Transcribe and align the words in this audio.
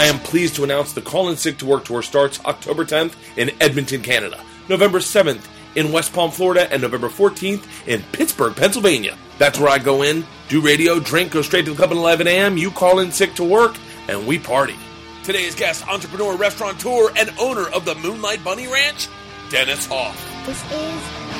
I 0.00 0.04
am 0.06 0.18
pleased 0.20 0.54
to 0.54 0.64
announce 0.64 0.94
the 0.94 1.02
Call 1.02 1.28
in 1.28 1.36
Sick 1.36 1.58
to 1.58 1.66
Work 1.66 1.84
tour 1.84 2.00
starts 2.00 2.42
October 2.46 2.86
10th 2.86 3.12
in 3.36 3.50
Edmonton, 3.60 4.00
Canada, 4.00 4.42
November 4.66 4.98
7th 4.98 5.46
in 5.74 5.92
West 5.92 6.14
Palm, 6.14 6.30
Florida, 6.30 6.72
and 6.72 6.80
November 6.80 7.10
14th 7.10 7.62
in 7.86 8.02
Pittsburgh, 8.10 8.56
Pennsylvania. 8.56 9.18
That's 9.36 9.58
where 9.58 9.68
I 9.68 9.78
go 9.78 10.00
in, 10.00 10.24
do 10.48 10.62
radio, 10.62 11.00
drink, 11.00 11.32
go 11.32 11.42
straight 11.42 11.66
to 11.66 11.72
the 11.72 11.76
club 11.76 11.90
at 11.90 11.98
11 11.98 12.28
a.m. 12.28 12.56
You 12.56 12.70
call 12.70 13.00
in 13.00 13.12
sick 13.12 13.34
to 13.34 13.44
work, 13.44 13.76
and 14.08 14.26
we 14.26 14.38
party. 14.38 14.76
Today's 15.22 15.54
guest, 15.54 15.86
entrepreneur, 15.86 16.34
restaurateur, 16.34 17.10
and 17.18 17.30
owner 17.38 17.68
of 17.68 17.84
the 17.84 17.94
Moonlight 17.96 18.42
Bunny 18.42 18.68
Ranch, 18.68 19.06
Dennis 19.50 19.84
Hof. 19.84 20.16
This 20.46 20.64
is 20.72 21.30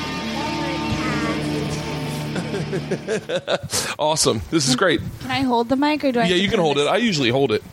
Awesome. 3.99 4.41
This 4.49 4.67
is 4.67 4.75
great. 4.75 5.01
Can 5.21 5.31
I 5.31 5.41
hold 5.41 5.69
the 5.69 5.75
mic 5.75 6.03
or 6.03 6.11
do 6.11 6.19
I? 6.19 6.25
Yeah, 6.25 6.35
you 6.35 6.49
can 6.49 6.59
hold 6.59 6.77
it. 6.77 6.87
I 6.87 6.97
usually 6.97 7.29
hold 7.29 7.51
it. 7.51 7.63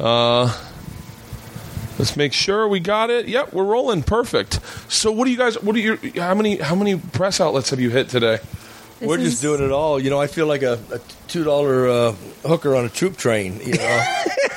Okay. 0.00 0.04
Uh, 0.04 0.52
let's 1.98 2.16
make 2.16 2.32
sure 2.32 2.66
we 2.68 2.80
got 2.80 3.10
it. 3.10 3.28
Yep, 3.28 3.52
we're 3.52 3.64
rolling. 3.64 4.02
Perfect. 4.02 4.60
So, 4.90 5.12
what 5.12 5.26
do 5.26 5.30
you 5.30 5.36
guys? 5.36 5.60
What 5.62 5.76
are 5.76 5.78
your? 5.80 5.96
How 6.16 6.34
many? 6.34 6.56
How 6.56 6.74
many 6.74 6.96
press 6.96 7.40
outlets 7.40 7.70
have 7.70 7.80
you 7.80 7.90
hit 7.90 8.08
today? 8.08 8.38
This 8.98 9.08
We're 9.08 9.18
is- 9.18 9.30
just 9.30 9.42
doing 9.42 9.62
it 9.62 9.70
all. 9.70 9.98
You 10.00 10.10
know, 10.10 10.20
I 10.20 10.26
feel 10.26 10.46
like 10.46 10.62
a, 10.62 10.78
a 10.92 11.00
two 11.28 11.44
dollar 11.44 11.88
uh, 11.88 12.12
hooker 12.46 12.74
on 12.76 12.84
a 12.84 12.88
troop 12.88 13.16
train. 13.16 13.60
You 13.64 13.74
know, 13.74 14.14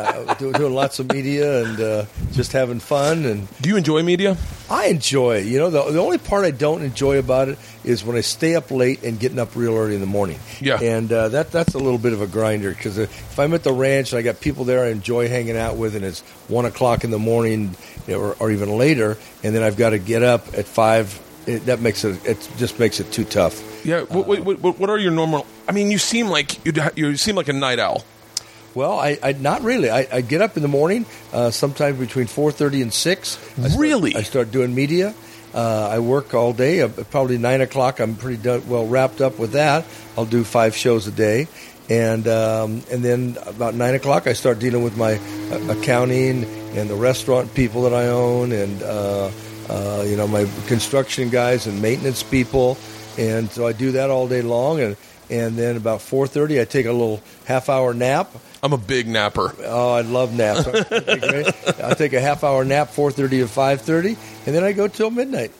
uh, 0.00 0.34
doing, 0.34 0.52
doing 0.52 0.74
lots 0.74 0.98
of 0.98 1.12
media 1.12 1.64
and 1.64 1.80
uh, 1.80 2.04
just 2.32 2.52
having 2.52 2.80
fun. 2.80 3.24
And 3.24 3.48
Do 3.60 3.68
you 3.68 3.76
enjoy 3.76 4.02
media? 4.02 4.36
I 4.70 4.86
enjoy 4.86 5.36
it. 5.38 5.46
You 5.46 5.58
know, 5.58 5.70
the, 5.70 5.82
the 5.90 5.98
only 6.00 6.18
part 6.18 6.44
I 6.44 6.50
don't 6.50 6.82
enjoy 6.82 7.18
about 7.18 7.48
it 7.48 7.58
is 7.84 8.04
when 8.04 8.16
I 8.16 8.20
stay 8.20 8.54
up 8.54 8.70
late 8.70 9.02
and 9.02 9.18
getting 9.18 9.38
up 9.38 9.56
real 9.56 9.74
early 9.76 9.94
in 9.94 10.00
the 10.00 10.06
morning. 10.06 10.38
Yeah. 10.60 10.78
and 10.80 11.10
uh, 11.12 11.28
that 11.30 11.50
that's 11.50 11.74
a 11.74 11.78
little 11.78 11.98
bit 11.98 12.12
of 12.12 12.20
a 12.22 12.26
grinder 12.26 12.70
because 12.70 12.98
if 12.98 13.38
I'm 13.38 13.54
at 13.54 13.62
the 13.64 13.72
ranch 13.72 14.12
and 14.12 14.18
I 14.18 14.22
got 14.22 14.40
people 14.40 14.64
there 14.64 14.84
I 14.84 14.88
enjoy 14.88 15.28
hanging 15.28 15.56
out 15.56 15.76
with, 15.76 15.96
and 15.96 16.04
it's 16.04 16.20
one 16.48 16.64
o'clock 16.66 17.04
in 17.04 17.10
the 17.10 17.18
morning 17.18 17.74
or, 18.08 18.34
or 18.38 18.50
even 18.50 18.76
later, 18.76 19.16
and 19.42 19.54
then 19.54 19.62
I've 19.62 19.76
got 19.76 19.90
to 19.90 19.98
get 19.98 20.22
up 20.22 20.46
at 20.54 20.66
five. 20.66 21.18
It, 21.46 21.66
that 21.66 21.80
makes 21.80 22.04
it. 22.04 22.24
It 22.26 22.48
just 22.58 22.78
makes 22.78 23.00
it 23.00 23.10
too 23.12 23.24
tough. 23.24 23.84
Yeah. 23.84 24.02
What, 24.02 24.26
what, 24.26 24.60
what, 24.60 24.78
what 24.78 24.90
are 24.90 24.98
your 24.98 25.10
normal? 25.10 25.46
I 25.66 25.72
mean, 25.72 25.90
you 25.90 25.96
seem 25.98 26.26
like 26.28 26.64
you 26.66 26.72
you 26.94 27.16
seem 27.16 27.34
like 27.34 27.48
a 27.48 27.52
night 27.54 27.78
owl. 27.78 28.04
Well, 28.74 28.98
I, 28.98 29.18
I 29.22 29.32
not 29.32 29.62
really. 29.62 29.90
I, 29.90 30.06
I 30.12 30.20
get 30.20 30.40
up 30.42 30.56
in 30.56 30.62
the 30.62 30.68
morning, 30.68 31.04
uh, 31.32 31.50
sometimes 31.50 31.98
between 31.98 32.26
four 32.28 32.52
thirty 32.52 32.82
and 32.82 32.92
six. 32.92 33.36
I 33.58 33.68
start- 33.68 33.80
Really? 33.80 34.14
I 34.14 34.22
start 34.22 34.50
doing 34.52 34.74
media. 34.74 35.14
Uh, 35.52 35.88
I 35.90 35.98
work 35.98 36.32
all 36.34 36.52
day. 36.52 36.80
Uh, 36.82 36.88
probably 37.10 37.36
nine 37.36 37.60
o'clock. 37.60 37.98
I'm 37.98 38.14
pretty 38.14 38.40
done, 38.40 38.68
well 38.68 38.86
wrapped 38.86 39.20
up 39.20 39.38
with 39.40 39.52
that. 39.52 39.84
I'll 40.16 40.24
do 40.26 40.44
five 40.44 40.76
shows 40.76 41.08
a 41.08 41.10
day, 41.10 41.48
and 41.88 42.28
um, 42.28 42.82
and 42.92 43.02
then 43.04 43.36
about 43.46 43.74
nine 43.74 43.94
o'clock, 43.96 44.28
I 44.28 44.34
start 44.34 44.60
dealing 44.60 44.84
with 44.84 44.96
my 44.96 45.14
uh, 45.50 45.76
accounting 45.76 46.44
and 46.76 46.88
the 46.88 46.94
restaurant 46.94 47.52
people 47.54 47.82
that 47.82 47.92
I 47.94 48.06
own, 48.06 48.52
and 48.52 48.80
uh, 48.84 49.30
uh, 49.68 50.04
you 50.06 50.16
know 50.16 50.28
my 50.28 50.46
construction 50.68 51.30
guys 51.30 51.66
and 51.66 51.82
maintenance 51.82 52.22
people, 52.22 52.78
and 53.18 53.50
so 53.50 53.66
I 53.66 53.72
do 53.72 53.90
that 53.92 54.10
all 54.10 54.28
day 54.28 54.42
long, 54.42 54.78
and 54.80 54.96
and 55.30 55.56
then 55.56 55.76
about 55.76 56.02
four 56.02 56.26
thirty, 56.26 56.60
I 56.60 56.64
take 56.64 56.86
a 56.86 56.92
little 56.92 57.22
half 57.44 57.68
hour 57.68 57.94
nap. 57.94 58.30
I'm 58.62 58.72
a 58.72 58.78
big 58.78 59.08
napper. 59.08 59.54
Oh, 59.64 59.92
I 59.92 60.02
love 60.02 60.34
naps. 60.34 60.66
I 61.80 61.94
take 61.94 62.12
a 62.12 62.20
half 62.20 62.44
hour 62.44 62.64
nap, 62.64 62.90
four 62.90 63.10
thirty 63.10 63.38
to 63.38 63.48
five 63.48 63.80
thirty, 63.80 64.16
and 64.46 64.54
then 64.54 64.64
I 64.64 64.72
go 64.72 64.88
till 64.88 65.10
midnight. 65.10 65.52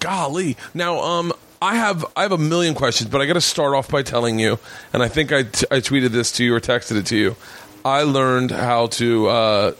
Golly. 0.00 0.56
Now, 0.74 1.00
um, 1.00 1.32
I 1.60 1.76
have 1.76 2.04
I 2.16 2.22
have 2.22 2.32
a 2.32 2.38
million 2.38 2.74
questions, 2.74 3.10
but 3.10 3.20
I 3.20 3.26
got 3.26 3.34
to 3.34 3.40
start 3.40 3.74
off 3.74 3.90
by 3.90 4.02
telling 4.02 4.38
you, 4.38 4.58
and 4.92 5.02
I 5.02 5.08
think 5.08 5.32
I, 5.32 5.44
t- 5.44 5.66
I 5.70 5.78
tweeted 5.78 6.10
this 6.10 6.32
to 6.32 6.44
you 6.44 6.54
or 6.54 6.60
texted 6.60 6.96
it 6.96 7.06
to 7.06 7.16
you. 7.16 7.36
I 7.84 8.02
learned 8.02 8.50
how 8.50 8.88
to 8.88 9.28
uh, 9.28 9.72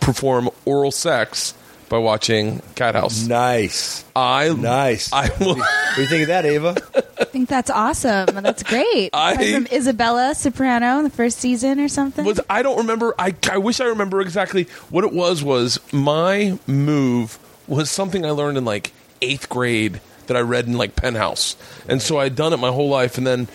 perform 0.00 0.50
oral 0.64 0.90
sex 0.90 1.54
by 1.88 1.98
watching 1.98 2.60
Cathouse. 2.74 3.26
Nice, 3.28 4.04
I 4.14 4.48
nice. 4.52 5.12
I 5.12 5.30
will. 5.40 5.56
what 5.56 5.68
do 5.94 6.02
you 6.02 6.08
think 6.08 6.22
of 6.22 6.28
that, 6.28 6.44
Ava? 6.44 6.76
I 7.18 7.24
think 7.24 7.48
that's 7.48 7.70
awesome. 7.70 8.26
That's 8.26 8.62
great. 8.62 9.10
I- 9.12 9.32
Aside 9.32 9.54
from 9.54 9.66
Isabella 9.76 10.34
Soprano 10.34 10.98
in 10.98 11.04
the 11.04 11.10
first 11.10 11.38
season 11.38 11.80
or 11.80 11.88
something. 11.88 12.24
was 12.24 12.40
I 12.50 12.62
don't 12.62 12.78
remember. 12.78 13.14
I 13.18 13.34
I 13.50 13.58
wish 13.58 13.80
I 13.80 13.84
remember 13.86 14.20
exactly 14.20 14.64
what 14.90 15.04
it 15.04 15.12
was. 15.12 15.42
Was 15.44 15.78
my 15.92 16.58
move 16.66 17.38
was 17.68 17.90
something 17.90 18.24
I 18.26 18.30
learned 18.30 18.58
in 18.58 18.64
like 18.64 18.92
eighth 19.22 19.48
grade 19.48 20.00
that 20.26 20.36
I 20.36 20.40
read 20.40 20.66
in 20.66 20.72
like 20.76 20.96
Penthouse, 20.96 21.56
and 21.88 22.02
so 22.02 22.18
I'd 22.18 22.34
done 22.34 22.52
it 22.52 22.56
my 22.58 22.70
whole 22.70 22.88
life, 22.88 23.16
and 23.18 23.26
then 23.26 23.46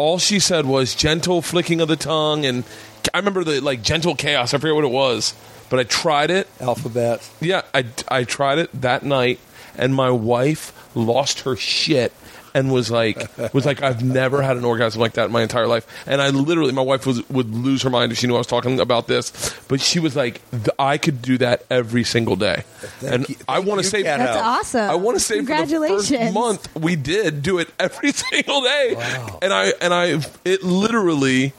all 0.00 0.18
she 0.18 0.38
said 0.40 0.64
was 0.64 0.94
gentle 0.94 1.42
flicking 1.42 1.80
of 1.80 1.88
the 1.88 1.96
tongue, 1.96 2.46
and 2.46 2.64
I 3.12 3.18
remember 3.18 3.44
the 3.44 3.60
like 3.60 3.82
gentle 3.82 4.14
chaos. 4.14 4.54
I 4.54 4.58
forget 4.58 4.74
what 4.74 4.84
it 4.84 4.90
was, 4.90 5.34
but 5.68 5.78
I 5.78 5.84
tried 5.84 6.30
it. 6.30 6.48
Alphabet. 6.58 7.28
Yeah, 7.40 7.62
I 7.74 7.84
I 8.08 8.24
tried 8.24 8.58
it 8.58 8.80
that 8.80 9.02
night, 9.02 9.40
and 9.76 9.94
my 9.94 10.10
wife 10.10 10.72
lost 10.94 11.40
her 11.40 11.54
shit 11.54 12.12
and 12.54 12.72
was 12.72 12.90
like 12.90 13.28
was 13.54 13.64
like 13.66 13.82
I've 13.82 14.02
never 14.04 14.42
had 14.42 14.56
an 14.56 14.64
orgasm 14.64 15.00
like 15.00 15.12
that 15.14 15.26
in 15.26 15.32
my 15.32 15.42
entire 15.42 15.66
life. 15.66 15.86
And 16.06 16.20
I 16.20 16.30
literally, 16.30 16.72
my 16.72 16.82
wife 16.82 17.06
was 17.06 17.28
would 17.30 17.54
lose 17.54 17.82
her 17.82 17.90
mind 17.90 18.12
if 18.12 18.18
she 18.18 18.26
knew 18.26 18.34
I 18.34 18.38
was 18.38 18.46
talking 18.46 18.80
about 18.80 19.06
this, 19.06 19.32
but 19.68 19.80
she 19.80 19.98
was 20.00 20.16
like, 20.16 20.40
I 20.78 20.98
could 20.98 21.22
do 21.22 21.38
that 21.38 21.64
every 21.70 22.04
single 22.04 22.36
day. 22.36 22.64
and 23.06 23.28
you- 23.28 23.36
I 23.48 23.58
want 23.60 23.80
to 23.82 23.86
say 23.88 24.02
that's 24.02 24.22
House. 24.36 24.58
awesome. 24.74 24.90
I 24.90 24.94
want 24.94 25.16
to 25.18 25.24
say 25.24 25.36
for 25.36 25.42
the 25.42 25.46
Congratulations. 25.48 26.08
first 26.10 26.34
month 26.34 26.74
we 26.76 26.96
did 26.96 27.42
do 27.42 27.58
it 27.58 27.68
every 27.78 28.12
single 28.30 28.60
day, 28.62 28.94
and 29.42 29.52
I 29.52 29.72
and 29.80 29.92
I 29.94 30.20
it 30.44 30.62
literally, 30.62 31.52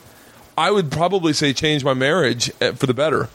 I 0.57 0.71
would 0.71 0.91
probably 0.91 1.33
say 1.33 1.53
change 1.53 1.83
my 1.83 1.93
marriage 1.93 2.51
eh, 2.61 2.71
for 2.73 2.85
the 2.87 2.93
better. 2.93 3.29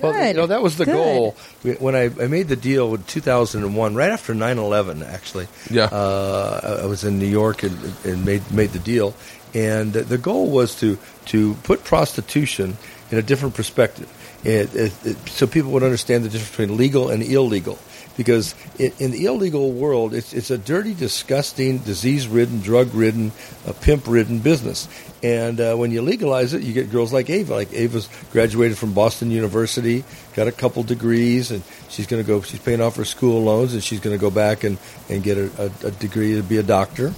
Well, 0.00 0.12
Good. 0.12 0.28
you 0.28 0.34
know 0.34 0.46
that 0.46 0.62
was 0.62 0.76
the 0.76 0.84
Good. 0.84 0.94
goal 0.94 1.36
when 1.80 1.94
I, 1.94 2.04
I 2.04 2.26
made 2.28 2.48
the 2.48 2.56
deal 2.56 2.94
in 2.94 3.02
2001, 3.04 3.94
right 3.94 4.10
after 4.10 4.34
9/11. 4.34 5.02
Actually, 5.06 5.48
Yeah. 5.70 5.84
uh, 5.90 6.60
I 6.80 6.84
I 6.84 6.86
was 6.86 7.04
in 7.04 7.18
New 7.18 7.26
York 7.26 7.62
and, 7.62 7.76
and 8.04 8.24
made 8.24 8.50
made 8.52 8.70
the 8.72 8.78
deal, 8.78 9.14
and 9.54 9.92
the 9.92 10.18
goal 10.18 10.50
was 10.50 10.74
to 10.80 10.98
to 11.26 11.54
put 11.64 11.84
prostitution 11.84 12.76
in 13.10 13.18
a 13.18 13.22
different 13.22 13.54
perspective, 13.54 14.06
it, 14.44 14.74
it, 14.74 14.92
it, 15.04 15.16
so 15.28 15.46
people 15.46 15.70
would 15.72 15.82
understand 15.82 16.24
the 16.24 16.28
difference 16.28 16.50
between 16.50 16.76
legal 16.76 17.08
and 17.08 17.22
illegal. 17.22 17.78
Because 18.18 18.54
in, 18.78 18.92
in 18.98 19.10
the 19.12 19.24
illegal 19.26 19.72
world, 19.72 20.12
it's, 20.12 20.34
it's 20.34 20.50
a 20.50 20.58
dirty, 20.58 20.92
disgusting, 20.92 21.78
disease-ridden, 21.78 22.60
drug-ridden, 22.60 23.32
uh, 23.64 23.72
pimp-ridden 23.80 24.40
business. 24.40 24.88
And 25.22 25.60
uh, 25.60 25.76
when 25.76 25.92
you 25.92 26.02
legalize 26.02 26.52
it, 26.52 26.62
you 26.62 26.72
get 26.72 26.90
girls 26.90 27.12
like 27.12 27.30
Ava. 27.30 27.54
Like 27.54 27.72
Ava's 27.72 28.08
graduated 28.32 28.76
from 28.76 28.92
Boston 28.92 29.30
University, 29.30 30.04
got 30.34 30.48
a 30.48 30.52
couple 30.52 30.82
degrees, 30.82 31.52
and 31.52 31.62
she's 31.88 32.06
going 32.06 32.22
to 32.22 32.26
go. 32.26 32.42
She's 32.42 32.60
paying 32.60 32.80
off 32.80 32.96
her 32.96 33.04
school 33.04 33.42
loans, 33.42 33.72
and 33.72 33.82
she's 33.82 34.00
going 34.00 34.16
to 34.16 34.20
go 34.20 34.30
back 34.30 34.64
and, 34.64 34.78
and 35.08 35.22
get 35.22 35.38
a, 35.38 35.72
a, 35.84 35.90
degree 35.92 36.34
to 36.34 36.42
be 36.42 36.58
a 36.58 36.62
doctor. 36.62 37.14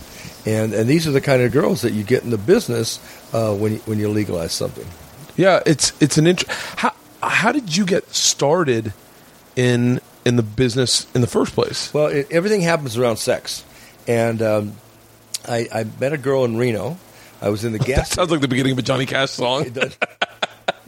And 0.47 0.73
and 0.73 0.89
these 0.89 1.07
are 1.07 1.11
the 1.11 1.21
kind 1.21 1.43
of 1.43 1.53
girls 1.53 1.83
that 1.83 1.93
you 1.93 2.03
get 2.03 2.25
in 2.25 2.31
the 2.31 2.39
business 2.39 2.99
uh, 3.35 3.55
when 3.55 3.73
you, 3.73 3.79
when 3.81 3.99
you 3.99 4.09
legalize 4.09 4.53
something. 4.53 4.87
Yeah, 5.37 5.61
it's 5.67 5.93
it's 6.01 6.17
an 6.17 6.27
int- 6.27 6.47
how 6.49 6.93
how 7.23 7.53
did 7.53 7.77
you 7.77 7.85
get 7.85 8.09
started 8.15 8.93
in 9.57 10.01
in 10.25 10.37
the 10.37 10.43
business 10.43 11.07
in 11.15 11.21
the 11.21 11.27
first 11.27 11.55
place? 11.55 11.93
Well, 11.95 12.07
it, 12.07 12.29
everything 12.31 12.61
happens 12.61 12.97
around 12.97 13.17
sex, 13.17 13.65
and 14.07 14.41
um, 14.43 14.73
I, 15.49 15.69
I 15.73 15.85
met 16.01 16.13
a 16.13 16.19
girl 16.19 16.45
in 16.45 16.57
Reno. 16.57 16.99
I 17.43 17.49
was 17.49 17.65
in 17.65 17.73
the 17.73 17.79
That 17.81 17.87
gas. 17.87 18.11
sounds 18.11 18.31
like 18.31 18.41
the 18.41 18.49
beginning 18.49 18.73
of 18.73 18.79
a 18.79 18.83
Johnny 18.83 19.07
Cash 19.07 19.31
song. 19.31 19.67
it 19.67 19.75
does. 19.75 19.97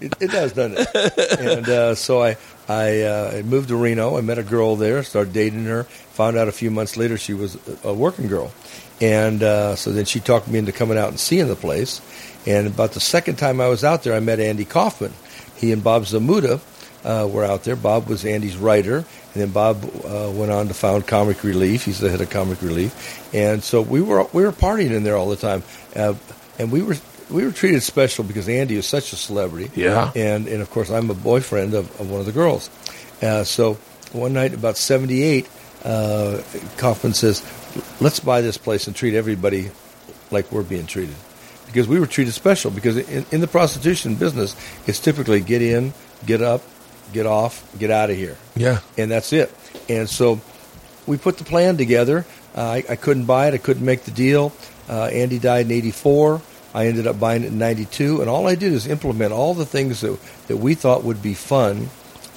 It, 0.01 0.15
it 0.21 0.31
does, 0.33 0.53
doesn't 0.53 0.79
it? 0.79 1.41
And 1.41 1.69
uh, 1.69 1.95
so 1.95 2.23
I 2.23 2.37
I, 2.69 3.03
uh, 3.03 3.43
moved 3.45 3.69
to 3.69 3.77
Reno. 3.77 4.17
I 4.19 4.21
met 4.21 4.39
a 4.39 4.43
girl 4.43 4.75
there, 4.77 5.03
started 5.05 5.33
dating 5.33 5.65
her. 5.67 5.85
Found 5.85 6.37
out 6.37 6.49
a 6.49 6.53
few 6.53 6.71
months 6.71 6.97
later 6.97 7.17
she 7.17 7.35
was 7.35 7.57
a 7.85 7.89
a 7.89 7.95
working 7.95 8.27
girl, 8.29 8.53
and 9.01 9.43
uh, 9.43 9.77
so 9.77 9.93
then 9.93 10.05
she 10.05 10.19
talked 10.21 10.49
me 10.49 10.59
into 10.59 10.73
coming 10.73 10.99
out 10.99 11.09
and 11.11 11.21
seeing 11.21 11.47
the 11.49 11.57
place. 11.57 12.01
And 12.47 12.67
about 12.67 12.93
the 12.93 13.01
second 13.01 13.37
time 13.37 13.61
I 13.61 13.69
was 13.69 13.85
out 13.85 14.03
there, 14.03 14.15
I 14.15 14.21
met 14.21 14.41
Andy 14.41 14.65
Kaufman. 14.65 15.13
He 15.57 15.71
and 15.71 15.85
Bob 15.85 16.03
Zmuda 16.03 16.61
uh, 17.05 17.29
were 17.29 17.45
out 17.45 17.63
there. 17.63 17.77
Bob 17.77 18.09
was 18.09 18.25
Andy's 18.25 18.57
writer, 18.57 19.05
and 19.35 19.43
then 19.43 19.51
Bob 19.51 19.83
uh, 20.05 20.31
went 20.35 20.53
on 20.53 20.69
to 20.69 20.75
found 20.75 21.07
Comic 21.07 21.43
Relief. 21.43 21.85
He's 21.85 22.01
the 22.01 22.11
head 22.11 22.21
of 22.21 22.31
Comic 22.31 22.61
Relief, 22.61 23.35
and 23.35 23.63
so 23.63 23.81
we 23.81 24.03
were 24.03 24.27
we 24.33 24.43
were 24.43 24.53
partying 24.53 24.91
in 24.91 25.05
there 25.05 25.17
all 25.17 25.31
the 25.31 25.37
time, 25.37 25.63
uh, 25.97 26.15
and 26.59 26.71
we 26.71 26.83
were 26.83 26.97
we 27.31 27.45
were 27.45 27.53
treated 27.53 27.83
special 27.83 28.25
because 28.25 28.49
Andy 28.49 28.77
is 28.77 28.87
such 28.87 29.13
a 29.13 29.17
celebrity. 29.17 29.71
Yeah. 29.75 30.13
and 30.15 30.47
and 30.47 30.61
of 30.61 30.71
course 30.71 30.91
I'm 30.91 31.11
a 31.11 31.15
boyfriend 31.15 31.75
of, 31.75 32.01
of 32.01 32.11
one 32.11 32.21
of 32.21 32.27
the 32.27 32.33
girls. 32.33 32.69
Uh, 33.23 33.45
so 33.45 33.75
one 34.13 34.35
night 34.35 34.53
about 34.53 34.77
'78, 34.77 35.49
uh, 35.85 36.43
Kaufman 36.77 37.15
says, 37.15 37.43
"Let's 38.01 38.21
buy 38.21 38.43
this 38.43 38.59
place 38.59 38.87
and 38.87 38.95
treat 38.95 39.15
everybody 39.15 39.71
like 40.31 40.53
we're 40.53 40.63
being 40.63 40.87
treated." 40.87 41.17
Because 41.67 41.89
we 41.89 41.99
were 41.99 42.07
treated 42.07 42.35
special. 42.35 42.71
Because 42.71 42.99
in, 42.99 43.25
in 43.31 43.41
the 43.41 43.49
prostitution 43.49 44.17
business, 44.17 44.55
it's 44.87 45.01
typically 45.01 45.41
get 45.41 45.63
in, 45.63 45.95
get 46.27 46.43
up, 46.43 46.61
get 47.13 47.27
off, 47.27 47.63
get 47.79 47.91
out 47.91 48.11
of 48.11 48.17
here 48.17 48.37
Yeah. 48.57 48.81
and 48.99 49.11
that's 49.11 49.33
it. 49.33 49.53
And 49.89 50.09
so 50.09 50.41
we 51.07 51.17
put 51.17 51.39
the 51.39 51.45
plan 51.45 51.77
together. 51.77 52.25
Uh, 52.57 52.61
I, 52.61 52.85
I 52.91 52.97
couldn't 52.97 53.25
buy 53.25 53.49
it. 53.49 53.55
I 53.55 53.59
couldn't 53.59 53.85
make 53.85 54.03
the 54.05 54.11
deal. 54.11 54.53
Uh, 54.89 55.05
Andy 55.07 55.39
died 55.39 55.67
in 55.67 55.73
'84. 55.73 56.43
I 56.75 56.87
ended 56.87 57.07
up 57.07 57.19
buying 57.21 57.43
it 57.45 57.49
in 57.49 57.59
'92, 57.59 58.21
and 58.21 58.29
all 58.31 58.47
I 58.47 58.55
did 58.55 58.73
is 58.73 58.87
implement 58.87 59.33
all 59.33 59.55
the 59.55 59.67
things 59.67 60.01
that 60.03 60.19
that 60.49 60.57
we 60.59 60.75
thought 60.75 61.03
would 61.05 61.23
be 61.23 61.35
fun 61.35 61.89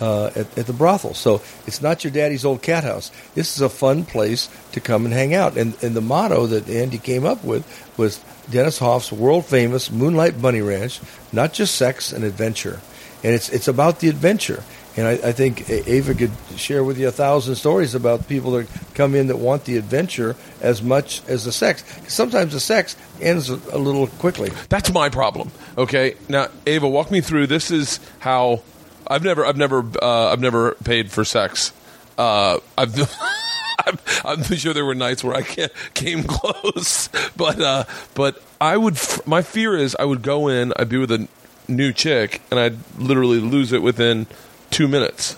uh, 0.02 0.28
at, 0.36 0.58
at 0.58 0.66
the 0.68 0.74
brothel. 0.74 1.14
So 1.14 1.42
it's 1.68 1.82
not 1.82 2.04
your 2.04 2.12
daddy's 2.12 2.44
old 2.46 2.62
cat 2.62 2.84
house. 2.84 3.12
This 3.34 3.56
is 3.56 3.62
a 3.62 3.70
fun 3.70 4.04
place 4.06 4.50
to 4.74 4.80
come 4.80 5.06
and 5.06 5.14
hang 5.14 5.34
out. 5.34 5.58
And 5.58 5.76
and 5.84 5.96
the 5.96 6.02
motto 6.02 6.48
that 6.48 6.70
Andy 6.70 6.98
came 6.98 7.26
up 7.26 7.44
with 7.44 7.64
was 7.98 8.20
Dennis 8.50 8.78
Hof's 8.80 9.12
world 9.12 9.46
famous 9.46 9.92
Moonlight 9.92 10.42
Bunny 10.42 10.62
Ranch, 10.62 11.00
not 11.34 11.54
just 11.54 11.76
sex 11.76 12.12
and 12.14 12.24
adventure. 12.24 12.80
And 13.26 13.34
it's 13.34 13.50
it's 13.50 13.68
about 13.68 14.02
the 14.02 14.10
adventure. 14.10 14.64
And 14.96 15.08
I, 15.08 15.14
I 15.14 15.32
think 15.32 15.68
Ava 15.68 16.14
could 16.14 16.32
share 16.58 16.84
with 16.84 17.00
you 17.00 17.08
a 17.08 17.12
thousand 17.12 17.56
stories 17.56 17.96
about 17.96 18.28
people 18.28 18.52
that 18.52 18.68
come 18.94 19.16
in 19.16 19.28
that 19.28 19.38
want 19.38 19.66
the 19.66 19.78
adventure 19.78 20.36
as 20.62 20.84
much 20.84 21.28
as 21.28 21.44
the 21.44 21.52
sex. 21.52 21.84
Sometimes 22.08 22.54
the 22.54 22.60
sex 22.60 22.96
ends 23.20 23.50
a, 23.50 23.80
little 23.80 24.06
quickly. 24.06 24.52
That's 24.70 24.94
my 24.94 25.10
problem. 25.10 25.50
Okay, 25.76 26.18
now 26.30 26.50
Ava, 26.68 26.88
walk 26.88 27.10
me 27.10 27.20
through. 27.20 27.48
This 27.48 27.72
is 27.72 28.00
how 28.20 28.62
I've 29.08 29.24
never, 29.24 29.44
I've 29.44 29.58
never, 29.58 29.84
uh, 30.04 30.32
I've 30.32 30.40
never 30.40 30.76
paid 30.84 31.12
for 31.12 31.26
sex. 31.26 31.74
Uh, 32.20 32.60
I've. 32.78 32.94
I'm, 33.88 34.00
I'm 34.24 34.44
sure 34.44 34.74
there 34.74 34.86
were 34.86 34.96
nights 34.96 35.24
where 35.24 35.36
I 35.36 35.44
came 35.94 36.24
close, 36.28 37.10
but 37.36 37.60
uh, 37.60 37.84
but 38.14 38.42
I 38.60 38.78
would. 38.78 38.98
My 39.26 39.42
fear 39.42 39.76
is 39.76 39.96
I 40.00 40.06
would 40.06 40.22
go 40.22 40.48
in, 40.48 40.74
I'd 40.78 40.90
be 40.90 40.98
with 40.98 41.12
a 41.12 41.28
new 41.68 41.92
chick, 41.92 42.42
and 42.52 42.60
I'd 42.60 42.78
literally 42.98 43.40
lose 43.40 43.72
it 43.72 43.82
within 43.82 44.28
two 44.72 44.88
minutes. 44.88 45.36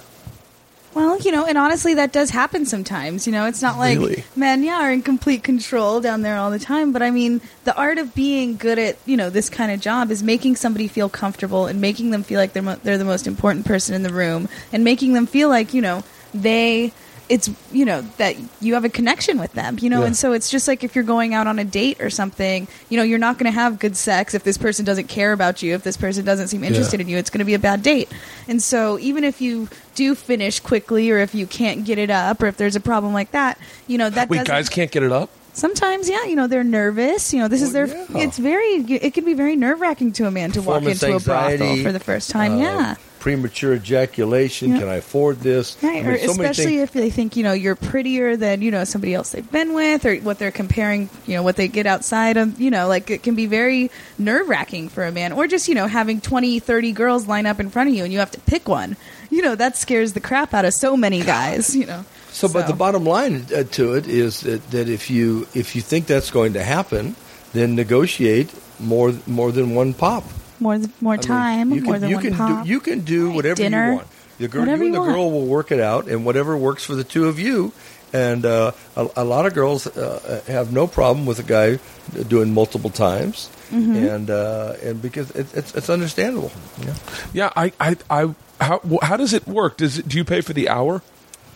Well, 0.94 1.20
you 1.20 1.32
know, 1.32 1.46
and 1.46 1.60
honestly, 1.60 1.94
that 1.94 2.12
does 2.12 2.32
happen 2.32 2.66
sometimes. 2.66 3.28
You 3.28 3.34
know, 3.34 3.46
it's 3.46 3.62
not 3.62 3.78
like 3.78 4.00
Really? 4.00 4.24
men, 4.36 4.64
yeah, 4.64 4.82
are 4.82 4.92
in 4.92 5.04
complete 5.04 5.44
control 5.44 6.02
down 6.02 6.24
there 6.24 6.38
all 6.38 6.50
the 6.50 6.58
time. 6.58 6.92
But 6.92 7.04
I 7.04 7.12
mean, 7.12 7.40
the 7.66 7.76
art 7.76 8.00
of 8.00 8.16
being 8.16 8.58
good 8.58 8.80
at 8.80 8.98
you 9.06 9.16
know 9.16 9.30
this 9.30 9.48
kind 9.48 9.72
of 9.72 9.80
job 9.80 10.10
is 10.10 10.24
making 10.24 10.56
somebody 10.56 10.88
feel 10.88 11.08
comfortable 11.08 11.68
and 11.68 11.80
making 11.80 12.10
them 12.10 12.24
feel 12.24 12.40
like 12.40 12.54
they're 12.54 12.64
mo- 12.64 12.80
they're 12.84 12.98
the 12.98 13.06
most 13.06 13.28
important 13.28 13.66
person 13.68 13.94
in 13.94 14.02
the 14.02 14.10
room, 14.12 14.50
and 14.74 14.84
making 14.84 15.14
them 15.14 15.28
feel 15.28 15.50
like 15.50 15.74
you 15.74 15.82
know 15.82 16.04
they. 16.34 16.92
It's 17.30 17.50
you 17.74 17.84
know 17.84 18.02
that 18.18 18.36
you 18.62 18.74
have 18.76 18.86
a 18.86 18.90
connection 18.90 19.38
with 19.40 19.52
them, 19.54 19.78
you 19.82 19.90
know, 19.90 20.00
Yeah. 20.02 20.08
and 20.08 20.16
so 20.18 20.32
it's 20.32 20.50
just 20.50 20.68
like 20.68 20.84
if 20.84 20.96
you're 20.96 21.04
going 21.04 21.34
out 21.34 21.46
on 21.46 21.60
a 21.60 21.66
date 21.66 22.00
or 22.02 22.10
something, 22.10 22.68
you 22.90 22.98
know, 22.98 23.04
you're 23.04 23.20
not 23.20 23.38
going 23.38 23.52
to 23.52 23.60
have 23.60 23.80
good 23.80 23.98
sex 23.98 24.34
if 24.34 24.44
this 24.44 24.58
person 24.58 24.86
doesn't 24.86 25.08
care 25.08 25.34
about 25.34 25.62
you, 25.62 25.74
if 25.76 25.84
this 25.84 25.98
person 25.98 26.24
doesn't 26.24 26.48
seem 26.48 26.64
interested 26.64 27.02
in 27.02 27.10
you, 27.10 27.18
it's 27.18 27.30
going 27.30 27.40
to 27.40 27.46
be 27.46 27.54
a 27.54 27.60
bad 27.60 27.84
date. 27.84 28.10
And 28.48 28.62
so 28.64 28.98
even 29.00 29.24
if 29.26 29.42
you 29.42 29.68
do 29.96 30.16
finish 30.16 30.60
quickly 30.62 31.12
or 31.12 31.18
if 31.18 31.36
you 31.36 31.48
can't 31.48 31.84
get 31.84 31.98
it 31.98 32.10
up 32.10 32.42
or 32.42 32.48
if 32.48 32.56
there's 32.56 32.76
a 32.78 32.80
problem 32.80 33.14
like 33.14 33.32
that, 33.32 33.58
you 33.88 33.98
know, 33.98 34.10
that 34.10 34.30
Wait, 34.30 34.46
guys 34.46 34.70
can't 34.70 34.90
get 34.92 35.04
it 35.04 35.12
up. 35.12 35.30
Sometimes, 35.54 36.08
yeah, 36.08 36.24
you 36.26 36.36
know, 36.36 36.46
they're 36.46 36.64
nervous. 36.64 37.34
You 37.34 37.40
know, 37.40 37.48
this 37.48 37.64
is 37.64 37.74
their. 37.74 37.88
yeah. 37.88 38.06
It's 38.20 38.38
very. 38.38 38.68
It 38.76 39.16
can 39.16 39.26
be 39.26 39.34
very 39.34 39.56
nerve 39.56 39.82
wracking 39.82 40.12
to 40.14 40.28
a 40.28 40.32
man 40.32 40.52
to 40.52 40.62
walk 40.62 40.84
into 40.84 41.16
a 41.16 41.20
brothel 41.20 41.78
for 41.82 41.92
the 41.92 42.00
first 42.00 42.30
time. 42.30 42.54
uh, 42.54 42.58
yeah, 42.62 42.96
Premature 43.28 43.74
ejaculation. 43.74 44.72
Yeah. 44.72 44.80
Can 44.80 44.88
I 44.88 44.96
afford 44.96 45.42
this? 45.42 45.76
Right, 45.84 45.98
I 45.98 46.02
mean, 46.02 46.12
or 46.12 46.18
so 46.18 46.34
many 46.34 46.50
especially 46.50 46.78
if 46.78 46.94
they 46.94 47.10
think 47.10 47.36
you 47.36 47.44
know 47.44 47.52
you're 47.52 47.76
prettier 47.76 48.38
than 48.38 48.62
you 48.62 48.72
know 48.72 48.86
somebody 48.86 49.14
else 49.14 49.32
they've 49.32 49.52
been 49.52 49.74
with, 49.74 50.06
or 50.06 50.16
what 50.20 50.40
they're 50.40 50.50
comparing, 50.50 51.10
you 51.26 51.36
know, 51.36 51.44
what 51.44 51.58
they 51.58 51.68
get 51.68 51.86
outside 51.86 52.38
of, 52.38 52.62
you 52.62 52.72
know, 52.72 52.88
like 52.88 53.10
it 53.10 53.24
can 53.24 53.36
be 53.36 53.46
very 53.46 53.92
nerve 54.18 54.48
wracking 54.48 54.88
for 54.88 55.04
a 55.04 55.12
man, 55.12 55.34
or 55.34 55.46
just 55.46 55.68
you 55.68 55.76
know 55.76 55.88
having 55.88 56.22
20, 56.22 56.62
30 56.62 56.94
girls 56.94 57.28
line 57.28 57.46
up 57.46 57.60
in 57.60 57.70
front 57.70 57.90
of 57.90 57.96
you 57.96 58.06
and 58.06 58.14
you 58.14 58.20
have 58.20 58.32
to 58.32 58.40
pick 58.40 58.70
one. 58.70 58.96
You 59.30 59.42
know 59.42 59.56
that 59.56 59.76
scares 59.76 60.14
the 60.14 60.22
crap 60.22 60.54
out 60.54 60.64
of 60.64 60.74
so 60.74 60.96
many 60.96 61.22
guys. 61.22 61.76
You 61.76 61.86
know. 61.86 62.06
So, 62.30 62.48
but 62.48 62.68
the 62.68 62.74
bottom 62.74 63.04
line 63.04 63.46
uh, 63.54 63.64
to 63.64 63.96
it 63.96 64.08
is 64.08 64.40
that, 64.42 64.72
that 64.72 64.88
if 64.88 65.10
you 65.10 65.50
if 65.54 65.76
you 65.76 65.82
think 65.82 66.08
that's 66.08 66.32
going 66.32 66.54
to 66.54 66.64
happen, 66.64 67.18
then 67.52 67.76
negotiate 67.76 68.54
more 68.80 69.12
more 69.28 69.52
than 69.52 69.76
one 69.76 69.94
pop. 69.94 70.24
More 70.60 70.78
th- 70.78 70.90
more 71.02 71.14
I 71.14 71.18
mean, 71.18 71.24
time, 71.24 71.72
you 71.74 71.82
more 71.82 71.94
can, 71.94 72.02
than 72.02 72.10
you 72.10 72.16
one 72.18 72.24
can 72.26 72.34
pop. 72.36 72.64
do 72.64 72.70
you 72.70 72.80
can 72.80 73.00
do 73.02 73.28
Right, 73.28 73.36
whatever 73.36 73.56
dinner, 73.56 73.90
you 73.92 73.96
want. 73.98 74.08
The 74.40 74.48
girl, 74.48 74.62
whatever 74.62 74.84
you 74.84 74.88
and 74.90 74.96
you 74.96 75.06
the 75.06 75.12
girl 75.14 75.32
will 75.32 75.46
work 75.46 75.72
it 75.72 75.80
out, 75.80 76.08
and 76.08 76.24
whatever 76.26 76.56
works 76.58 76.84
for 76.84 76.96
the 76.96 77.04
two 77.04 77.28
of 77.28 77.40
you. 77.40 77.72
And 78.14 78.46
uh, 78.46 78.72
a, 78.96 79.08
a 79.18 79.24
lot 79.26 79.46
of 79.46 79.54
girls 79.54 79.86
uh, 79.86 80.42
have 80.48 80.72
no 80.72 80.88
problem 80.88 81.26
with 81.26 81.40
a 81.40 81.44
guy 81.44 81.80
doing 82.28 82.54
multiple 82.54 82.90
times, 82.90 83.50
Mm-hmm. 83.72 83.96
and 83.98 84.30
uh, 84.30 84.76
and 84.82 85.02
because 85.02 85.30
it, 85.32 85.54
it's 85.54 85.76
it's 85.76 85.90
understandable. 85.90 86.52
Yeah. 86.82 86.94
Yeah, 87.34 87.50
I, 87.58 87.74
I, 87.82 87.98
I 88.10 88.34
how 88.62 88.80
how 89.02 89.18
does 89.18 89.34
it 89.34 89.46
work? 89.46 89.76
Does 89.76 90.00
it, 90.00 90.08
do 90.08 90.16
you 90.18 90.24
pay 90.24 90.40
for 90.40 90.54
the 90.54 90.70
hour? 90.70 91.02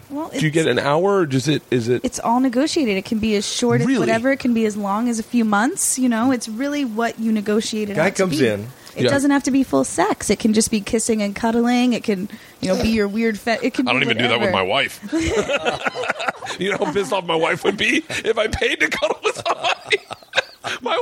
well, 0.10 0.28
Do 0.30 0.40
you 0.42 0.52
get 0.52 0.68
an 0.68 0.78
hour? 0.78 1.20
Or 1.22 1.26
does 1.26 1.48
it? 1.48 1.64
Is 1.72 1.88
it? 1.88 2.04
it's 2.04 2.20
all 2.20 2.42
negotiated. 2.42 2.98
It 2.98 3.06
can 3.06 3.20
be 3.20 3.38
as 3.38 3.48
short 3.48 3.80
as 3.80 3.88
Really? 3.88 4.00
whatever. 4.00 4.30
It 4.34 4.40
can 4.40 4.54
be 4.54 4.66
as 4.66 4.76
long 4.76 5.08
as 5.08 5.20
a 5.20 5.24
few 5.24 5.46
months. 5.46 5.98
You 5.98 6.10
know, 6.10 6.34
it's 6.34 6.50
really 6.50 6.84
what 6.84 7.18
you 7.18 7.32
negotiated. 7.32 7.96
Guy 7.96 8.08
out 8.08 8.16
to 8.18 8.24
comes 8.24 8.40
be. 8.40 8.48
in. 8.50 8.68
It 8.96 9.04
Yeah. 9.06 9.10
doesn't 9.10 9.32
have 9.32 9.44
to 9.44 9.52
be 9.52 9.64
full 9.64 9.84
sex. 9.84 10.30
It 10.30 10.40
can 10.40 10.54
just 10.54 10.70
be 10.72 10.82
kissing 10.82 11.22
and 11.22 11.36
cuddling. 11.36 11.94
It 11.94 12.04
can, 12.04 12.30
you 12.60 12.70
know, 12.74 12.82
be 12.82 12.90
your 12.90 13.08
weird. 13.08 13.40
Fe- 13.40 13.60
it 13.62 13.74
can. 13.74 13.88
I 13.88 13.94
don't 13.94 14.04
even 14.04 14.18
do 14.18 14.28
that 14.28 14.40
with 14.42 14.52
my 14.52 14.62
wife. 14.62 15.00
you 16.60 16.72
know 16.72 16.78
how 16.78 16.92
pissed 16.92 17.14
off 17.14 17.26
my 17.26 17.36
wife 17.36 17.64
would 17.64 17.78
be 17.78 18.04
if 18.10 18.38
I 18.38 18.48
paid 18.48 18.80
to 18.82 18.88
cuddle 18.90 19.20
with 19.24 19.36
somebody. 19.36 19.98
My. 20.82 20.96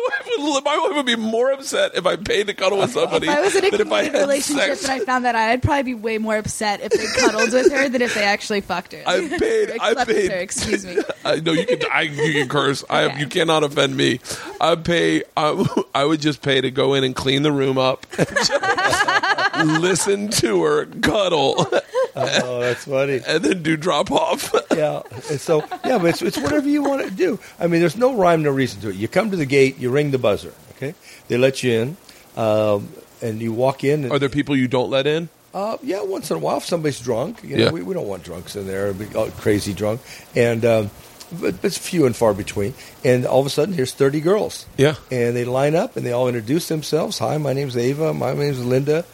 My 0.64 0.78
wife 0.78 0.96
would 0.96 1.06
be 1.06 1.16
more 1.16 1.52
upset 1.52 1.96
if 1.96 2.06
I 2.06 2.16
paid 2.16 2.48
to 2.48 2.54
cuddle 2.54 2.80
with 2.80 2.92
somebody 2.92 3.28
If 3.28 3.38
I 3.38 3.42
was 3.42 3.56
in 3.56 3.66
a 3.66 3.70
committed 3.72 4.14
relationship 4.14 4.78
sex. 4.78 4.84
and 4.84 5.02
I 5.02 5.06
found 5.06 5.26
that 5.26 5.36
out, 5.36 5.50
I'd 5.50 5.62
probably 5.64 5.84
be 5.84 5.94
way 5.96 6.18
more 6.18 6.38
upset 6.38 6.82
if 6.82 6.92
they 6.92 7.06
cuddled 7.22 7.52
with 7.54 7.72
her 7.72 7.88
than 7.90 8.02
if 8.02 8.14
they 8.14 8.24
actually 8.24 8.62
fucked 8.62 8.94
her. 8.94 9.04
I 9.06 9.28
paid. 9.28 9.72
I 9.80 10.06
paid. 10.06 10.32
her, 10.32 10.38
excuse 10.38 10.86
me. 10.86 10.98
I 11.26 11.36
know 11.38 11.52
you 11.52 11.66
can. 11.66 11.80
I, 11.92 12.02
you 12.02 12.34
can 12.34 12.50
curse. 12.50 12.84
I 12.90 13.18
you 13.20 13.28
cannot 13.28 13.64
offend 13.64 13.96
me. 13.96 14.20
I 14.60 14.76
pay. 14.76 15.24
I, 15.38 15.66
I 15.94 16.06
would 16.06 16.22
just 16.22 16.42
pay 16.42 16.62
to 16.62 16.72
go 16.72 16.94
in 16.94 17.04
and 17.04 17.16
clean 17.16 17.44
the 17.44 17.52
room 17.52 17.78
up, 17.78 18.06
listen 19.82 20.30
to 20.30 20.64
her 20.64 20.86
cuddle, 20.86 21.56
Oh, 22.44 22.60
that's 22.60 22.86
funny. 22.86 23.22
and 23.28 23.44
then 23.44 23.64
do 23.64 23.78
drop 23.78 24.12
off. 24.12 24.54
yeah. 24.76 25.02
And 25.30 25.40
so 25.40 25.64
yeah, 25.86 25.98
but 25.98 26.06
it's, 26.06 26.22
it's 26.22 26.38
whatever 26.38 26.68
you 26.68 26.84
want 26.84 27.04
to 27.04 27.12
do. 27.12 27.40
I 27.60 27.68
mean, 27.68 27.82
there's 27.82 27.98
no 27.98 28.14
rhyme, 28.16 28.44
no 28.44 28.52
reason 28.52 28.82
to 28.82 28.90
it. 28.90 28.96
You 28.96 29.08
come 29.08 29.32
to 29.32 29.38
the 29.38 29.46
gate, 29.46 29.78
you 29.80 29.90
ring 29.90 30.12
the 30.12 30.18
buzzer. 30.20 30.54
Okay, 30.78 30.94
they 31.28 31.38
let 31.38 31.62
you 31.64 31.72
in, 31.82 31.98
um, 32.38 32.90
and 33.22 33.42
you 33.42 33.52
walk 33.54 33.84
in. 33.84 34.04
And, 34.06 34.14
Are 34.14 34.20
there 34.20 34.30
people 34.30 34.56
you 34.56 34.68
don't 34.68 34.90
let 34.90 35.08
in? 35.08 35.30
uh, 35.54 35.78
yeah, 35.82 36.04
once 36.04 36.30
in 36.30 36.38
a 36.38 36.40
while, 36.40 36.58
if 36.58 36.66
somebody's 36.66 37.00
drunk. 37.00 37.44
You 37.44 37.58
know, 37.58 37.64
Yeah. 37.66 37.72
we, 37.72 37.82
we 37.82 37.94
don't 37.94 38.08
want 38.08 38.24
drunks 38.24 38.56
in 38.56 38.68
there, 38.68 38.94
all 39.16 39.30
crazy 39.32 39.74
drunk, 39.74 40.00
and 40.36 40.64
um, 40.64 40.92
but, 41.32 41.56
but 41.62 41.66
it's 41.66 41.78
few 41.78 42.06
and 42.06 42.16
far 42.16 42.34
between. 42.34 42.74
And 43.04 43.26
all 43.26 43.40
of 43.40 43.46
a 43.46 43.50
sudden, 43.50 43.74
here's 43.74 43.94
30 43.94 44.20
girls. 44.22 44.66
Yeah. 44.78 44.96
and 45.12 45.36
they 45.36 45.46
line 45.46 45.76
up 45.76 45.96
and 45.98 46.06
they 46.06 46.12
all 46.12 46.28
introduce 46.28 46.68
themselves. 46.70 47.20
Hi, 47.20 47.38
my 47.38 47.54
name's 47.54 47.78
Ava. 47.78 48.14
My 48.14 48.34
name's 48.34 48.64
Linda. 48.64 49.06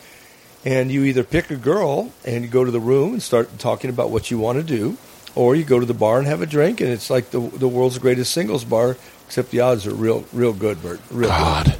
And 0.65 0.91
you 0.91 1.03
either 1.03 1.23
pick 1.23 1.51
a 1.51 1.55
girl 1.55 2.11
and 2.25 2.43
you 2.43 2.49
go 2.49 2.65
to 2.65 2.71
the 2.71 2.79
room 2.79 3.13
and 3.13 3.21
start 3.21 3.59
talking 3.59 3.89
about 3.89 4.09
what 4.09 4.31
you 4.31 4.39
want 4.39 4.57
to 4.57 4.63
do, 4.63 4.97
or 5.35 5.55
you 5.55 5.63
go 5.63 5.79
to 5.79 5.85
the 5.85 5.93
bar 5.93 6.17
and 6.17 6.27
have 6.27 6.41
a 6.41 6.47
drink, 6.47 6.81
and 6.81 6.89
it's 6.89 7.09
like 7.09 7.29
the 7.29 7.39
the 7.39 7.67
world's 7.67 7.99
greatest 7.99 8.33
singles 8.33 8.65
bar. 8.65 8.97
Except 9.27 9.51
the 9.51 9.59
odds 9.59 9.87
are 9.87 9.93
real, 9.93 10.25
real 10.33 10.53
good, 10.53 10.81
Bert. 10.81 10.99
Real 11.09 11.29
good. 11.29 11.35
God, 11.35 11.77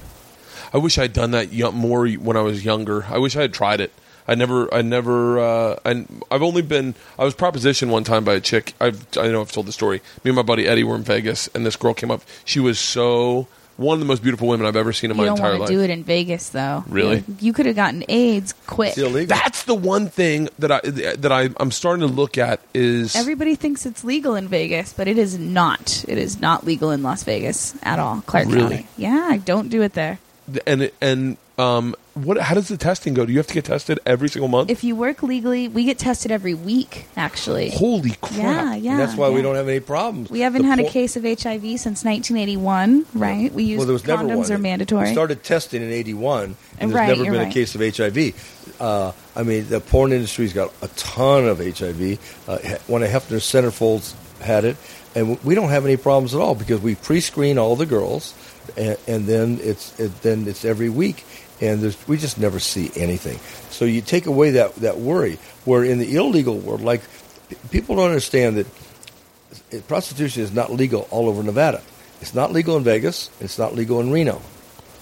I 0.73 0.77
wish 0.77 0.97
I'd 0.97 1.13
done 1.13 1.31
that 1.31 1.51
more 1.73 2.07
when 2.09 2.37
I 2.37 2.41
was 2.41 2.65
younger. 2.65 3.05
I 3.05 3.17
wish 3.17 3.35
I 3.35 3.41
had 3.41 3.53
tried 3.53 3.81
it. 3.81 3.91
I 4.27 4.33
never, 4.33 4.73
I 4.73 4.81
never, 4.81 5.37
uh, 5.39 5.79
I, 5.85 6.05
I've 6.31 6.41
only 6.41 6.63
been, 6.63 6.95
I 7.19 7.23
was 7.23 7.35
propositioned 7.35 7.89
one 7.91 8.03
time 8.03 8.23
by 8.23 8.33
a 8.33 8.41
chick. 8.41 8.73
I've, 8.81 9.05
I 9.17 9.27
know 9.27 9.41
I've 9.41 9.51
told 9.51 9.67
the 9.67 9.71
story. 9.71 10.01
Me 10.23 10.29
and 10.31 10.35
my 10.35 10.41
buddy 10.41 10.67
Eddie 10.67 10.83
were 10.83 10.95
in 10.95 11.03
Vegas, 11.03 11.47
and 11.53 11.63
this 11.63 11.75
girl 11.75 11.93
came 11.93 12.09
up. 12.09 12.23
She 12.43 12.59
was 12.59 12.79
so 12.79 13.47
one 13.77 13.95
of 13.95 13.99
the 13.99 14.05
most 14.05 14.23
beautiful 14.23 14.47
women 14.47 14.65
I've 14.65 14.75
ever 14.75 14.93
seen 14.93 15.11
in 15.11 15.17
You 15.17 15.23
my 15.23 15.27
don't 15.27 15.37
entire 15.37 15.49
want 15.51 15.61
life. 15.61 15.69
to 15.69 15.75
do 15.75 15.81
it 15.81 15.89
in 15.89 16.03
Vegas, 16.03 16.49
though. 16.49 16.83
Really? 16.87 17.17
You, 17.27 17.35
you 17.41 17.53
could 17.53 17.65
have 17.65 17.75
gotten 17.75 18.03
AIDS 18.07 18.53
quick. 18.67 18.89
It's 18.89 18.97
illegal. 18.97 19.35
That's 19.35 19.63
the 19.63 19.75
one 19.75 20.07
thing 20.09 20.49
that 20.59 20.71
I 20.71 20.79
that 20.81 21.31
I 21.31 21.49
I'm 21.57 21.71
starting 21.71 22.07
to 22.07 22.13
look 22.13 22.37
at 22.37 22.61
is 22.73 23.15
Everybody 23.15 23.55
thinks 23.55 23.85
it's 23.85 24.03
legal 24.03 24.35
in 24.35 24.47
Vegas, 24.47 24.93
but 24.93 25.07
it 25.07 25.17
is 25.17 25.37
not. 25.37 26.05
It 26.07 26.17
is 26.17 26.39
not 26.39 26.65
legal 26.65 26.91
in 26.91 27.03
Las 27.03 27.23
Vegas 27.23 27.75
at 27.83 27.99
all. 27.99 28.21
Clark 28.21 28.47
Really? 28.47 28.77
County. 28.77 28.87
Yeah, 28.97 29.27
I 29.29 29.37
don't 29.37 29.69
do 29.69 29.81
it 29.81 29.93
there. 29.93 30.19
and 30.67 30.91
and 31.01 31.37
um 31.57 31.95
what 32.15 32.37
how 32.37 32.55
does 32.55 32.69
the 32.69 32.77
testing 32.77 33.13
go? 33.13 33.25
Do 33.25 33.31
you 33.33 33.39
have 33.39 33.47
to 33.47 33.53
get 33.53 33.65
tested 33.65 33.99
every 34.05 34.29
single 34.29 34.47
month? 34.47 34.69
If 34.69 34.83
you 34.83 34.95
work 34.95 35.21
legally, 35.21 35.67
we 35.67 35.83
get 35.83 35.99
tested 35.99 36.31
every 36.31 36.53
week. 36.53 37.05
Actually, 37.17 37.69
Holy 37.71 38.11
crap! 38.21 38.35
yeah, 38.37 38.75
yeah. 38.75 38.91
and 38.91 38.99
that's 39.01 39.15
why 39.17 39.29
we 39.29 39.41
don't 39.41 39.55
have 39.55 39.67
any 39.67 39.81
problems. 39.81 40.29
We 40.31 40.39
haven't 40.39 40.61
The 40.63 40.67
had 40.69 40.79
a 40.79 40.89
case 40.89 41.15
of 41.17 41.23
HIV 41.23 41.61
since 41.79 42.03
1981, 42.05 43.05
right? 43.13 43.51
We 43.53 43.63
use 43.63 43.77
Well, 43.77 43.85
there 43.87 43.93
was 43.93 44.05
never 44.07 44.23
condoms 44.23 44.49
one. 44.49 44.51
are 44.53 44.57
mandatory. 44.57 45.07
We 45.07 45.11
started 45.13 45.43
testing 45.43 45.81
in 45.81 45.91
'81, 45.91 46.55
and 46.79 46.93
Right, 46.93 47.07
there's 47.07 47.17
never 47.19 47.23
you're 47.23 47.33
been 47.33 47.49
a 47.49 47.53
case 47.53 47.75
of 47.75 47.81
HIV. 47.81 48.81
Uh, 48.81 49.11
I 49.35 49.43
mean, 49.43 49.67
the 49.67 49.79
porn 49.81 50.11
industry's 50.11 50.53
got 50.53 50.71
a 50.81 50.87
ton 50.89 51.45
of 51.47 51.59
HIV. 51.59 52.19
Uh, 52.47 52.57
one 52.87 53.03
of 53.03 53.09
Hefner's 53.09 53.43
centerfolds 53.43 54.13
had 54.39 54.63
it, 54.65 54.77
and 55.15 55.41
we 55.43 55.53
don't 55.55 55.69
have 55.69 55.85
any 55.85 55.97
problems 55.97 56.33
at 56.33 56.41
all 56.41 56.55
because 56.55 56.79
we 56.81 56.95
pre-screen 56.95 57.57
all 57.57 57.75
the 57.75 57.85
girls, 57.85 58.33
and, 58.77 58.97
and 59.07 59.25
then 59.25 59.59
it's 59.61 59.97
it, 59.99 60.21
then 60.21 60.47
it's 60.47 60.63
every 60.65 60.89
week, 60.89 61.25
and 61.61 61.81
there's, 61.81 62.07
we 62.07 62.17
just 62.17 62.37
never 62.37 62.59
see 62.59 62.91
anything. 62.95 63.39
So 63.71 63.85
you 63.85 64.01
take 64.01 64.25
away 64.25 64.51
that 64.51 64.75
that 64.77 64.97
worry. 64.99 65.37
Where 65.65 65.83
in 65.83 65.97
the 65.99 66.15
illegal 66.15 66.57
world, 66.57 66.81
like 66.81 67.01
people 67.71 67.95
don't 67.95 68.07
understand 68.09 68.57
that 68.57 69.87
prostitution 69.87 70.43
is 70.43 70.51
not 70.53 70.71
legal 70.71 71.07
all 71.11 71.27
over 71.29 71.41
Nevada. 71.43 71.81
It's 72.21 72.33
not 72.33 72.51
legal 72.51 72.77
in 72.77 72.83
Vegas. 72.83 73.29
It's 73.39 73.57
not 73.57 73.75
legal 73.75 73.99
in 73.99 74.11
Reno. 74.11 74.41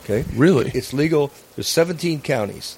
Okay, 0.04 0.26
Really? 0.36 0.70
it's 0.74 0.94
legal. 0.94 1.32
There's 1.56 1.70
17 1.70 2.22
counties. 2.22 2.78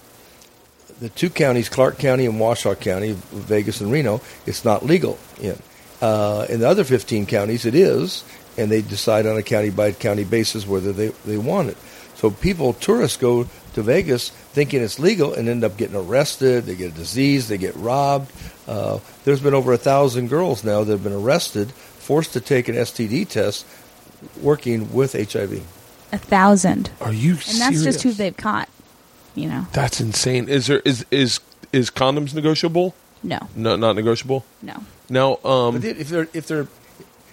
The 0.99 1.09
two 1.09 1.29
counties, 1.29 1.67
Clark 1.69 1.97
County 1.97 2.25
and 2.25 2.39
Washoe 2.39 2.75
County, 2.75 3.13
Vegas 3.31 3.81
and 3.81 3.91
Reno, 3.91 4.21
it's 4.45 4.63
not 4.63 4.85
legal 4.85 5.17
in. 5.41 5.57
Uh, 6.01 6.45
in 6.49 6.59
the 6.59 6.69
other 6.69 6.83
15 6.83 7.25
counties, 7.25 7.65
it 7.65 7.73
is, 7.73 8.23
and 8.57 8.69
they 8.69 8.81
decide 8.81 9.25
on 9.25 9.35
a 9.37 9.41
county 9.43 9.71
by 9.71 9.91
county 9.91 10.23
basis 10.23 10.67
whether 10.67 10.93
they, 10.93 11.07
they 11.25 11.37
want 11.37 11.69
it. 11.69 11.77
So 12.15 12.29
people, 12.29 12.73
tourists, 12.73 13.17
go 13.17 13.47
to 13.75 13.83
Vegas 13.83 14.29
thinking 14.29 14.81
it's 14.81 14.99
legal 14.99 15.33
and 15.33 15.47
end 15.47 15.63
up 15.63 15.77
getting 15.77 15.95
arrested. 15.95 16.65
They 16.65 16.75
get 16.75 16.91
a 16.91 16.95
disease. 16.95 17.47
They 17.47 17.57
get 17.57 17.75
robbed. 17.75 18.31
Uh, 18.67 18.99
there's 19.23 19.41
been 19.41 19.53
over 19.53 19.71
a 19.73 19.77
thousand 19.77 20.29
girls 20.29 20.63
now 20.63 20.83
that 20.83 20.91
have 20.91 21.03
been 21.03 21.13
arrested, 21.13 21.71
forced 21.71 22.33
to 22.33 22.41
take 22.41 22.67
an 22.67 22.75
STD 22.75 23.27
test, 23.29 23.65
working 24.41 24.91
with 24.93 25.13
HIV. 25.13 25.63
A 26.11 26.17
thousand, 26.17 26.89
Are 27.01 27.11
you 27.13 27.31
and 27.31 27.59
that's 27.59 27.83
just 27.83 28.01
who 28.03 28.11
they've 28.11 28.35
caught. 28.35 28.69
You 29.35 29.49
know, 29.49 29.67
That's 29.73 29.99
insane. 29.99 30.47
Is 30.47 30.67
there 30.67 30.79
is 30.85 31.05
is 31.11 31.41
is 31.73 31.89
condoms 31.89 32.33
negotiable? 32.33 32.95
no, 33.21 33.39
No, 33.55 33.75
not 33.75 33.95
negotiable. 33.95 34.45
no. 34.61 34.83
Now, 35.09 35.37
um, 35.43 35.75
But 35.75 35.85
if 35.85 36.09
they're 36.09 36.29
if 36.33 36.47
they're 36.47 36.67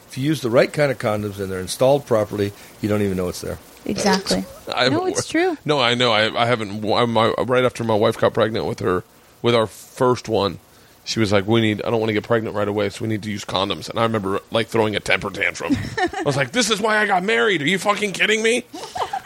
if 0.08 0.18
you 0.18 0.24
use 0.24 0.40
the 0.42 0.50
right 0.50 0.72
kind 0.72 0.90
of 0.90 0.98
condoms 0.98 1.38
and 1.38 1.50
they're 1.50 1.60
installed 1.60 2.06
properly, 2.06 2.52
you 2.80 2.88
don't 2.88 3.02
even 3.02 3.16
know 3.16 3.28
it's 3.28 3.40
there. 3.40 3.58
Exactly. 3.84 4.44
I 4.74 4.88
no, 4.88 5.06
it's 5.06 5.26
true. 5.26 5.56
No, 5.64 5.80
I 5.80 5.94
know. 5.94 6.12
I, 6.12 6.42
I 6.42 6.46
haven't. 6.46 6.84
I- 6.84 7.04
My, 7.06 7.28
right 7.32 7.64
after 7.64 7.82
my 7.84 7.94
wife 7.94 8.16
got 8.18 8.32
pregnant 8.32 8.66
with 8.66 8.78
her, 8.80 9.02
with 9.42 9.54
our 9.54 9.66
first 9.66 10.28
one, 10.28 10.58
she 11.04 11.18
was 11.18 11.32
like, 11.32 11.48
"We 11.48 11.60
need. 11.60 11.82
I 11.82 11.90
don't 11.90 11.98
want 11.98 12.10
to 12.10 12.12
get 12.14 12.22
pregnant 12.22 12.54
right 12.54 12.68
away, 12.68 12.88
so 12.90 13.02
we 13.02 13.08
need 13.08 13.22
to 13.24 13.30
use 13.30 13.44
condoms." 13.44 13.90
And 13.90 13.98
I 13.98 14.02
remember 14.04 14.40
like 14.52 14.68
throwing 14.68 14.94
a 14.94 15.00
temper 15.00 15.30
tantrum. 15.30 15.74
I 15.98 16.22
was 16.24 16.36
like, 16.36 16.52
"This 16.52 16.70
is 16.70 16.80
why 16.80 16.98
I 16.98 17.06
got 17.06 17.24
married. 17.24 17.60
Are 17.62 17.66
you 17.66 17.78
fucking 17.78 18.12
kidding 18.12 18.40
me?" 18.42 18.64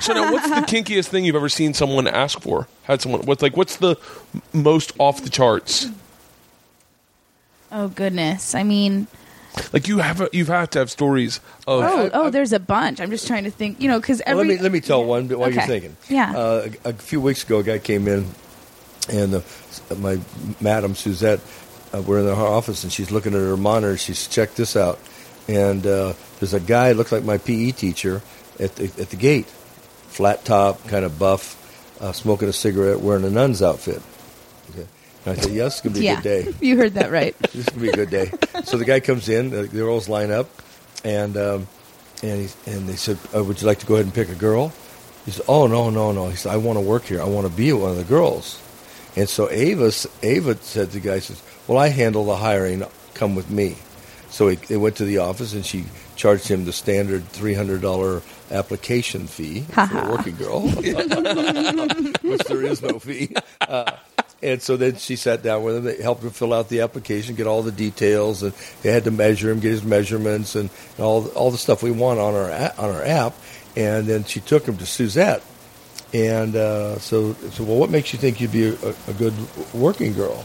So 0.00 0.14
now, 0.14 0.32
what's 0.32 0.48
the 0.48 0.56
kinkiest 0.56 1.08
thing 1.08 1.24
you've 1.26 1.36
ever 1.36 1.48
seen 1.50 1.74
someone 1.74 2.06
ask 2.06 2.40
for? 2.40 2.66
Had 2.84 3.02
someone 3.02 3.22
what's 3.26 3.42
like? 3.42 3.56
What's 3.58 3.76
the 3.76 3.96
most 4.54 4.92
off 4.98 5.22
the 5.22 5.30
charts? 5.30 5.88
Oh 7.72 7.88
goodness. 7.88 8.54
I 8.54 8.62
mean, 8.62 9.06
Like 9.72 9.88
you 9.88 9.98
have, 9.98 10.20
a, 10.20 10.28
you've 10.32 10.48
had 10.48 10.70
to 10.72 10.80
have 10.80 10.90
stories 10.90 11.40
of. 11.66 11.82
oh, 11.82 12.10
oh, 12.12 12.30
there's 12.30 12.52
a 12.52 12.60
bunch. 12.60 13.00
I'm 13.00 13.10
just 13.10 13.26
trying 13.26 13.44
to 13.44 13.50
think. 13.50 13.80
You 13.80 13.88
know, 13.88 13.98
because 14.00 14.20
Well, 14.26 14.38
every. 14.40 14.48
let 14.48 14.56
me 14.58 14.62
let 14.62 14.72
me 14.72 14.80
tell 14.80 15.04
one 15.04 15.28
while 15.28 15.50
you're 15.50 15.58
Okay. 15.62 15.66
thinking. 15.66 15.96
Yeah. 16.08 16.32
Uh, 16.36 16.68
a, 16.84 16.90
a 16.90 16.92
few 16.92 17.20
weeks 17.20 17.42
ago, 17.44 17.58
a 17.58 17.62
guy 17.62 17.78
came 17.78 18.06
in, 18.06 18.26
and 19.10 19.34
uh, 19.36 19.40
my 19.98 20.18
madam 20.60 20.94
Suzette, 20.94 21.40
uh, 21.94 22.02
we're 22.02 22.18
in 22.20 22.26
her 22.26 22.32
office, 22.34 22.84
and 22.84 22.92
she's 22.92 23.10
looking 23.10 23.32
at 23.34 23.40
her 23.40 23.56
monitor. 23.56 23.96
She's 23.96 24.26
checked 24.28 24.56
this 24.56 24.76
out, 24.76 24.98
and 25.48 25.86
uh, 25.86 26.12
there's 26.38 26.54
a 26.54 26.60
guy 26.60 26.92
looked 26.92 27.12
like 27.12 27.24
my 27.24 27.38
PE 27.38 27.70
teacher 27.72 28.20
at 28.60 28.76
the 28.76 28.84
at 29.00 29.10
the 29.10 29.16
gate, 29.16 29.46
flat 30.08 30.44
top, 30.44 30.86
kind 30.88 31.04
of 31.04 31.18
buff, 31.18 31.96
uh, 32.00 32.12
smoking 32.12 32.48
a 32.48 32.52
cigarette, 32.52 33.00
wearing 33.00 33.24
a 33.24 33.30
nun's 33.30 33.62
outfit. 33.62 34.02
I 35.26 35.34
said, 35.34 35.52
"Yes, 35.52 35.74
it's 35.74 35.80
gonna 35.82 35.98
be 35.98 36.08
a 36.08 36.14
good 36.16 36.22
day." 36.22 36.54
you 36.60 36.76
heard 36.76 36.94
that 36.94 37.10
right. 37.10 37.36
this 37.40 37.54
is 37.54 37.68
gonna 37.68 37.82
be 37.82 37.88
a 37.88 37.92
good 37.92 38.10
day. 38.10 38.30
So 38.64 38.76
the 38.76 38.84
guy 38.84 39.00
comes 39.00 39.28
in, 39.28 39.50
the 39.50 39.66
girls 39.66 40.08
line 40.08 40.30
up, 40.30 40.48
and 41.04 41.36
um, 41.36 41.66
and 42.22 42.48
he, 42.48 42.70
and 42.70 42.88
they 42.88 42.96
said, 42.96 43.18
uh, 43.34 43.42
"Would 43.42 43.60
you 43.60 43.66
like 43.66 43.80
to 43.80 43.86
go 43.86 43.94
ahead 43.94 44.06
and 44.06 44.14
pick 44.14 44.28
a 44.28 44.34
girl?" 44.34 44.72
He 45.24 45.32
said, 45.32 45.44
"Oh 45.48 45.66
no, 45.66 45.90
no, 45.90 46.12
no." 46.12 46.28
He 46.28 46.36
said, 46.36 46.52
"I 46.52 46.56
want 46.56 46.78
to 46.78 46.84
work 46.84 47.04
here. 47.04 47.20
I 47.20 47.24
want 47.26 47.46
to 47.46 47.52
be 47.52 47.72
one 47.72 47.90
of 47.90 47.96
the 47.96 48.04
girls." 48.04 48.62
And 49.16 49.28
so 49.28 49.50
Ava, 49.50 49.90
Ava 50.22 50.56
said 50.58 50.90
to 50.90 50.94
the 50.94 51.00
guy, 51.00 51.18
"says 51.18 51.42
Well, 51.66 51.78
I 51.78 51.88
handle 51.88 52.24
the 52.24 52.36
hiring. 52.36 52.84
Come 53.14 53.34
with 53.34 53.50
me." 53.50 53.76
So 54.30 54.48
he, 54.48 54.56
they 54.56 54.76
went 54.76 54.96
to 54.96 55.04
the 55.04 55.18
office, 55.18 55.54
and 55.54 55.64
she 55.64 55.84
charged 56.16 56.48
him 56.48 56.64
the 56.64 56.72
standard 56.72 57.26
three 57.28 57.54
hundred 57.54 57.80
dollar 57.82 58.22
application 58.50 59.26
fee 59.26 59.60
for 59.62 59.98
a 59.98 60.10
working 60.10 60.36
girl, 60.36 60.68
which 62.22 62.42
there 62.44 62.62
is 62.62 62.82
no 62.82 62.98
fee. 62.98 63.34
Uh, 63.60 63.92
and 64.46 64.62
so 64.62 64.76
then 64.76 64.96
she 64.96 65.16
sat 65.16 65.42
down 65.42 65.64
with 65.64 65.76
him. 65.76 65.84
They 65.84 66.00
helped 66.00 66.22
him 66.22 66.30
fill 66.30 66.54
out 66.54 66.68
the 66.68 66.80
application, 66.80 67.34
get 67.34 67.48
all 67.48 67.62
the 67.62 67.72
details, 67.72 68.42
and 68.42 68.54
they 68.82 68.92
had 68.92 69.04
to 69.04 69.10
measure 69.10 69.50
him, 69.50 69.58
get 69.58 69.72
his 69.72 69.82
measurements, 69.82 70.54
and, 70.54 70.70
and 70.96 71.04
all 71.04 71.26
all 71.28 71.50
the 71.50 71.58
stuff 71.58 71.82
we 71.82 71.90
want 71.90 72.20
on 72.20 72.34
our 72.34 72.50
on 72.78 72.90
our 72.94 73.02
app. 73.02 73.34
And 73.76 74.06
then 74.06 74.24
she 74.24 74.40
took 74.40 74.66
him 74.66 74.76
to 74.78 74.86
Suzette, 74.86 75.42
and 76.14 76.54
uh, 76.54 76.98
so 76.98 77.34
so 77.34 77.64
well, 77.64 77.76
what 77.76 77.90
makes 77.90 78.12
you 78.12 78.18
think 78.18 78.40
you'd 78.40 78.52
be 78.52 78.68
a, 78.68 78.94
a 79.08 79.12
good 79.18 79.34
working 79.74 80.12
girl? 80.12 80.44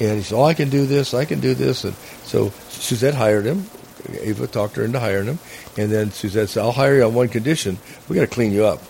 And 0.00 0.16
he 0.16 0.22
said, 0.22 0.36
"Oh, 0.36 0.44
I 0.44 0.54
can 0.54 0.70
do 0.70 0.86
this. 0.86 1.12
I 1.12 1.26
can 1.26 1.40
do 1.40 1.54
this." 1.54 1.84
And 1.84 1.94
so 2.24 2.48
Suzette 2.70 3.14
hired 3.14 3.44
him. 3.44 3.66
Ava 4.20 4.46
talked 4.46 4.76
her 4.76 4.84
into 4.84 5.00
hiring 5.00 5.26
him, 5.26 5.38
and 5.76 5.92
then 5.92 6.10
Suzette 6.10 6.48
said, 6.48 6.62
"I'll 6.62 6.72
hire 6.72 6.96
you 6.96 7.04
on 7.04 7.14
one 7.14 7.28
condition: 7.28 7.78
we 8.08 8.16
got 8.16 8.22
to 8.22 8.26
clean 8.26 8.52
you 8.52 8.64
up. 8.64 8.80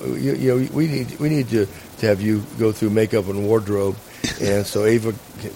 You, 0.00 0.34
you 0.34 0.48
know, 0.60 0.68
we 0.72 0.86
need 0.86 1.18
we 1.18 1.28
need 1.28 1.48
to 1.50 1.66
to 1.98 2.06
have 2.06 2.20
you 2.20 2.42
go 2.58 2.72
through 2.72 2.90
makeup 2.90 3.28
and 3.28 3.46
wardrobe." 3.46 3.96
And 4.40 4.64
so 4.66 4.84
Ava 4.84 5.14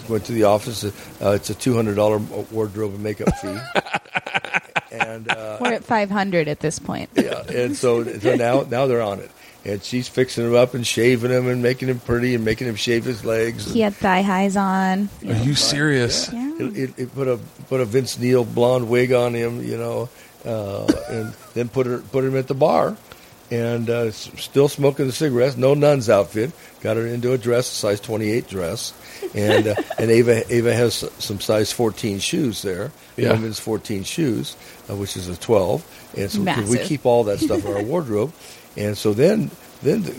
went 0.09 0.25
to 0.25 0.31
the 0.33 0.43
office. 0.43 0.83
Uh, 0.83 1.31
it's 1.31 1.49
a 1.49 1.55
two 1.55 1.73
hundred 1.75 1.95
dollar 1.95 2.17
wardrobe 2.51 2.93
and 2.93 3.03
makeup 3.03 3.29
fee. 3.39 3.57
and 4.91 5.29
uh, 5.29 5.57
We're 5.61 5.73
at 5.73 5.83
500 5.83 6.47
at 6.47 6.59
this 6.59 6.79
point. 6.79 7.09
yeah, 7.15 7.43
and 7.49 7.75
so, 7.75 8.03
so 8.03 8.35
now 8.35 8.61
now 8.63 8.87
they're 8.87 9.01
on 9.01 9.19
it, 9.19 9.31
and 9.65 9.83
she's 9.83 10.07
fixing 10.07 10.45
him 10.45 10.55
up 10.55 10.73
and 10.73 10.85
shaving 10.85 11.31
him 11.31 11.47
and 11.47 11.61
making 11.61 11.87
him 11.89 11.99
pretty 11.99 12.35
and 12.35 12.43
making 12.45 12.67
him 12.67 12.75
shave 12.75 13.03
his 13.05 13.23
legs. 13.25 13.71
He 13.71 13.81
had 13.81 13.95
thigh 13.95 14.21
highs 14.21 14.55
on. 14.55 15.09
Are 15.27 15.35
you 15.43 15.55
serious? 15.55 16.31
Yeah. 16.31 16.53
It, 16.59 16.77
it, 16.77 16.99
it 16.99 17.15
put 17.15 17.27
a 17.27 17.37
put 17.69 17.81
a 17.81 17.85
Vince 17.85 18.17
Neil 18.19 18.43
blonde 18.45 18.89
wig 18.89 19.11
on 19.13 19.33
him, 19.33 19.63
you 19.63 19.77
know, 19.77 20.09
uh, 20.45 20.85
and 21.09 21.33
then 21.53 21.69
put 21.69 21.85
her 21.85 21.99
put 21.99 22.23
him 22.23 22.35
at 22.35 22.47
the 22.47 22.55
bar, 22.55 22.97
and 23.49 23.89
uh, 23.89 24.11
still 24.11 24.67
smoking 24.67 25.07
the 25.07 25.11
cigarettes. 25.11 25.57
No 25.57 25.73
nun's 25.73 26.09
outfit. 26.09 26.51
Got 26.81 26.97
her 26.97 27.07
into 27.07 27.33
a 27.33 27.37
dress, 27.37 27.71
a 27.71 27.75
size 27.75 27.99
twenty 27.99 28.29
eight 28.29 28.47
dress, 28.47 28.93
and 29.33 29.67
uh, 29.67 29.75
and 29.99 30.11
Ava 30.11 30.43
Ava 30.53 30.73
has 30.73 30.95
some 31.19 31.39
size 31.39 31.71
fourteen 31.71 32.19
shoes 32.19 32.61
there. 32.61 32.91
Yeah. 33.15 33.31
Women's 33.33 33.59
fourteen 33.59 34.03
shoes, 34.03 34.55
uh, 34.89 34.95
which 34.95 35.15
is 35.17 35.27
a 35.29 35.37
twelve, 35.37 35.85
and 36.17 36.29
so 36.29 36.43
'cause 36.45 36.69
we 36.69 36.77
keep 36.79 37.05
all 37.05 37.23
that 37.25 37.39
stuff 37.39 37.65
in 37.65 37.73
our 37.73 37.83
wardrobe, 37.93 38.31
and 38.75 38.97
so 38.97 39.13
then 39.13 39.49
then 39.81 40.03
the, 40.03 40.15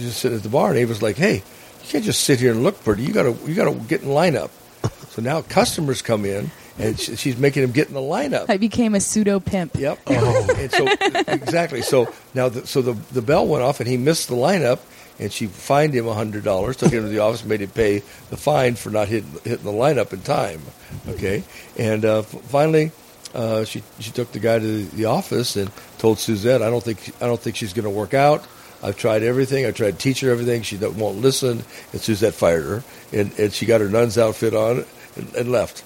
just 0.00 0.20
sitting 0.20 0.36
at 0.38 0.42
the 0.42 0.48
bar, 0.48 0.70
and 0.70 0.78
Ava's 0.78 1.02
like, 1.02 1.16
"Hey, 1.16 1.34
you 1.36 1.88
can't 1.88 2.04
just 2.04 2.24
sit 2.24 2.40
here 2.40 2.50
and 2.52 2.62
look 2.62 2.82
pretty. 2.82 3.02
You 3.02 3.12
gotta 3.12 3.36
you 3.46 3.54
gotta 3.54 3.74
get 3.74 4.02
in 4.02 4.08
lineup." 4.08 4.50
So 5.12 5.20
now 5.20 5.42
customers 5.42 6.00
come 6.00 6.24
in, 6.24 6.50
and 6.78 6.98
she's 6.98 7.36
making 7.36 7.62
him 7.62 7.72
get 7.72 7.88
in 7.88 7.94
the 7.94 8.00
lineup. 8.00 8.46
I 8.48 8.56
became 8.56 8.94
a 8.94 9.00
pseudo 9.00 9.40
pimp. 9.40 9.76
Yep. 9.76 9.98
And 10.06 10.70
so 10.72 10.86
exactly. 11.28 11.82
So 11.82 12.12
now, 12.34 12.48
the, 12.48 12.66
so 12.66 12.82
the 12.82 12.92
the 13.12 13.22
bell 13.22 13.46
went 13.46 13.62
off, 13.62 13.80
and 13.80 13.88
he 13.88 13.96
missed 13.96 14.28
the 14.28 14.34
lineup, 14.34 14.80
and 15.18 15.32
she 15.32 15.46
fined 15.46 15.94
him 15.94 16.06
hundred 16.06 16.44
dollars. 16.44 16.76
Took 16.76 16.92
him 16.92 17.02
to 17.02 17.08
the 17.08 17.20
office, 17.20 17.44
made 17.44 17.60
him 17.60 17.70
pay 17.70 17.98
the 18.30 18.36
fine 18.36 18.74
for 18.74 18.90
not 18.90 19.08
hitting 19.08 19.30
hitting 19.44 19.64
the 19.64 19.72
lineup 19.72 20.12
in 20.12 20.20
time. 20.20 20.60
Okay. 21.08 21.44
And 21.78 22.04
uh, 22.04 22.22
finally, 22.22 22.90
uh, 23.34 23.64
she 23.64 23.82
she 23.98 24.10
took 24.10 24.32
the 24.32 24.40
guy 24.40 24.58
to 24.58 24.84
the 24.84 25.06
office 25.06 25.56
and 25.56 25.70
told 25.98 26.18
Suzette, 26.18 26.62
"I 26.62 26.70
don't 26.70 26.82
think 26.82 27.12
I 27.22 27.26
don't 27.26 27.40
think 27.40 27.56
she's 27.56 27.72
going 27.72 27.84
to 27.84 27.90
work 27.90 28.14
out." 28.14 28.46
I've 28.84 28.96
tried 28.96 29.22
everything. 29.22 29.64
I 29.64 29.70
tried 29.70 29.92
to 29.92 29.98
teach 29.98 30.20
her 30.20 30.30
everything. 30.30 30.62
She 30.62 30.76
won't 30.76 31.18
listen. 31.18 31.62
And 31.92 32.00
Suzette 32.00 32.34
fired 32.34 32.64
her, 32.64 32.82
and, 33.12 33.30
and 33.38 33.52
she 33.52 33.64
got 33.64 33.80
her 33.80 33.88
nun's 33.88 34.18
outfit 34.18 34.54
on 34.54 34.84
and, 35.14 35.34
and 35.34 35.52
left. 35.52 35.84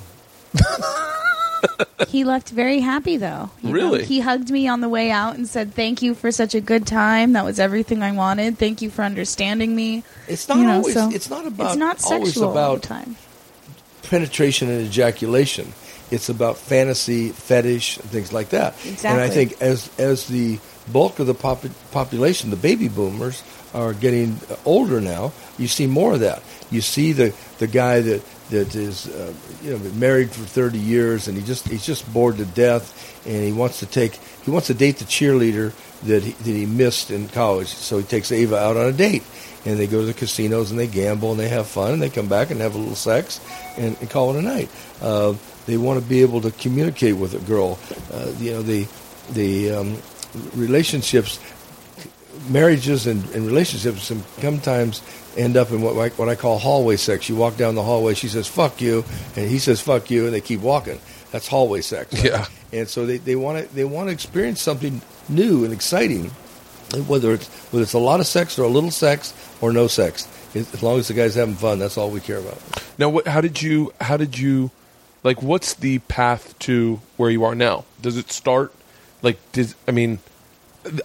He 2.08 2.24
left 2.24 2.50
very 2.50 2.80
happy 2.80 3.16
though. 3.16 3.50
You 3.62 3.68
know, 3.68 3.74
Really? 3.74 4.04
he 4.04 4.20
hugged 4.20 4.50
me 4.50 4.68
on 4.68 4.80
the 4.80 4.88
way 4.88 5.10
out 5.10 5.34
and 5.36 5.48
said, 5.48 5.74
"Thank 5.74 6.02
you 6.02 6.14
for 6.14 6.30
such 6.30 6.54
a 6.54 6.60
good 6.60 6.86
time. 6.86 7.32
That 7.32 7.44
was 7.44 7.58
everything 7.58 8.02
I 8.02 8.12
wanted. 8.12 8.58
Thank 8.58 8.80
you 8.82 8.90
for 8.90 9.02
understanding 9.02 9.74
me." 9.74 10.02
It's 10.28 10.48
not 10.48 10.58
You 10.58 10.64
know, 10.64 10.76
always. 10.76 10.94
so 10.94 11.10
it's 11.10 11.28
not 11.28 11.46
about. 11.46 11.68
it's 11.68 11.76
not 11.76 12.00
sexual 12.00 12.50
about 12.52 12.82
time. 12.82 13.16
penetration 14.04 14.68
and 14.70 14.82
ejaculation. 14.86 15.72
It's 16.10 16.28
about 16.28 16.56
fantasy, 16.56 17.30
fetish, 17.30 17.96
and 17.98 18.08
things 18.10 18.32
like 18.32 18.50
that. 18.50 18.74
Exactly. 18.86 19.08
And 19.10 19.20
I 19.20 19.28
think 19.28 19.60
as 19.60 19.90
as 19.98 20.28
the 20.28 20.58
bulk 20.92 21.18
of 21.18 21.26
the 21.26 21.34
pop- 21.34 21.64
population, 21.90 22.50
the 22.50 22.56
baby 22.56 22.88
boomers, 22.88 23.42
are 23.74 23.92
getting 23.92 24.38
older 24.64 25.00
now, 25.00 25.32
you 25.58 25.66
see 25.66 25.86
more 25.86 26.12
of 26.14 26.20
that. 26.20 26.42
You 26.70 26.80
see 26.82 27.12
the 27.12 27.34
the 27.58 27.66
guy 27.66 28.00
that 28.02 28.22
that 28.50 28.74
is 28.74 29.08
uh, 29.08 29.32
you 29.62 29.72
know 29.72 29.78
been 29.78 29.98
married 29.98 30.30
for 30.30 30.44
30 30.44 30.78
years 30.78 31.28
and 31.28 31.36
he 31.36 31.44
just 31.44 31.68
he's 31.68 31.84
just 31.84 32.10
bored 32.12 32.36
to 32.36 32.44
death 32.44 33.26
and 33.26 33.44
he 33.44 33.52
wants 33.52 33.80
to 33.80 33.86
take 33.86 34.14
he 34.44 34.50
wants 34.50 34.68
to 34.68 34.74
date 34.74 34.98
the 34.98 35.04
cheerleader 35.04 35.72
that 36.04 36.22
he, 36.22 36.32
that 36.32 36.44
he 36.44 36.66
missed 36.66 37.10
in 37.10 37.28
college. 37.28 37.68
So 37.68 37.98
he 37.98 38.04
takes 38.04 38.30
Ava 38.30 38.56
out 38.56 38.76
on 38.76 38.86
a 38.86 38.92
date 38.92 39.22
and 39.64 39.78
they 39.78 39.86
go 39.86 40.00
to 40.00 40.06
the 40.06 40.14
casinos 40.14 40.70
and 40.70 40.78
they 40.78 40.86
gamble 40.86 41.32
and 41.32 41.40
they 41.40 41.48
have 41.48 41.66
fun 41.66 41.92
and 41.92 42.02
they 42.02 42.10
come 42.10 42.28
back 42.28 42.50
and 42.50 42.60
have 42.60 42.74
a 42.74 42.78
little 42.78 42.94
sex 42.94 43.40
and, 43.76 43.96
and 44.00 44.08
call 44.08 44.34
it 44.34 44.38
a 44.38 44.42
night. 44.42 44.70
Uh, 45.00 45.34
they 45.66 45.76
want 45.76 46.00
to 46.00 46.08
be 46.08 46.22
able 46.22 46.40
to 46.42 46.52
communicate 46.52 47.16
with 47.16 47.34
a 47.34 47.40
girl. 47.40 47.78
Uh, 48.12 48.32
you 48.38 48.52
know, 48.52 48.62
the 48.62 48.86
the 49.32 49.72
um, 49.72 50.00
relationships, 50.54 51.40
marriages 52.48 53.06
and, 53.06 53.24
and 53.34 53.46
relationships 53.46 54.12
sometimes 54.40 55.02
end 55.36 55.56
up 55.56 55.70
in 55.70 55.82
what 55.82 55.96
I, 55.98 56.08
what 56.16 56.28
I 56.28 56.34
call 56.34 56.58
hallway 56.58 56.96
sex. 56.96 57.28
You 57.28 57.36
walk 57.36 57.56
down 57.56 57.74
the 57.74 57.82
hallway, 57.82 58.14
she 58.14 58.28
says 58.28 58.46
"fuck 58.46 58.80
you," 58.80 59.04
and 59.36 59.48
he 59.48 59.58
says 59.58 59.80
"fuck 59.80 60.10
you," 60.10 60.26
and 60.26 60.34
they 60.34 60.40
keep 60.40 60.60
walking. 60.60 61.00
That's 61.32 61.48
hallway 61.48 61.82
sex. 61.82 62.12
right? 62.14 62.24
Yeah. 62.24 62.46
And 62.72 62.88
so 62.88 63.06
they, 63.06 63.18
they 63.18 63.36
want 63.36 63.58
to 63.68 63.74
they 63.74 63.84
want 63.84 64.08
to 64.08 64.12
experience 64.12 64.60
something 64.62 65.00
new 65.28 65.64
and 65.64 65.72
exciting 65.72 66.30
Whether 67.06 67.34
it's 67.34 67.48
whether 67.72 67.82
it's 67.82 67.94
a 67.94 67.98
lot 67.98 68.20
of 68.20 68.26
sex 68.26 68.58
or 68.58 68.62
a 68.62 68.68
little 68.68 68.92
sex 68.92 69.34
or 69.60 69.72
no 69.72 69.88
sex, 69.88 70.28
as 70.54 70.72
as 70.74 70.82
long 70.82 70.98
as 70.98 71.08
the 71.08 71.14
guy's 71.14 71.34
having 71.34 71.56
fun, 71.56 71.78
that's 71.80 71.98
all 71.98 72.10
we 72.10 72.20
care 72.20 72.38
about. 72.38 72.58
Now, 72.98 73.08
what? 73.10 73.26
How 73.26 73.40
did 73.40 73.60
you? 73.60 73.92
How 74.00 74.16
did 74.16 74.38
you? 74.38 74.70
Like, 75.24 75.42
what's 75.42 75.74
the 75.74 75.98
path 76.00 76.56
to 76.60 77.00
where 77.16 77.28
you 77.30 77.44
are 77.44 77.56
now? 77.56 77.84
Does 78.00 78.16
it 78.16 78.30
start? 78.30 78.72
Like, 79.20 79.38
did 79.52 79.74
I 79.88 79.90
mean? 79.90 80.20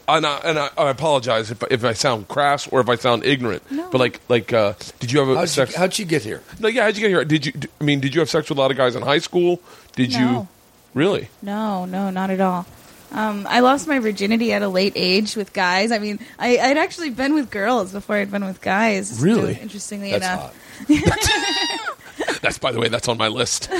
And 0.07 0.25
I, 0.25 0.37
and 0.43 0.59
I, 0.59 0.69
I 0.77 0.89
apologize 0.89 1.51
if, 1.51 1.63
if 1.71 1.83
I 1.83 1.93
sound 1.93 2.27
crass 2.27 2.67
or 2.67 2.81
if 2.81 2.89
I 2.89 2.95
sound 2.95 3.23
ignorant. 3.25 3.69
No. 3.71 3.89
But 3.89 3.99
like, 3.99 4.19
like, 4.29 4.53
uh, 4.53 4.73
did 4.99 5.11
you 5.11 5.19
have 5.19 5.29
a 5.29 5.35
How'd 5.35 5.49
sex? 5.49 5.71
you, 5.73 5.77
how'd 5.79 5.99
you 5.99 6.05
get 6.05 6.23
here? 6.23 6.41
like, 6.59 6.73
yeah, 6.73 6.83
how'd 6.83 6.95
you 6.95 7.01
get 7.01 7.09
here? 7.09 7.25
Did 7.25 7.45
you? 7.45 7.53
I 7.79 7.83
mean, 7.83 7.99
did 7.99 8.13
you 8.13 8.19
have 8.21 8.29
sex 8.29 8.49
with 8.49 8.57
a 8.57 8.61
lot 8.61 8.71
of 8.71 8.77
guys 8.77 8.95
in 8.95 9.01
high 9.01 9.19
school? 9.19 9.59
Did 9.95 10.13
you? 10.13 10.47
Really? 10.93 11.29
No, 11.41 11.85
no, 11.85 12.09
not 12.09 12.29
at 12.29 12.41
all. 12.41 12.65
Um, 13.13 13.45
I 13.49 13.59
lost 13.59 13.87
my 13.87 13.99
virginity 13.99 14.53
at 14.53 14.61
a 14.61 14.69
late 14.69 14.93
age 14.95 15.35
with 15.35 15.51
guys. 15.51 15.91
I 15.91 15.99
mean, 15.99 16.19
I, 16.39 16.57
I'd 16.57 16.77
actually 16.77 17.09
been 17.09 17.33
with 17.33 17.49
girls 17.49 17.91
before 17.91 18.15
I'd 18.15 18.31
been 18.31 18.45
with 18.45 18.61
guys. 18.61 19.21
Really? 19.21 19.55
Interestingly 19.61 20.11
That's 20.11 20.23
enough. 20.87 21.89
That's 22.41 22.57
by 22.57 22.71
the 22.71 22.79
way, 22.79 22.87
that's 22.87 23.07
on 23.07 23.17
my 23.17 23.27
list. 23.27 23.69
if 23.71 23.77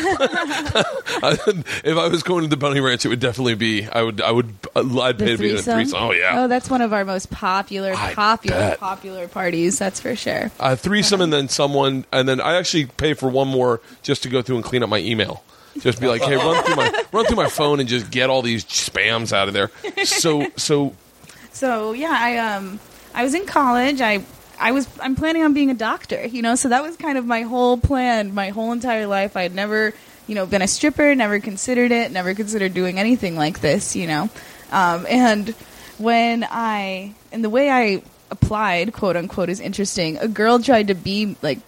I 1.98 2.08
was 2.08 2.24
going 2.24 2.44
to 2.44 2.48
the 2.48 2.58
bunny 2.58 2.80
ranch, 2.80 3.06
it 3.06 3.10
would 3.10 3.20
definitely 3.20 3.56
be. 3.56 3.88
I 3.88 4.03
would. 4.03 4.22
I 4.22 4.32
would. 4.32 4.53
I'd 4.75 5.18
pay 5.18 5.36
to 5.36 5.38
be 5.38 5.50
in 5.50 5.58
a 5.58 5.62
threesome? 5.62 6.00
Oh 6.00 6.12
yeah. 6.12 6.44
Oh, 6.44 6.48
that's 6.48 6.70
one 6.70 6.82
of 6.82 6.94
our 6.94 7.03
most 7.03 7.32
popular, 7.32 7.94
I 7.94 8.13
popular, 8.13 8.58
bet. 8.58 8.80
popular 8.80 9.27
parties. 9.27 9.80
That's 9.80 10.00
for 10.00 10.15
sure. 10.15 10.51
a 10.60 10.77
threesome 10.77 11.22
and 11.22 11.34
then 11.34 11.50
someone 11.50 12.06
and 12.12 12.30
then 12.30 12.39
I 12.39 12.56
actually 12.56 12.86
pay 12.86 13.13
for 13.13 13.30
one 13.30 13.48
more 13.48 13.82
just 14.03 14.24
to 14.24 14.30
go 14.30 14.41
through 14.41 14.58
and 14.58 14.65
clean 14.65 14.84
up 14.84 14.89
my 14.89 15.00
email. 15.00 15.44
Just 15.80 16.01
be 16.01 16.08
like, 16.08 16.22
hey, 16.22 16.36
run 16.36 16.63
through 16.63 16.75
my 16.75 17.03
run 17.12 17.25
through 17.25 17.38
my 17.38 17.50
phone 17.50 17.80
and 17.80 17.88
just 17.89 18.12
get 18.12 18.30
all 18.30 18.41
these 18.41 18.65
spams 18.65 19.34
out 19.34 19.48
of 19.48 19.53
there. 19.53 19.72
So 20.06 20.48
so 20.56 20.96
So 21.51 21.94
yeah, 21.94 22.18
I 22.18 22.38
um, 22.38 22.80
I 23.13 23.24
was 23.24 23.34
in 23.34 23.46
college. 23.46 24.01
I 24.01 24.24
I 24.62 24.72
was 24.72 24.88
I'm 25.01 25.15
planning 25.15 25.44
on 25.44 25.53
being 25.53 25.70
a 25.72 25.74
doctor. 25.74 26.25
You 26.25 26.41
know, 26.41 26.56
so 26.56 26.70
that 26.70 26.84
was 26.84 26.96
kind 26.96 27.18
of 27.18 27.25
my 27.25 27.41
whole 27.41 27.77
plan, 27.77 28.34
my 28.34 28.50
whole 28.50 28.72
entire 28.72 29.08
life. 29.08 29.36
I 29.36 29.41
had 29.44 29.53
never, 29.56 29.94
you 30.27 30.36
know, 30.36 30.46
been 30.46 30.62
a 30.62 30.68
stripper, 30.68 31.13
never 31.15 31.39
considered 31.39 31.91
it, 31.91 32.12
never 32.12 32.34
considered 32.34 32.74
doing 32.74 33.00
anything 33.00 33.36
like 33.36 33.60
this. 33.62 33.96
You 33.96 34.08
know, 34.08 34.30
um, 34.72 35.06
and 35.10 35.50
when 35.98 36.46
I 36.50 37.13
and 37.32 37.44
the 37.44 37.50
way 37.50 37.70
I 37.70 38.01
applied, 38.30 38.94
quote 38.94 39.18
unquote, 39.18 39.50
is 39.50 39.60
interesting. 39.60 40.18
A 40.18 40.27
girl 40.27 40.60
tried 40.60 40.88
to 40.88 40.96
be 40.96 41.36
like. 41.41 41.60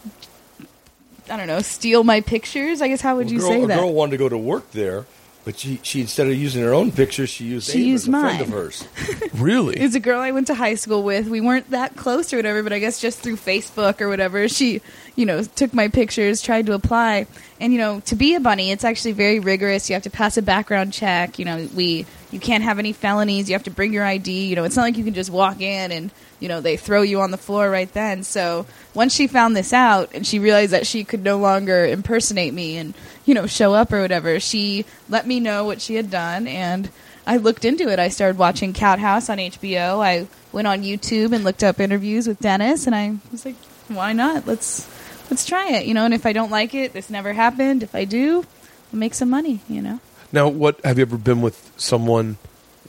I 1.30 1.38
don't 1.38 1.48
know, 1.48 1.62
steal 1.62 2.04
my 2.04 2.20
pictures. 2.20 2.82
I 2.82 2.90
guess 2.90 3.00
how 3.00 3.16
would 3.16 3.28
Well, 3.28 3.34
you 3.34 3.40
girl, 3.40 3.48
say 3.50 3.66
that? 3.66 3.78
a 3.78 3.82
girl 3.82 3.94
wanted 3.94 4.12
to 4.12 4.18
go 4.18 4.28
to 4.28 4.38
work 4.38 4.70
there, 4.72 5.06
but 5.44 5.58
she, 5.60 5.80
she 5.84 6.02
instead 6.02 6.28
of 6.28 6.36
using 6.36 6.64
her 6.64 6.74
own 6.74 6.92
picture, 6.92 7.28
she 7.28 7.46
used 7.46 7.70
She 7.70 7.80
Ava, 7.82 7.88
used 7.90 8.08
a 8.08 8.12
friend 8.12 8.26
mine. 8.26 8.42
of 8.42 8.50
hers. 8.50 8.88
really, 9.34 9.76
It's 9.78 9.96
a 9.96 10.00
girl 10.00 10.20
I 10.22 10.32
went 10.32 10.48
to 10.48 10.56
high 10.56 10.76
school 10.76 11.04
with. 11.04 11.28
We 11.28 11.42
weren't 11.42 11.70
that 11.72 11.96
close 11.96 12.32
or 12.34 12.38
whatever, 12.38 12.64
but 12.64 12.72
I 12.74 12.80
guess 12.80 13.00
just 13.02 13.20
through 13.20 13.36
Facebook 13.38 14.00
or 14.02 14.10
whatever, 14.10 14.48
she, 14.48 14.82
you 15.16 15.26
know, 15.26 15.44
took 15.44 15.74
my 15.74 15.88
pictures, 15.88 16.42
tried 16.42 16.66
to 16.66 16.74
apply. 16.74 17.28
And, 17.60 17.72
you 17.72 17.80
know, 17.80 18.00
to 18.02 18.16
be 18.16 18.36
a 18.36 18.40
bunny, 18.40 18.72
it's 18.72 18.84
actually 18.84 19.12
very 19.12 19.40
rigorous. 19.40 19.90
You 19.90 19.94
have 19.94 20.04
to 20.04 20.10
pass 20.10 20.38
a 20.38 20.42
background 20.42 20.92
check. 20.92 21.38
You 21.38 21.46
know, 21.46 21.68
we, 21.76 22.06
you 22.32 22.40
can't 22.40 22.64
have 22.64 22.80
any 22.80 22.94
felonies. 22.94 23.48
You 23.48 23.54
have 23.54 23.64
to 23.64 23.72
bring 23.72 23.94
your 23.94 24.04
ID. 24.04 24.48
You 24.48 24.56
know, 24.56 24.64
it's 24.64 24.76
not 24.76 24.84
like 24.84 24.98
you 24.98 25.04
can 25.04 25.14
just 25.14 25.30
walk 25.30 25.62
in 25.62 25.92
and, 25.92 26.12
you 26.40 26.48
know, 26.48 26.62
they 26.62 26.78
throw 26.78 27.04
you 27.04 27.22
on 27.22 27.32
the 27.32 27.38
floor 27.38 27.70
right 27.70 27.92
then. 27.94 28.24
So 28.24 28.66
once 28.94 29.14
she 29.14 29.28
found 29.28 29.56
this 29.56 29.72
out 29.72 30.10
and 30.14 30.26
she 30.26 30.40
realized 30.40 30.74
that 30.74 30.88
she 30.88 31.04
could 31.04 31.24
no 31.24 31.38
longer 31.38 31.86
impersonate 31.86 32.54
me 32.54 32.78
and, 32.78 32.96
you 33.26 33.36
know, 33.36 33.46
show 33.46 33.74
up 33.74 33.94
or 33.94 34.02
whatever, 34.02 34.40
she 34.40 34.86
let 35.10 35.28
me 35.28 35.40
know 35.40 35.64
what 35.64 35.80
she 35.80 35.96
had 35.96 36.10
done 36.10 36.48
and 36.48 36.90
I 37.26 37.38
looked 37.38 37.64
into 37.64 37.88
it. 37.88 38.00
I 38.00 38.10
started 38.10 38.38
watching 38.38 38.74
Cathouse 38.74 39.30
on 39.30 39.38
HBO. 39.38 40.04
I 40.04 40.28
went 40.52 40.68
on 40.68 40.82
YouTube 40.82 41.34
and 41.34 41.44
looked 41.44 41.64
up 41.64 41.80
interviews 41.80 42.28
with 42.28 42.40
Dennis 42.40 42.88
and 42.88 42.96
I 42.96 43.16
was 43.32 43.46
like, 43.46 43.56
why 43.88 44.12
not? 44.12 44.46
Let's 44.46 44.86
let's 45.30 45.46
try 45.46 45.70
it, 45.74 45.86
you 45.86 45.94
know, 45.94 46.06
and 46.06 46.14
if 46.14 46.26
I 46.26 46.34
don't 46.34 46.52
like 46.52 46.74
it, 46.74 46.94
this 46.94 47.10
never 47.10 47.34
happened. 47.34 47.84
If 47.84 47.96
I 47.96 48.06
do, 48.06 48.46
I'll 48.92 49.00
make 49.00 49.14
some 49.14 49.30
money, 49.30 49.60
you 49.70 49.82
know. 49.82 50.00
now 50.32 50.48
what 50.48 50.80
have 50.86 50.98
you 50.98 51.04
ever 51.04 51.18
been 51.18 51.42
with 51.42 51.72
someone 51.78 52.38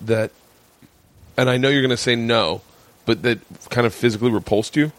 that? 0.01 0.31
And 1.37 1.51
I 1.51 1.57
know 1.57 1.69
you're 1.69 1.83
going 1.83 1.91
to 1.91 1.97
say 1.97 2.15
no, 2.17 2.61
but 3.07 3.23
that 3.23 3.39
kind 3.71 3.87
of 3.87 3.95
physically 3.95 4.31
repulsed 4.31 4.77
you. 4.77 4.93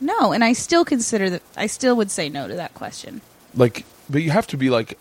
No, 0.00 0.32
and 0.32 0.42
I 0.44 0.52
still 0.54 0.84
consider 0.84 1.30
that 1.30 1.42
I 1.56 1.66
still 1.66 1.94
would 1.96 2.10
say 2.10 2.28
no 2.28 2.48
to 2.48 2.54
that 2.54 2.74
question. 2.74 3.20
like 3.54 3.84
but 4.08 4.22
you 4.22 4.30
have 4.30 4.46
to 4.48 4.56
be 4.56 4.70
like 4.70 4.98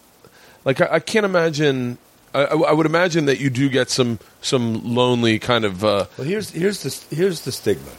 like 0.66 0.82
i, 0.82 0.96
I 0.96 1.00
can't 1.00 1.26
imagine 1.26 1.98
I, 2.34 2.46
I 2.46 2.56
I 2.70 2.72
would 2.74 2.86
imagine 2.86 3.26
that 3.26 3.40
you 3.40 3.50
do 3.50 3.70
get 3.70 3.90
some 3.90 4.20
some 4.42 4.84
lonely 4.96 5.40
kind 5.40 5.66
of 5.66 5.84
uh 5.84 6.06
Well, 6.18 6.28
here's 6.28 6.50
here's 6.52 6.84
the 6.84 7.16
here's 7.16 7.42
the 7.42 7.52
stigma. 7.52 7.92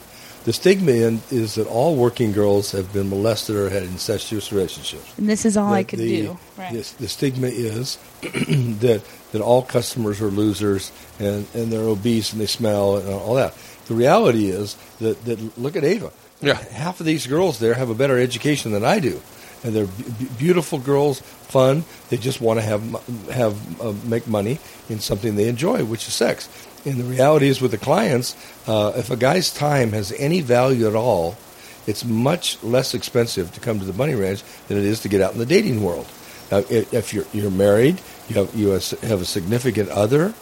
The 0.43 0.53
stigma 0.53 0.91
in, 0.91 1.21
is 1.29 1.55
that 1.55 1.67
all 1.67 1.95
working 1.95 2.31
girls 2.31 2.71
have 2.71 2.91
been 2.91 3.09
molested 3.09 3.55
or 3.55 3.69
had 3.69 3.83
incestuous 3.83 4.51
relationships. 4.51 5.13
And 5.17 5.29
this 5.29 5.45
is 5.45 5.55
all 5.55 5.71
I 5.71 5.83
The- 5.83 5.87
could 5.89 5.99
the, 5.99 6.21
do. 6.23 6.39
Right. 6.57 6.73
yes, 6.73 6.91
the 6.93 7.07
stigma 7.07 7.47
is 7.47 7.97
that 8.21 9.01
that 9.31 9.41
all 9.41 9.61
customers 9.61 10.19
are 10.21 10.29
losers 10.31 10.91
and, 11.19 11.47
and 11.53 11.71
they're 11.71 11.87
obese 11.87 12.33
and 12.33 12.41
they 12.41 12.47
smell 12.47 12.97
and 12.97 13.07
all 13.09 13.35
that. 13.35 13.53
The 13.87 13.93
reality 13.93 14.47
is 14.49 14.75
that, 14.99 15.23
that 15.25 15.57
look 15.57 15.75
at 15.75 15.83
Ava. 15.83 16.11
Yeah. 16.41 16.55
Half 16.55 16.99
of 16.99 17.05
these 17.05 17.27
girls 17.27 17.59
there 17.59 17.73
have 17.75 17.89
a 17.89 17.95
better 17.95 18.17
education 18.19 18.71
than 18.71 18.83
I 18.83 18.99
do, 18.99 19.21
and 19.63 19.73
they're 19.75 19.85
b- 19.85 20.27
beautiful 20.39 20.79
girls, 20.79 21.19
fun. 21.21 21.83
They 22.09 22.17
just 22.17 22.41
want 22.41 22.59
to 22.59 22.65
have 22.65 22.81
have 23.31 23.81
uh, 23.81 23.93
make 24.05 24.27
money 24.27 24.57
in 24.89 24.99
something 24.99 25.35
they 25.35 25.47
enjoy, 25.47 25.85
which 25.85 26.07
is 26.07 26.13
sex. 26.15 26.49
And 26.85 26.97
the 26.97 27.03
reality 27.03 27.47
is 27.47 27.61
with 27.61 27.71
the 27.71 27.77
clients, 27.77 28.35
uh, 28.67 28.93
if 28.95 29.11
a 29.11 29.15
guy's 29.15 29.53
time 29.53 29.91
has 29.91 30.11
any 30.13 30.41
value 30.41 30.87
at 30.87 30.95
all, 30.95 31.37
it's 31.87 32.05
much 32.05 32.61
less 32.63 32.93
expensive 32.93 33.53
to 33.53 33.59
come 33.59 33.79
to 33.79 33.85
the 33.85 33.93
Bunny 33.93 34.15
Ranch 34.15 34.43
than 34.67 34.77
it 34.77 34.85
is 34.85 35.01
to 35.01 35.09
get 35.09 35.21
out 35.21 35.33
in 35.33 35.39
the 35.39 35.45
dating 35.45 35.83
world. 35.83 36.07
Now, 36.51 36.63
if 36.69 37.13
you're 37.13 37.25
you're 37.33 37.51
married, 37.51 38.01
you 38.27 38.35
have 38.35 38.53
you 38.55 38.69
have 38.69 39.21
a 39.21 39.25
significant 39.25 39.89
other. 39.89 40.33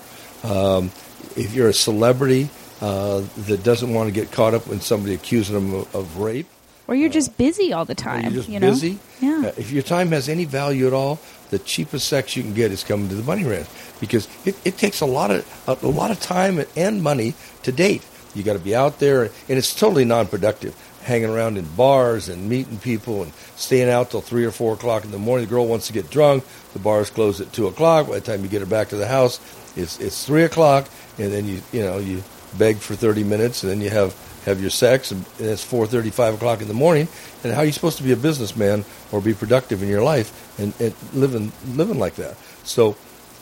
Um, 0.44 0.92
if 1.36 1.54
you're 1.54 1.70
a 1.70 1.74
celebrity 1.74 2.50
uh, 2.82 3.24
that 3.38 3.64
doesn't 3.64 3.94
want 3.94 4.08
to 4.08 4.14
get 4.14 4.32
caught 4.32 4.54
up 4.54 4.68
when 4.68 4.80
somebody 4.80 5.14
accusing 5.14 5.56
them 5.56 5.74
of, 5.74 5.96
of 5.96 6.18
rape, 6.18 6.48
or 6.90 6.96
you're 6.96 7.08
just 7.08 7.38
busy 7.38 7.72
all 7.72 7.86
the 7.86 7.94
time. 7.94 8.24
you're 8.24 8.32
just 8.32 8.50
you 8.50 8.60
know? 8.60 8.72
busy. 8.72 8.98
Yeah. 9.22 9.44
Uh, 9.46 9.52
if 9.58 9.72
your 9.72 9.84
time 9.84 10.08
has 10.10 10.28
any 10.28 10.46
value 10.46 10.88
at 10.88 10.94
all, 10.94 11.20
the 11.52 11.60
cheapest 11.60 12.08
sex 12.08 12.36
you 12.36 12.42
can 12.42 12.56
get 12.56 12.72
is 12.72 12.84
coming 12.84 13.08
to 13.10 13.16
the 13.16 13.22
Bunny 13.22 13.44
Ranch 13.44 13.68
because 14.00 14.28
it, 14.44 14.56
it 14.66 14.78
takes 14.80 15.00
a 15.00 15.06
lot 15.06 15.30
of 15.30 15.46
a, 15.68 15.86
a 15.86 15.88
lot 15.88 16.10
of 16.10 16.20
time 16.20 16.60
and 16.76 17.04
money 17.04 17.36
to 17.62 17.72
date. 17.72 18.04
You 18.34 18.42
got 18.42 18.54
to 18.54 18.60
be 18.60 18.76
out 18.76 19.00
there, 19.00 19.24
and 19.24 19.58
it's 19.58 19.74
totally 19.74 20.04
non-productive. 20.04 20.76
Hanging 21.04 21.30
around 21.30 21.58
in 21.58 21.66
bars 21.76 22.28
and 22.28 22.50
meeting 22.50 22.78
people 22.78 23.24
and 23.24 23.34
staying 23.56 23.90
out 23.90 24.12
till 24.12 24.22
three 24.22 24.46
or 24.46 24.52
four 24.52 24.74
o'clock 24.74 25.06
in 25.06 25.12
the 25.12 25.18
morning. 25.18 25.46
The 25.46 25.50
girl 25.50 25.66
wants 25.66 25.88
to 25.88 25.94
get 25.94 26.10
drunk. 26.10 26.44
The 26.74 26.80
bars 26.80 27.10
close 27.10 27.40
at 27.40 27.54
two 27.54 27.68
o'clock. 27.68 28.08
By 28.08 28.16
the 28.16 28.22
time 28.22 28.44
you 28.44 28.50
get 28.50 28.62
her 28.62 28.68
back 28.68 28.90
to 28.90 28.96
the 28.96 29.08
house, 29.08 29.40
it's 29.78 30.00
it's 30.00 30.26
three 30.26 30.44
o'clock, 30.44 30.90
and 31.20 31.32
then 31.32 31.46
you 31.46 31.62
you 31.72 31.82
know 31.82 32.00
you 32.00 32.24
beg 32.58 32.78
for 32.78 32.96
thirty 32.96 33.24
minutes, 33.24 33.64
and 33.64 33.72
then 33.72 33.82
you 33.82 33.90
have 33.92 34.14
have 34.46 34.62
your 34.62 34.70
sex, 34.70 35.12
and 35.12 35.26
it's 35.40 35.64
four 35.64 35.88
thirty, 35.88 36.10
five 36.10 36.34
o'clock 36.34 36.62
in 36.62 36.68
the 36.68 36.74
morning. 36.74 37.08
And 37.44 37.54
how 37.54 37.62
are 37.62 37.66
you 37.66 37.72
supposed 37.72 37.98
to 37.98 38.04
be 38.04 38.12
a 38.12 38.18
businessman 38.18 38.86
or 39.12 39.22
be 39.22 39.34
productive 39.34 39.82
in 39.84 39.90
your 39.90 40.04
life 40.04 40.60
and, 40.60 40.74
and 40.80 40.94
living 41.14 41.52
living 41.68 42.00
like 42.00 42.16
that? 42.16 42.36
So, 42.64 42.96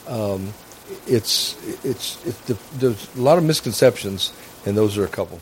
um, 0.06 0.52
it's 1.06 1.56
it's 1.84 2.24
it's 2.26 2.40
the, 2.42 2.58
there's 2.78 3.16
a 3.16 3.20
lot 3.20 3.38
of 3.38 3.44
misconceptions, 3.44 4.32
and 4.66 4.76
those 4.76 4.96
are 4.98 5.04
a 5.04 5.08
couple. 5.08 5.40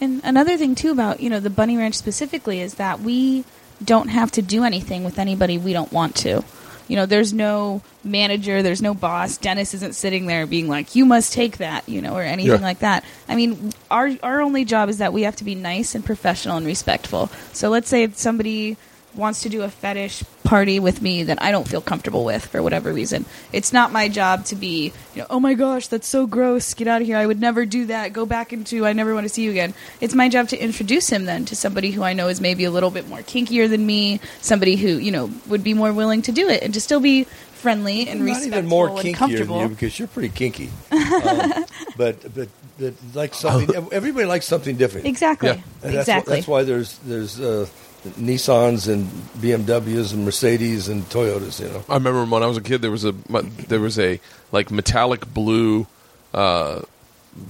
And 0.00 0.20
another 0.24 0.56
thing 0.56 0.74
too 0.74 0.92
about 0.92 1.20
you 1.20 1.30
know 1.30 1.40
the 1.40 1.50
Bunny 1.50 1.76
Ranch 1.76 1.94
specifically 1.94 2.60
is 2.60 2.74
that 2.74 3.00
we 3.00 3.44
don't 3.84 4.08
have 4.08 4.30
to 4.32 4.42
do 4.42 4.64
anything 4.64 5.04
with 5.04 5.18
anybody 5.18 5.58
we 5.58 5.72
don't 5.72 5.92
want 5.92 6.16
to. 6.16 6.44
You 6.88 6.96
know, 6.96 7.06
there's 7.06 7.32
no 7.32 7.82
manager, 8.02 8.62
there's 8.62 8.82
no 8.82 8.94
boss. 8.94 9.36
Dennis 9.36 9.74
isn't 9.74 9.94
sitting 9.94 10.26
there 10.26 10.46
being 10.46 10.68
like, 10.68 10.94
"You 10.96 11.04
must 11.04 11.32
take 11.32 11.58
that," 11.58 11.88
you 11.88 12.00
know, 12.02 12.14
or 12.16 12.22
anything 12.22 12.52
Yeah. 12.60 12.66
like 12.66 12.78
that. 12.80 13.04
I 13.28 13.36
mean, 13.36 13.72
our 13.90 14.10
our 14.22 14.40
only 14.40 14.64
job 14.64 14.88
is 14.88 14.98
that 14.98 15.12
we 15.12 15.22
have 15.22 15.36
to 15.36 15.44
be 15.44 15.54
nice 15.54 15.94
and 15.94 16.04
professional 16.04 16.56
and 16.56 16.66
respectful. 16.66 17.30
So 17.52 17.68
let's 17.68 17.88
say 17.88 18.02
if 18.04 18.16
somebody 18.18 18.76
wants 19.18 19.42
to 19.42 19.48
do 19.48 19.62
a 19.62 19.68
fetish 19.68 20.22
party 20.44 20.80
with 20.80 21.02
me 21.02 21.24
that 21.24 21.42
I 21.42 21.50
don't 21.50 21.68
feel 21.68 21.82
comfortable 21.82 22.24
with 22.24 22.46
for 22.46 22.62
whatever 22.62 22.90
reason. 22.92 23.26
It's 23.52 23.72
not 23.72 23.92
my 23.92 24.08
job 24.08 24.46
to 24.46 24.56
be, 24.56 24.92
you 25.14 25.20
know, 25.20 25.26
oh 25.28 25.40
my 25.40 25.52
gosh, 25.52 25.88
that's 25.88 26.06
so 26.06 26.26
gross. 26.26 26.72
Get 26.72 26.88
out 26.88 27.02
of 27.02 27.06
here. 27.06 27.18
I 27.18 27.26
would 27.26 27.40
never 27.40 27.66
do 27.66 27.86
that. 27.86 28.14
Go 28.14 28.24
back 28.24 28.52
into 28.52 28.86
I 28.86 28.94
never 28.94 29.12
want 29.12 29.24
to 29.24 29.28
see 29.28 29.42
you 29.42 29.50
again. 29.50 29.74
It's 30.00 30.14
my 30.14 30.28
job 30.30 30.48
to 30.48 30.56
introduce 30.56 31.10
him 31.10 31.26
then 31.26 31.44
to 31.46 31.56
somebody 31.56 31.90
who 31.90 32.02
I 32.02 32.14
know 32.14 32.28
is 32.28 32.40
maybe 32.40 32.64
a 32.64 32.70
little 32.70 32.90
bit 32.90 33.08
more 33.08 33.18
kinkier 33.18 33.68
than 33.68 33.84
me, 33.84 34.20
somebody 34.40 34.76
who, 34.76 34.88
you 34.88 35.10
know, 35.10 35.30
would 35.48 35.62
be 35.62 35.74
more 35.74 35.92
willing 35.92 36.22
to 36.22 36.32
do 36.32 36.48
it 36.48 36.62
and 36.62 36.72
to 36.72 36.80
still 36.80 37.00
be 37.00 37.24
friendly 37.58 38.08
and 38.08 38.20
Not 38.20 38.26
respectful 38.26 38.58
even 38.58 38.66
more 38.66 39.00
and 39.00 39.14
comfortable. 39.14 39.58
than 39.58 39.68
you 39.70 39.74
because 39.74 39.98
you're 39.98 40.08
pretty 40.08 40.28
kinky. 40.28 40.70
um, 40.92 41.64
but 41.96 42.34
but 42.34 42.48
but 42.78 42.94
like 43.14 43.34
something, 43.34 43.88
everybody 43.92 44.26
likes 44.26 44.46
something 44.46 44.76
different. 44.76 45.06
Exactly. 45.06 45.48
Yeah. 45.48 45.54
And 45.82 45.94
that's, 45.94 46.08
exactly. 46.08 46.30
Why, 46.30 46.36
that's 46.36 46.48
why 46.48 46.62
there's 46.62 46.98
there's 46.98 47.40
uh, 47.40 47.66
Nissans 48.04 48.92
and 48.92 49.06
BMWs 49.40 50.12
and 50.12 50.24
Mercedes 50.24 50.88
and 50.88 51.02
Toyotas. 51.08 51.60
You 51.60 51.68
know. 51.68 51.84
I 51.88 51.94
remember 51.94 52.24
when 52.24 52.42
I 52.42 52.46
was 52.46 52.56
a 52.56 52.62
kid, 52.62 52.82
there 52.82 52.90
was 52.90 53.04
a 53.04 53.12
there 53.12 53.80
was 53.80 53.98
a 53.98 54.20
like 54.52 54.70
metallic 54.70 55.32
blue 55.32 55.86
uh, 56.32 56.82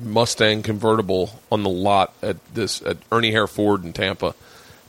Mustang 0.03 0.63
convertible 0.63 1.41
on 1.51 1.63
the 1.63 1.69
lot 1.69 2.13
at 2.23 2.37
this 2.55 2.83
at 2.83 2.99
Ernie 3.11 3.31
Haire 3.31 3.47
Ford 3.47 3.85
in 3.85 3.93
Tampa. 3.93 4.35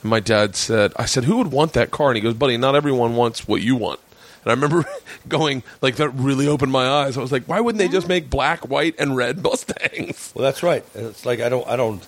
And 0.02 0.10
my 0.10 0.20
dad 0.20 0.56
said, 0.56 0.94
"I 0.96 1.06
said, 1.06 1.26
who 1.26 1.38
would 1.38 1.52
want 1.52 1.74
that 1.74 1.92
car?" 1.92 2.10
And 2.10 2.18
he 2.18 2.22
goes, 2.22 2.34
"Buddy, 2.34 2.58
not 2.58 2.76
everyone 2.76 3.16
wants 3.16 3.48
what 3.48 3.62
you 3.62 3.76
want." 3.76 4.00
And 4.44 4.52
I 4.52 4.54
remember 4.54 4.86
going 5.28 5.64
like 5.82 5.98
that 5.98 6.10
really 6.10 6.48
opened 6.48 6.72
my 6.72 6.88
eyes. 6.88 7.18
I 7.18 7.22
was 7.22 7.32
like, 7.32 7.46
"Why 7.46 7.60
wouldn't 7.60 7.80
they 7.80 7.88
just 7.88 8.08
make 8.08 8.30
black, 8.30 8.68
white, 8.68 8.96
and 8.98 9.16
red 9.16 9.38
Mustangs?" 9.44 10.32
Well, 10.36 10.44
that's 10.44 10.64
right. 10.64 10.86
It's 10.96 11.26
like 11.26 11.40
I 11.42 11.50
don't, 11.50 11.68
I 11.68 11.76
don't, 11.76 12.06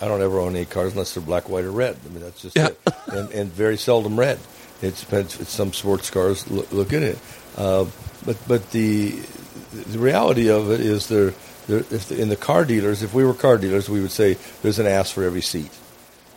I 0.00 0.08
don't 0.08 0.22
ever 0.22 0.38
own 0.38 0.54
any 0.56 0.64
cars 0.64 0.92
unless 0.92 1.14
they're 1.14 1.22
black, 1.22 1.48
white, 1.48 1.64
or 1.64 1.70
red. 1.72 1.96
I 2.06 2.08
mean, 2.12 2.22
that's 2.22 2.40
just 2.42 2.56
Yeah. 2.56 2.68
it. 2.68 2.80
And, 3.12 3.30
and 3.32 3.52
very 3.52 3.76
seldom 3.76 4.18
red. 4.18 4.38
It 4.80 4.96
depends. 4.96 5.38
It's 5.40 5.52
some 5.52 5.72
sports 5.72 6.08
cars 6.10 6.48
look, 6.50 6.72
look 6.72 6.92
at 6.92 7.02
it, 7.02 7.18
uh, 7.58 7.84
but 8.24 8.36
but 8.48 8.70
the 8.70 9.10
the 9.90 9.98
reality 9.98 10.48
of 10.50 10.70
it 10.70 10.80
is 10.80 11.08
there. 11.08 11.34
There, 11.68 11.78
if 11.78 12.08
the, 12.08 12.20
in 12.20 12.28
the 12.28 12.36
car 12.36 12.64
dealers, 12.64 13.02
if 13.02 13.14
we 13.14 13.22
were 13.24 13.34
car 13.34 13.58
dealers, 13.58 13.88
we 13.88 14.00
would 14.00 14.10
say 14.10 14.36
there's 14.62 14.78
an 14.80 14.86
ass 14.86 15.10
for 15.12 15.22
every 15.24 15.42
seat. 15.42 15.70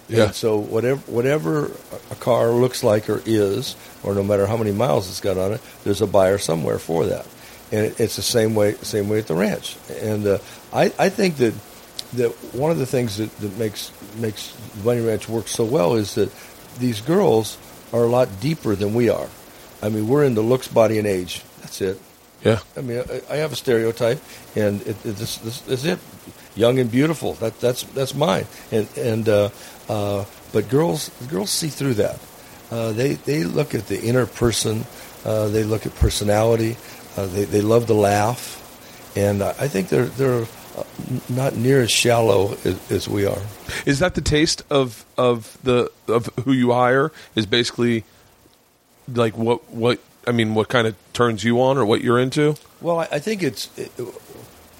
Yeah. 0.07 0.25
And 0.25 0.35
so 0.35 0.57
whatever 0.59 0.99
whatever 1.11 1.71
a 2.11 2.15
car 2.15 2.49
looks 2.51 2.83
like 2.83 3.09
or 3.09 3.21
is, 3.25 3.75
or 4.03 4.13
no 4.13 4.21
matter 4.23 4.45
how 4.45 4.57
many 4.57 4.71
miles 4.71 5.09
it's 5.09 5.21
got 5.21 5.37
on 5.37 5.53
it, 5.53 5.61
there's 5.83 6.01
a 6.01 6.07
buyer 6.07 6.37
somewhere 6.37 6.77
for 6.77 7.05
that. 7.07 7.25
And 7.71 7.85
it, 7.87 7.99
it's 7.99 8.15
the 8.17 8.21
same 8.21 8.53
way 8.53 8.73
same 8.83 9.09
way 9.09 9.17
at 9.19 9.25
the 9.27 9.33
ranch. 9.35 9.77
And 10.01 10.27
uh, 10.27 10.37
I 10.73 10.91
I 10.99 11.09
think 11.09 11.37
that 11.37 11.53
that 12.17 12.31
one 12.53 12.71
of 12.71 12.77
the 12.77 12.85
things 12.85 13.17
that, 13.17 13.35
that 13.37 13.57
makes 13.57 13.91
makes 14.17 14.51
Bunny 14.83 15.01
Ranch 15.01 15.29
work 15.29 15.47
so 15.47 15.63
well 15.63 15.95
is 15.95 16.15
that 16.15 16.31
these 16.79 17.01
girls 17.01 17.57
are 17.93 18.03
a 18.03 18.07
lot 18.07 18.39
deeper 18.39 18.75
than 18.75 18.93
we 18.93 19.09
are. 19.09 19.29
I 19.81 19.89
mean, 19.89 20.07
we're 20.07 20.23
into 20.23 20.41
looks, 20.41 20.67
body, 20.67 20.97
and 20.97 21.07
age. 21.07 21.43
That's 21.61 21.81
it. 21.81 21.99
Yeah. 22.43 22.59
I 22.77 22.81
mean, 22.81 22.99
I, 22.99 23.21
I 23.33 23.35
have 23.37 23.53
a 23.53 23.55
stereotype, 23.55 24.21
and 24.55 24.81
it, 24.81 25.05
it, 25.05 25.15
this, 25.15 25.37
this 25.37 25.67
is 25.67 25.85
it. 25.85 25.99
Young 26.55 26.79
and 26.79 26.91
beautiful. 26.91 27.33
That, 27.33 27.59
that's 27.59 27.83
that's 27.83 28.15
mine. 28.15 28.45
And 28.71 28.87
and 28.97 29.27
uh, 29.27 29.49
uh, 29.89 30.25
but 30.53 30.69
girls 30.69 31.09
girls 31.27 31.49
see 31.49 31.67
through 31.67 31.95
that. 31.95 32.19
Uh, 32.71 32.91
they 32.93 33.13
they 33.13 33.43
look 33.43 33.75
at 33.75 33.87
the 33.87 34.01
inner 34.01 34.25
person. 34.25 34.85
Uh, 35.25 35.47
they 35.49 35.63
look 35.63 35.85
at 35.85 35.95
personality. 35.95 36.77
Uh, 37.17 37.25
they 37.25 37.45
they 37.45 37.61
love 37.61 37.87
to 37.87 37.93
laugh, 37.93 38.61
and 39.17 39.41
I 39.41 39.49
I 39.49 39.67
think 39.67 39.89
they're 39.89 40.05
they're 40.05 40.45
not 41.29 41.55
near 41.55 41.81
as 41.81 41.91
shallow 41.91 42.57
as, 42.65 42.91
as 42.91 43.07
we 43.07 43.25
are. 43.25 43.41
Is 43.85 43.99
that 43.99 44.15
the 44.15 44.21
taste 44.21 44.63
of 44.69 45.05
of 45.17 45.57
the 45.63 45.91
of 46.07 46.27
who 46.43 46.51
you 46.51 46.71
hire? 46.71 47.11
Is 47.35 47.45
basically 47.45 48.03
like 49.07 49.37
what 49.37 49.69
what 49.71 49.99
I 50.27 50.31
mean, 50.31 50.55
what 50.55 50.69
kind 50.69 50.87
of 50.87 50.95
turns 51.13 51.43
you 51.43 51.61
on 51.61 51.77
or 51.77 51.85
what 51.85 52.01
you're 52.01 52.19
into? 52.19 52.55
Well, 52.81 52.99
I, 52.99 53.07
I 53.11 53.19
think 53.19 53.43
it's 53.43 53.69
it, 53.77 53.91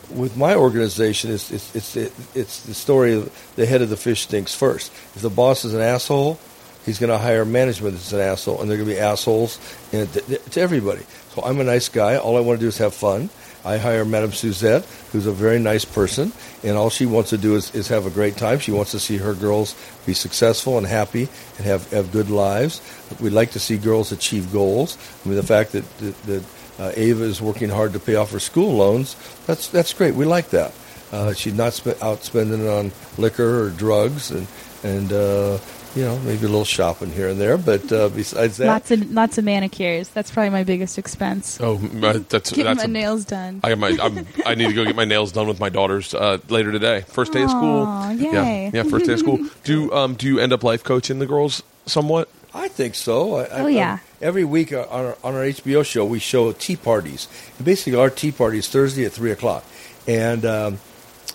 with 0.09 0.35
my 0.37 0.55
organization. 0.55 1.31
It's 1.31 1.51
it's 1.51 1.75
it's 1.75 1.95
it, 1.95 2.13
it's 2.33 2.63
the 2.63 2.73
story 2.73 3.13
of 3.13 3.53
the 3.55 3.65
head 3.65 3.81
of 3.81 3.89
the 3.89 3.97
fish 3.97 4.21
stinks 4.21 4.53
first. 4.55 4.91
If 5.15 5.21
the 5.21 5.29
boss 5.29 5.65
is 5.65 5.73
an 5.73 5.81
asshole, 5.81 6.39
he's 6.85 6.99
going 6.99 7.11
to 7.11 7.17
hire 7.17 7.45
management 7.45 7.95
that's 7.95 8.13
an 8.13 8.21
asshole, 8.21 8.61
and 8.61 8.69
they're 8.69 8.77
going 8.77 8.89
to 8.89 8.95
be 8.95 8.99
assholes 8.99 9.59
and 9.93 10.11
to, 10.13 10.37
to 10.37 10.61
everybody. 10.61 11.03
So 11.33 11.43
I'm 11.43 11.59
a 11.59 11.63
nice 11.63 11.89
guy. 11.89 12.17
All 12.17 12.37
I 12.37 12.39
want 12.39 12.59
to 12.59 12.63
do 12.63 12.67
is 12.67 12.77
have 12.79 12.93
fun. 12.93 13.29
I 13.65 13.77
hire 13.77 14.05
Madame 14.05 14.31
Suzette, 14.31 14.85
who's 15.11 15.25
a 15.25 15.31
very 15.31 15.57
nice 15.57 15.85
person, 15.85 16.31
and 16.63 16.77
all 16.77 16.89
she 16.91 17.05
wants 17.05 17.31
to 17.31 17.37
do 17.37 17.55
is, 17.55 17.73
is 17.73 17.87
have 17.87 18.05
a 18.05 18.11
great 18.11 18.37
time. 18.37 18.59
She 18.59 18.71
wants 18.71 18.91
to 18.91 18.99
see 18.99 19.17
her 19.17 19.33
girls 19.33 19.75
be 20.05 20.13
successful 20.13 20.77
and 20.77 20.85
happy 20.85 21.27
and 21.57 21.65
have, 21.65 21.89
have 21.91 22.11
good 22.11 22.29
lives. 22.29 22.81
We'd 23.19 23.33
like 23.33 23.51
to 23.51 23.59
see 23.59 23.77
girls 23.77 24.11
achieve 24.11 24.53
goals. 24.53 24.97
I 25.25 25.29
mean, 25.29 25.35
the 25.35 25.43
fact 25.43 25.71
that, 25.71 25.97
that, 25.97 26.23
that 26.23 26.43
uh, 26.79 26.91
Ava 26.95 27.23
is 27.23 27.41
working 27.41 27.69
hard 27.69 27.93
to 27.93 27.99
pay 27.99 28.15
off 28.15 28.31
her 28.31 28.39
school 28.39 28.75
loans, 28.75 29.15
that's, 29.47 29.67
that's 29.67 29.93
great. 29.93 30.13
We 30.13 30.25
like 30.25 30.49
that. 30.49 30.73
Uh, 31.11 31.33
she's 31.33 31.53
not 31.53 31.73
sp- 31.73 31.97
out 32.01 32.23
spending 32.23 32.65
it 32.65 32.69
on 32.69 32.91
liquor 33.17 33.65
or 33.65 33.69
drugs 33.69 34.31
and, 34.31 34.47
and 34.83 35.11
uh, 35.11 35.57
you 35.95 36.03
know, 36.03 36.19
maybe 36.19 36.45
a 36.45 36.49
little 36.49 36.65
shopping 36.65 37.09
here 37.11 37.29
and 37.29 37.39
there. 37.39 37.57
But 37.57 37.91
uh, 37.91 38.09
besides 38.09 38.57
that, 38.57 38.67
Lots 38.67 38.91
of 38.91 39.11
lots 39.11 39.37
of 39.37 39.45
manicures. 39.45 40.09
That's 40.09 40.29
probably 40.31 40.49
my 40.49 40.63
biggest 40.63 40.97
expense. 40.97 41.59
Oh, 41.61 41.77
my, 41.77 42.13
that's 42.13 42.49
Getting 42.51 42.65
that's 42.65 42.77
my 42.79 42.83
a- 42.83 42.87
nails 42.87 43.25
done. 43.25 43.61
I 43.63 43.69
got 43.69 43.77
my. 43.79 43.97
I'm, 44.01 44.27
I 44.45 44.55
need 44.55 44.67
to 44.67 44.73
go 44.73 44.83
get 44.85 44.95
my 44.95 45.05
nails 45.05 45.31
done 45.31 45.47
with 45.47 45.59
my 45.59 45.69
daughters 45.69 46.13
uh, 46.13 46.37
later 46.49 46.71
today. 46.71 47.01
First 47.07 47.33
day 47.33 47.43
of 47.43 47.49
school. 47.49 47.83
Aw, 47.83 48.11
Yeah, 48.11 48.69
yeah. 48.73 48.83
First 48.83 49.05
day 49.05 49.13
of 49.13 49.19
school. 49.19 49.39
Do 49.63 49.91
um 49.93 50.15
do 50.15 50.27
you 50.27 50.39
end 50.39 50.53
up 50.53 50.63
life 50.63 50.83
coaching 50.83 51.19
the 51.19 51.25
girls 51.25 51.63
somewhat? 51.85 52.29
I 52.53 52.67
think 52.69 52.95
so. 52.95 53.35
I, 53.37 53.43
I, 53.43 53.59
Oh, 53.61 53.67
yeah. 53.67 53.99
every 54.21 54.45
week 54.45 54.71
on 54.71 54.85
our, 54.85 55.17
on 55.25 55.35
our 55.35 55.41
HBO 55.43 55.83
show, 55.85 56.05
we 56.05 56.19
show 56.19 56.53
tea 56.53 56.77
parties. 56.77 57.27
And 57.57 57.65
basically, 57.65 57.99
our 57.99 58.09
tea 58.09 58.31
party 58.31 58.59
is 58.59 58.69
Thursday 58.69 59.03
at 59.05 59.11
three 59.11 59.31
o'clock, 59.31 59.65
and 60.07 60.45
um, 60.45 60.79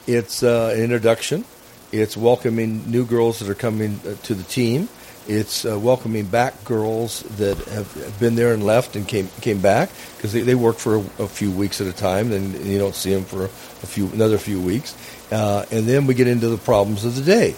it's 0.06 0.42
uh, 0.42 0.72
an 0.74 0.80
introduction. 0.82 1.44
It's 1.92 2.16
welcoming 2.16 2.88
new 2.90 3.04
girls 3.04 3.40
that 3.40 3.48
are 3.48 3.54
coming 3.54 4.00
uh, 4.06 4.14
to 4.24 4.34
the 4.34 4.44
team. 4.44 4.88
It's 5.26 5.64
uh, 5.64 5.78
welcoming 5.78 6.26
back 6.26 6.64
girls 6.64 7.22
that 7.36 7.56
have 7.68 8.16
been 8.20 8.36
there 8.36 8.54
and 8.54 8.64
left 8.64 8.96
and 8.96 9.06
came 9.06 9.28
came 9.40 9.60
back 9.60 9.90
because 10.16 10.32
they, 10.32 10.40
they 10.42 10.54
work 10.54 10.76
for 10.76 10.96
a, 10.96 11.00
a 11.18 11.28
few 11.28 11.50
weeks 11.50 11.80
at 11.80 11.86
a 11.86 11.92
time, 11.92 12.32
and 12.32 12.54
you 12.64 12.78
don't 12.78 12.94
see 12.94 13.12
them 13.12 13.24
for 13.24 13.44
a, 13.44 13.48
few 13.48 14.08
another 14.12 14.38
few 14.38 14.60
weeks, 14.60 14.96
uh, 15.32 15.66
and 15.70 15.86
then 15.86 16.06
we 16.06 16.14
get 16.14 16.26
into 16.26 16.48
the 16.48 16.56
problems 16.58 17.04
of 17.04 17.16
the 17.16 17.22
day. 17.22 17.54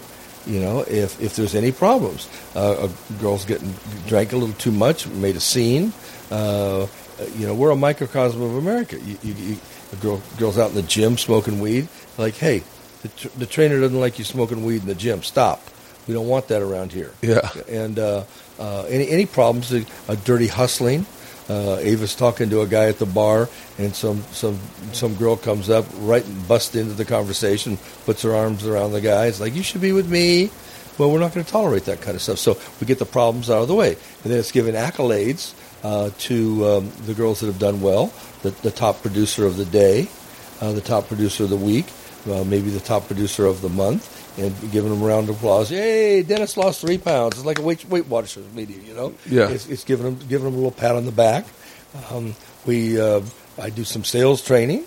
You 0.47 0.61
know, 0.61 0.81
if 0.81 1.21
if 1.21 1.37
there's 1.37 1.55
any 1.55 1.71
problems, 1.71 2.29
uh, 2.57 2.89
a 2.89 3.21
girl's 3.21 3.45
getting 3.45 3.75
drank 4.07 4.33
a 4.33 4.37
little 4.37 4.55
too 4.57 4.73
much, 4.73 5.07
made 5.07 5.37
a 5.37 5.41
scene. 5.41 5.93
Uh, 6.31 6.87
you 7.37 7.47
know, 7.47 7.55
we're 7.55 7.71
a 7.71 7.77
microcosm 7.77 8.43
of 8.43 8.57
America. 8.57 8.99
You, 8.99 9.19
you, 9.23 9.35
you, 9.35 9.57
a 9.93 9.97
girl 9.97 10.23
girls 10.39 10.59
out 10.59 10.71
in 10.71 10.77
the 10.77 10.83
gym 10.83 11.19
smoking 11.19 11.61
weed. 11.61 11.89
Like, 12.19 12.35
hey, 12.35 12.63
the, 13.03 13.09
tr- 13.09 13.39
the 13.39 13.47
trainer 13.47 13.81
doesn't 13.81 13.99
like 13.99 14.19
you 14.19 14.25
smoking 14.25 14.65
weed 14.65 14.83
in 14.83 14.89
the 14.89 14.95
gym. 14.95 15.23
Stop. 15.23 15.63
We 16.09 16.15
don't 16.15 16.29
want 16.29 16.49
that 16.49 16.63
around 16.63 16.93
here. 16.93 17.13
Yeah. 17.23 17.49
And 17.69 17.99
uh, 17.99 18.25
uh, 18.59 18.85
any 18.89 19.09
any 19.09 19.27
problems? 19.27 19.73
A, 19.73 19.85
a 20.09 20.17
dirty 20.17 20.49
hustling. 20.49 21.07
Uh, 21.49 21.77
Ava's 21.81 22.15
talking 22.15 22.51
to 22.51 22.63
a 22.63 22.67
guy 22.67 22.87
at 22.87 22.99
the 22.99 23.07
bar, 23.07 23.49
and 23.79 23.95
some 23.95 24.23
some 24.33 24.59
some 24.93 25.15
girl 25.17 25.37
comes 25.37 25.69
up, 25.69 25.85
right 25.99 26.25
and 26.25 26.49
busts 26.49 26.75
into 26.75 26.95
the 26.95 27.05
conversation, 27.05 27.79
puts 28.05 28.23
her 28.23 28.35
arms 28.35 28.67
around 28.67 28.93
the 28.93 29.01
guy. 29.01 29.27
It's 29.27 29.41
like 29.41 29.55
you 29.55 29.63
should 29.63 29.81
be 29.81 29.93
with 29.93 30.11
me. 30.11 30.51
Well, 30.99 31.11
we're 31.11 31.21
not 31.21 31.35
going 31.35 31.45
to 31.45 31.51
tolerate 31.51 31.87
that 31.87 32.01
kind 32.01 32.15
of 32.15 32.23
stuff. 32.23 32.39
So 32.39 32.59
we 32.81 32.87
get 32.87 32.99
the 32.99 33.07
problems 33.07 33.49
out 33.49 33.63
of 33.63 33.69
the 33.69 33.75
way, 33.75 33.91
and 33.91 34.33
then 34.33 34.39
it's 34.39 34.53
giving 34.53 34.75
accolades 34.75 35.55
uh, 35.83 36.11
to 36.19 36.67
um, 36.67 36.93
the 37.07 37.15
girls 37.15 37.41
that 37.41 37.47
have 37.47 37.59
done 37.59 37.81
well, 37.81 38.13
the, 38.43 38.51
the 38.51 38.71
top 38.71 39.03
producer 39.03 39.47
of 39.47 39.57
the 39.57 39.65
day, 39.65 40.09
uh, 40.61 40.73
the 40.73 40.81
top 40.81 41.09
producer 41.09 41.45
of 41.45 41.51
the 41.51 41.57
week, 41.57 41.87
uh, 42.31 42.45
maybe 42.45 42.71
the 42.71 42.81
top 42.81 43.07
producer 43.07 43.47
of 43.47 43.61
the 43.63 43.69
month, 43.69 44.39
and 44.39 44.55
giving 44.73 44.91
them 44.91 45.03
a 45.03 45.07
round 45.07 45.29
of 45.29 45.37
applause. 45.37 45.69
Hey, 45.69 46.23
Dennis 46.23 46.57
lost 46.57 46.81
three 46.81 46.99
pounds. 46.99 47.37
It's 47.37 47.45
like 47.45 47.59
a 47.59 47.63
Weight, 47.63 47.85
weight 47.87 48.07
Watchers 48.07 48.51
meeting, 48.55 48.85
you 48.87 48.95
know. 48.95 49.15
Yeah. 49.29 49.49
It's, 49.49 49.69
it's 49.69 49.85
giving 49.85 50.05
them 50.05 50.29
giving 50.29 50.45
them 50.45 50.55
a 50.55 50.57
little 50.57 50.71
pat 50.71 50.97
on 50.97 51.05
the 51.05 51.13
back. 51.13 51.47
Um, 52.11 52.35
we 52.67 53.01
uh, 53.01 53.21
I 53.61 53.71
do 53.71 53.85
some 53.85 54.05
sales 54.05 54.43
training, 54.43 54.85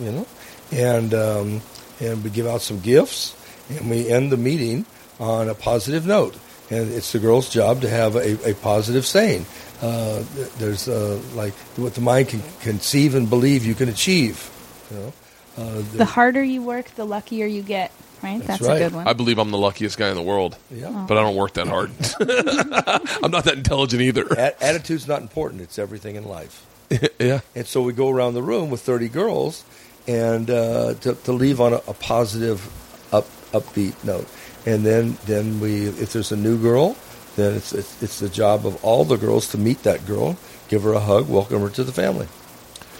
you 0.00 0.12
know, 0.12 0.26
and 0.72 1.12
um, 1.14 1.60
and 2.00 2.24
we 2.24 2.30
give 2.30 2.46
out 2.46 2.62
some 2.62 2.80
gifts, 2.80 3.36
and 3.70 3.90
we 3.90 4.08
end 4.08 4.32
the 4.32 4.36
meeting 4.36 4.86
on 5.18 5.48
a 5.48 5.54
positive 5.54 6.06
note. 6.06 6.36
And 6.68 6.92
it's 6.92 7.12
the 7.12 7.20
girl's 7.20 7.48
job 7.48 7.82
to 7.82 7.88
have 7.88 8.16
a, 8.16 8.50
a 8.50 8.54
positive 8.54 9.06
saying. 9.06 9.46
Uh, 9.80 10.24
there's 10.58 10.88
uh, 10.88 11.20
like 11.34 11.52
what 11.76 11.94
the 11.94 12.00
mind 12.00 12.28
can 12.30 12.42
conceive 12.60 13.14
and 13.14 13.28
believe 13.30 13.64
you 13.64 13.74
can 13.74 13.88
achieve. 13.88 14.50
You 14.90 14.96
know, 14.98 15.12
uh, 15.56 15.82
The 15.94 16.04
harder 16.04 16.42
you 16.42 16.62
work, 16.62 16.86
the 16.96 17.04
luckier 17.04 17.46
you 17.46 17.62
get. 17.62 17.92
Right? 18.22 18.38
That's 18.38 18.60
That's, 18.60 18.62
right. 18.62 18.76
a 18.76 18.84
good 18.84 18.94
one. 18.94 19.06
I 19.06 19.12
believe 19.12 19.38
I'm 19.38 19.50
the 19.50 19.58
luckiest 19.58 19.98
guy 19.98 20.08
in 20.08 20.16
the 20.16 20.22
world, 20.22 20.56
yeah. 20.70 21.04
but 21.06 21.18
I 21.18 21.22
don't 21.22 21.36
work 21.36 21.52
that 21.54 21.68
hard. 21.68 21.90
I'm 23.22 23.30
not 23.30 23.44
that 23.44 23.54
intelligent 23.56 24.00
either. 24.00 24.26
A- 24.26 24.64
attitude's 24.64 25.06
not 25.06 25.20
important. 25.20 25.60
It's 25.60 25.78
everything 25.78 26.16
in 26.16 26.24
life. 26.24 26.66
yeah. 27.18 27.40
And 27.54 27.66
so 27.66 27.82
we 27.82 27.92
go 27.92 28.08
around 28.08 28.34
the 28.34 28.42
room 28.42 28.70
with 28.70 28.80
30 28.80 29.08
girls 29.08 29.64
and 30.08 30.48
uh, 30.50 30.94
to, 30.94 31.14
to 31.14 31.32
leave 31.32 31.60
on 31.60 31.74
a, 31.74 31.76
a 31.88 31.94
positive, 31.94 32.64
up, 33.12 33.26
upbeat 33.52 34.02
note. 34.02 34.28
And 34.64 34.84
then, 34.84 35.18
then 35.26 35.60
we, 35.60 35.86
if 35.86 36.12
there's 36.12 36.32
a 36.32 36.36
new 36.36 36.60
girl, 36.60 36.96
then 37.36 37.54
it's, 37.54 37.72
it's, 37.72 38.02
it's 38.02 38.18
the 38.18 38.28
job 38.30 38.66
of 38.66 38.82
all 38.82 39.04
the 39.04 39.16
girls 39.16 39.48
to 39.48 39.58
meet 39.58 39.82
that 39.82 40.06
girl, 40.06 40.38
give 40.68 40.82
her 40.84 40.94
a 40.94 41.00
hug, 41.00 41.28
welcome 41.28 41.60
her 41.60 41.70
to 41.70 41.84
the 41.84 41.92
family. 41.92 42.28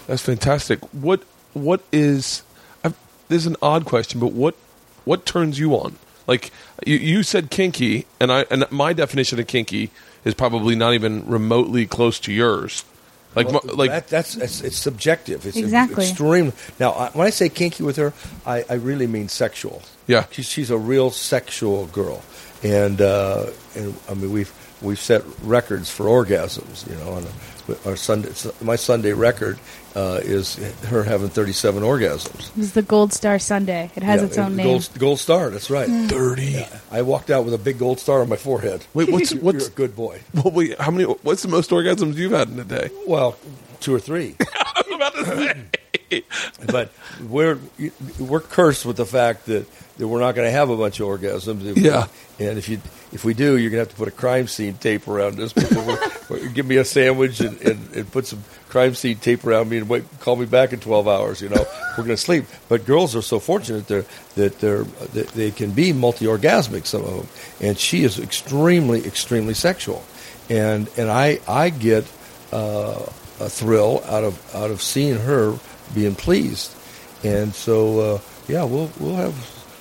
That's 0.06 0.22
fantastic. 0.22 0.80
What 0.92 1.22
what 1.52 1.82
is? 1.90 2.42
I 3.26 3.32
this 3.32 3.42
is 3.42 3.46
an 3.46 3.56
odd 3.62 3.84
question, 3.84 4.20
but 4.20 4.32
what 4.32 4.54
what 5.04 5.26
turns 5.26 5.58
you 5.58 5.74
on? 5.74 5.96
Like 6.26 6.50
you, 6.84 6.96
you 6.96 7.22
said, 7.22 7.50
kinky, 7.50 8.06
and 8.20 8.32
I 8.32 8.46
and 8.50 8.70
my 8.70 8.92
definition 8.92 9.38
of 9.38 9.46
kinky 9.46 9.90
is 10.24 10.34
probably 10.34 10.74
not 10.74 10.94
even 10.94 11.26
remotely 11.26 11.86
close 11.86 12.18
to 12.20 12.32
yours. 12.32 12.84
Like 13.36 13.48
Well, 13.48 13.60
like 13.64 13.90
that, 13.90 14.08
that's 14.08 14.34
it's, 14.34 14.62
it's 14.62 14.76
subjective. 14.76 15.46
It's 15.46 15.56
Exactly. 15.56 16.08
extreme. 16.08 16.52
Now, 16.80 16.92
I, 16.92 17.10
when 17.10 17.26
I 17.26 17.30
say 17.30 17.50
kinky 17.50 17.82
with 17.82 17.96
her, 17.96 18.14
I, 18.46 18.64
I 18.68 18.74
really 18.74 19.06
mean 19.06 19.28
sexual. 19.28 19.82
Yeah. 20.06 20.24
she's, 20.30 20.48
she's 20.48 20.70
a 20.70 20.78
real 20.78 21.10
sexual 21.10 21.86
girl, 21.86 22.22
and 22.62 23.00
uh, 23.00 23.50
and 23.76 23.94
I 24.08 24.14
mean 24.14 24.32
we've 24.32 24.52
we've 24.80 24.98
set 24.98 25.22
records 25.42 25.90
for 25.90 26.06
orgasms. 26.06 26.88
You 26.88 26.96
know, 26.96 27.12
on 27.12 27.24
a, 27.24 27.88
our 27.88 27.96
Sunday, 27.96 28.30
my 28.62 28.76
Sunday 28.76 29.12
record 29.12 29.58
uh, 29.96 30.20
is 30.22 30.56
her 30.84 31.02
having 31.02 31.28
37 31.30 31.82
orgasms. 31.82 32.52
This 32.54 32.66
is 32.66 32.72
the 32.74 32.82
Gold 32.82 33.12
Star 33.14 33.38
Sunday. 33.38 33.90
It 33.96 34.02
has 34.02 34.20
Yeah, 34.20 34.26
its 34.26 34.38
own 34.38 34.52
uh, 34.52 34.56
name. 34.56 34.66
Gold, 34.66 34.88
gold 34.98 35.18
star. 35.20 35.48
That's 35.50 35.70
right. 35.70 35.88
Thirty. 35.88 36.64
I 36.90 37.00
walked 37.02 37.30
out 37.30 37.44
with 37.46 37.54
a 37.54 37.58
big 37.58 37.78
gold 37.78 37.98
star 37.98 38.20
on 38.20 38.28
my 38.28 38.36
forehead. 38.36 38.84
Wait, 38.94 39.08
what's 39.12 39.32
You're 39.32 39.42
what's 39.42 39.68
a 39.68 39.70
good 39.70 39.96
boy. 39.96 40.20
well, 40.34 40.50
wait? 40.52 40.78
How 40.78 40.90
many? 40.90 41.04
What's 41.04 41.42
the 41.42 41.48
most 41.48 41.70
orgasms 41.70 42.14
you've 42.16 42.32
had 42.32 42.48
in 42.50 42.60
a 42.60 42.64
day? 42.64 42.90
Well, 43.06 43.36
two 43.80 43.94
or 43.94 43.98
three. 44.00 44.36
I 44.40 44.82
was 44.86 44.94
about 44.96 45.14
to 45.14 45.24
say. 45.24 45.64
but 46.70 46.92
we're 47.28 47.58
we're 48.20 48.40
cursed 48.40 48.84
with 48.86 48.96
the 48.98 49.06
fact 49.06 49.46
that, 49.46 49.66
that 49.96 50.06
we're 50.06 50.20
not 50.20 50.34
going 50.34 50.46
to 50.46 50.52
have 50.52 50.68
a 50.70 50.76
bunch 50.76 51.00
of 51.00 51.08
orgasms. 51.08 51.64
If- 51.64 51.78
Yeah. 51.78 52.06
and 52.38 52.58
if 52.58 52.68
you 52.68 52.80
if 53.16 53.24
we 53.24 53.32
do, 53.32 53.56
you're 53.56 53.70
going 53.70 53.82
to 53.82 53.88
have 53.88 53.88
to 53.88 53.96
put 53.96 54.08
a 54.08 54.10
crime 54.10 54.46
scene 54.46 54.74
tape 54.74 55.08
around 55.08 55.40
us. 55.40 55.54
Give 56.52 56.66
me 56.66 56.76
a 56.76 56.84
sandwich 56.84 57.40
and, 57.40 57.58
and, 57.62 57.96
and 57.96 58.12
put 58.12 58.26
some 58.26 58.44
crime 58.68 58.94
scene 58.94 59.16
tape 59.16 59.42
around 59.46 59.70
me 59.70 59.78
and 59.78 59.88
wait, 59.88 60.04
call 60.20 60.36
me 60.36 60.44
back 60.44 60.74
in 60.74 60.80
12 60.80 61.08
hours. 61.08 61.40
You 61.40 61.48
know, 61.48 61.64
we're 61.96 62.04
going 62.04 62.08
to 62.10 62.18
sleep. 62.18 62.44
But 62.68 62.84
girls 62.84 63.16
are 63.16 63.22
so 63.22 63.40
fortunate 63.40 63.88
they're, 63.88 64.04
that 64.34 64.60
they're 64.60 64.84
that 64.84 65.28
they 65.28 65.50
can 65.50 65.70
be 65.70 65.94
multi 65.94 66.26
orgasmic. 66.26 66.84
Some 66.84 67.04
of 67.04 67.16
them, 67.16 67.28
and 67.66 67.78
she 67.78 68.04
is 68.04 68.18
extremely 68.18 69.06
extremely 69.06 69.54
sexual, 69.54 70.04
and 70.50 70.90
and 70.98 71.10
I 71.10 71.40
I 71.48 71.70
get. 71.70 72.04
Uh, 72.52 73.06
a 73.38 73.50
thrill 73.50 74.02
out 74.06 74.24
of 74.24 74.54
out 74.54 74.70
of 74.70 74.80
seeing 74.80 75.18
her 75.18 75.58
being 75.94 76.14
pleased, 76.14 76.74
and 77.22 77.54
so 77.54 78.00
uh, 78.00 78.20
yeah, 78.48 78.64
we'll 78.64 78.90
we'll 78.98 79.16
have 79.16 79.34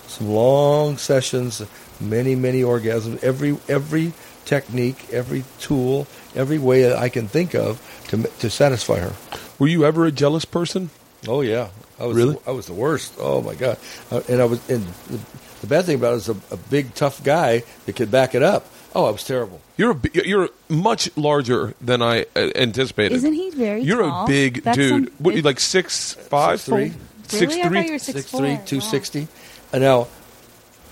some 0.08 0.30
long 0.30 0.98
sessions, 0.98 1.62
many 2.00 2.36
many 2.36 2.62
orgasms, 2.62 3.24
every 3.24 3.58
every 3.68 4.14
technique, 4.46 5.12
every 5.12 5.44
tool, 5.60 6.08
every 6.36 6.58
way 6.60 6.84
that 6.84 6.98
I 6.98 7.10
can 7.10 7.28
think 7.28 7.54
of 7.56 7.82
to 8.10 8.24
to 8.40 8.50
satisfy 8.50 9.00
her. 9.00 9.14
Were 9.60 9.68
you 9.68 9.86
ever 9.86 10.06
a 10.06 10.12
jealous 10.12 10.46
person? 10.46 10.90
Oh 11.28 11.42
yeah, 11.42 11.70
I 12.00 12.06
was 12.06 12.16
Really? 12.18 12.38
I 12.46 12.52
was 12.52 12.68
the 12.68 12.74
worst. 12.74 13.14
Oh 13.20 13.42
my 13.42 13.56
god, 13.56 13.78
uh, 14.12 14.22
and 14.30 14.42
I 14.42 14.46
was 14.46 14.60
and 14.70 14.86
the, 15.08 15.20
the 15.62 15.68
bad 15.68 15.86
thing 15.86 15.96
about 15.96 16.14
it 16.14 16.18
is 16.18 16.30
a, 16.30 16.36
a 16.52 16.58
big 16.58 16.94
tough 16.94 17.24
guy 17.24 17.64
that 17.86 17.96
could 17.96 18.12
back 18.12 18.36
it 18.36 18.44
up. 18.44 18.68
Oh, 18.94 19.06
I 19.06 19.12
was 19.12 19.24
terrible. 19.26 19.60
You're 19.76 19.92
a, 19.92 20.00
you're 20.26 20.50
much 20.70 21.10
larger 21.18 21.74
than 21.82 22.02
I 22.02 22.26
uh, 22.36 22.52
anticipated. 22.56 23.16
Isn't 23.16 23.34
he 23.34 23.50
very 23.50 23.80
tall? 23.82 23.88
You're 23.88 24.04
tall? 24.04 24.24
a 24.24 24.28
big 24.28 24.64
That's 24.64 24.78
dude. 24.78 24.90
some- 25.10 25.14
what, 25.18 25.36
you 25.36 25.42
like 25.42 25.60
six 25.60 26.14
five, 26.14 26.62
Six 26.62 26.66
three. 26.70 26.76
Really? 26.78 26.94
six 27.28 27.56
three? 27.56 27.86
you 27.86 27.92
were 27.92 28.00
six, 28.00 28.20
six 28.20 28.32
four. 28.32 28.40
three, 28.42 28.60
two 28.66 28.80
sixty. 28.82 29.28
And 29.74 29.82
now, 29.82 30.08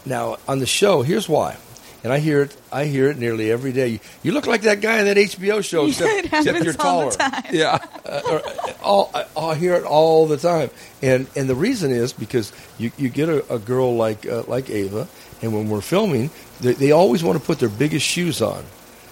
now 0.05 0.37
on 0.47 0.59
the 0.59 0.65
show, 0.65 1.01
here's 1.01 1.27
why. 1.29 1.57
And 2.03 2.11
I 2.11 2.19
hear 2.19 2.41
it. 2.41 2.57
I 2.69 2.83
hear 2.83 3.09
it 3.09 3.17
nearly 3.17 3.49
every 3.49 3.71
day. 3.71 3.87
You, 3.87 3.99
you 4.23 4.31
look 4.33 4.45
like 4.45 4.63
that 4.63 4.81
guy 4.81 4.99
in 4.99 5.05
that 5.05 5.15
HBO 5.15 5.63
show, 5.63 5.85
except, 5.87 6.25
except 6.25 6.63
you're 6.63 6.73
all 6.79 7.09
taller. 7.09 7.11
the 7.11 7.17
time. 7.17 7.43
Yeah. 7.51 7.79
Uh, 8.05 8.21
or, 8.29 8.41
all, 8.83 9.11
I, 9.13 9.25
I 9.39 9.55
hear 9.55 9.75
it 9.75 9.85
all 9.85 10.27
the 10.27 10.35
time. 10.35 10.69
And 11.01 11.27
and 11.37 11.47
the 11.47 11.55
reason 11.55 11.91
is 11.91 12.11
because 12.11 12.51
you, 12.77 12.91
you 12.97 13.07
get 13.07 13.29
a, 13.29 13.53
a 13.53 13.57
girl 13.57 13.95
like 13.95 14.25
uh, 14.25 14.43
like 14.47 14.69
Ava, 14.69 15.07
and 15.41 15.53
when 15.53 15.69
we're 15.69 15.79
filming, 15.79 16.29
they, 16.59 16.73
they 16.73 16.91
always 16.91 17.23
want 17.23 17.39
to 17.39 17.45
put 17.45 17.59
their 17.59 17.69
biggest 17.69 18.05
shoes 18.05 18.41
on. 18.41 18.65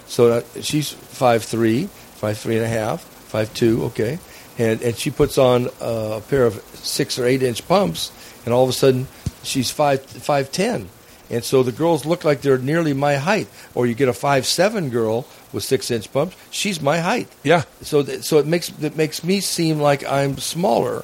So 0.08 0.42
that 0.42 0.66
she's 0.66 0.92
five 0.92 1.44
three, 1.44 1.86
five 1.86 2.38
three 2.38 2.58
and 2.58 2.66
a 2.66 2.70
half, 2.70 3.02
five 3.02 3.54
two, 3.54 3.86
okay, 3.86 4.20
and 4.58 4.82
and 4.82 4.98
she 4.98 5.12
puts 5.12 5.38
on 5.38 5.68
uh, 5.82 6.18
a 6.18 6.22
pair 6.22 6.46
of 6.46 6.56
six 6.74 7.18
or 7.18 7.26
eight 7.26 7.42
inch 7.42 7.66
pumps, 7.70 8.12
and 8.44 8.54
all 8.54 8.66
of 8.66 8.70
a 8.70 8.74
sudden 8.74 9.08
she's 9.44 9.72
five 9.72 10.02
five 10.02 10.52
ten, 10.52 10.90
and 11.30 11.44
so 11.44 11.64
the 11.64 11.72
girls 11.72 12.06
look 12.06 12.24
like 12.24 12.42
they're 12.42 12.58
nearly 12.58 12.94
my 12.94 13.16
height. 13.16 13.48
Or 13.74 13.86
you 13.86 13.94
get 13.94 14.10
a 14.10 14.14
five 14.14 14.46
seven 14.46 14.90
girl 14.90 15.26
with 15.54 15.64
six 15.64 15.92
inch 15.92 16.12
pumps, 16.12 16.36
she's 16.50 16.82
my 16.82 17.00
height. 17.00 17.28
Yeah. 17.44 17.64
So 17.82 18.04
th- 18.04 18.24
so 18.24 18.38
it 18.38 18.46
makes 18.46 18.70
it 18.82 18.96
makes 18.96 19.24
me 19.24 19.40
seem 19.40 19.80
like 19.80 20.06
I'm 20.06 20.38
smaller, 20.38 21.04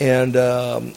and 0.00 0.36
um, 0.36 0.92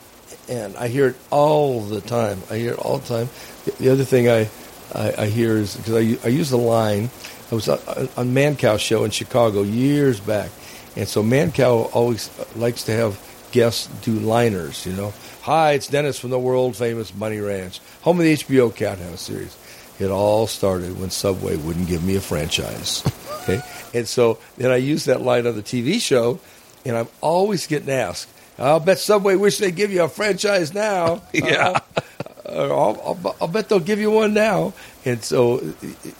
and 0.50 0.76
I 0.78 0.88
hear 0.88 1.08
it 1.08 1.16
all 1.30 1.82
the 1.82 2.02
time. 2.02 2.42
I 2.50 2.58
hear 2.58 2.74
it 2.74 2.80
all 2.80 3.00
the 3.00 3.08
time. 3.08 3.30
The, 3.66 3.72
the 3.84 3.90
other 3.90 4.04
thing 4.04 4.30
I 4.30 4.50
I, 4.94 5.24
I 5.24 5.26
hear 5.28 5.58
is 5.58 5.76
because 5.76 5.96
I 5.96 6.28
I 6.28 6.30
use 6.30 6.50
the 6.50 6.58
line. 6.58 7.10
I 7.52 7.56
was 7.56 7.68
on, 7.68 7.80
on 8.16 8.34
Mancow 8.34 8.80
show 8.80 9.04
in 9.04 9.12
Chicago 9.12 9.64
years 9.64 10.20
back, 10.20 10.50
and 10.96 11.08
so 11.08 11.24
Mancow 11.24 11.90
always 11.94 12.30
likes 12.56 12.84
to 12.86 12.94
have 12.94 13.20
guests 13.52 13.88
do 14.04 14.14
liners. 14.14 14.86
You 14.86 14.94
know, 14.94 15.14
hi, 15.42 15.74
it's 15.74 15.88
Dennis 15.88 16.20
from 16.20 16.30
the 16.30 16.40
world 16.40 16.76
famous 16.76 17.12
Bunny 17.12 17.40
Ranch, 17.40 17.80
home 18.02 18.20
of 18.20 18.26
the 18.26 18.34
HBO 18.34 18.74
Cathouse 18.74 19.22
series. 19.22 19.58
It 20.00 20.10
all 20.10 20.48
started 20.48 21.00
when 21.00 21.10
Subway 21.10 21.56
wouldn't 21.58 21.88
give 21.88 22.04
me 22.04 22.16
a 22.16 22.22
franchise. 22.22 23.04
Okay, 23.42 23.60
and 23.96 24.08
so 24.08 24.38
then 24.58 24.70
I 24.70 24.76
used 24.76 25.08
that 25.08 25.20
line 25.20 25.48
on 25.48 25.56
the 25.56 25.64
TV 25.64 26.00
show, 26.00 26.40
and 26.86 26.96
I'm 26.96 27.08
always 27.22 27.66
getting 27.66 27.90
asked. 27.90 28.30
I'll 28.60 28.80
bet 28.80 29.00
Subway 29.00 29.36
wish 29.36 29.58
they'd 29.58 29.76
give 29.76 29.92
you 29.92 30.04
a 30.04 30.08
franchise 30.08 30.76
now. 30.76 31.24
Yeah. 31.34 31.80
Uh, 32.46 32.68
I'll, 32.70 33.02
I'll, 33.04 33.36
I'll 33.42 33.48
bet 33.48 33.68
they'll 33.68 33.80
give 33.80 34.00
you 34.00 34.12
one 34.12 34.36
now. 34.36 34.74
And 35.06 35.24
so, 35.24 35.60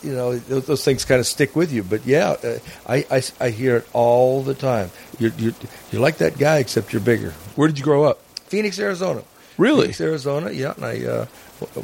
you 0.02 0.14
know, 0.14 0.36
those, 0.38 0.66
those 0.66 0.84
things 0.84 1.06
kind 1.06 1.20
of 1.20 1.28
stick 1.28 1.56
with 1.56 1.72
you. 1.72 1.84
But 1.84 2.08
yeah, 2.08 2.30
uh, 2.44 2.58
I, 2.88 3.06
I, 3.12 3.22
I 3.40 3.50
hear 3.52 3.78
it 3.78 3.88
all 3.94 4.42
the 4.42 4.56
time. 4.56 4.90
You're, 5.20 5.34
you're, 5.38 5.54
you're 5.92 6.02
like 6.02 6.18
that 6.18 6.40
guy, 6.40 6.58
except 6.58 6.92
you're 6.92 7.02
bigger. 7.02 7.32
Where 7.56 7.68
did 7.68 7.78
you 7.78 7.84
grow 7.84 8.06
up? 8.06 8.20
Phoenix, 8.52 8.78
Arizona. 8.80 9.24
Really? 9.58 9.84
Phoenix, 9.94 10.02
Arizona. 10.02 10.52
Yeah, 10.52 10.74
and 10.76 10.86
I 10.86 11.06
uh, 11.06 11.26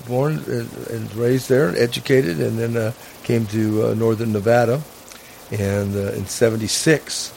born 0.08 0.34
and, 0.48 0.70
and 0.90 1.16
raised 1.16 1.48
there, 1.50 1.68
and 1.70 1.78
educated, 1.78 2.40
and 2.40 2.60
then 2.60 2.76
uh, 2.76 2.92
came 3.24 3.46
to 3.48 3.88
uh, 3.88 3.94
northern 3.94 4.32
Nevada, 4.34 4.82
and 5.52 5.96
uh, 5.96 6.12
in 6.20 6.26
'76, 6.26 7.34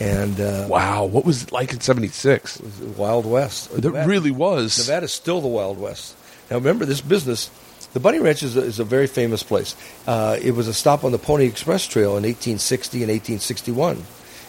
and 0.00 0.40
uh, 0.40 0.66
Wow. 0.68 1.04
What 1.04 1.24
was 1.24 1.44
it 1.44 1.52
like 1.52 1.72
in 1.72 1.80
'76? 1.80 2.56
it 2.56 2.64
was 2.64 2.78
the 2.80 2.86
Wild 3.00 3.24
West. 3.26 3.70
It 3.72 3.84
Nevada- 3.84 4.08
really 4.08 4.30
was. 4.30 4.78
Nevada's 4.78 5.12
still 5.12 5.40
the 5.40 5.48
Wild 5.48 5.78
West. 5.78 6.16
Now 6.50 6.56
remember, 6.58 6.84
this 6.84 7.00
business, 7.00 7.50
the 7.92 8.00
Bunny 8.00 8.18
Ranch 8.18 8.42
is 8.42 8.56
a, 8.56 8.62
is 8.62 8.78
a 8.80 8.84
very 8.84 9.06
famous 9.06 9.42
place. 9.42 9.74
Uh, 10.06 10.36
it 10.42 10.52
was 10.52 10.66
a 10.68 10.74
stop 10.74 11.04
on 11.04 11.12
the 11.12 11.18
Pony 11.18 11.46
Express 11.46 11.86
Trail 11.86 12.10
in 12.18 12.24
1860 12.24 12.98
and 13.02 13.10
1861. 13.10 13.96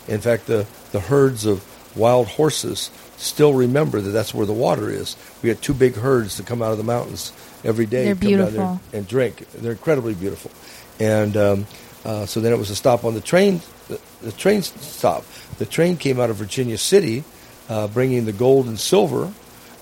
In 0.08 0.20
fact, 0.20 0.48
the, 0.48 0.66
the 0.92 1.00
herds 1.00 1.46
of 1.46 1.64
wild 1.96 2.28
horses 2.28 2.90
still 3.24 3.54
remember 3.54 4.02
that 4.02 4.12
that's 4.12 4.34
where 4.34 4.46
the 4.46 4.54
water 4.54 4.90
is. 4.90 5.16
We 5.42 5.50
had 5.50 5.62
two 5.62 5.74
big 5.74 5.96
herds 5.96 6.38
that 6.38 6.46
come 6.46 6.62
out 6.62 6.72
of 6.72 6.78
the 6.78 6.84
mountains 6.84 7.32
every 7.64 7.86
day. 7.86 8.06
They're 8.06 8.16
come 8.16 8.30
down 8.30 8.38
there 8.40 8.50
beautiful. 8.50 8.82
and 8.94 9.08
drink. 9.08 9.52
They're 9.54 9.72
incredibly 9.72 10.14
beautiful. 10.14 10.52
And 11.00 11.36
um, 11.38 11.68
uh, 12.06 12.26
so 12.26 12.40
then 12.40 12.54
it 12.54 12.58
was 12.58 12.70
a 12.70 12.76
stop 12.76 13.04
on 13.04 13.14
the 13.14 13.22
train, 13.22 13.62
the, 13.88 14.00
the 14.22 14.32
train 14.32 14.62
stop. 14.62 15.26
The 15.58 15.66
train 15.66 15.98
came 15.98 16.20
out 16.20 16.30
of 16.30 16.36
Virginia 16.36 16.78
City, 16.78 17.24
uh, 17.70 17.88
bringing 17.88 18.26
the 18.26 18.34
gold 18.34 18.68
and 18.68 18.80
silver. 18.80 19.32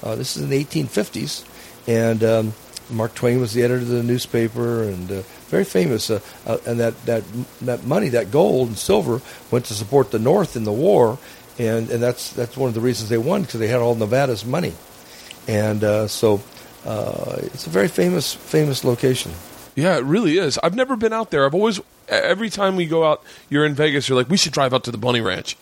Uh, 0.03 0.15
this 0.15 0.35
is 0.35 0.43
in 0.43 0.49
the 0.49 0.63
1850s, 0.63 1.45
and 1.87 2.23
um, 2.23 2.53
Mark 2.89 3.13
Twain 3.13 3.39
was 3.39 3.53
the 3.53 3.63
editor 3.63 3.81
of 3.81 3.87
the 3.87 4.03
newspaper, 4.03 4.83
and 4.83 5.11
uh, 5.11 5.21
very 5.47 5.63
famous. 5.63 6.09
Uh, 6.09 6.19
uh, 6.45 6.57
and 6.65 6.79
that, 6.79 7.05
that 7.05 7.23
that 7.61 7.85
money, 7.85 8.09
that 8.09 8.31
gold 8.31 8.67
and 8.67 8.77
silver, 8.77 9.21
went 9.49 9.65
to 9.65 9.73
support 9.73 10.11
the 10.11 10.19
North 10.19 10.55
in 10.55 10.63
the 10.63 10.71
war, 10.71 11.17
and, 11.59 11.89
and 11.89 12.01
that's 12.01 12.31
that's 12.33 12.55
one 12.57 12.67
of 12.69 12.73
the 12.73 12.81
reasons 12.81 13.09
they 13.09 13.17
won 13.17 13.41
because 13.43 13.59
they 13.59 13.67
had 13.67 13.79
all 13.81 13.95
Nevada's 13.95 14.45
money, 14.45 14.73
and 15.47 15.83
uh, 15.83 16.07
so 16.07 16.41
uh, 16.85 17.37
it's 17.43 17.67
a 17.67 17.69
very 17.69 17.87
famous 17.87 18.33
famous 18.33 18.83
location. 18.83 19.31
Yeah, 19.75 19.97
it 19.97 20.03
really 20.03 20.37
is. 20.37 20.57
I've 20.61 20.75
never 20.75 20.95
been 20.97 21.13
out 21.13 21.31
there. 21.31 21.45
I've 21.45 21.53
always 21.55 21.79
every 22.09 22.49
time 22.49 22.75
we 22.75 22.85
go 22.85 23.05
out, 23.05 23.23
you're 23.49 23.65
in 23.65 23.73
Vegas. 23.73 24.09
You're 24.09 24.17
like, 24.17 24.29
we 24.29 24.37
should 24.37 24.51
drive 24.53 24.73
out 24.73 24.83
to 24.85 24.91
the 24.91 24.97
Bunny 24.97 25.21
Ranch. 25.21 25.55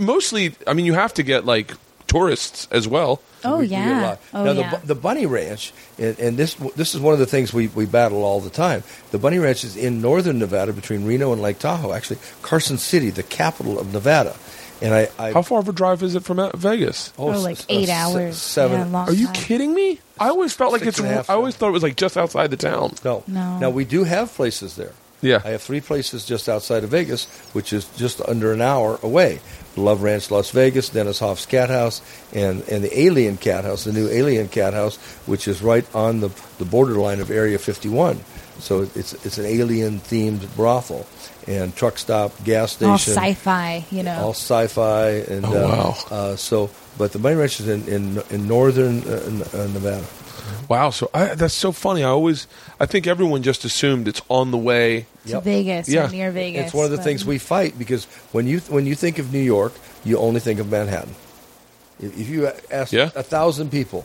Mostly, 0.00 0.54
I 0.66 0.72
mean, 0.72 0.86
you 0.86 0.94
have 0.94 1.12
to 1.14 1.22
get 1.22 1.44
like 1.44 1.74
tourists 2.06 2.66
as 2.70 2.88
well. 2.88 3.20
Oh 3.44 3.56
We- 3.56 3.62
we 3.62 3.68
get 3.68 3.86
a 3.86 3.90
yeah. 3.90 4.02
lot. 4.02 4.20
Oh 4.34 4.44
now 4.44 4.52
yeah. 4.52 4.70
the, 4.70 4.76
bu- 4.78 4.86
the 4.86 4.94
Bunny 4.94 5.26
Ranch, 5.26 5.72
and, 5.98 6.18
and 6.18 6.36
this 6.36 6.54
this 6.74 6.94
is 6.94 7.00
one 7.00 7.12
of 7.12 7.20
the 7.20 7.26
things 7.26 7.52
we, 7.52 7.68
we 7.68 7.84
battle 7.86 8.22
all 8.24 8.40
the 8.40 8.50
time. 8.50 8.82
The 9.10 9.18
Bunny 9.18 9.38
Ranch 9.38 9.62
is 9.64 9.76
in 9.76 10.00
northern 10.00 10.38
Nevada, 10.38 10.72
between 10.72 11.04
Reno 11.04 11.32
and 11.32 11.40
Lake 11.42 11.58
Tahoe. 11.58 11.92
Actually, 11.92 12.18
Carson 12.42 12.78
City, 12.78 13.10
the 13.10 13.22
capital 13.22 13.78
of 13.78 13.92
Nevada. 13.92 14.36
And 14.82 14.94
I, 14.94 15.08
I 15.18 15.32
How 15.32 15.42
far 15.42 15.58
of 15.60 15.68
a 15.68 15.72
drive 15.72 16.02
is 16.02 16.14
it 16.14 16.22
from 16.24 16.38
uh, 16.38 16.50
Vegas? 16.56 17.12
Oh, 17.18 17.30
s- 17.32 17.42
like 17.42 17.56
s- 17.58 17.66
eight 17.68 17.88
s- 17.88 18.14
hours. 18.14 18.36
seven. 18.38 18.78
Yeah, 18.80 18.86
long 18.86 19.08
Are 19.08 19.12
you 19.12 19.26
time. 19.26 19.34
kidding 19.34 19.74
me? 19.74 19.98
I 20.18 20.28
always 20.28 20.52
felt 20.54 20.72
like 20.72 20.80
Six 20.82 20.90
it's. 20.90 20.98
and 21.00 21.08
a 21.08 21.12
half, 21.12 21.30
I 21.30 21.34
always 21.34 21.54
seven. 21.54 21.60
thought 21.60 21.68
it 21.68 21.72
was 21.72 21.82
like 21.82 21.96
just 21.96 22.16
outside 22.16 22.50
the 22.50 22.56
town. 22.56 22.94
No. 23.04 23.22
No. 23.26 23.58
Now 23.58 23.70
we 23.70 23.84
do 23.84 24.04
have 24.04 24.32
places 24.34 24.76
there. 24.76 24.92
Yeah. 25.22 25.42
I 25.44 25.50
have 25.50 25.60
three 25.60 25.82
places 25.82 26.24
just 26.24 26.48
outside 26.48 26.82
of 26.82 26.88
Vegas, 26.90 27.26
which 27.52 27.74
is 27.74 27.84
just 27.98 28.22
under 28.26 28.54
an 28.54 28.62
hour 28.62 28.98
away. 29.02 29.40
Love 29.76 30.02
Ranch, 30.02 30.30
Las 30.30 30.50
Vegas, 30.50 30.88
Dennis 30.88 31.18
Hof's 31.18 31.44
Cat 31.44 31.68
House, 31.68 32.00
and, 32.32 32.62
and 32.70 32.82
the 32.82 32.98
Alien 33.00 33.36
Cat 33.36 33.64
House, 33.64 33.84
the 33.84 33.92
new 33.92 34.08
Alien 34.08 34.48
Cat 34.48 34.72
House, 34.72 34.96
which 35.26 35.46
is 35.46 35.60
right 35.62 35.84
on 35.94 36.20
the, 36.20 36.30
the 36.58 36.64
borderline 36.64 37.20
of 37.20 37.30
Area 37.30 37.58
51. 37.58 38.18
So 38.60 38.82
it's 38.94 39.12
it's 39.24 39.38
an 39.38 39.46
alien 39.46 40.00
themed 40.00 40.54
brothel 40.56 41.06
and 41.46 41.74
truck 41.74 41.98
stop, 41.98 42.32
gas 42.44 42.72
station, 42.72 42.90
all 42.90 42.98
sci-fi, 42.98 43.84
you 43.90 44.02
know. 44.02 44.20
all 44.24 44.34
sci-fi, 44.34 45.08
and 45.28 45.44
Oh, 45.44 45.48
uh, 45.52 45.68
wow. 45.68 45.96
uh, 46.10 46.36
so. 46.36 46.70
But 46.98 47.12
the 47.12 47.18
Bunny 47.18 47.36
Ranch 47.36 47.60
is 47.60 47.68
in 47.68 47.88
in, 47.88 48.22
in 48.30 48.46
northern 48.46 49.02
uh, 49.08 49.44
uh, 49.54 49.66
Nevada. 49.72 50.04
Wow, 50.68 50.90
so 50.90 51.08
I, 51.14 51.34
that's 51.34 51.54
so 51.54 51.72
funny. 51.72 52.02
I 52.02 52.08
always, 52.08 52.46
I 52.78 52.86
think 52.86 53.06
everyone 53.06 53.42
just 53.42 53.64
assumed 53.64 54.08
it's 54.08 54.20
on 54.28 54.50
the 54.50 54.58
way. 54.58 55.06
to 55.26 55.30
Yep. 55.32 55.42
Vegas 55.44 55.88
Yeah. 55.88 56.06
or 56.06 56.10
near 56.10 56.30
Vegas. 56.32 56.66
It's 56.66 56.74
one 56.74 56.84
of 56.84 56.90
the 56.90 56.96
but- 56.98 57.04
things 57.04 57.24
we 57.24 57.38
fight 57.38 57.78
because 57.78 58.04
when 58.32 58.46
you 58.46 58.60
when 58.68 58.84
you 58.86 58.94
think 58.94 59.18
of 59.18 59.32
New 59.32 59.42
York, 59.42 59.72
you 60.04 60.18
only 60.18 60.40
think 60.40 60.60
of 60.60 60.68
Manhattan. 60.70 61.14
If 62.00 62.18
if 62.18 62.28
you 62.28 62.50
ask 62.70 62.92
Yeah. 62.92 63.10
a 63.14 63.22
thousand 63.22 63.70
people, 63.70 64.04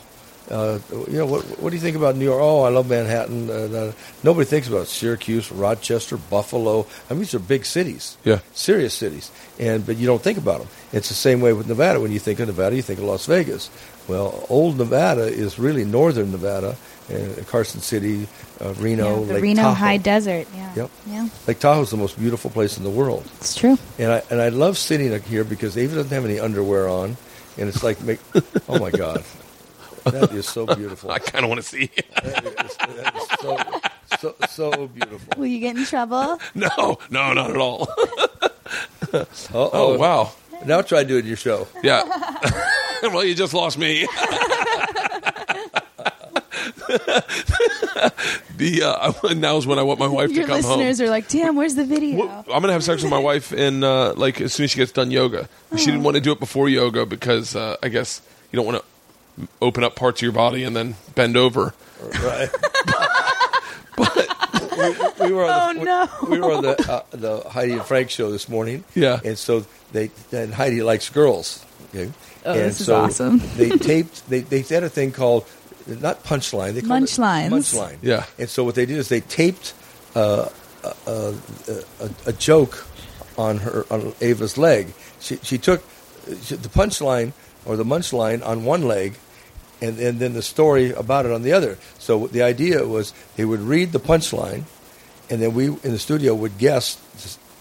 uh, 0.51 0.79
you 1.07 1.17
know, 1.17 1.25
what, 1.25 1.43
what 1.59 1.69
do 1.71 1.75
you 1.75 1.81
think 1.81 1.95
about 1.97 2.15
New 2.15 2.25
York? 2.25 2.39
Oh, 2.41 2.61
I 2.61 2.69
love 2.69 2.89
Manhattan. 2.89 3.49
Uh, 3.49 3.53
uh, 3.53 3.91
nobody 4.23 4.45
thinks 4.45 4.67
about 4.67 4.87
Syracuse, 4.87 5.51
Rochester, 5.51 6.17
Buffalo. 6.17 6.85
I 7.09 7.13
mean, 7.13 7.21
these 7.21 7.33
are 7.33 7.39
big 7.39 7.65
cities, 7.65 8.17
Yeah. 8.23 8.39
serious 8.53 8.93
cities, 8.93 9.31
and 9.59 9.85
but 9.85 9.97
you 9.97 10.05
don't 10.05 10.21
think 10.21 10.37
about 10.37 10.59
them. 10.59 10.67
It's 10.93 11.09
the 11.09 11.15
same 11.15 11.41
way 11.41 11.53
with 11.53 11.67
Nevada. 11.67 11.99
When 11.99 12.11
you 12.11 12.19
think 12.19 12.39
of 12.39 12.47
Nevada, 12.47 12.75
you 12.75 12.81
think 12.81 12.99
of 12.99 13.05
Las 13.05 13.25
Vegas. 13.25 13.69
Well, 14.07 14.45
old 14.49 14.77
Nevada 14.77 15.23
is 15.23 15.57
really 15.57 15.83
northern 15.83 16.29
Nevada, 16.31 16.77
uh, 17.11 17.15
Carson 17.47 17.81
City, 17.81 18.27
uh, 18.61 18.71
Reno, 18.75 19.21
yeah, 19.21 19.25
the 19.25 19.33
Lake 19.33 19.41
Reno 19.43 19.61
Tahoe. 19.63 19.73
High 19.73 19.97
Desert. 19.97 20.47
Yeah. 20.55 20.71
Yep. 20.75 20.89
Yeah, 21.07 21.29
Lake 21.47 21.59
Tahoe 21.59 21.81
is 21.81 21.89
the 21.89 21.97
most 21.97 22.19
beautiful 22.19 22.51
place 22.51 22.77
in 22.77 22.83
the 22.83 22.89
world. 22.91 23.23
it's 23.39 23.55
true. 23.55 23.79
And 23.97 24.11
I 24.11 24.21
and 24.29 24.39
I 24.41 24.49
love 24.49 24.77
sitting 24.77 25.11
here 25.23 25.43
because 25.43 25.75
Ava 25.75 25.95
doesn't 25.95 26.11
have 26.11 26.23
any 26.25 26.39
underwear 26.39 26.87
on, 26.87 27.17
and 27.57 27.67
it's 27.67 27.81
like, 27.83 27.99
make, 28.03 28.19
oh 28.69 28.77
my 28.77 28.91
god, 28.91 29.23
that 30.05 30.31
is 30.33 30.47
so 30.47 30.65
beautiful. 30.65 31.11
I 31.17 31.19
kind 31.19 31.43
of 31.45 31.49
want 31.49 31.61
to 31.61 31.67
see. 31.67 31.89
That 32.23 32.45
is, 32.45 32.77
that 32.77 33.15
is 33.15 33.39
so, 33.39 33.57
so 34.19 34.35
so 34.71 34.87
beautiful. 34.87 35.33
Will 35.37 35.47
you 35.47 35.59
get 35.59 35.75
in 35.77 35.85
trouble? 35.85 36.39
no, 36.55 36.97
no, 37.09 37.33
not 37.33 37.49
at 37.51 37.57
all. 37.57 37.87
Uh-oh. 39.13 39.69
Oh 39.73 39.97
wow, 39.97 40.31
Now 40.65 40.81
try 40.81 41.03
doing 41.03 41.25
your 41.25 41.37
show. 41.37 41.67
yeah. 41.83 42.03
well, 43.03 43.23
you 43.23 43.35
just 43.35 43.53
lost 43.53 43.77
me. 43.77 44.07
the 48.57 48.81
uh, 48.83 49.33
now's 49.33 49.67
when 49.67 49.79
I 49.79 49.83
want 49.83 49.99
my 49.99 50.07
wife 50.07 50.31
Your 50.31 50.43
to 50.45 50.47
come 50.53 50.61
home. 50.63 50.79
listeners 50.79 51.01
are 51.01 51.09
like, 51.09 51.27
"Damn, 51.29 51.55
where's 51.55 51.75
the 51.75 51.85
video?" 51.85 52.25
Well, 52.25 52.45
I'm 52.51 52.61
gonna 52.61 52.73
have 52.73 52.83
sex 52.83 53.01
with 53.03 53.11
my 53.11 53.19
wife 53.19 53.53
in 53.53 53.83
uh, 53.83 54.13
like 54.15 54.41
as 54.41 54.53
soon 54.53 54.65
as 54.65 54.71
she 54.71 54.77
gets 54.77 54.91
done 54.91 55.11
yoga. 55.11 55.47
She 55.77 55.85
didn't 55.85 56.03
want 56.03 56.15
to 56.15 56.21
do 56.21 56.31
it 56.31 56.39
before 56.39 56.69
yoga 56.69 57.05
because 57.05 57.55
uh, 57.55 57.77
I 57.83 57.89
guess 57.89 58.21
you 58.51 58.57
don't 58.57 58.65
want 58.65 58.79
to 58.79 58.83
open 59.61 59.83
up 59.83 59.95
parts 59.95 60.19
of 60.19 60.23
your 60.23 60.31
body 60.31 60.63
and 60.63 60.75
then 60.75 60.95
bend 61.15 61.35
over. 61.37 61.73
Right. 62.23 62.49
we, 63.97 64.05
we 65.27 65.31
were 65.33 65.45
on 65.45 65.75
the, 65.77 65.81
Oh, 65.81 65.83
no. 65.83 66.27
we, 66.29 66.29
we 66.35 66.39
were 66.41 66.53
on 66.53 66.63
the 66.63 66.91
uh, 66.91 67.03
the 67.11 67.49
Heidi 67.49 67.73
and 67.73 67.83
Frank 67.83 68.09
show 68.09 68.31
this 68.31 68.49
morning. 68.49 68.83
Yeah. 68.93 69.19
and 69.23 69.37
so 69.37 69.65
they 69.91 70.11
and 70.31 70.53
Heidi 70.53 70.81
likes 70.83 71.09
girls. 71.09 71.65
Okay, 71.89 72.11
Oh, 72.45 72.51
and 72.51 72.59
this 72.61 72.79
is 72.79 72.85
so 72.87 72.95
awesome. 72.95 73.41
they 73.55 73.69
taped. 73.69 74.27
They 74.29 74.41
they 74.41 74.61
had 74.61 74.83
a 74.83 74.89
thing 74.89 75.11
called 75.11 75.45
not 75.87 76.23
punchline. 76.23 76.73
They 76.73 76.81
called 76.81 77.03
Munchlines. 77.03 77.47
it 77.47 77.51
munchline. 77.51 77.97
Yeah. 78.01 78.25
and 78.39 78.49
so 78.49 78.63
what 78.63 78.75
they 78.75 78.85
did 78.85 78.97
is 78.97 79.07
they 79.09 79.21
taped 79.21 79.73
uh, 80.15 80.49
a, 80.83 80.91
a, 81.11 81.33
a, 82.01 82.09
a 82.27 82.33
joke 82.33 82.85
on 83.37 83.57
her 83.59 83.85
on 83.89 84.13
Ava's 84.21 84.57
leg. 84.57 84.93
She 85.19 85.37
she 85.37 85.57
took 85.57 85.83
she, 86.43 86.55
the 86.55 86.69
punchline 86.69 87.33
or 87.65 87.75
the 87.77 87.83
munchline 87.85 88.45
on 88.45 88.63
one 88.65 88.83
leg, 88.83 89.15
and, 89.81 89.99
and 89.99 90.19
then 90.19 90.33
the 90.33 90.41
story 90.41 90.91
about 90.91 91.25
it 91.25 91.31
on 91.31 91.43
the 91.43 91.53
other. 91.53 91.77
So 91.99 92.27
the 92.27 92.43
idea 92.43 92.85
was 92.85 93.13
they 93.35 93.45
would 93.45 93.61
read 93.61 93.91
the 93.91 93.99
punchline, 93.99 94.63
and 95.29 95.41
then 95.41 95.53
we 95.53 95.67
in 95.67 95.91
the 95.91 95.99
studio 95.99 96.33
would 96.33 96.57
guess 96.57 96.95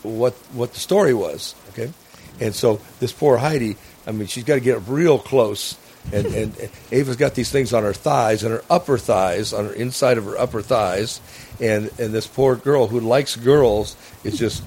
what 0.02 0.34
what 0.52 0.72
the 0.72 0.80
story 0.80 1.14
was. 1.14 1.54
Okay, 1.70 1.92
and 2.40 2.54
so 2.54 2.80
this 3.00 3.12
poor 3.12 3.36
Heidi, 3.38 3.76
I 4.06 4.12
mean, 4.12 4.26
she's 4.26 4.44
got 4.44 4.54
to 4.54 4.60
get 4.60 4.76
up 4.76 4.84
real 4.88 5.18
close. 5.18 5.76
And, 6.12 6.26
and, 6.26 6.58
and 6.58 6.70
Ava's 6.92 7.16
got 7.16 7.34
these 7.34 7.50
things 7.50 7.72
on 7.72 7.82
her 7.82 7.94
thighs 7.94 8.44
and 8.44 8.52
her 8.52 8.62
upper 8.68 8.98
thighs, 8.98 9.54
on 9.54 9.64
her 9.64 9.72
inside 9.72 10.18
of 10.18 10.24
her 10.26 10.38
upper 10.38 10.60
thighs, 10.60 11.18
and 11.60 11.90
and 11.98 12.12
this 12.12 12.26
poor 12.26 12.56
girl 12.56 12.86
who 12.86 13.00
likes 13.00 13.36
girls 13.36 13.96
is 14.22 14.38
just 14.38 14.62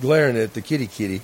glaring 0.00 0.36
at 0.36 0.54
the 0.54 0.60
kitty 0.62 0.86
kitty. 0.86 1.20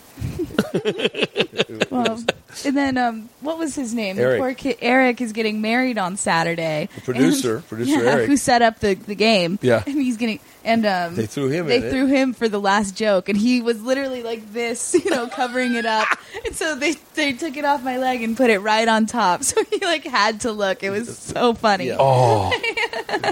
Well, 1.90 2.22
and 2.64 2.76
then 2.76 2.96
um, 2.98 3.28
what 3.40 3.58
was 3.58 3.74
his 3.74 3.94
name? 3.94 4.18
Eric. 4.18 4.38
The 4.38 4.42
poor 4.42 4.54
kid 4.54 4.76
Eric 4.80 5.20
is 5.20 5.32
getting 5.32 5.60
married 5.60 5.98
on 5.98 6.16
Saturday. 6.16 6.88
The 6.94 7.00
producer, 7.02 7.56
And- 7.56 7.68
producer 7.68 8.02
yeah, 8.04 8.10
Eric. 8.10 8.26
who 8.28 8.36
set 8.36 8.62
up 8.62 8.78
the, 8.80 8.94
the 8.94 9.14
game. 9.14 9.58
Yeah. 9.62 9.82
and 9.86 9.94
he's 10.00 10.16
getting 10.16 10.40
and 10.64 10.86
um, 10.86 11.14
They 11.16 11.26
threw 11.26 11.48
him 11.48 11.66
They 11.66 11.78
in 11.78 11.84
it. 11.84 11.90
threw 11.90 12.06
him 12.06 12.34
for 12.34 12.48
the 12.48 12.60
last 12.60 12.96
joke, 12.96 13.28
and 13.28 13.36
he 13.36 13.60
was 13.62 13.82
literally 13.82 14.22
like 14.22 14.52
this, 14.52 14.94
you 15.04 15.10
know, 15.10 15.26
covering 15.28 15.74
it 15.74 15.86
up. 15.86 16.06
And 16.46 16.56
so 16.56 16.74
they 16.76 16.94
they 17.14 17.34
took 17.34 17.56
it 17.58 17.64
off 17.66 17.84
my 17.84 17.98
leg 17.98 18.22
and 18.22 18.34
put 18.36 18.48
it 18.50 18.58
right 18.60 18.88
on 18.88 19.04
top. 19.06 19.42
So 19.44 19.62
he 19.70 19.78
like 19.84 20.02
had 20.04 20.40
to 20.42 20.52
look. 20.52 20.82
It 20.82 20.88
was 20.90 21.16
so 21.18 21.52
funny. 21.54 21.88
Yeah. 21.88 21.96
Oh, 22.00 22.50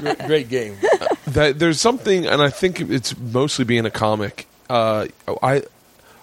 Great, 0.01 0.19
great 0.27 0.49
game. 0.51 0.77
that 1.29 1.59
there's 1.59 1.81
something, 1.81 2.27
and 2.27 2.43
I 2.43 2.51
think 2.51 2.79
it's 2.81 3.17
mostly 3.19 3.65
being 3.65 3.87
a 3.87 3.91
comic. 3.91 4.47
Uh, 4.71 5.09
I, 5.43 5.65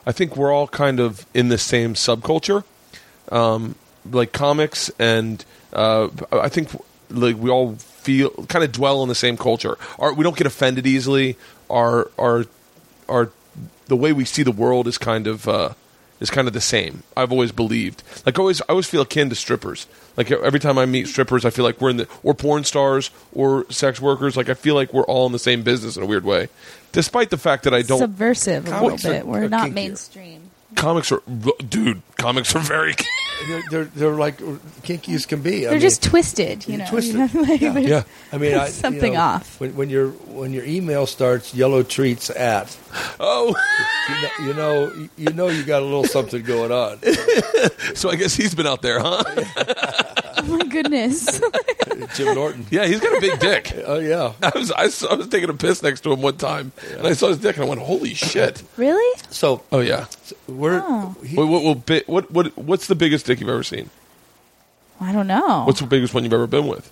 I 0.06 0.14
think 0.14 0.38
we're 0.38 0.54
all 0.54 0.70
kind 0.70 1.02
of 1.02 1.26
in 1.34 1.50
the 1.50 1.58
same 1.58 1.96
subculture, 1.96 2.64
um, 3.30 3.76
like 4.10 4.32
comics, 4.32 4.90
and 4.98 5.44
uh, 5.74 6.08
I 6.32 6.48
think 6.48 6.70
like 7.10 7.36
we 7.36 7.50
all 7.50 7.76
feel 7.76 8.30
kind 8.48 8.64
of 8.64 8.72
dwell 8.72 9.04
in 9.04 9.10
the 9.10 9.16
same 9.16 9.36
culture. 9.36 9.78
Our, 10.00 10.14
we 10.14 10.24
don't 10.24 10.38
get 10.38 10.48
offended 10.48 10.88
easily. 10.88 11.36
Our 11.70 12.10
our 12.18 12.46
our 13.10 13.32
the 13.88 13.98
way 13.98 14.14
we 14.14 14.24
see 14.24 14.44
the 14.44 14.54
world 14.54 14.88
is 14.88 14.98
kind 14.98 15.28
of 15.28 15.46
uh, 15.46 15.74
is 16.20 16.30
kind 16.30 16.48
of 16.48 16.54
the 16.54 16.62
same. 16.62 17.04
I've 17.16 17.32
always 17.32 17.52
believed. 17.52 18.04
Like 18.26 18.40
always, 18.40 18.62
I 18.62 18.66
always 18.70 18.88
feel 18.88 19.02
akin 19.02 19.30
to 19.30 19.36
strippers. 19.36 19.88
Like 20.16 20.32
every 20.32 20.60
time 20.60 20.78
I 20.78 20.86
meet 20.86 21.08
strippers, 21.08 21.46
I 21.46 21.50
feel 21.50 21.66
like 21.66 21.80
we're 21.80 21.90
in 21.90 21.98
the 21.98 22.08
or 22.24 22.34
porn 22.34 22.64
stars 22.64 23.12
or 23.34 23.70
sex 23.70 24.02
workers. 24.02 24.36
Like 24.36 24.50
I 24.50 24.54
feel 24.54 24.76
like 24.76 24.94
we're 24.94 25.04
all 25.04 25.26
in 25.26 25.32
the 25.32 25.40
same 25.40 25.62
business 25.62 25.98
in 25.98 26.04
a 26.04 26.06
weird 26.06 26.26
way, 26.26 26.50
despite 26.92 27.30
the 27.30 27.38
fact 27.38 27.64
that 27.64 27.74
I 27.74 27.82
don't. 27.82 28.00
Subversive 28.00 28.68
a 28.68 28.84
little 28.84 28.98
bit. 28.98 29.28
We're 29.28 29.46
are 29.46 29.50
not 29.50 29.70
kinkier. 29.70 29.74
mainstream. 29.74 30.47
Comics 30.78 31.12
are, 31.12 31.22
dude. 31.68 32.02
Comics 32.16 32.56
are 32.56 32.60
very. 32.60 32.94
They're, 33.48 33.62
they're, 33.70 33.86
they're 33.86 34.16
like 34.16 34.42
kinky 34.82 35.14
as 35.14 35.28
can 35.28 35.44
be. 35.44 35.58
I 35.68 35.70
They're 35.70 35.72
mean, 35.74 35.82
just 35.82 36.02
twisted, 36.02 36.68
you 36.68 36.78
know. 36.78 36.88
twisted. 36.90 37.32
Like, 37.36 37.62
Yeah. 37.62 37.78
Yeah. 37.78 38.04
I 38.34 38.40
mean, 38.40 38.56
I, 38.56 38.66
you 38.66 38.72
something 38.72 39.14
know, 39.14 39.20
off. 39.20 39.60
When, 39.60 39.76
when 39.76 39.92
your 39.92 40.08
when 40.10 40.54
your 40.54 40.66
email 40.66 41.06
starts 41.06 41.54
yellow 41.54 41.84
treats 41.84 42.32
at, 42.32 42.76
Oh, 43.20 43.56
you 44.10 44.22
know, 44.24 44.48
you 44.48 44.54
know 44.56 45.08
you 45.18 45.34
know 45.34 45.48
you 45.50 45.64
got 45.64 45.84
a 45.84 45.86
little 45.86 46.06
something 46.06 46.42
going 46.42 46.72
on. 46.72 46.98
so 47.94 48.10
I 48.10 48.16
guess 48.16 48.34
he's 48.34 48.56
been 48.56 48.66
out 48.66 48.82
there, 48.82 49.00
huh? 49.00 49.24
Oh 50.48 50.58
my 50.58 50.66
goodness. 50.66 51.42
Jim 52.16 52.36
Norton. 52.36 52.66
Yeah, 52.72 52.86
he's 52.86 53.00
got 53.00 53.18
a 53.18 53.22
big 53.22 53.40
dick. 53.40 53.74
Oh 53.86 54.00
yeah. 54.00 54.34
I 54.42 54.52
was 54.58 54.72
I, 54.72 54.88
saw, 54.90 55.10
I 55.12 55.16
was 55.16 55.28
taking 55.28 55.50
a 55.50 55.54
piss 55.54 55.82
next 55.84 56.02
to 56.02 56.12
him 56.14 56.22
one 56.22 56.38
time, 56.38 56.72
and 56.98 57.06
I 57.08 57.14
saw 57.14 57.28
his 57.28 57.38
dick, 57.40 57.56
and 57.58 57.66
I 57.66 57.68
went, 57.68 57.82
"Holy 57.82 58.14
shit!" 58.14 58.64
really? 58.78 59.20
So 59.30 59.64
Oh 59.72 59.80
yeah. 59.80 60.06
we're 60.48 60.82
Oh. 60.86 61.16
he- 61.26 61.36
What, 61.36 61.48
what, 61.48 61.64
what, 61.88 62.08
what, 62.08 62.32
what, 62.32 62.58
what's 62.58 62.88
the 62.88 62.96
biggest 62.96 63.26
dick 63.26 63.40
you've 63.40 63.50
ever 63.50 63.64
seen? 63.64 63.90
I 65.02 65.12
don't 65.12 65.28
know. 65.28 65.64
What's 65.66 65.80
the 65.80 65.86
biggest 65.88 66.14
one 66.14 66.24
you've 66.24 66.34
ever 66.34 66.48
been 66.48 66.68
with? 66.68 66.92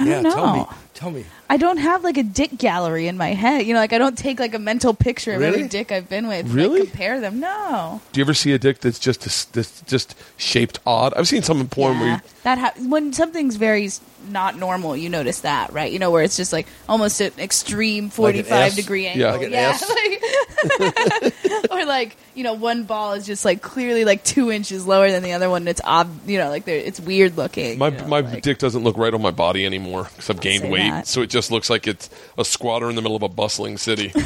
I 0.00 0.04
yeah. 0.04 0.12
don't 0.14 0.22
know. 0.24 0.30
Tell 0.32 0.56
me. 0.56 0.64
Tell 0.94 1.10
me. 1.10 1.24
I 1.48 1.56
don't 1.56 1.76
have 1.76 2.02
like 2.04 2.16
a 2.16 2.22
dick 2.22 2.56
gallery 2.56 3.06
in 3.06 3.16
my 3.16 3.34
head. 3.34 3.66
You 3.66 3.74
know, 3.74 3.80
like 3.80 3.92
I 3.92 3.98
don't 3.98 4.16
take 4.16 4.40
like 4.40 4.54
a 4.54 4.58
mental 4.58 4.94
picture 4.94 5.32
of 5.34 5.40
Really? 5.40 5.56
every 5.58 5.68
dick 5.68 5.92
I've 5.92 6.08
been 6.08 6.26
with. 6.26 6.48
Really? 6.48 6.80
Like, 6.80 6.88
compare 6.90 7.20
them. 7.20 7.40
No. 7.40 8.00
Do 8.12 8.20
you 8.20 8.24
ever 8.24 8.34
see 8.34 8.52
a 8.52 8.58
dick 8.58 8.80
that's 8.80 8.98
just 8.98 9.26
a 9.26 9.52
that's 9.52 9.82
just 9.82 10.14
shaped 10.36 10.78
odd? 10.86 11.12
I've 11.14 11.28
seen 11.28 11.42
some 11.42 11.60
in 11.60 11.68
porn 11.68 12.00
where 12.00 12.14
you, 12.14 12.20
that 12.44 12.58
ha- 12.58 12.72
when 12.78 13.12
something's 13.12 13.56
very 13.56 13.90
not 14.28 14.56
normal, 14.56 14.96
you 14.96 15.08
notice 15.08 15.40
that, 15.40 15.72
right? 15.72 15.90
You 15.92 15.98
know, 15.98 16.10
where 16.10 16.22
it's 16.22 16.36
just 16.36 16.52
like 16.52 16.66
almost 16.88 17.20
an 17.20 17.32
extreme 17.38 18.04
Like 18.04 18.06
an 18.06 18.10
forty-five 18.10 18.66
S? 18.72 18.76
degree 18.76 19.04
Yeah. 19.04 19.32
angle. 19.32 19.32
Like 19.32 19.46
an 19.46 19.52
yeah, 19.52 19.70
S? 19.74 19.88
like- 21.62 21.70
or 21.72 21.84
like 21.86 22.16
you 22.34 22.44
know, 22.44 22.52
one 22.54 22.84
ball 22.84 23.14
is 23.14 23.26
just 23.26 23.44
like 23.44 23.60
clearly 23.62 24.04
like 24.04 24.22
two 24.24 24.50
inches 24.50 24.86
lower 24.86 25.10
than 25.10 25.22
the 25.22 25.32
other 25.32 25.48
one. 25.50 25.62
And 25.62 25.68
it's 25.68 25.80
ob, 25.84 26.28
you 26.28 26.38
know, 26.38 26.48
like 26.48 26.66
it's 26.68 27.00
weird 27.00 27.36
looking. 27.36 27.78
my 27.78 27.88
you 27.88 27.96
know, 27.98 28.06
my 28.06 28.20
like- 28.20 28.42
dick 28.42 28.58
doesn't 28.58 28.82
look 28.84 28.96
right 28.96 29.12
on 29.14 29.22
my 29.22 29.30
body 29.30 29.64
anymore 29.66 30.04
because 30.10 30.30
I've 30.30 30.40
gained 30.40 30.70
weight, 30.70 30.90
that. 30.90 31.06
so 31.06 31.22
it 31.22 31.30
just 31.30 31.50
looks 31.50 31.70
like 31.70 31.86
it's 31.86 32.08
a 32.38 32.44
squatter 32.44 32.88
in 32.88 32.96
the 32.96 33.02
middle 33.02 33.16
of 33.16 33.22
a 33.22 33.28
bustling 33.28 33.78
city. 33.78 34.12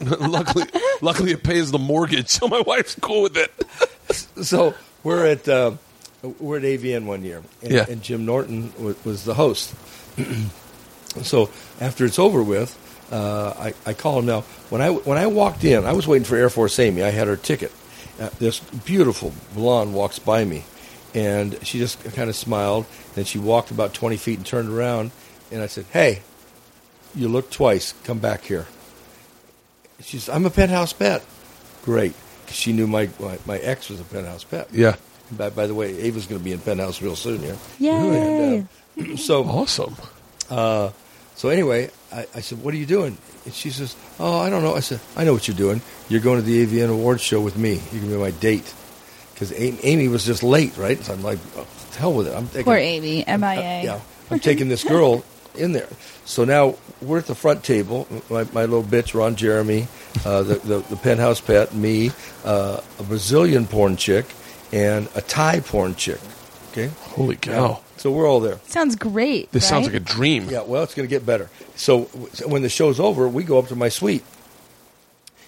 luckily, 0.00 0.64
luckily 1.02 1.32
it 1.32 1.42
pays 1.42 1.70
the 1.70 1.78
mortgage, 1.78 2.28
so 2.28 2.48
my 2.48 2.60
wife's 2.62 2.94
cool 3.00 3.22
with 3.22 3.36
it. 3.36 3.52
So 4.44 4.74
we're 5.02 5.26
at 5.26 5.48
uh, 5.48 5.72
we're 6.22 6.58
at 6.58 6.62
AVN 6.64 7.04
one 7.06 7.22
year, 7.24 7.42
and, 7.62 7.72
Yeah. 7.72 7.86
and 7.88 8.02
Jim 8.02 8.24
Norton 8.26 8.72
was, 8.78 9.02
was 9.04 9.24
the 9.24 9.34
host. 9.34 9.74
so 11.22 11.50
after 11.80 12.04
it's 12.04 12.18
over 12.18 12.42
with, 12.42 12.76
uh, 13.12 13.54
I, 13.58 13.74
I 13.90 13.94
call 13.94 14.18
him 14.20 14.26
now. 14.26 14.42
When 14.70 14.80
I 14.82 14.90
when 14.90 15.18
I 15.18 15.26
walked 15.26 15.64
in, 15.64 15.84
I 15.84 15.92
was 15.92 16.06
waiting 16.06 16.24
for 16.24 16.36
Air 16.36 16.50
Force 16.50 16.78
Amy. 16.78 17.02
I 17.02 17.10
had 17.10 17.26
her 17.26 17.36
ticket. 17.36 17.72
Uh, 18.20 18.28
this 18.38 18.60
beautiful 18.60 19.32
blonde 19.54 19.94
walks 19.94 20.18
by 20.18 20.44
me, 20.44 20.64
and 21.14 21.58
she 21.66 21.78
just 21.78 22.02
kind 22.14 22.28
of 22.30 22.36
smiled. 22.36 22.86
Then 23.14 23.24
she 23.24 23.38
walked 23.38 23.70
about 23.70 23.94
twenty 23.94 24.16
feet 24.16 24.36
and 24.38 24.46
turned 24.46 24.68
around, 24.68 25.10
and 25.50 25.60
I 25.62 25.66
said, 25.66 25.86
"Hey, 25.92 26.22
you 27.14 27.28
look 27.28 27.50
twice. 27.50 27.94
Come 28.04 28.18
back 28.18 28.44
here." 28.44 28.66
She's, 30.00 30.28
"I'm 30.28 30.46
a 30.46 30.50
penthouse 30.50 30.92
pet." 30.92 31.24
Great, 31.84 32.14
she 32.48 32.72
knew 32.72 32.86
my, 32.86 33.08
my 33.18 33.38
my 33.46 33.58
ex 33.58 33.88
was 33.88 34.00
a 34.00 34.04
penthouse 34.04 34.44
pet. 34.44 34.68
Yeah, 34.70 34.96
By, 35.36 35.50
by 35.50 35.66
the 35.66 35.74
way, 35.74 35.96
Ava's 36.02 36.26
going 36.26 36.40
to 36.40 36.44
be 36.44 36.52
in 36.52 36.58
Penthouse 36.58 37.00
real 37.02 37.16
soon. 37.16 37.42
Yeah. 37.42 37.56
Yay! 37.78 38.66
And, 38.96 39.12
uh, 39.12 39.16
so 39.16 39.44
Awesome. 39.44 39.96
uh, 40.50 40.90
so 41.36 41.48
anyway, 41.48 41.90
I, 42.12 42.26
I 42.34 42.40
said, 42.40 42.62
"What 42.62 42.74
are 42.74 42.76
you 42.76 42.86
doing?" 42.86 43.16
And 43.44 43.54
she 43.54 43.70
says, 43.70 43.96
"Oh, 44.18 44.38
I 44.40 44.50
don't 44.50 44.62
know." 44.62 44.74
I 44.74 44.80
said, 44.80 45.00
"I 45.16 45.24
know 45.24 45.32
what 45.32 45.48
you're 45.48 45.56
doing. 45.56 45.80
You're 46.08 46.20
going 46.20 46.36
to 46.38 46.44
the 46.44 46.66
AVN 46.66 46.90
Awards 46.90 47.22
show 47.22 47.40
with 47.40 47.56
me. 47.56 47.74
You're 47.92 48.00
going 48.02 48.10
to 48.10 48.16
be 48.16 48.22
my 48.22 48.30
date." 48.32 48.74
Because 49.32 49.52
Amy 49.58 50.08
was 50.08 50.26
just 50.26 50.42
late, 50.42 50.76
right? 50.76 51.02
So 51.02 51.14
I'm 51.14 51.22
like, 51.22 51.38
oh, 51.56 51.66
"To 51.92 51.98
hell 51.98 52.12
with 52.12 52.26
it." 52.26 52.34
I'm 52.36 52.46
taking, 52.48 52.64
Poor 52.64 52.76
Amy, 52.76 53.24
MIA. 53.26 53.36
yeah, 53.84 54.00
I'm 54.30 54.38
taking 54.40 54.68
this 54.68 54.84
girl 54.84 55.24
in 55.54 55.72
there. 55.72 55.88
So 56.26 56.44
now 56.44 56.74
we're 57.00 57.18
at 57.18 57.26
the 57.26 57.34
front 57.34 57.64
table. 57.64 58.06
My, 58.28 58.44
my 58.52 58.62
little 58.66 58.82
bitch, 58.84 59.14
Ron 59.14 59.36
Jeremy, 59.36 59.88
uh, 60.26 60.42
the, 60.42 60.54
the 60.56 60.78
the 60.90 60.96
penthouse 60.96 61.40
pet, 61.40 61.74
me, 61.74 62.10
uh, 62.44 62.80
a 62.98 63.02
Brazilian 63.02 63.66
porn 63.66 63.96
chick, 63.96 64.26
and 64.72 65.08
a 65.14 65.20
Thai 65.20 65.60
porn 65.60 65.94
chick. 65.94 66.20
Okay. 66.72 66.90
Holy 67.00 67.36
cow. 67.36 67.80
So 67.96 68.10
we're 68.10 68.28
all 68.28 68.40
there. 68.40 68.58
Sounds 68.66 68.96
great. 68.96 69.50
This 69.52 69.68
sounds 69.68 69.86
right? 69.86 69.94
like 69.94 70.02
a 70.02 70.04
dream. 70.04 70.48
Yeah, 70.48 70.62
well, 70.62 70.82
it's 70.82 70.94
going 70.94 71.06
to 71.06 71.10
get 71.10 71.26
better. 71.26 71.50
So, 71.76 72.08
so 72.32 72.48
when 72.48 72.62
the 72.62 72.68
show's 72.68 72.98
over, 72.98 73.28
we 73.28 73.44
go 73.44 73.58
up 73.58 73.66
to 73.68 73.76
my 73.76 73.88
suite, 73.88 74.24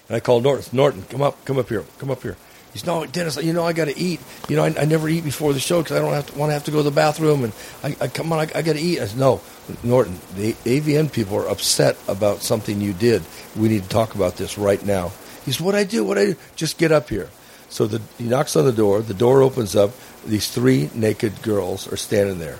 and 0.07 0.15
I 0.15 0.19
call 0.19 0.41
Norton. 0.41 0.65
Norton, 0.71 1.03
come 1.03 1.21
up, 1.21 1.43
come 1.45 1.57
up 1.57 1.69
here, 1.69 1.83
come 1.97 2.11
up 2.11 2.21
here. 2.21 2.37
He's 2.73 2.85
no, 2.85 3.05
Dennis. 3.05 3.37
You 3.37 3.53
know 3.53 3.63
I 3.63 3.73
got 3.73 3.85
to 3.85 3.97
eat. 3.97 4.19
You 4.49 4.55
know 4.55 4.63
I, 4.63 4.75
I 4.81 4.85
never 4.85 5.07
eat 5.07 5.23
before 5.23 5.53
the 5.53 5.59
show 5.59 5.81
because 5.81 5.95
I 5.95 5.99
don't 5.99 6.13
have 6.13 6.27
to 6.31 6.37
want 6.37 6.49
to 6.49 6.53
have 6.53 6.63
to 6.65 6.71
go 6.71 6.77
to 6.77 6.83
the 6.83 6.91
bathroom. 6.91 7.43
And 7.43 7.53
I, 7.83 7.95
I 8.01 8.07
come 8.07 8.33
on, 8.33 8.39
I, 8.39 8.49
I 8.53 8.61
got 8.63 8.73
to 8.73 8.81
eat. 8.81 8.99
I 8.99 9.05
said, 9.05 9.19
no, 9.19 9.41
Norton. 9.83 10.19
The 10.35 10.53
AVN 10.53 11.11
people 11.13 11.37
are 11.37 11.47
upset 11.47 11.97
about 12.07 12.41
something 12.41 12.81
you 12.81 12.93
did. 12.93 13.21
We 13.55 13.69
need 13.69 13.83
to 13.83 13.89
talk 13.89 14.15
about 14.15 14.37
this 14.37 14.57
right 14.57 14.83
now. 14.83 15.11
He 15.45 15.51
said, 15.51 15.65
what 15.65 15.75
I 15.75 15.83
do? 15.83 16.03
What 16.03 16.17
I 16.17 16.25
do? 16.25 16.35
Just 16.55 16.79
get 16.79 16.91
up 16.91 17.09
here. 17.09 17.29
So 17.73 17.87
the, 17.87 18.01
he 18.19 18.25
knocks 18.25 18.55
on 18.55 18.65
the 18.65 18.71
door. 18.71 19.01
The 19.01 19.17
door 19.17 19.41
opens 19.41 19.75
up. 19.75 19.91
These 20.25 20.53
three 20.53 20.91
naked 20.93 21.41
girls 21.41 21.91
are 21.91 21.97
standing 21.97 22.37
there 22.37 22.59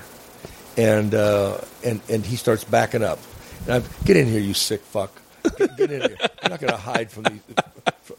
and 0.76 1.14
uh, 1.14 1.58
and 1.84 2.00
and 2.08 2.24
he 2.24 2.36
starts 2.36 2.64
backing 2.64 3.02
up. 3.02 3.18
And 3.66 3.74
I'm, 3.74 3.84
get 4.04 4.16
in 4.16 4.26
here, 4.26 4.40
you 4.40 4.54
sick 4.54 4.80
fuck. 4.80 5.22
Get, 5.56 5.76
get 5.76 5.90
in 5.90 6.02
here. 6.02 6.16
I'm 6.42 6.50
not 6.50 6.60
going 6.60 6.72
to 6.72 6.78
hide 6.78 7.10
from 7.10 7.24
these 7.24 7.40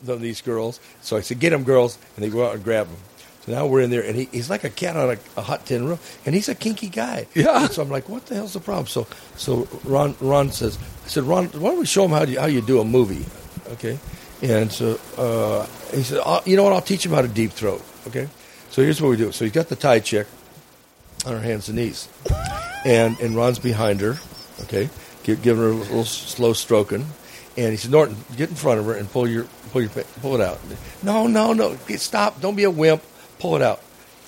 from 0.03 0.21
these 0.21 0.41
girls. 0.41 0.79
So 1.01 1.17
I 1.17 1.21
said, 1.21 1.39
get 1.39 1.51
them, 1.51 1.63
girls, 1.63 1.97
and 2.15 2.23
they 2.23 2.29
go 2.29 2.45
out 2.45 2.55
and 2.55 2.63
grab 2.63 2.87
them. 2.87 2.97
So 3.45 3.51
now 3.51 3.67
we're 3.67 3.81
in 3.81 3.91
there, 3.91 4.03
and 4.03 4.15
he, 4.15 4.25
he's 4.31 4.49
like 4.49 4.63
a 4.63 4.69
cat 4.69 4.95
on 4.97 5.11
a, 5.11 5.17
a 5.37 5.41
hot 5.41 5.65
tin 5.65 5.87
roof, 5.87 6.19
and 6.25 6.33
he's 6.33 6.49
a 6.49 6.55
kinky 6.55 6.89
guy. 6.89 7.27
Yeah. 7.35 7.67
So 7.67 7.81
I'm 7.81 7.89
like, 7.89 8.09
what 8.09 8.25
the 8.25 8.35
hell's 8.35 8.53
the 8.53 8.59
problem? 8.59 8.87
So 8.87 9.07
so 9.35 9.67
Ron 9.83 10.15
Ron 10.19 10.51
says, 10.51 10.79
I 11.03 11.07
said, 11.07 11.23
Ron, 11.23 11.47
why 11.47 11.69
don't 11.69 11.79
we 11.79 11.85
show 11.85 12.05
him 12.05 12.11
how 12.11 12.23
you, 12.23 12.39
how 12.39 12.47
you 12.47 12.61
do 12.61 12.79
a 12.79 12.85
movie, 12.85 13.25
okay? 13.73 13.99
And 14.41 14.71
so 14.71 14.99
uh, 15.17 15.65
he 15.95 16.03
said, 16.03 16.21
"Uh, 16.23 16.41
you 16.45 16.55
know 16.55 16.63
what? 16.63 16.73
I'll 16.73 16.81
teach 16.81 17.05
him 17.05 17.11
how 17.13 17.21
to 17.21 17.27
deep 17.27 17.51
throat, 17.51 17.81
okay? 18.07 18.27
So 18.69 18.81
here's 18.81 19.01
what 19.01 19.09
we 19.09 19.17
do. 19.17 19.31
So 19.31 19.45
he's 19.45 19.53
got 19.53 19.69
the 19.69 19.75
Thai 19.75 19.99
chick 19.99 20.27
on 21.25 21.33
her 21.33 21.39
hands 21.39 21.69
and 21.69 21.77
knees, 21.77 22.09
and 22.85 23.17
and 23.19 23.35
Ron's 23.35 23.59
behind 23.59 24.01
her, 24.01 24.17
okay, 24.63 24.89
give, 25.23 25.41
giving 25.41 25.63
her 25.63 25.69
a 25.69 25.73
little 25.73 26.03
slow 26.03 26.53
stroking, 26.53 27.07
and 27.57 27.71
he 27.71 27.77
said, 27.77 27.91
Norton, 27.91 28.17
get 28.35 28.49
in 28.49 28.55
front 28.55 28.79
of 28.79 28.85
her 28.85 28.93
and 28.93 29.09
pull 29.09 29.27
your 29.27 29.45
pull 29.71 29.81
your 29.81 29.91
pull 30.21 30.35
it 30.35 30.41
out. 30.41 30.59
No, 31.01 31.27
no, 31.27 31.53
no, 31.53 31.77
stop! 31.95 32.41
Don't 32.41 32.55
be 32.55 32.65
a 32.65 32.71
wimp. 32.71 33.03
Pull 33.39 33.55
it 33.55 33.61
out. 33.61 33.81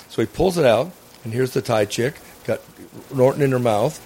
So 0.09 0.21
he 0.21 0.25
pulls 0.25 0.57
it 0.57 0.65
out, 0.65 0.91
and 1.23 1.33
here's 1.33 1.51
the 1.51 1.61
Thai 1.61 1.85
chick, 1.85 2.15
got 2.45 2.61
Norton 3.13 3.41
in 3.41 3.51
her 3.51 3.59
mouth, 3.59 3.99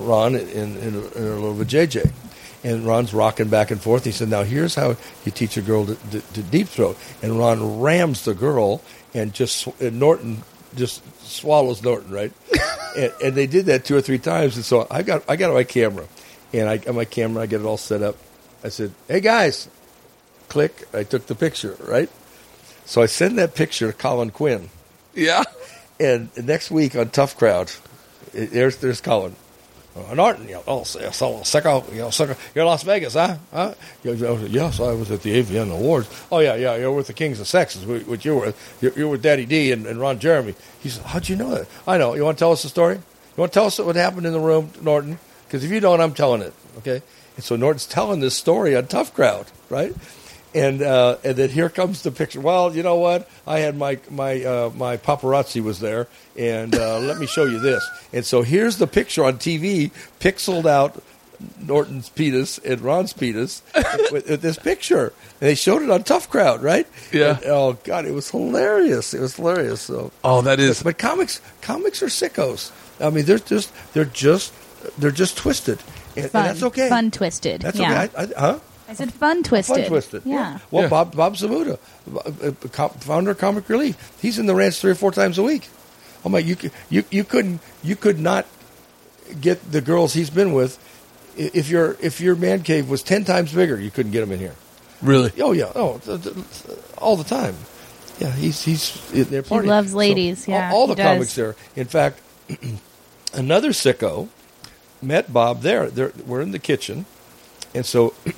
Ron 0.00 0.34
in, 0.34 0.48
in, 0.48 0.76
in, 0.78 0.94
her, 0.94 1.08
in 1.14 1.22
her 1.22 1.34
little 1.34 1.54
JJ. 1.56 2.10
And 2.64 2.86
Ron's 2.86 3.14
rocking 3.14 3.48
back 3.48 3.70
and 3.70 3.80
forth. 3.80 4.04
He 4.04 4.10
said, 4.10 4.28
"Now 4.28 4.42
here's 4.42 4.74
how 4.74 4.96
you 5.24 5.32
teach 5.32 5.56
a 5.56 5.62
girl 5.62 5.86
to, 5.86 5.94
to, 5.94 6.20
to 6.20 6.42
deep 6.42 6.68
throat." 6.68 6.96
And 7.22 7.38
Ron 7.38 7.80
rams 7.80 8.24
the 8.24 8.34
girl, 8.34 8.82
and 9.14 9.32
just 9.32 9.66
and 9.80 10.00
Norton 10.00 10.42
just 10.74 11.02
swallows 11.24 11.82
Norton, 11.82 12.12
right? 12.12 12.32
and, 12.96 13.12
and 13.22 13.34
they 13.34 13.46
did 13.46 13.66
that 13.66 13.84
two 13.84 13.96
or 13.96 14.00
three 14.00 14.18
times. 14.18 14.56
And 14.56 14.64
so 14.64 14.86
I 14.90 15.02
got 15.02 15.22
I 15.28 15.36
got 15.36 15.52
my 15.52 15.64
camera, 15.64 16.06
and 16.52 16.68
I 16.68 16.78
got 16.78 16.94
my 16.94 17.04
camera. 17.04 17.42
I 17.42 17.46
get 17.46 17.60
it 17.60 17.66
all 17.66 17.76
set 17.76 18.02
up. 18.02 18.16
I 18.64 18.68
said, 18.68 18.92
"Hey 19.08 19.20
guys," 19.20 19.68
click. 20.48 20.88
I 20.92 21.04
took 21.04 21.26
the 21.26 21.34
picture, 21.34 21.76
right? 21.80 22.10
So 22.84 23.02
I 23.02 23.06
send 23.06 23.38
that 23.38 23.54
picture 23.54 23.90
to 23.90 23.96
Colin 23.96 24.30
Quinn. 24.30 24.70
Yeah. 25.14 25.42
And 25.98 26.30
next 26.36 26.70
week 26.70 26.94
on 26.94 27.10
Tough 27.10 27.36
Crowd, 27.36 27.72
there's 28.32 28.76
there's 28.76 29.00
Colin. 29.00 29.34
Uh, 29.96 30.14
Norton, 30.14 30.46
you 30.46 30.54
know, 30.54 30.62
oh, 30.66 30.84
so, 30.84 31.00
sicko, 31.00 31.90
you 31.90 32.00
know, 32.00 32.08
sicko. 32.08 32.36
You're 32.54 32.64
in 32.64 32.68
Las 32.68 32.82
Vegas, 32.82 33.14
huh? 33.14 33.36
huh? 33.52 33.74
You 34.04 34.12
yes, 34.48 34.78
I 34.78 34.92
was 34.92 35.10
at 35.10 35.22
the 35.22 35.42
AVN 35.42 35.72
Awards. 35.72 36.08
Oh 36.30 36.40
yeah, 36.40 36.54
yeah, 36.54 36.76
you're 36.76 36.92
with 36.92 37.06
the 37.06 37.14
Kings 37.14 37.40
of 37.40 37.46
Sexes, 37.46 37.84
wh- 37.84 38.06
which 38.08 38.24
you 38.24 38.36
were. 38.36 38.52
You're, 38.80 38.92
you're 38.92 39.08
with 39.08 39.22
Daddy 39.22 39.46
D 39.46 39.72
and, 39.72 39.86
and 39.86 39.98
Ron 39.98 40.18
Jeremy. 40.18 40.54
He 40.80 40.90
said, 40.90 41.04
"How'd 41.06 41.28
you 41.28 41.36
know 41.36 41.50
that?" 41.54 41.66
I 41.86 41.96
know. 41.96 42.14
You 42.14 42.24
want 42.24 42.36
to 42.36 42.42
tell 42.42 42.52
us 42.52 42.62
the 42.62 42.68
story? 42.68 42.96
You 42.96 43.02
want 43.36 43.52
to 43.52 43.56
tell 43.56 43.66
us 43.66 43.78
what 43.78 43.96
happened 43.96 44.26
in 44.26 44.32
the 44.32 44.40
room, 44.40 44.70
Norton? 44.82 45.18
Because 45.46 45.64
if 45.64 45.70
you 45.70 45.80
don't, 45.80 46.00
I'm 46.00 46.12
telling 46.12 46.42
it. 46.42 46.52
Okay. 46.78 47.00
And 47.36 47.44
so 47.44 47.56
Norton's 47.56 47.86
telling 47.86 48.20
this 48.20 48.34
story 48.34 48.74
on 48.76 48.86
Tough 48.86 49.14
Crowd, 49.14 49.46
right? 49.70 49.94
And 50.56 50.80
uh, 50.80 51.18
and 51.22 51.36
then 51.36 51.50
here 51.50 51.68
comes 51.68 52.02
the 52.02 52.10
picture. 52.10 52.40
Well, 52.40 52.74
you 52.74 52.82
know 52.82 52.96
what? 52.96 53.28
I 53.46 53.58
had 53.58 53.76
my 53.76 53.98
my 54.10 54.42
uh, 54.42 54.70
my 54.74 54.96
paparazzi 54.96 55.62
was 55.62 55.80
there, 55.80 56.08
and 56.36 56.74
uh, 56.74 56.98
let 56.98 57.18
me 57.18 57.26
show 57.26 57.44
you 57.44 57.58
this. 57.58 57.86
And 58.12 58.24
so 58.24 58.40
here's 58.42 58.78
the 58.78 58.86
picture 58.86 59.22
on 59.22 59.34
TV, 59.34 59.90
pixeled 60.18 60.64
out 60.64 61.02
Norton's 61.60 62.08
penis 62.08 62.58
and 62.58 62.80
Ron's 62.80 63.12
penis 63.12 63.62
with, 64.10 64.28
with 64.30 64.40
this 64.40 64.58
picture. 64.58 65.12
And 65.40 65.50
they 65.50 65.54
showed 65.54 65.82
it 65.82 65.90
on 65.90 66.02
Tough 66.04 66.30
Crowd, 66.30 66.62
right? 66.62 66.86
Yeah. 67.12 67.36
And, 67.36 67.44
oh 67.46 67.78
God, 67.84 68.06
it 68.06 68.12
was 68.12 68.30
hilarious. 68.30 69.12
It 69.14 69.20
was 69.20 69.36
hilarious. 69.36 69.82
So 69.82 70.12
Oh, 70.24 70.40
that 70.42 70.58
is. 70.60 70.82
but 70.82 70.98
comics 70.98 71.40
comics 71.60 72.02
are 72.02 72.06
sickos. 72.06 72.72
I 73.00 73.10
mean, 73.10 73.26
they're 73.26 73.38
just 73.38 73.72
they're 73.92 74.04
just 74.06 74.54
they're 74.98 75.10
just 75.10 75.36
twisted, 75.36 75.80
and, 76.16 76.24
and 76.24 76.32
that's 76.32 76.62
okay. 76.62 76.88
Fun 76.88 77.10
twisted. 77.10 77.60
That's 77.60 77.78
yeah. 77.78 78.04
okay. 78.04 78.16
I, 78.16 78.22
I, 78.22 78.26
huh? 78.40 78.58
I 78.88 78.94
said 78.94 79.12
fun 79.12 79.42
twisted. 79.42 79.76
Fun 79.76 79.86
twisted. 79.86 80.22
Yeah. 80.24 80.58
Well, 80.70 80.84
Yeah. 80.84 80.88
Bob 80.88 81.16
Bob 81.16 81.34
Zmuda, 81.36 81.78
uh, 82.14 82.18
uh, 82.48 82.50
co- 82.72 82.88
founder 82.88 83.32
of 83.32 83.38
Comic 83.38 83.68
Relief, 83.68 83.96
he's 84.20 84.38
in 84.38 84.46
the 84.46 84.54
ranch 84.54 84.78
three 84.78 84.92
or 84.92 84.94
four 84.94 85.10
times 85.12 85.38
a 85.38 85.42
week. 85.42 85.68
I'm 86.24 86.32
like, 86.32 86.46
you 86.46 86.56
you 86.90 87.04
you 87.10 87.24
couldn't 87.24 87.60
you 87.82 87.96
could 87.96 88.18
not 88.20 88.46
get 89.40 89.72
the 89.72 89.80
girls 89.80 90.12
he's 90.14 90.30
been 90.30 90.52
with. 90.52 90.78
If 91.36 91.68
your 91.68 91.96
if 92.00 92.20
your 92.20 92.34
man 92.36 92.62
cave 92.62 92.88
was 92.88 93.02
ten 93.02 93.24
times 93.24 93.52
bigger, 93.52 93.78
you 93.80 93.90
couldn't 93.90 94.12
get 94.12 94.20
them 94.20 94.32
in 94.32 94.38
here. 94.38 94.54
Really? 95.02 95.32
Oh 95.40 95.52
yeah, 95.52 95.70
oh 95.74 95.98
th- 95.98 96.22
th- 96.22 96.36
all 96.98 97.16
the 97.16 97.24
time. 97.24 97.54
Yeah, 98.18 98.30
he's 98.32 98.62
he's 98.62 98.94
they're 99.10 99.42
partying. 99.42 99.66
loves 99.66 99.94
ladies, 99.94 100.48
all- 100.48 100.54
yeah, 100.54 100.70
all, 100.72 100.86
he 100.86 100.94
the 100.94 101.02
does. 101.02 101.12
comics 101.14 101.34
there. 101.34 101.54
In 101.74 101.86
fact, 101.86 102.20
another 103.34 103.70
sicko 103.70 104.28
met 105.02 105.32
Bob 105.32 105.60
there. 105.60 105.90
They're, 105.90 106.12
we're 106.26 106.40
in 106.40 106.52
the 106.52 106.58
kitchen, 106.58 107.04
and 107.76 107.84
so 107.84 108.14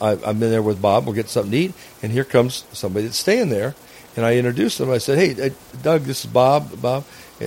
I, 0.00 0.10
I've 0.10 0.40
been 0.40 0.50
there 0.50 0.62
with 0.62 0.82
Bob. 0.82 1.06
We're 1.06 1.14
getting 1.14 1.28
something 1.28 1.52
to 1.52 1.56
eat, 1.56 1.72
and 2.02 2.10
here 2.10 2.24
comes 2.24 2.64
somebody 2.72 3.06
that's 3.06 3.18
staying 3.18 3.48
there. 3.48 3.76
And 4.16 4.26
I 4.26 4.36
introduced 4.36 4.80
him. 4.80 4.90
I 4.90 4.98
said, 4.98 5.18
"Hey, 5.18 5.46
uh, 5.46 5.50
Doug, 5.82 6.02
this 6.02 6.24
is 6.24 6.30
Bob. 6.30 6.82
Bob, 6.82 7.04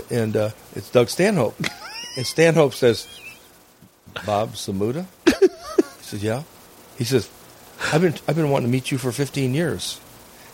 and 0.10 0.36
uh, 0.38 0.50
it's 0.74 0.90
Doug 0.90 1.10
Stanhope." 1.10 1.60
and 2.18 2.26
Stanhope 2.26 2.74
says, 2.74 3.08
"Bob 4.26 4.54
Zmuda." 4.54 5.06
he 5.28 6.04
says, 6.04 6.24
"Yeah." 6.24 6.44
He 6.98 7.04
says, 7.04 7.30
"I've 7.92 8.02
been 8.02 8.16
I've 8.28 8.38
been 8.38 8.50
wanting 8.50 8.70
to 8.70 8.72
meet 8.72 8.92
you 8.92 8.98
for 8.98 9.12
15 9.12 9.54
years." 9.54 10.00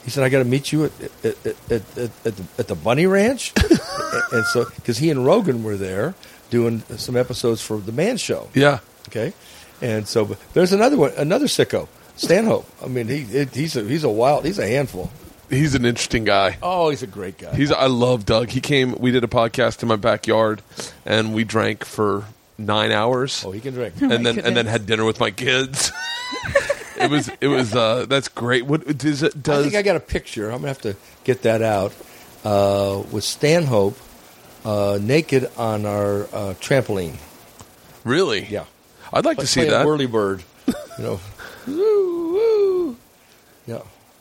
He 0.04 0.10
said, 0.10 0.24
"I 0.24 0.30
got 0.30 0.40
to 0.40 0.46
meet 0.46 0.72
you 0.72 0.86
at 0.86 0.92
at, 1.02 1.26
at, 1.26 1.46
at, 1.46 2.02
at, 2.02 2.24
the, 2.24 2.44
at 2.58 2.68
the 2.68 2.76
Bunny 2.76 3.06
Ranch," 3.06 3.54
and, 3.64 3.80
and 4.32 4.46
so 4.48 4.66
because 4.78 4.98
he 4.98 5.12
and 5.12 5.24
Rogan 5.24 5.64
were 5.64 5.78
there 5.78 6.16
doing 6.50 6.82
some 6.98 7.16
episodes 7.16 7.62
for 7.62 7.78
the 7.78 7.92
Man 7.92 8.18
Show. 8.18 8.50
Yeah. 8.56 8.80
Okay, 9.10 9.34
and 9.82 10.08
so 10.08 10.26
but 10.26 10.40
there's 10.54 10.74
another 10.74 10.98
one, 10.98 11.12
another 11.18 11.48
sicko, 11.48 11.88
Stanhope. 12.16 12.66
I 12.84 12.88
mean, 12.88 13.08
he 13.08 13.22
it, 13.36 13.56
he's 13.56 13.76
a 13.76 13.84
he's 13.84 14.04
a 14.04 14.10
wild, 14.10 14.46
he's 14.46 14.60
a 14.60 14.68
handful. 14.68 15.12
He's 15.50 15.76
an 15.76 15.86
interesting 15.86 16.26
guy. 16.26 16.58
Oh, 16.62 16.90
he's 16.90 17.04
a 17.04 17.08
great 17.08 17.38
guy. 17.38 17.56
He's. 17.56 17.72
I 17.72 17.86
love 17.86 18.26
Doug. 18.26 18.50
He 18.50 18.60
came. 18.60 18.96
We 19.00 19.12
did 19.12 19.24
a 19.24 19.28
podcast 19.28 19.82
in 19.82 19.88
my 19.88 19.96
backyard, 19.96 20.62
and 21.06 21.34
we 21.34 21.46
drank 21.46 21.86
for 21.86 22.26
nine 22.58 22.92
hours, 22.92 23.44
oh, 23.46 23.52
he 23.52 23.62
can 23.62 23.74
drink. 23.74 24.02
my 24.02 24.14
and 24.14 24.26
then 24.26 24.40
and 24.40 24.58
then 24.58 24.66
had 24.66 24.86
dinner 24.86 25.06
with 25.06 25.20
my 25.22 25.32
kids. 25.32 25.92
it 26.98 27.10
was. 27.10 27.30
It 27.40 27.48
was. 27.48 27.74
Uh, 27.74 28.06
that's 28.10 28.28
great. 28.28 28.66
What 28.66 28.98
does 28.98 29.24
it? 29.24 29.36
I 29.36 29.40
Does 29.40 29.64
think 29.64 29.76
I 29.76 29.84
got 29.84 29.96
a 29.96 30.02
picture. 30.02 30.50
I'm 30.50 30.58
gonna 30.58 30.68
have 30.68 30.82
to 30.82 30.96
get 31.24 31.44
that 31.44 31.62
out 31.62 31.94
uh, 32.44 33.04
with 33.12 33.24
Stanhope 33.24 33.98
uh, 34.66 35.00
naked 35.02 35.50
on 35.56 35.86
our 35.86 36.24
uh, 36.24 36.54
trampoline. 36.60 37.16
really? 38.04 38.46
Yeah, 38.46 38.66
I'd 39.14 39.26
like 39.26 39.38
to 39.40 39.48
see 39.48 39.66
that. 39.66 39.86
whirly 39.86 40.06
bird. 40.08 40.44
You 40.68 40.74
know, 41.04 41.20
woo, 41.68 42.34
woo. 42.34 42.98
Yeah. 43.66 43.80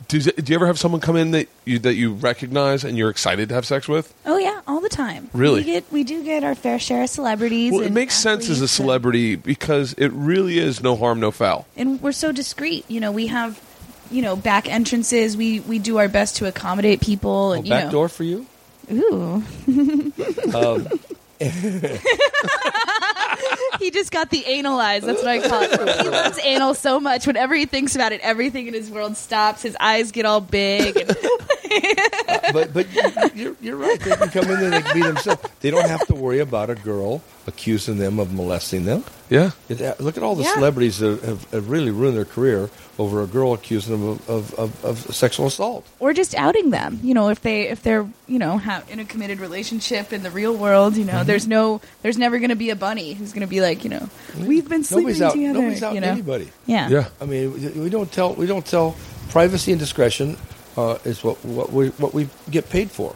Does 0.08 0.28
it- 0.28 0.44
do 0.44 0.52
you 0.52 0.56
ever 0.56 0.66
have 0.66 0.78
someone 0.78 1.00
come 1.00 1.16
in 1.16 1.32
that 1.32 1.48
you 1.64 1.78
that 1.80 1.94
you 1.94 2.12
recognize 2.12 2.84
and 2.84 2.96
you're 2.96 3.10
excited 3.10 3.48
to 3.48 3.54
have 3.56 3.66
sex 3.66 3.88
with? 3.88 4.14
Oh 4.24 4.38
yeah, 4.38 4.60
all 4.68 4.80
the 4.80 4.88
time. 4.88 5.28
Really? 5.32 5.60
We 5.60 5.64
get 5.64 5.84
we 5.90 6.04
do 6.04 6.22
get 6.22 6.44
our 6.44 6.54
fair 6.54 6.78
share 6.78 7.02
of 7.02 7.10
celebrities. 7.10 7.72
Well, 7.72 7.80
it 7.82 7.86
and 7.86 7.94
makes 7.94 8.14
sense 8.14 8.44
as 8.44 8.48
a 8.48 8.52
athletes 8.52 8.60
and- 8.60 8.70
celebrity 8.86 9.34
because 9.36 9.94
it 9.94 10.12
really 10.12 10.58
is 10.58 10.80
no 10.82 10.94
harm, 10.96 11.18
no 11.18 11.32
foul. 11.32 11.66
and 11.76 12.00
we're 12.00 12.12
so 12.12 12.30
discreet. 12.30 12.84
You 12.88 13.00
know, 13.00 13.10
we 13.10 13.26
have 13.28 13.60
you 14.08 14.22
know, 14.22 14.36
back 14.36 14.68
entrances. 14.68 15.36
We 15.36 15.58
we 15.60 15.80
do 15.80 15.96
our 15.98 16.08
best 16.08 16.36
to 16.36 16.46
accommodate 16.46 17.00
people. 17.00 17.48
Oh, 17.50 17.52
And 17.54 17.66
you 17.66 17.70
back 17.70 17.86
know, 17.86 17.90
door 17.90 18.08
for 18.08 18.22
you? 18.22 18.46
Ooh. 18.92 19.42
Um, 20.54 20.86
he 23.78 23.90
just 23.90 24.10
got 24.10 24.30
the 24.30 24.44
anal 24.46 24.78
eyes. 24.78 25.02
That's 25.02 25.22
what 25.22 25.28
I 25.28 25.48
call 25.48 25.62
it. 25.62 26.00
He 26.02 26.08
loves 26.10 26.38
anal 26.42 26.74
so 26.74 27.00
much. 27.00 27.26
Whenever 27.26 27.54
he 27.54 27.66
thinks 27.66 27.94
about 27.94 28.12
it, 28.12 28.20
everything 28.20 28.66
in 28.66 28.74
his 28.74 28.90
world 28.90 29.16
stops. 29.16 29.62
His 29.62 29.76
eyes 29.80 30.12
get 30.12 30.24
all 30.26 30.40
big. 30.40 30.96
And 30.96 31.08
but 32.52 32.72
but 32.72 32.86
you- 32.94 33.02
you're, 33.34 33.56
you're 33.60 33.76
right. 33.76 33.98
They 34.00 34.16
can 34.16 34.28
come 34.30 34.44
in 34.50 34.62
and 34.64 34.72
they 34.72 34.82
can 34.82 34.94
be 34.94 35.02
themselves. 35.02 35.42
They 35.60 35.70
don't 35.70 35.88
have 35.88 36.06
to 36.06 36.14
worry 36.14 36.38
about 36.40 36.70
a 36.70 36.74
girl 36.74 37.22
accusing 37.46 37.98
them 37.98 38.18
of 38.18 38.32
molesting 38.32 38.84
them. 38.84 39.04
Yeah. 39.28 39.50
It, 39.68 39.80
uh, 39.82 39.94
look 39.98 40.16
at 40.16 40.22
all 40.22 40.34
the 40.34 40.44
Yeah. 40.44 40.54
celebrities 40.54 40.98
that 40.98 41.22
have, 41.22 41.50
have 41.50 41.68
really 41.70 41.90
ruined 41.90 42.16
their 42.16 42.24
career 42.24 42.70
over 42.98 43.22
a 43.22 43.26
girl 43.26 43.52
accusing 43.52 43.92
them 43.92 44.08
of, 44.10 44.28
of, 44.28 44.54
of, 44.58 44.84
of 44.84 45.14
sexual 45.14 45.46
assault. 45.46 45.86
or 46.00 46.12
just 46.12 46.34
outing 46.34 46.70
them. 46.70 46.98
You 47.02 47.14
know, 47.14 47.28
if 47.28 47.40
they 47.42 47.68
if 47.68 47.82
they're 47.82 48.06
you 48.26 48.38
know 48.38 48.58
ha 48.58 48.82
in 48.88 49.00
a 49.00 49.04
committed 49.04 49.38
relationship 49.40 50.12
in 50.12 50.22
the 50.22 50.30
real 50.30 50.56
world, 50.56 50.96
you 50.96 51.04
know, 51.04 51.12
Mm-hmm. 51.14 51.26
there's 51.26 51.46
no 51.46 51.80
there's 52.02 52.18
never 52.18 52.38
going 52.38 52.50
to 52.50 52.56
be 52.56 52.70
a 52.70 52.76
bunny 52.76 53.12
who's 53.14 53.32
going 53.32 53.46
to 53.46 53.50
be 53.50 53.60
like, 53.60 53.84
you 53.84 53.90
know, 53.90 54.08
we've 54.40 54.68
been 54.68 54.84
sleeping 54.84 55.18
Nobody's 55.18 55.22
out. 55.22 55.32
together. 55.32 55.52
Nobody's 55.54 55.82
out 55.82 55.94
you 55.94 56.00
to 56.00 56.06
know? 56.06 56.12
anybody. 56.12 56.48
Yeah. 56.66 56.88
Yeah. 56.88 57.08
I 57.20 57.24
mean, 57.26 57.52
we- 57.52 57.80
we 57.86 57.90
don't 57.90 58.10
tell. 58.10 58.34
We 58.34 58.46
don't 58.46 58.64
tell. 58.66 58.96
Privacy 59.30 59.72
and 59.72 59.78
discretion 59.80 60.36
uh, 60.76 60.98
is 61.04 61.22
what 61.24 61.44
what 61.44 61.72
we 61.72 61.88
what 61.90 62.14
we 62.14 62.28
get 62.50 62.68
paid 62.70 62.90
for. 62.90 63.14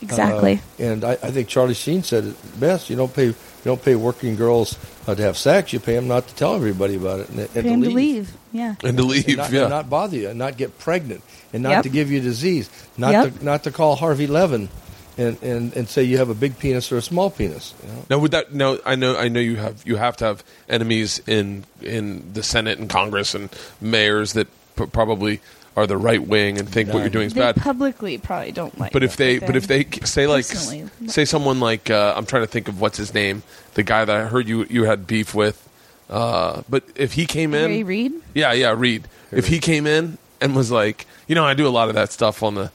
Exactly. 0.00 0.54
Uh, 0.80 0.82
and 0.82 1.04
I, 1.04 1.12
I 1.12 1.30
think 1.30 1.46
Charlie 1.48 1.74
Sheen 1.74 2.02
said 2.02 2.24
it 2.24 2.60
best. 2.60 2.90
You 2.90 2.96
don't 2.96 3.14
pay 3.14 3.26
you 3.26 3.34
don't 3.64 3.82
pay 3.82 3.94
working 3.94 4.34
girls 4.34 4.76
uh, 5.06 5.14
to 5.14 5.22
have 5.22 5.36
sex. 5.38 5.72
You 5.72 5.78
pay 5.78 5.94
them 5.94 6.08
not 6.08 6.26
to 6.26 6.34
tell 6.34 6.56
everybody 6.56 6.96
about 6.96 7.20
it 7.20 7.28
and, 7.28 7.38
and 7.38 7.50
Pay 7.50 7.62
him 7.62 7.82
to 7.82 7.90
leave. 7.90 8.32
Yeah. 8.52 8.74
And 8.82 8.96
to 8.96 9.04
leave, 9.04 9.28
And 9.28 9.36
not, 9.36 9.52
yeah. 9.52 9.60
and 9.62 9.70
not 9.70 9.88
bother 9.88 10.16
you, 10.16 10.28
and 10.28 10.38
not 10.38 10.56
get 10.56 10.76
pregnant, 10.80 11.22
and 11.52 11.62
not 11.62 11.70
Yep. 11.70 11.82
to 11.84 11.88
give 11.88 12.10
you 12.10 12.20
disease, 12.20 12.68
not 12.98 13.12
Yep. 13.12 13.38
to 13.38 13.44
not 13.44 13.64
to 13.64 13.70
call 13.70 13.94
Harvey 13.94 14.26
Levin, 14.26 14.68
and, 15.16 15.40
and, 15.42 15.72
and 15.76 15.88
say 15.88 16.02
you 16.02 16.18
have 16.18 16.30
a 16.30 16.34
big 16.34 16.58
penis 16.58 16.90
or 16.90 16.96
a 16.96 17.02
small 17.02 17.30
penis. 17.30 17.72
You 17.86 17.92
know? 17.92 18.04
Now, 18.10 18.18
would 18.18 18.32
that? 18.32 18.52
No, 18.52 18.80
I 18.84 18.96
know. 18.96 19.16
I 19.16 19.28
know 19.28 19.40
you 19.40 19.56
have. 19.56 19.82
You 19.86 19.96
have 19.96 20.16
to 20.16 20.24
have 20.24 20.42
enemies 20.68 21.20
in 21.28 21.64
in 21.80 22.32
the 22.32 22.42
Senate 22.42 22.80
and 22.80 22.90
Congress 22.90 23.34
and 23.36 23.48
mayors 23.80 24.32
that 24.32 24.48
p- 24.74 24.86
probably 24.86 25.40
are 25.76 25.86
the 25.86 25.96
right 25.96 26.22
wing 26.26 26.58
and 26.58 26.68
think 26.68 26.92
what 26.92 27.00
you're 27.00 27.08
doing 27.08 27.26
is 27.26 27.34
They 27.34 27.40
bad. 27.40 27.56
publicly 27.56 28.18
probably 28.18 28.52
don't 28.52 28.78
like. 28.78 28.92
But 28.92 29.02
if 29.02 29.16
they, 29.16 29.38
but 29.38 29.56
if 29.56 29.66
they 29.66 29.84
say 30.04 30.26
like, 30.26 30.46
personally- 30.46 30.90
say 31.08 31.24
someone 31.24 31.60
like, 31.60 31.88
uh, 31.90 32.12
I'm 32.16 32.26
trying 32.26 32.42
to 32.42 32.46
think 32.46 32.68
of 32.68 32.80
what's 32.80 32.98
his 32.98 33.14
name, 33.14 33.42
the 33.74 33.82
guy 33.82 34.04
that 34.04 34.14
I 34.14 34.24
heard 34.26 34.46
you 34.48 34.66
you 34.68 34.84
had 34.84 35.06
beef 35.06 35.34
with. 35.34 35.66
Uh, 36.10 36.62
but 36.68 36.84
if 36.94 37.14
he 37.14 37.24
came 37.24 37.54
in, 37.54 37.70
Harry 37.70 37.82
Reid? 37.84 38.12
yeah, 38.34 38.52
yeah, 38.52 38.74
Reid. 38.76 39.08
If 39.30 39.46
he 39.46 39.60
came 39.60 39.86
in 39.86 40.18
and 40.42 40.54
was 40.54 40.70
like, 40.70 41.06
you 41.26 41.34
know, 41.34 41.44
I 41.46 41.54
do 41.54 41.66
a 41.66 41.70
lot 41.70 41.88
of 41.88 41.94
that 41.94 42.12
stuff 42.12 42.42
on 42.42 42.54
the, 42.54 42.64
but 42.64 42.72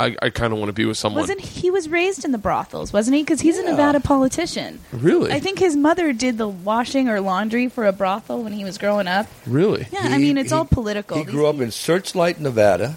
I, 0.00 0.16
I 0.22 0.30
kind 0.30 0.52
of 0.52 0.58
want 0.58 0.68
to 0.70 0.72
be 0.72 0.84
with 0.86 0.96
someone. 0.96 1.20
Wasn't 1.22 1.40
he 1.40 1.70
was 1.70 1.88
raised 1.88 2.24
in 2.24 2.32
the 2.32 2.38
brothels, 2.38 2.92
wasn't 2.92 3.16
he? 3.16 3.22
Because 3.22 3.40
he's 3.40 3.58
a 3.58 3.62
Yeah. 3.62 3.70
Nevada 3.72 4.00
politician. 4.00 4.80
Really? 4.92 5.30
I 5.32 5.40
think 5.40 5.58
his 5.58 5.76
mother 5.76 6.12
did 6.12 6.38
the 6.38 6.48
washing 6.48 7.08
or 7.08 7.20
laundry 7.20 7.68
for 7.68 7.86
a 7.86 7.92
brothel 7.92 8.42
when 8.42 8.52
he 8.52 8.64
was 8.64 8.78
growing 8.78 9.06
up. 9.06 9.26
really? 9.46 9.86
Yeah, 9.92 10.00
I 10.04 10.12
He- 10.18 10.18
mean 10.18 10.38
it's 10.38 10.50
he- 10.50 10.56
all 10.56 10.64
political. 10.64 11.16
He 11.18 11.24
These 11.24 11.32
grew 11.34 11.46
up 11.46 11.60
in 11.60 11.70
Searchlight, 11.70 12.40
Nevada. 12.40 12.96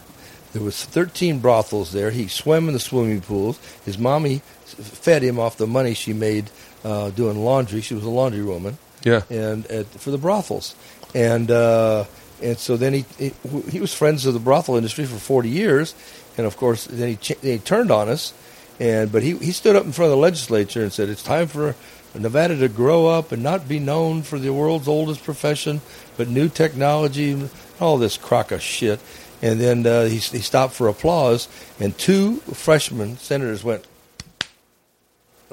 There 0.54 0.62
was 0.62 0.84
13 0.86 1.40
brothels 1.40 1.92
there. 1.92 2.12
He 2.12 2.28
swam 2.28 2.68
in 2.68 2.74
the 2.74 2.80
swimming 2.80 3.22
pools. 3.22 3.60
His 3.86 3.98
mommy 3.98 4.42
s- 4.66 4.76
fed 4.76 5.24
him 5.24 5.40
off 5.40 5.58
the 5.58 5.68
money 5.68 5.94
she 5.96 6.14
made 6.14 6.52
uh, 6.86 7.10
doing 7.10 7.44
laundry. 7.44 7.82
She 7.82 7.96
was 7.96 8.04
a 8.04 8.10
laundry 8.10 8.44
woman. 8.44 8.78
Yeah. 9.04 9.24
and 9.30 9.66
at, 9.68 9.88
for 9.88 10.12
the 10.12 10.18
brothels, 10.18 10.76
and 11.14 11.52
uh, 11.52 12.06
and 12.44 12.58
so 12.60 12.78
then 12.78 12.94
he, 12.94 13.06
he 13.18 13.32
he 13.70 13.80
was 13.80 13.94
friends 13.94 14.26
of 14.26 14.34
the 14.34 14.40
brothel 14.40 14.76
industry 14.76 15.06
for 15.06 15.18
forty 15.18 15.50
years, 15.50 15.96
and 16.38 16.46
of 16.46 16.58
course 16.58 16.86
then 16.86 17.18
he 17.18 17.36
he 17.42 17.58
turned 17.58 17.92
on 17.92 18.10
us, 18.10 18.34
and 18.80 19.12
but 19.12 19.24
he 19.24 19.38
he 19.38 19.52
stood 19.52 19.76
up 19.76 19.86
in 19.86 19.92
front 19.92 20.12
of 20.12 20.18
the 20.18 20.22
legislature 20.22 20.84
and 20.84 20.92
said 20.92 21.10
it's 21.10 21.24
time 21.24 21.48
for 21.48 21.76
Nevada 22.16 22.58
to 22.58 22.68
grow 22.68 23.08
up 23.08 23.32
and 23.32 23.42
not 23.42 23.68
be 23.68 23.80
known 23.80 24.22
for 24.22 24.38
the 24.38 24.54
world's 24.54 24.88
oldest 24.88 25.24
profession, 25.24 25.82
but 26.16 26.28
new 26.28 26.48
technology, 26.48 27.50
all 27.80 27.98
this 27.98 28.18
crock 28.18 28.52
of 28.52 28.62
shit, 28.62 29.00
and 29.42 29.60
then 29.60 29.86
uh, 29.88 30.06
he 30.06 30.18
he 30.18 30.40
stopped 30.40 30.74
for 30.74 30.88
applause, 30.88 31.48
and 31.80 31.98
two 31.98 32.38
freshmen 32.54 33.18
senators 33.18 33.64
went. 33.64 33.86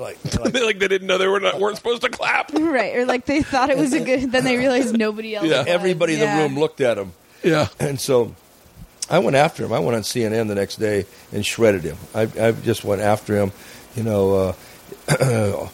Like, 0.00 0.18
like 0.40 0.54
like 0.54 0.78
they 0.78 0.88
didn't 0.88 1.06
know 1.06 1.18
they 1.18 1.28
were 1.28 1.40
not 1.40 1.60
weren't 1.60 1.76
supposed 1.76 2.02
to 2.02 2.08
clap. 2.08 2.52
right, 2.54 2.96
or 2.96 3.04
like 3.04 3.26
they 3.26 3.42
thought 3.42 3.68
it 3.70 3.76
was 3.76 3.92
a 3.92 4.00
good. 4.00 4.32
Then 4.32 4.44
they 4.44 4.56
realized 4.56 4.96
nobody 4.96 5.36
else. 5.36 5.46
Yeah. 5.46 5.58
was. 5.58 5.68
everybody 5.68 6.14
in 6.14 6.20
the 6.20 6.26
room 6.26 6.58
looked 6.58 6.80
at 6.80 6.96
him. 6.96 7.12
Yeah. 7.44 7.68
And 7.78 8.00
so 8.00 8.34
I 9.10 9.18
went 9.18 9.36
after 9.36 9.64
him. 9.64 9.72
I 9.72 9.78
went 9.78 9.96
on 9.96 10.02
CNN 10.02 10.48
the 10.48 10.54
next 10.54 10.76
day 10.76 11.04
and 11.32 11.44
shredded 11.44 11.82
him. 11.82 11.98
I, 12.14 12.22
I 12.40 12.52
just 12.52 12.82
went 12.82 13.02
after 13.02 13.36
him. 13.36 13.52
You 13.94 14.04
know, 14.04 14.34
uh, 14.34 14.52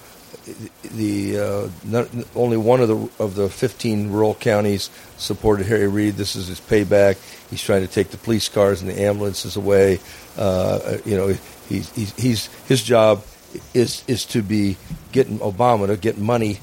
the 0.95 1.39
uh, 1.39 1.69
not, 1.85 2.09
only 2.35 2.57
one 2.57 2.81
of 2.81 2.89
the 2.89 3.23
of 3.23 3.37
the 3.37 3.49
15 3.49 4.11
rural 4.11 4.35
counties 4.35 4.91
supported 5.19 5.67
Harry 5.67 5.87
Reid. 5.87 6.15
This 6.15 6.35
is 6.35 6.49
his 6.49 6.61
payback. 6.61 7.17
He's 7.49 7.63
trying 7.63 7.83
to 7.83 7.93
take 7.93 8.09
the 8.09 8.17
police 8.17 8.49
cars 8.49 8.83
and 8.83 8.91
the 8.91 9.01
ambulances 9.01 9.55
away. 9.55 10.01
Uh, 10.37 10.99
you 11.05 11.17
know, 11.17 11.29
he's, 11.69 11.95
he's, 11.95 12.15
he's 12.17 12.47
his 12.67 12.83
job 12.83 13.23
is 13.75 14.05
is 14.07 14.25
to 14.27 14.43
be 14.43 14.77
getting 15.13 15.39
Obama 15.39 15.87
to 15.89 15.97
get 15.97 16.19
money 16.19 16.61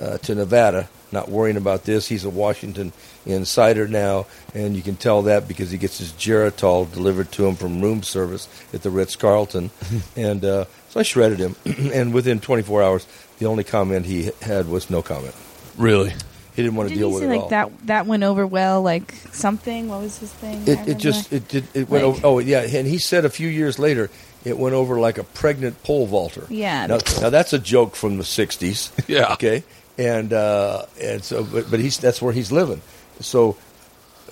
uh, 0.00 0.18
to 0.18 0.34
Nevada, 0.34 0.88
not 1.12 1.28
worrying 1.28 1.56
about 1.56 1.84
this. 1.84 2.08
He's 2.08 2.24
a 2.24 2.30
Washington 2.30 2.92
insider 3.26 3.86
now, 3.86 4.26
and 4.54 4.74
you 4.74 4.82
can 4.82 4.96
tell 4.96 5.22
that 5.22 5.46
because 5.46 5.70
he 5.70 5.78
gets 5.78 5.98
his 5.98 6.12
Geritol 6.12 6.90
delivered 6.92 7.30
to 7.32 7.46
him 7.46 7.54
from 7.56 7.80
room 7.82 8.02
service 8.02 8.48
at 8.72 8.82
the 8.82 8.90
Ritz 8.90 9.16
Carlton. 9.16 9.70
and 10.16 10.44
uh, 10.44 10.64
so 10.88 11.00
I 11.00 11.02
shredded 11.02 11.38
him, 11.38 11.56
and 11.92 12.14
within 12.14 12.40
24 12.40 12.82
hours, 12.82 13.06
the 13.38 13.46
only 13.46 13.64
comment 13.64 14.06
he 14.06 14.30
had 14.42 14.68
was 14.68 14.88
no 14.90 15.02
comment. 15.02 15.34
Really? 15.76 16.10
He 16.56 16.62
didn't 16.64 16.74
want 16.74 16.88
to 16.88 16.94
Did 16.94 17.00
deal 17.00 17.08
he 17.08 17.14
with 17.14 17.22
say 17.22 17.26
it 17.26 17.30
like 17.30 17.40
all. 17.42 17.48
that? 17.50 17.86
That 17.86 18.06
went 18.06 18.22
over 18.24 18.46
well. 18.46 18.82
Like 18.82 19.12
something. 19.32 19.88
What 19.88 20.00
was 20.00 20.18
his 20.18 20.32
thing? 20.32 20.62
It, 20.66 20.88
it 20.88 20.98
just 20.98 21.32
it 21.32 21.46
did 21.48 21.64
it 21.74 21.88
went 21.88 22.04
Like- 22.04 22.16
over. 22.16 22.26
Oh 22.26 22.38
yeah, 22.40 22.60
and 22.62 22.86
he 22.88 22.98
said 22.98 23.24
a 23.24 23.30
few 23.30 23.48
years 23.48 23.78
later 23.78 24.10
it 24.44 24.58
went 24.58 24.74
over 24.74 24.98
like 24.98 25.18
a 25.18 25.24
pregnant 25.24 25.82
pole 25.82 26.06
vaulter. 26.06 26.46
Yeah. 26.48 26.86
Now, 26.86 26.98
now 27.20 27.30
that's 27.30 27.52
a 27.52 27.58
joke 27.58 27.94
from 27.96 28.16
the 28.16 28.24
'60s. 28.24 28.90
Yeah. 29.08 29.32
Okay. 29.34 29.64
And 29.98 30.32
uh, 30.32 30.86
and 31.00 31.22
so, 31.22 31.44
but, 31.44 31.70
but 31.70 31.80
he's 31.80 31.98
that's 31.98 32.22
where 32.22 32.32
he's 32.32 32.50
living. 32.50 32.80
So, 33.20 33.56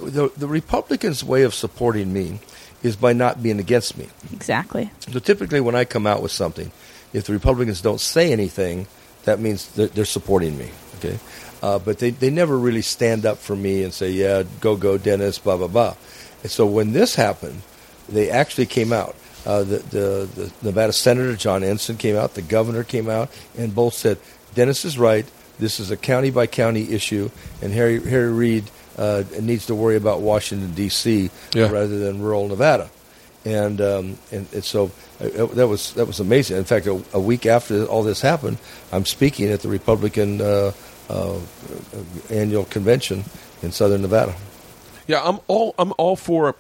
the 0.00 0.30
the 0.36 0.46
Republicans' 0.48 1.22
way 1.22 1.42
of 1.42 1.54
supporting 1.54 2.12
me 2.12 2.40
is 2.82 2.96
by 2.96 3.12
not 3.12 3.42
being 3.42 3.58
against 3.58 3.98
me. 3.98 4.06
exactly. 4.32 4.90
So 5.00 5.18
typically, 5.18 5.60
when 5.60 5.74
I 5.74 5.84
come 5.84 6.06
out 6.06 6.22
with 6.22 6.30
something, 6.32 6.70
if 7.12 7.24
the 7.24 7.32
Republicans 7.32 7.82
don't 7.82 8.00
say 8.00 8.32
anything, 8.32 8.86
that 9.24 9.40
means 9.40 9.68
that 9.72 9.94
they're 9.94 10.04
supporting 10.04 10.56
me. 10.56 10.70
Okay, 10.98 11.18
uh, 11.62 11.78
but 11.80 11.98
they 11.98 12.10
they 12.10 12.30
never 12.30 12.56
really 12.56 12.82
stand 12.82 13.26
up 13.26 13.38
for 13.38 13.56
me 13.56 13.82
and 13.82 13.92
say, 13.92 14.10
"Yeah, 14.10 14.44
go 14.60 14.76
go, 14.76 14.96
Dennis," 14.96 15.38
blah 15.38 15.56
blah 15.56 15.68
blah. 15.68 15.96
And 16.42 16.50
so 16.50 16.64
when 16.66 16.92
this 16.92 17.14
happened, 17.16 17.60
they 18.08 18.30
actually 18.30 18.66
came 18.66 18.92
out. 18.92 19.16
Uh, 19.48 19.62
the, 19.64 19.78
the 19.78 20.28
the 20.36 20.52
Nevada 20.62 20.92
Senator 20.92 21.34
John 21.34 21.64
Ensign 21.64 21.96
came 21.96 22.16
out. 22.16 22.34
The 22.34 22.42
governor 22.42 22.84
came 22.84 23.08
out, 23.08 23.30
and 23.56 23.74
both 23.74 23.94
said, 23.94 24.18
"Dennis 24.54 24.84
is 24.84 24.98
right. 24.98 25.24
This 25.58 25.80
is 25.80 25.90
a 25.90 25.96
county 25.96 26.30
by 26.30 26.46
county 26.46 26.92
issue, 26.92 27.30
and 27.62 27.72
Harry 27.72 27.98
Harry 28.08 28.30
Reid 28.30 28.70
uh, 28.98 29.24
needs 29.40 29.64
to 29.66 29.74
worry 29.74 29.96
about 29.96 30.20
Washington 30.20 30.72
D.C. 30.74 31.30
Yeah. 31.54 31.70
rather 31.70 31.98
than 31.98 32.20
rural 32.20 32.46
Nevada." 32.48 32.90
and 33.44 33.80
um, 33.80 34.18
and, 34.30 34.46
and 34.52 34.64
so 34.64 34.90
uh, 35.20 35.46
that 35.46 35.68
was 35.68 35.94
that 35.94 36.06
was 36.06 36.20
amazing. 36.20 36.58
In 36.58 36.64
fact, 36.64 36.86
a, 36.86 37.02
a 37.14 37.20
week 37.20 37.46
after 37.46 37.84
all 37.86 38.02
this 38.02 38.20
happened, 38.20 38.58
I'm 38.92 39.06
speaking 39.06 39.48
at 39.50 39.60
the 39.60 39.68
Republican 39.68 40.40
uh, 40.40 40.72
uh, 41.08 41.38
annual 42.28 42.64
convention 42.64 43.24
in 43.62 43.72
Southern 43.72 44.02
Nevada. 44.02 44.34
Yeah, 45.06 45.22
I'm 45.24 45.40
all 45.48 45.74
I'm 45.78 45.92
all 45.96 46.16
for. 46.16 46.54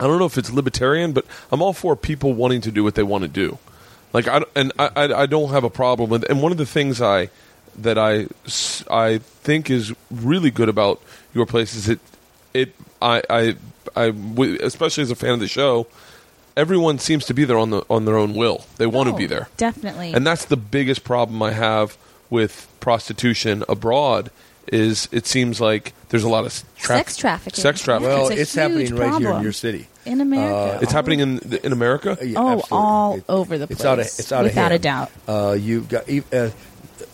I 0.00 0.06
don't 0.06 0.18
know 0.18 0.24
if 0.26 0.36
it's 0.38 0.50
libertarian, 0.52 1.12
but 1.12 1.24
I'm 1.52 1.62
all 1.62 1.72
for 1.72 1.94
people 1.96 2.32
wanting 2.32 2.60
to 2.62 2.70
do 2.72 2.82
what 2.82 2.94
they 2.94 3.02
want 3.02 3.22
to 3.22 3.28
do. 3.28 3.58
Like 4.12 4.28
I 4.28 4.42
and 4.54 4.72
I, 4.78 4.90
I 4.96 5.22
I 5.22 5.26
don't 5.26 5.50
have 5.50 5.64
a 5.64 5.70
problem 5.70 6.10
with. 6.10 6.24
And 6.30 6.42
one 6.42 6.52
of 6.52 6.58
the 6.58 6.66
things 6.66 7.00
I 7.00 7.30
that 7.78 7.98
I 7.98 8.26
I 8.90 9.18
think 9.18 9.70
is 9.70 9.92
really 10.10 10.50
good 10.50 10.68
about 10.68 11.00
your 11.34 11.46
place 11.46 11.74
is 11.74 11.88
it 11.88 12.00
it 12.52 12.74
I 13.02 13.56
I 13.96 14.14
especially 14.60 15.02
as 15.02 15.10
a 15.10 15.16
fan 15.16 15.30
of 15.30 15.40
the 15.40 15.48
show, 15.48 15.86
everyone 16.56 16.98
seems 16.98 17.24
to 17.26 17.34
be 17.34 17.44
there 17.44 17.58
on 17.58 17.70
the 17.70 17.82
on 17.90 18.04
their 18.04 18.16
own 18.16 18.34
will. 18.34 18.64
They 18.76 18.86
want 18.86 19.08
to 19.08 19.14
Oh, 19.14 19.18
be 19.18 19.26
there. 19.26 19.48
Definitely. 19.56 20.12
And 20.12 20.26
that's 20.26 20.44
the 20.44 20.56
biggest 20.56 21.04
problem 21.04 21.42
I 21.42 21.52
have 21.52 21.96
with 22.30 22.68
prostitution 22.80 23.64
abroad 23.68 24.30
is 24.68 25.08
it 25.12 25.26
seems 25.26 25.60
like 25.60 25.92
there's 26.08 26.24
a 26.24 26.28
lot 26.28 26.44
of 26.46 26.52
tra- 26.76 26.96
Sex 26.98 27.16
trafficking. 27.16 27.60
Sex 27.62 27.80
trafficking. 27.82 28.08
Well, 28.14 28.28
It's 28.28 28.40
it's, 28.42 28.54
happening 28.54 28.86
huge 28.86 28.92
right 28.98 29.20
here 29.20 29.32
in 29.32 29.42
your 29.42 29.52
city. 29.52 29.88
in 30.06 30.20
America. 30.20 30.78
it's 30.82 30.92
happening 30.92 31.20
in 31.20 31.38
in 31.62 31.72
America. 31.72 32.16
Yeah, 32.22 32.38
Oh, 32.38 32.48
absolutely. 32.58 32.66
all 32.70 33.14
It- 33.16 33.24
over 33.28 33.58
the 33.58 33.66
place. 33.66 33.78
It's 33.80 33.84
out 33.84 33.98
of 33.98 34.04
place, 34.04 34.18
it's 34.20 34.32
out 34.32 34.44
without 34.44 34.72
of 34.72 34.76
a 34.76 34.78
doubt. 34.78 35.10
Uh, 35.28 35.52
you've 35.58 35.88
got 35.88 36.04
uh, 36.32 36.50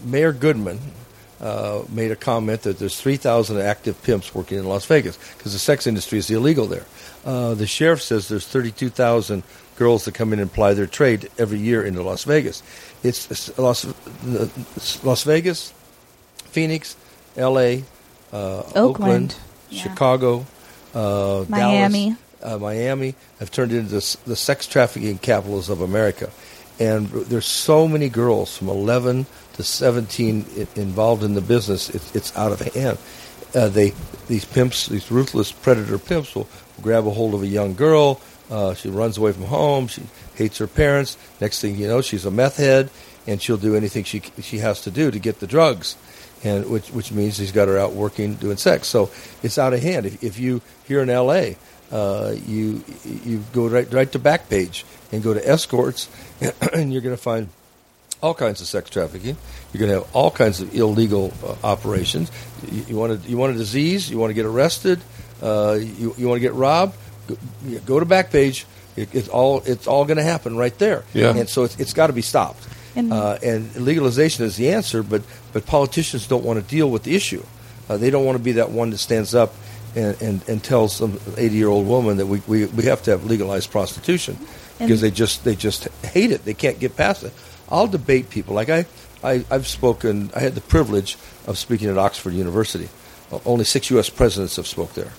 Mayor 0.05 0.33
Goodman 0.33 0.79
uh, 1.41 1.83
made 1.91 2.11
a 2.11 2.17
comment 2.17 2.63
that 2.63 2.79
there's 2.79 3.01
3,000 3.01 3.61
active 3.61 4.01
pimps 4.03 4.35
working 4.35 4.59
in 4.59 4.67
Las 4.67 4.85
Vegas 4.87 5.19
because 5.39 5.53
the 5.53 5.59
sex 5.59 5.87
industry 5.87 6.19
is 6.19 6.31
illegal 6.31 6.67
there. 6.67 6.85
Uh, 7.25 7.55
the 7.55 7.67
sheriff 7.67 8.03
says 8.03 8.29
there's 8.29 8.47
32,000 8.47 9.43
girls 9.77 10.05
that 10.05 10.13
come 10.15 10.33
in 10.35 10.39
and 10.41 10.53
ply 10.53 10.75
their 10.75 10.87
trade 10.87 11.31
every 11.39 11.59
year 11.59 11.83
into 11.83 12.03
Las 12.03 12.25
Vegas. 12.25 12.63
It's, 13.03 13.31
it's 13.31 13.59
Las, 13.59 13.87
Las 15.03 15.23
Vegas, 15.25 15.73
Phoenix, 16.51 16.97
L.A., 17.37 17.85
uh, 18.33 18.63
Oakland, 18.77 19.35
Yeah. 19.71 19.83
Chicago, 19.83 20.47
uh, 20.95 21.45
Miami. 21.49 22.11
Dallas, 22.41 22.55
uh, 22.55 22.59
Miami 22.59 23.15
have 23.39 23.51
turned 23.51 23.73
into 23.73 23.91
the, 23.91 24.17
the 24.27 24.37
sex 24.37 24.67
trafficking 24.67 25.19
capitals 25.19 25.69
of 25.69 25.81
America. 25.81 26.31
And 26.79 27.09
there's 27.11 27.47
so 27.47 27.87
many 27.87 28.09
girls 28.09 28.57
from 28.57 28.69
11 28.69 29.27
to 29.55 29.63
17 29.63 30.47
i- 30.57 30.81
involved 30.81 31.23
in 31.23 31.35
the 31.35 31.41
business. 31.43 31.91
It's, 31.91 32.15
it's 32.15 32.37
out 32.37 32.53
of 32.53 32.61
hand. 32.61 32.99
Uh, 33.55 33.69
they 33.69 33.93
these 34.29 34.45
pimps, 34.45 34.87
these 34.87 35.11
ruthless 35.11 35.51
predator 35.53 35.99
pimps, 35.99 36.35
will 36.35 36.49
grab 36.81 37.07
a 37.07 37.11
hold 37.11 37.35
of 37.35 37.43
a 37.43 37.47
young 37.49 37.75
girl. 37.75 38.21
Uh, 38.51 38.75
she 38.75 38.89
runs 38.89 39.19
away 39.19 39.33
from 39.33 39.45
home. 39.45 39.89
She 39.89 40.03
hates 40.37 40.59
her 40.59 40.67
parents. 40.69 41.17
Next 41.41 41.61
thing 41.61 41.77
you 41.77 41.87
know, 41.89 42.01
she's 42.01 42.25
a 42.25 42.31
meth 42.31 42.57
head, 42.57 42.91
and 43.27 43.43
she'll 43.43 43.57
do 43.59 43.75
anything 43.75 44.05
she 44.05 44.23
she 44.41 44.59
has 44.59 44.81
to 44.83 44.91
do 44.91 45.11
to 45.11 45.19
get 45.19 45.41
the 45.41 45.47
drugs 45.49 45.97
and 46.43 46.69
which 46.71 46.89
which 46.91 47.13
means 47.13 47.37
he's 47.37 47.53
got 47.53 47.69
her 47.69 47.79
out 47.79 47.93
working 47.93 48.35
doing 48.35 48.57
sex. 48.57 48.89
So 48.89 49.11
it's 49.43 49.59
out 49.59 49.75
of 49.75 49.83
hand. 49.83 50.07
If, 50.07 50.23
if 50.23 50.39
you 50.39 50.63
here 50.87 51.03
in 51.03 51.11
L.A. 51.11 51.57
Uh, 51.93 52.35
you 52.47 52.85
you 53.05 53.43
go 53.53 53.67
right 53.67 53.93
right 53.93 54.11
to 54.13 54.19
Backpage 54.19 54.85
and 55.13 55.23
go 55.23 55.35
to 55.35 55.49
escorts, 55.49 56.09
and 56.73 56.93
you're 56.93 57.03
going 57.03 57.17
to 57.17 57.23
find 57.23 57.49
all 58.23 58.35
kinds 58.35 58.61
of 58.61 58.67
sex 58.67 58.91
trafficking. 58.91 59.37
You're 59.73 59.81
going 59.81 59.91
to 59.91 60.05
have 60.05 60.15
all 60.15 60.31
kinds 60.31 60.61
of 60.61 60.75
illegal 60.75 61.33
uh, 61.45 61.57
operations. 61.65 62.31
You, 62.71 62.85
you 62.89 62.97
want 62.97 63.23
to 63.23 63.29
you 63.29 63.37
want 63.37 63.55
a 63.55 63.59
disease. 63.59 64.11
You 64.11 64.19
want 64.19 64.31
to 64.31 64.35
get 64.35 64.47
arrested. 64.47 65.01
Uh, 65.43 65.79
you 65.81 66.15
you 66.17 66.29
want 66.29 66.37
to 66.37 66.41
get 66.41 66.55
robbed. 66.55 66.97
Go, 67.27 67.37
go 67.87 68.01
to 68.01 68.07
Backpage. 68.07 68.65
It, 68.97 69.15
it's 69.15 69.29
all 69.29 69.63
it's 69.65 69.87
all 69.87 70.05
going 70.05 70.19
to 70.19 70.23
happen 70.23 70.57
right 70.57 70.77
there. 70.79 71.05
Yeah. 71.13 71.35
And 71.35 71.49
so 71.49 71.65
it's, 71.65 71.79
it's 71.81 71.93
got 71.93 72.09
to 72.09 72.13
be 72.13 72.23
stopped. 72.23 72.67
And- 72.97 73.13
uh, 73.13 73.39
and 73.43 73.75
legalization 73.77 74.45
is 74.45 74.57
the 74.57 74.71
answer, 74.73 75.03
but 75.03 75.23
but 75.53 75.67
politicians 75.67 76.27
don't 76.27 76.45
want 76.45 76.59
to 76.63 76.69
deal 76.77 76.91
with 76.91 77.03
the 77.05 77.15
issue. 77.15 77.43
Uh, 77.89 77.97
they 77.97 78.11
don't 78.11 78.25
want 78.25 78.37
to 78.39 78.43
be 78.43 78.53
that 78.53 78.71
one 78.71 78.91
that 78.91 78.99
stands 78.99 79.35
up 79.35 79.55
and, 79.97 80.21
and, 80.23 80.49
and 80.49 80.63
tells 80.63 80.95
some 80.95 81.19
80 81.37 81.57
year 81.57 81.69
old 81.69 81.87
woman 81.87 82.19
that 82.19 82.27
we, 82.27 82.41
we, 82.47 82.67
we 82.67 82.85
have 82.85 83.03
to 83.03 83.11
have 83.11 83.25
legalized 83.25 83.71
prostitution 83.73 84.39
because 84.79 85.01
they 85.01 85.11
just 85.11 85.45
they 85.45 85.55
just 85.57 85.89
hate 86.05 86.31
it. 86.31 86.45
They 86.45 86.55
can't 86.55 86.79
get 86.79 86.97
past 86.97 87.25
it. 87.25 87.33
I'll 87.69 87.87
debate 87.89 88.31
people. 88.31 88.55
Like 88.55 88.69
I, 88.71 88.87
I 89.23 89.45
I've 89.51 89.67
spoken. 89.67 90.31
I 90.35 90.41
had 90.41 90.55
the 90.55 90.61
privilege 90.61 91.17
of 91.47 91.59
speaking 91.59 91.89
at 91.91 91.99
Oxford 91.99 92.33
University. 92.35 92.89
Uh, 93.33 93.39
Only 93.45 93.65
six 93.65 93.91
U.S. 93.91 94.09
presidents 94.11 94.57
have 94.57 94.67
spoke 94.67 94.95
there. 94.95 95.13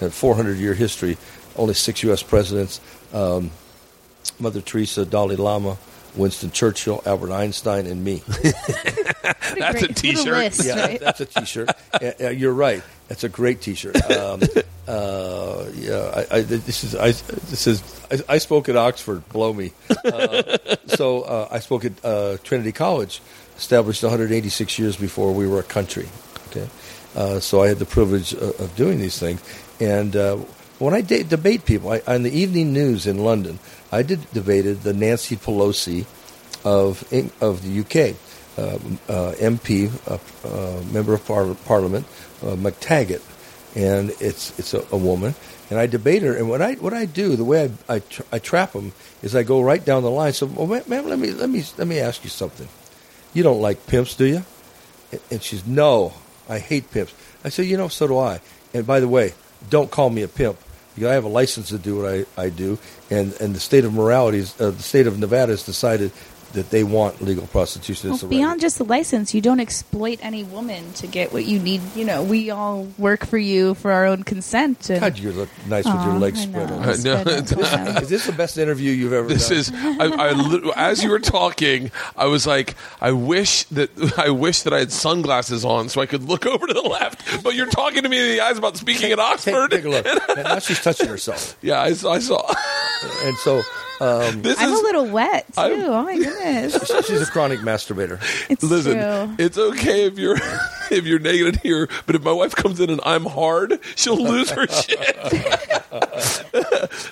In 0.00 0.10
400 0.10 0.58
year 0.58 0.74
history, 0.74 1.16
only 1.56 1.74
six 1.74 2.02
U.S. 2.02 2.22
presidents. 2.22 2.80
Um, 3.12 3.50
Mother 4.38 4.60
Teresa, 4.60 5.04
Dalai 5.06 5.36
Lama, 5.36 5.78
Winston 6.16 6.50
Churchill, 6.50 7.02
Albert 7.06 7.32
Einstein, 7.32 7.86
and 7.86 8.02
me. 8.04 8.22
That's 8.28 9.82
a 9.82 9.86
great- 9.86 9.88
what 9.88 9.96
t-shirt. 9.96 10.26
list, 10.26 10.64
yeah, 10.64 10.80
right? 10.80 11.00
that's 11.00 11.20
a 11.20 11.26
T-shirt. 11.26 11.70
Yeah, 12.00 12.12
yeah, 12.18 12.30
you're 12.30 12.52
right. 12.52 12.82
That's 13.08 13.24
a 13.24 13.28
great 13.28 13.60
T-shirt. 13.60 13.96
Um, 14.10 14.40
uh, 14.88 15.66
yeah, 15.74 16.24
I, 16.30 16.36
I, 16.36 16.40
this 16.42 16.84
is 16.84 16.94
I, 16.94 17.12
this 17.12 17.66
is 17.66 17.82
I, 18.10 18.34
I 18.34 18.38
spoke 18.38 18.68
at 18.68 18.76
Oxford. 18.76 19.26
Blow 19.30 19.52
me. 19.52 19.72
Uh, 20.04 20.58
so 20.88 21.22
uh, 21.22 21.48
I 21.50 21.60
spoke 21.60 21.84
at 21.84 21.92
uh, 22.04 22.36
Trinity 22.42 22.72
College, 22.72 23.20
established 23.56 24.02
186 24.02 24.78
years 24.78 24.96
before 24.96 25.32
we 25.32 25.46
were 25.46 25.60
a 25.60 25.64
country. 25.64 26.08
Okay, 26.48 26.68
uh, 27.14 27.40
so 27.40 27.62
I 27.62 27.68
had 27.68 27.78
the 27.78 27.86
privilege 27.86 28.32
of, 28.34 28.60
of 28.60 28.76
doing 28.76 28.98
these 28.98 29.18
things, 29.18 29.42
and 29.80 30.14
uh, 30.16 30.38
when 30.78 30.94
I 30.94 31.00
de- 31.00 31.22
debate 31.24 31.64
people 31.64 31.90
I, 31.92 32.02
on 32.06 32.22
the 32.22 32.30
evening 32.30 32.72
news 32.72 33.06
in 33.06 33.18
London, 33.18 33.58
I 33.90 34.02
did 34.02 34.30
debated 34.32 34.82
the 34.82 34.92
Nancy 34.92 35.36
Pelosi 35.36 36.04
of 36.64 37.10
of 37.40 37.62
the 37.62 37.80
UK, 37.80 38.16
uh, 38.58 38.76
uh, 39.12 39.32
MP, 39.34 39.90
uh, 40.08 40.18
uh, 40.46 40.82
member 40.92 41.14
of 41.14 41.26
par- 41.26 41.54
Parliament, 41.66 42.06
uh, 42.42 42.56
MacTaggart, 42.56 43.22
and 43.74 44.10
it's 44.20 44.58
it's 44.58 44.74
a, 44.74 44.84
a 44.90 44.96
woman, 44.96 45.34
and 45.70 45.78
I 45.78 45.86
debate 45.86 46.22
her. 46.22 46.34
And 46.34 46.48
what 46.48 46.60
I 46.60 46.74
what 46.74 46.92
I 46.92 47.04
do, 47.04 47.36
the 47.36 47.44
way 47.44 47.70
I 47.88 47.94
I, 47.94 47.98
tra- 48.00 48.24
I 48.32 48.38
trap 48.38 48.72
them 48.72 48.92
is 49.22 49.34
I 49.34 49.42
go 49.44 49.62
right 49.62 49.84
down 49.84 50.02
the 50.02 50.10
line. 50.10 50.32
So, 50.32 50.46
well, 50.46 50.82
ma'am, 50.86 51.08
let 51.08 51.18
me 51.18 51.30
let 51.32 51.48
me 51.48 51.64
let 51.78 51.86
me 51.86 52.00
ask 52.00 52.24
you 52.24 52.30
something. 52.30 52.68
You 53.32 53.42
don't 53.42 53.60
like 53.60 53.86
pimps, 53.86 54.14
do 54.14 54.26
you? 54.26 54.42
And 55.30 55.42
she's 55.42 55.66
no, 55.66 56.14
I 56.48 56.58
hate 56.58 56.90
pimps. 56.90 57.14
I 57.44 57.48
say, 57.50 57.62
you 57.64 57.76
know, 57.76 57.88
so 57.88 58.06
do 58.08 58.18
I. 58.18 58.40
And 58.74 58.86
by 58.86 58.98
the 59.00 59.08
way, 59.08 59.34
don't 59.70 59.90
call 59.90 60.10
me 60.10 60.22
a 60.22 60.28
pimp. 60.28 60.58
Because 60.96 61.10
I 61.10 61.14
have 61.14 61.24
a 61.24 61.28
license 61.28 61.68
to 61.68 61.78
do 61.78 61.98
what 61.98 62.12
I, 62.12 62.24
I 62.36 62.48
do, 62.48 62.78
and, 63.10 63.32
and 63.40 63.54
the 63.54 63.60
state 63.60 63.84
of 63.84 63.94
morality, 63.94 64.38
is, 64.38 64.60
uh, 64.60 64.70
the 64.70 64.82
state 64.82 65.06
of 65.06 65.20
Nevada 65.20 65.52
has 65.52 65.64
decided 65.64 66.10
that 66.56 66.70
they 66.70 66.82
want 66.84 67.22
legal 67.22 67.46
prostitution. 67.46 68.10
Well, 68.10 68.14
It's 68.16 68.24
right- 68.24 68.30
beyond 68.30 68.60
just 68.60 68.78
the 68.78 68.84
license, 68.84 69.32
you 69.32 69.40
don't 69.40 69.60
exploit 69.60 70.18
any 70.22 70.42
woman 70.42 70.92
to 70.94 71.06
get 71.06 71.32
what 71.32 71.44
you 71.44 71.58
need. 71.60 71.80
You 71.94 72.04
know, 72.04 72.22
we 72.22 72.50
all 72.50 72.88
work 72.98 73.24
for 73.24 73.38
you 73.38 73.74
for 73.74 73.92
our 73.92 74.04
own 74.06 74.24
consent. 74.24 74.90
And, 74.90 75.00
God, 75.00 75.18
you 75.18 75.32
look 75.32 75.48
nice 75.68 75.84
with 75.84 75.94
your 76.04 76.18
legs 76.18 76.42
spread. 76.42 76.68
know. 76.70 76.76
out. 76.78 76.86
Uh, 76.88 76.94
Spread 76.96 77.26
no, 77.26 77.32
out 77.36 77.46
to 77.46 77.54
them. 77.54 77.96
Is 78.02 78.08
this 78.08 78.26
the 78.26 78.32
best 78.32 78.58
interview 78.58 78.90
you've 78.92 79.12
ever 79.12 79.28
This 79.28 79.48
done? 79.48 79.58
is 79.58 79.70
I, 79.72 80.06
I 80.74 80.90
as 80.90 81.02
you 81.04 81.10
were 81.10 81.18
talking, 81.20 81.90
I 82.16 82.26
was 82.26 82.46
like, 82.46 82.74
I 83.00 83.12
wish 83.12 83.64
that 83.64 83.90
I 84.18 84.30
wish 84.30 84.62
that 84.62 84.72
I 84.72 84.80
had 84.80 84.90
sunglasses 84.92 85.64
on 85.64 85.88
so 85.88 86.00
I 86.00 86.06
could 86.06 86.24
look 86.24 86.46
over 86.52 86.66
to 86.66 86.74
the 86.74 86.82
left. 86.82 87.44
But 87.44 87.54
you're 87.54 87.66
talking 87.70 88.02
to 88.02 88.08
me 88.08 88.18
in 88.18 88.36
the 88.36 88.40
eyes 88.40 88.58
about 88.58 88.76
speaking 88.76 89.12
at 89.12 89.18
Oxford. 89.18 89.70
take 89.70 89.84
a 89.84 89.88
look. 89.88 90.06
Now 90.36 90.58
she's 90.58 90.80
touching 90.82 91.08
herself, 91.08 91.56
Yeah, 91.62 91.80
I, 91.80 91.88
I 91.88 92.18
saw. 92.18 92.42
and 93.24 93.36
so 93.38 93.62
um, 94.00 94.42
This 94.42 94.58
I'm 94.60 94.70
is 94.72 94.78
a 94.80 94.82
little 94.82 95.06
wet 95.08 95.46
too. 95.54 95.60
I'm- 95.60 95.80
oh 95.84 96.02
my 96.04 96.16
goodness, 96.16 96.90
she's 97.06 97.22
a 97.22 97.26
chronic 97.26 97.60
masturbator. 97.60 98.18
it's 98.50 98.62
Listen, 98.62 98.92
true. 98.94 99.44
it's 99.44 99.58
okay 99.58 100.04
if 100.06 100.18
you're 100.18 100.36
if 100.90 101.04
you're 101.06 101.18
naked 101.18 101.56
here, 101.62 101.88
but 102.06 102.14
if 102.16 102.22
my 102.22 102.32
wife 102.32 102.54
comes 102.54 102.80
in 102.80 102.90
and 102.90 103.00
I'm 103.04 103.24
hard, 103.24 103.78
she'll 103.94 104.22
lose 104.22 104.50
her 104.50 104.66
shit. 104.68 105.16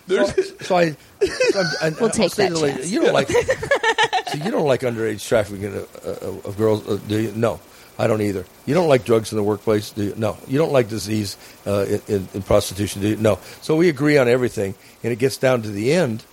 There's, 0.07 0.53
So 0.67 0.77
I, 0.77 0.91
so 0.91 1.61
I'm, 1.61 1.67
and 1.83 1.97
We'll 1.97 2.05
I'll 2.05 2.11
take 2.11 2.33
say 2.33 2.45
that 2.45 2.49
to 2.51 2.55
the 2.55 2.61
lady, 2.61 2.77
chance. 2.79 2.91
You 2.91 3.01
don't 3.03 3.13
like, 3.13 3.29
so 3.29 4.39
you 4.45 4.51
don't 4.51 4.67
like 4.67 4.81
underage 4.81 5.27
trafficking 5.27 5.67
of, 5.75 5.97
of, 6.05 6.47
of 6.47 6.57
girls, 6.57 6.87
uh, 6.89 6.99
do 7.09 7.21
you? 7.21 7.33
No, 7.35 7.61
I 7.99 8.07
don't 8.07 8.21
either. 8.23 8.45
You 8.67 8.75
don't 8.75 8.89
like 8.89 9.05
drugs 9.05 9.33
in 9.33 9.37
the 9.37 9.43
workplace, 9.43 9.91
do 9.91 10.05
you? 10.05 10.15
No. 10.17 10.37
You 10.47 10.59
don't 10.59 10.73
like 10.73 10.89
disease 10.89 11.37
uh, 11.67 11.85
in, 11.89 12.01
in, 12.09 12.29
in 12.35 12.43
prostitution, 12.43 13.03
do 13.03 13.09
you? 13.09 13.17
No. 13.17 13.39
So 13.63 13.77
we 13.77 13.89
agree 13.89 14.19
on 14.19 14.29
everything, 14.29 14.75
and 15.03 15.13
it 15.13 15.17
gets 15.19 15.37
down 15.37 15.63
to 15.63 15.71
the 15.71 15.93
end, 15.93 16.25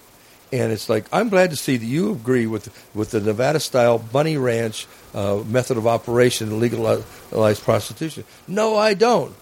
and 0.52 0.72
it's 0.72 0.90
like 0.90 1.06
I'm 1.12 1.30
glad 1.30 1.52
to 1.52 1.56
see 1.56 1.78
that 1.78 1.86
you 1.86 2.12
agree 2.12 2.48
with 2.48 2.70
with 2.94 3.12
the 3.12 3.22
Nevada 3.22 3.60
style 3.60 3.98
bunny 3.98 4.38
ranch 4.38 4.88
uh, 5.14 5.44
method 5.46 5.78
of 5.78 5.88
operation, 5.88 6.60
legalized 6.60 7.64
prostitution. 7.64 8.24
No, 8.48 8.76
I 8.76 8.94
don't. 8.94 9.36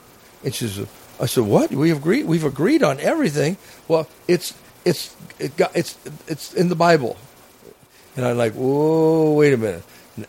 And 0.44 0.54
she 0.54 0.68
says, 0.68 0.88
I 1.20 1.26
said, 1.26 1.44
what? 1.44 1.72
We 1.72 1.92
agree. 1.92 2.24
We've 2.24 2.46
agreed 2.46 2.84
on 2.84 3.00
everything. 3.00 3.58
Well, 3.88 4.08
it's 4.28 4.54
it's 4.86 5.16
it 5.38 5.56
got, 5.58 5.76
it's 5.76 5.98
it's 6.28 6.54
in 6.54 6.70
the 6.70 6.76
Bible. 6.76 7.18
And 8.16 8.26
I'm 8.26 8.38
like, 8.38 8.54
whoa, 8.54 9.34
wait 9.34 9.54
a 9.54 9.58
minute. 9.58 9.84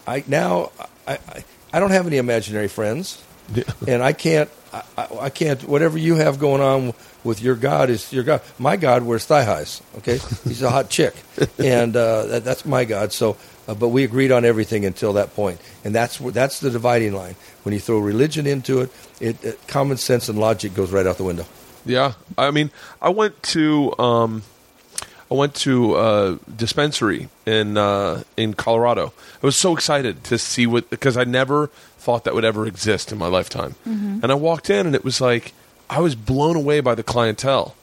I 0.07 0.25
now 0.27 0.73
I 1.07 1.19
I, 1.29 1.45
I 1.73 1.81
don't 1.81 1.91
have 1.91 2.07
any 2.07 2.17
imaginary 2.19 2.69
friends, 2.69 3.23
and 3.87 4.03
I 4.03 4.13
can't 4.13 4.51
I, 4.73 5.09
I 5.21 5.31
can't 5.31 5.63
whatever 5.69 5.99
you 5.99 6.17
have 6.17 6.39
going 6.39 6.61
on 6.61 6.95
with 7.25 7.43
your 7.43 7.55
God 7.55 7.91
is 7.91 8.13
your 8.13 8.25
God. 8.25 8.43
My 8.59 8.77
God 8.77 9.03
wears 9.03 9.25
thigh 9.27 9.45
highs. 9.45 9.83
Okay, 9.99 10.19
he's 10.45 10.63
a 10.63 10.71
hot 10.71 10.91
chick, 10.91 11.15
and 11.59 11.97
uh, 11.97 12.27
that, 12.27 12.45
that's 12.45 12.65
my 12.65 12.85
God. 12.85 13.13
So. 13.13 13.37
Uh, 13.69 13.75
but 13.75 13.89
we 13.91 14.03
agreed 14.03 14.33
on 14.33 14.45
everything 14.45 14.85
until 14.85 15.13
that 15.13 15.33
point, 15.37 15.61
and 15.85 15.95
that's 15.95 16.19
that's 16.19 16.59
the 16.59 16.71
dividing 16.71 17.13
line. 17.13 17.37
When 17.63 17.73
you 17.73 17.79
throw 17.79 17.99
religion 17.99 18.45
into 18.47 18.81
it, 18.81 18.91
it, 19.21 19.45
it 19.45 19.69
common 19.69 19.97
sense 19.97 20.29
and 20.29 20.39
logic 20.41 20.75
goes 20.75 20.91
right 20.91 21.07
out 21.07 21.19
the 21.19 21.25
window. 21.25 21.47
yeah, 21.85 22.15
I 22.37 22.51
mean, 22.51 22.73
I 23.01 23.11
went 23.11 23.41
to 23.55 23.97
um, 23.97 24.43
I 25.31 25.35
went 25.35 25.55
to 25.57 25.97
a 25.97 26.39
dispensary 26.57 27.29
in 27.47 27.77
uh, 27.77 28.25
in 28.37 28.55
Colorado. 28.55 29.13
I 29.41 29.47
was 29.47 29.57
so 29.57 29.75
excited 29.75 30.25
to 30.25 30.39
see 30.39 30.67
what 30.67 30.91
because 30.91 31.17
I 31.17 31.25
never 31.25 31.69
thought 31.99 32.25
that 32.25 32.35
would 32.35 32.45
ever 32.45 32.67
exist 32.67 33.13
in 33.13 33.19
my 33.19 33.29
lifetime. 33.29 33.77
And 34.25 34.33
I 34.33 34.35
walked 34.35 34.71
in 34.71 34.87
and 34.87 34.95
it 34.95 35.05
was 35.05 35.21
like 35.21 35.53
I 35.91 35.99
was 35.99 36.15
blown 36.15 36.55
away 36.57 36.81
by 36.81 36.95
the 36.95 37.03
clientele. 37.03 37.75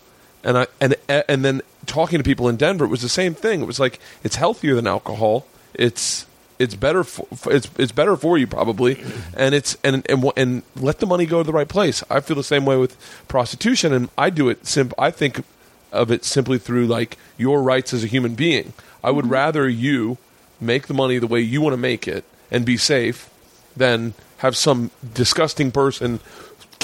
And 0.44 0.58
I 0.58 0.68
and 0.80 0.96
and 1.10 1.44
then 1.44 1.62
talking 1.86 2.20
to 2.20 2.24
people 2.24 2.48
in 2.48 2.56
Denver, 2.56 2.86
it 2.86 2.90
was 2.90 3.02
the 3.02 3.10
same 3.10 3.34
thing. 3.34 3.62
It 3.62 3.66
was 3.66 3.80
like 3.80 4.00
it's 4.24 4.38
healthier 4.38 4.76
than 4.76 4.88
alcohol. 4.88 5.46
It's 5.74 6.26
it's 6.58 6.74
better 6.74 7.04
for 7.04 7.28
it's 7.54 7.70
it's 7.78 7.92
better 7.92 8.16
for 8.16 8.38
you 8.38 8.48
probably, 8.48 9.04
and 9.36 9.54
it's 9.54 9.78
and 9.84 10.10
and 10.10 10.32
and 10.38 10.64
let 10.76 11.00
the 11.00 11.06
money 11.06 11.26
go 11.26 11.40
to 11.40 11.44
the 11.44 11.52
right 11.52 11.68
place. 11.68 12.02
I 12.10 12.22
feel 12.22 12.38
the 12.38 12.44
same 12.44 12.66
way 12.66 12.78
with 12.78 12.96
prostitution, 13.28 13.92
and 13.92 14.10
I 14.18 14.30
do 14.30 14.48
it. 14.48 14.66
Simp- 14.66 14.94
I 14.98 15.12
think 15.12 15.44
of 15.92 16.12
it 16.12 16.24
simply 16.24 16.60
through 16.60 16.88
like 16.88 17.18
your 17.38 17.62
rights 17.62 17.94
as 17.94 18.06
a 18.06 18.08
human 18.08 18.36
being. 18.36 18.74
I 19.04 19.12
would 19.12 19.26
mm-hmm. 19.26 19.34
rather 19.34 19.68
you 19.68 20.18
make 20.62 20.88
the 20.88 20.94
money 20.94 21.18
the 21.20 21.28
way 21.28 21.42
you 21.42 21.60
want 21.62 21.74
to 21.74 21.78
make 21.78 22.08
it 22.08 22.24
and 22.50 22.66
be 22.66 22.78
safe 22.78 23.30
than 23.76 24.14
have 24.38 24.56
some 24.56 24.92
disgusting 25.14 25.72
person 25.72 26.20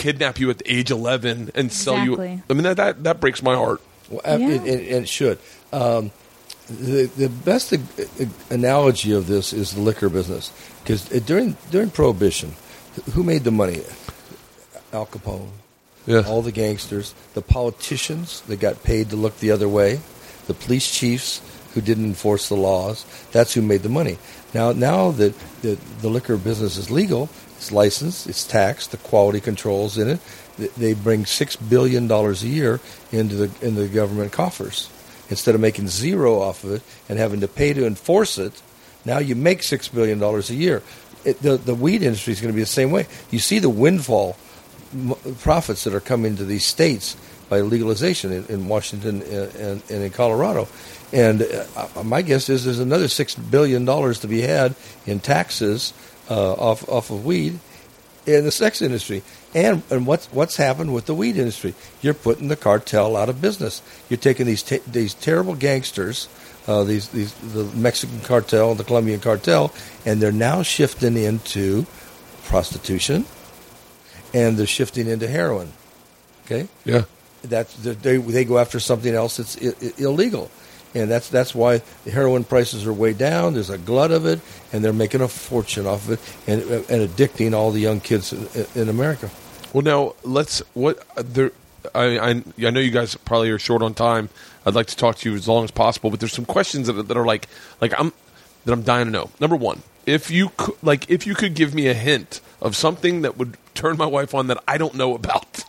kidnap 0.04 0.40
you 0.40 0.50
at 0.50 0.62
age 0.66 0.92
11 0.92 1.52
and 1.56 1.72
sell 1.72 1.96
Exactly. 1.96 2.32
you. 2.34 2.44
I 2.50 2.54
mean, 2.54 2.64
that, 2.64 2.78
that, 2.78 3.04
that 3.04 3.20
breaks 3.20 3.42
my 3.42 3.56
heart. 3.56 3.82
Well, 4.10 4.22
Yeah. 4.26 4.48
and, 4.50 4.68
and 4.68 5.04
it 5.06 5.10
should. 5.10 5.38
Um, 5.72 6.12
the 6.70 7.08
the 7.18 7.28
best 7.30 7.74
analogy 8.50 9.12
of 9.12 9.28
this 9.28 9.52
is 9.54 9.74
the 9.74 9.82
liquor 9.82 10.10
business 10.10 10.52
because 10.84 11.02
during 11.26 11.58
during 11.72 11.90
Prohibition, 11.90 12.54
who 13.14 13.24
made 13.24 13.44
the 13.44 13.52
money? 13.52 13.82
Al 14.94 15.06
Capone, 15.08 15.50
Yeah. 16.06 16.22
all 16.28 16.42
the 16.42 16.52
gangsters, 16.52 17.14
the 17.34 17.42
politicians 17.42 18.42
that 18.48 18.60
got 18.60 18.84
paid 18.84 19.10
to 19.10 19.16
look 19.16 19.40
the 19.40 19.52
other 19.52 19.68
way, 19.68 20.00
the 20.48 20.54
police 20.54 20.88
chiefs 20.92 21.42
who 21.74 21.82
didn't 21.82 22.06
enforce 22.06 22.48
the 22.50 22.56
laws. 22.56 23.04
That's 23.32 23.54
who 23.56 23.62
made 23.62 23.82
the 23.84 23.90
money. 23.90 24.18
Now, 24.54 24.72
now 24.74 25.12
that 25.20 25.34
the, 25.64 25.78
the 26.02 26.08
liquor 26.10 26.38
business 26.38 26.78
is 26.78 26.92
legal, 26.92 27.30
it's 27.64 27.72
licensed, 27.72 28.28
it's 28.28 28.46
taxed, 28.46 28.92
the 28.92 28.98
quality 28.98 29.40
controls 29.40 29.98
in 29.98 30.10
it. 30.10 30.20
They 30.78 30.94
bring 30.94 31.26
six 31.26 31.56
billion 31.56 32.08
dollars 32.08 32.44
a 32.44 32.48
year 32.48 32.82
into 33.12 33.36
the 33.36 33.66
into 33.66 33.82
the 33.82 33.88
government 33.88 34.34
coffers. 34.34 34.90
Instead 35.30 35.56
of 35.56 35.62
making 35.62 35.88
zero 35.88 36.42
off 36.42 36.66
of 36.66 36.74
it 36.74 36.82
and 37.08 37.18
having 37.18 37.40
to 37.40 37.48
pay 37.48 37.72
to 37.74 37.88
enforce 37.88 38.38
it, 38.38 38.62
now 39.06 39.20
you 39.20 39.34
make 39.36 39.64
six 39.64 39.88
billion 39.88 40.20
dollars 40.20 40.50
a 40.50 40.56
year. 40.56 40.84
It, 41.24 41.42
the 41.42 41.56
the 41.56 41.74
weed 41.74 42.04
industry 42.04 42.34
is 42.34 42.42
going 42.42 42.54
to 42.54 42.56
be 42.56 42.62
the 42.62 42.68
same 42.68 42.92
way. 42.92 43.08
You 43.32 43.40
see 43.40 43.60
the 43.60 43.70
windfall 43.70 44.36
profits 45.40 45.86
that 45.86 45.94
are 45.94 46.02
coming 46.02 46.36
to 46.36 46.44
these 46.44 46.66
states 46.66 47.16
by 47.50 47.62
legalization 47.62 48.32
in, 48.34 48.46
in 48.48 48.68
Washington 48.68 49.22
and, 49.22 49.56
and, 49.56 49.84
and 49.90 50.04
in 50.04 50.12
Colorado. 50.12 50.68
And 51.14 51.42
uh, 51.42 52.04
my 52.04 52.22
guess 52.22 52.50
is 52.50 52.66
there's 52.66 52.80
another 52.80 53.08
six 53.08 53.36
billion 53.36 53.86
dollars 53.86 54.20
to 54.20 54.28
be 54.28 54.42
had 54.42 54.76
in 55.06 55.20
taxes 55.20 55.94
uh, 56.30 56.54
off 56.54 56.88
off 56.90 57.10
of 57.10 57.26
weed 57.26 57.60
in 58.26 58.44
the 58.46 58.52
sex 58.52 58.82
industry. 58.82 59.22
And 59.54 59.84
and 59.90 60.08
what's 60.08 60.28
what's 60.28 60.56
happened 60.58 60.94
with 60.94 61.06
the 61.06 61.14
weed 61.14 61.38
industry? 61.38 61.74
You're 62.02 62.14
putting 62.16 62.48
the 62.48 62.56
cartel 62.56 63.16
out 63.16 63.30
of 63.30 63.42
business. 63.42 63.82
You're 64.10 64.18
taking 64.18 64.46
these 64.46 64.64
te- 64.64 64.82
these 64.88 65.14
terrible 65.14 65.54
gangsters, 65.56 66.28
uh, 66.68 66.84
these 66.84 67.10
these 67.10 67.34
the 67.34 67.66
Mexican 67.76 68.20
cartel, 68.22 68.74
the 68.76 68.84
Colombian 68.84 69.20
cartel, 69.20 69.72
and 70.06 70.22
they're 70.22 70.32
now 70.32 70.64
shifting 70.64 71.18
into 71.18 71.86
prostitution, 72.46 73.26
and 74.34 74.58
they're 74.58 74.66
shifting 74.66 75.08
into 75.08 75.28
heroin. 75.28 75.72
Okay, 76.46 76.68
Yeah. 76.84 77.04
that's 77.44 77.74
they 77.76 78.18
they 78.18 78.44
go 78.46 78.58
after 78.58 78.80
something 78.80 79.14
else 79.14 79.38
that's 79.38 79.58
I- 79.58 79.94
illegal, 80.02 80.50
and 80.94 81.10
that's 81.10 81.30
that's 81.30 81.56
why 81.56 81.82
the 82.06 82.12
heroin 82.12 82.44
prices 82.44 82.86
are 82.86 82.94
way 82.94 83.14
down. 83.14 83.54
There's 83.54 83.70
a 83.70 83.78
glut 83.78 84.12
of 84.12 84.26
it, 84.26 84.40
and 84.72 84.84
they're 84.84 84.94
making 84.94 85.22
a 85.22 85.28
fortune 85.28 85.88
off 85.88 86.08
of 86.08 86.12
it, 86.12 86.50
and 86.50 86.62
and 86.90 87.10
addicting 87.10 87.54
all 87.54 87.72
the 87.72 87.80
young 87.80 88.00
kids 88.00 88.34
in, 88.34 88.68
in 88.82 88.90
America. 88.90 89.30
Well, 89.74 89.84
now 89.84 90.14
let's 90.24 90.60
what 90.74 91.04
there. 91.16 91.52
I, 91.94 92.18
I 92.18 92.44
I 92.66 92.70
know 92.70 92.80
you 92.80 92.92
guys 92.92 93.16
probably 93.16 93.50
are 93.50 93.60
short 93.60 93.82
on 93.82 93.94
time. 93.94 94.30
I'd 94.66 94.76
like 94.76 94.88
to 94.88 94.96
talk 94.96 95.18
to 95.18 95.30
you 95.30 95.36
as 95.36 95.48
long 95.48 95.64
as 95.64 95.72
possible, 95.72 96.10
but 96.10 96.20
there's 96.20 96.34
some 96.34 96.46
questions 96.46 96.88
that 96.88 96.94
that 96.94 97.18
are 97.18 97.26
like 97.26 97.48
like 97.82 97.94
I'm 98.00 98.14
that 98.66 98.72
I'm 98.72 98.84
dying 98.84 99.06
to 99.06 99.12
know. 99.12 99.30
Number 99.40 99.56
one, 99.56 99.84
if 100.06 100.32
you 100.32 100.50
could, 100.58 100.76
like 100.82 101.10
if 101.10 101.28
you 101.28 101.36
could 101.36 101.54
give 101.54 101.74
me 101.74 101.88
a 101.88 101.94
hint 101.94 102.40
of 102.62 102.76
something 102.76 103.22
that 103.24 103.38
would 103.38 103.58
turn 103.74 103.98
my 103.98 104.06
wife 104.06 104.34
on 104.34 104.48
that 104.48 104.64
I 104.68 104.78
don't 104.78 104.96
know 104.96 105.16
about. 105.16 105.66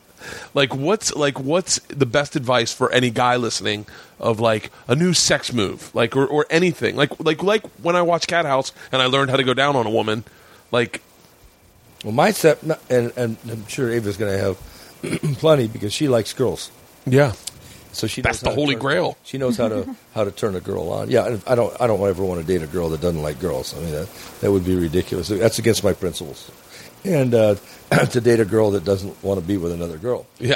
Like 0.55 0.75
what's 0.75 1.15
like 1.15 1.39
what's 1.41 1.79
the 1.89 2.07
best 2.07 2.37
advice 2.37 2.73
for 2.73 2.91
any 2.93 3.11
guy 3.11 3.37
listening 3.37 3.87
of 4.21 4.41
like 4.41 4.71
a 4.89 4.95
new 4.95 5.13
sex 5.13 5.53
move 5.53 5.95
like 5.95 6.17
or, 6.17 6.27
or 6.27 6.47
anything 6.51 6.97
like 6.97 7.11
like 7.23 7.43
like 7.43 7.63
when 7.83 7.97
I 7.97 8.03
watched 8.03 8.29
Cathouse 8.29 8.73
and 8.93 9.03
I 9.03 9.07
learned 9.07 9.31
how 9.31 9.37
to 9.37 9.45
go 9.45 9.55
down 9.55 9.77
on 9.77 9.87
a 9.87 9.91
woman 9.91 10.25
like 10.71 11.01
Well, 12.05 12.13
my 12.13 12.31
step, 12.33 12.63
and 12.91 13.13
and 13.17 13.37
I'm 13.51 13.67
sure 13.67 13.91
Ava's 13.91 14.17
going 14.17 14.33
to 14.33 14.39
have 14.39 14.57
plenty 15.39 15.67
because 15.69 15.93
she 15.93 16.09
likes 16.09 16.33
girls. 16.33 16.71
yeah 17.07 17.33
So 17.93 18.07
she 18.07 18.23
That's 18.23 18.41
the 18.41 18.51
holy 18.51 18.75
turn- 18.75 18.81
grail. 18.83 19.17
She 19.25 19.37
knows 19.39 19.57
how 19.57 19.69
to 19.69 19.95
how 20.15 20.25
to 20.25 20.31
turn 20.31 20.55
a 20.57 20.61
girl 20.61 20.89
on. 20.91 21.11
Yeah, 21.11 21.39
I 21.47 21.55
don't 21.55 21.75
I 21.81 21.87
don't 21.87 22.01
ever 22.09 22.25
want 22.25 22.41
to 22.41 22.47
date 22.47 22.63
a 22.63 22.67
girl 22.71 22.89
that 22.91 23.01
doesn't 23.01 23.23
like 23.23 23.39
girls. 23.41 23.75
I 23.77 23.81
mean 23.81 23.93
that 23.93 24.09
that 24.41 24.51
would 24.53 24.65
be 24.65 24.75
ridiculous. 24.77 25.29
That's 25.29 25.59
against 25.59 25.83
my 25.85 25.93
principles. 25.93 26.51
And 27.05 27.35
uh, 27.35 27.55
to 28.11 28.21
date 28.21 28.41
a 28.41 28.45
girl 28.45 28.71
that 28.73 28.85
doesn't 28.85 29.23
want 29.23 29.39
to 29.41 29.47
be 29.47 29.57
with 29.57 29.73
another 29.73 29.99
girl. 29.99 30.27
yeah 30.39 30.55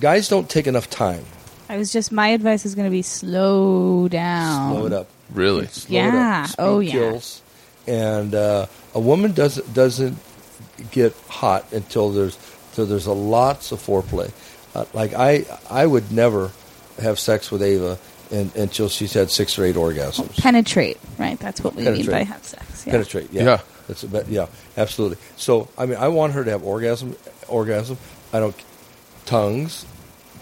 Guys 0.00 0.28
don't 0.28 0.48
take 0.48 0.66
enough 0.66 0.88
time. 0.88 1.24
I 1.68 1.76
was 1.76 1.92
just 1.92 2.12
my 2.12 2.28
advice 2.28 2.64
is 2.64 2.74
going 2.74 2.86
to 2.86 2.90
be 2.90 3.02
slow 3.02 4.08
down. 4.08 4.74
Slow 4.74 4.86
it 4.86 4.92
up. 4.92 5.08
really 5.30 5.66
Slow 5.66 5.94
it 5.98 6.02
Yeah. 6.02 6.40
up. 6.44 6.48
Speed 6.50 6.62
Oh, 6.64 6.80
yeah. 6.80 6.92
kills. 6.92 7.42
And 7.86 8.34
uh, 8.34 8.66
a 8.94 9.00
woman 9.00 9.32
doesn't 9.32 9.72
doesn't 9.74 10.16
get 10.90 11.14
hot 11.28 11.70
until 11.72 12.10
there's 12.10 12.38
until 12.70 12.86
there's 12.86 13.06
a 13.06 13.12
lots 13.12 13.72
of 13.72 13.80
foreplay. 13.80 14.30
Uh, 14.74 14.84
like 14.94 15.12
I 15.14 15.44
I 15.68 15.84
would 15.86 16.10
never 16.12 16.52
have 17.00 17.18
sex 17.18 17.50
with 17.50 17.62
Ava 17.62 17.98
and, 18.30 18.54
until 18.56 18.88
she's 18.88 19.12
had 19.12 19.30
six 19.30 19.58
or 19.58 19.64
eight 19.64 19.74
orgasms. 19.76 20.40
Penetrate, 20.40 20.98
right? 21.18 21.38
That's 21.38 21.62
what 21.62 21.74
we 21.74 21.84
mean 21.88 22.06
by 22.06 22.22
have 22.22 22.44
sex. 22.44 22.86
Yeah. 22.86 22.92
Penetrate, 22.92 23.32
yeah. 23.32 23.42
Yeah. 23.44 23.60
That's 23.86 24.04
yeah, 24.28 24.46
absolutely. 24.76 25.18
So 25.36 25.68
I 25.76 25.86
mean, 25.86 25.98
I 25.98 26.08
want 26.08 26.32
her 26.34 26.44
to 26.44 26.50
have 26.50 26.62
orgasm. 26.64 27.16
Orgasm. 27.48 27.98
I 28.32 28.40
don't 28.40 28.56
tongues, 29.26 29.86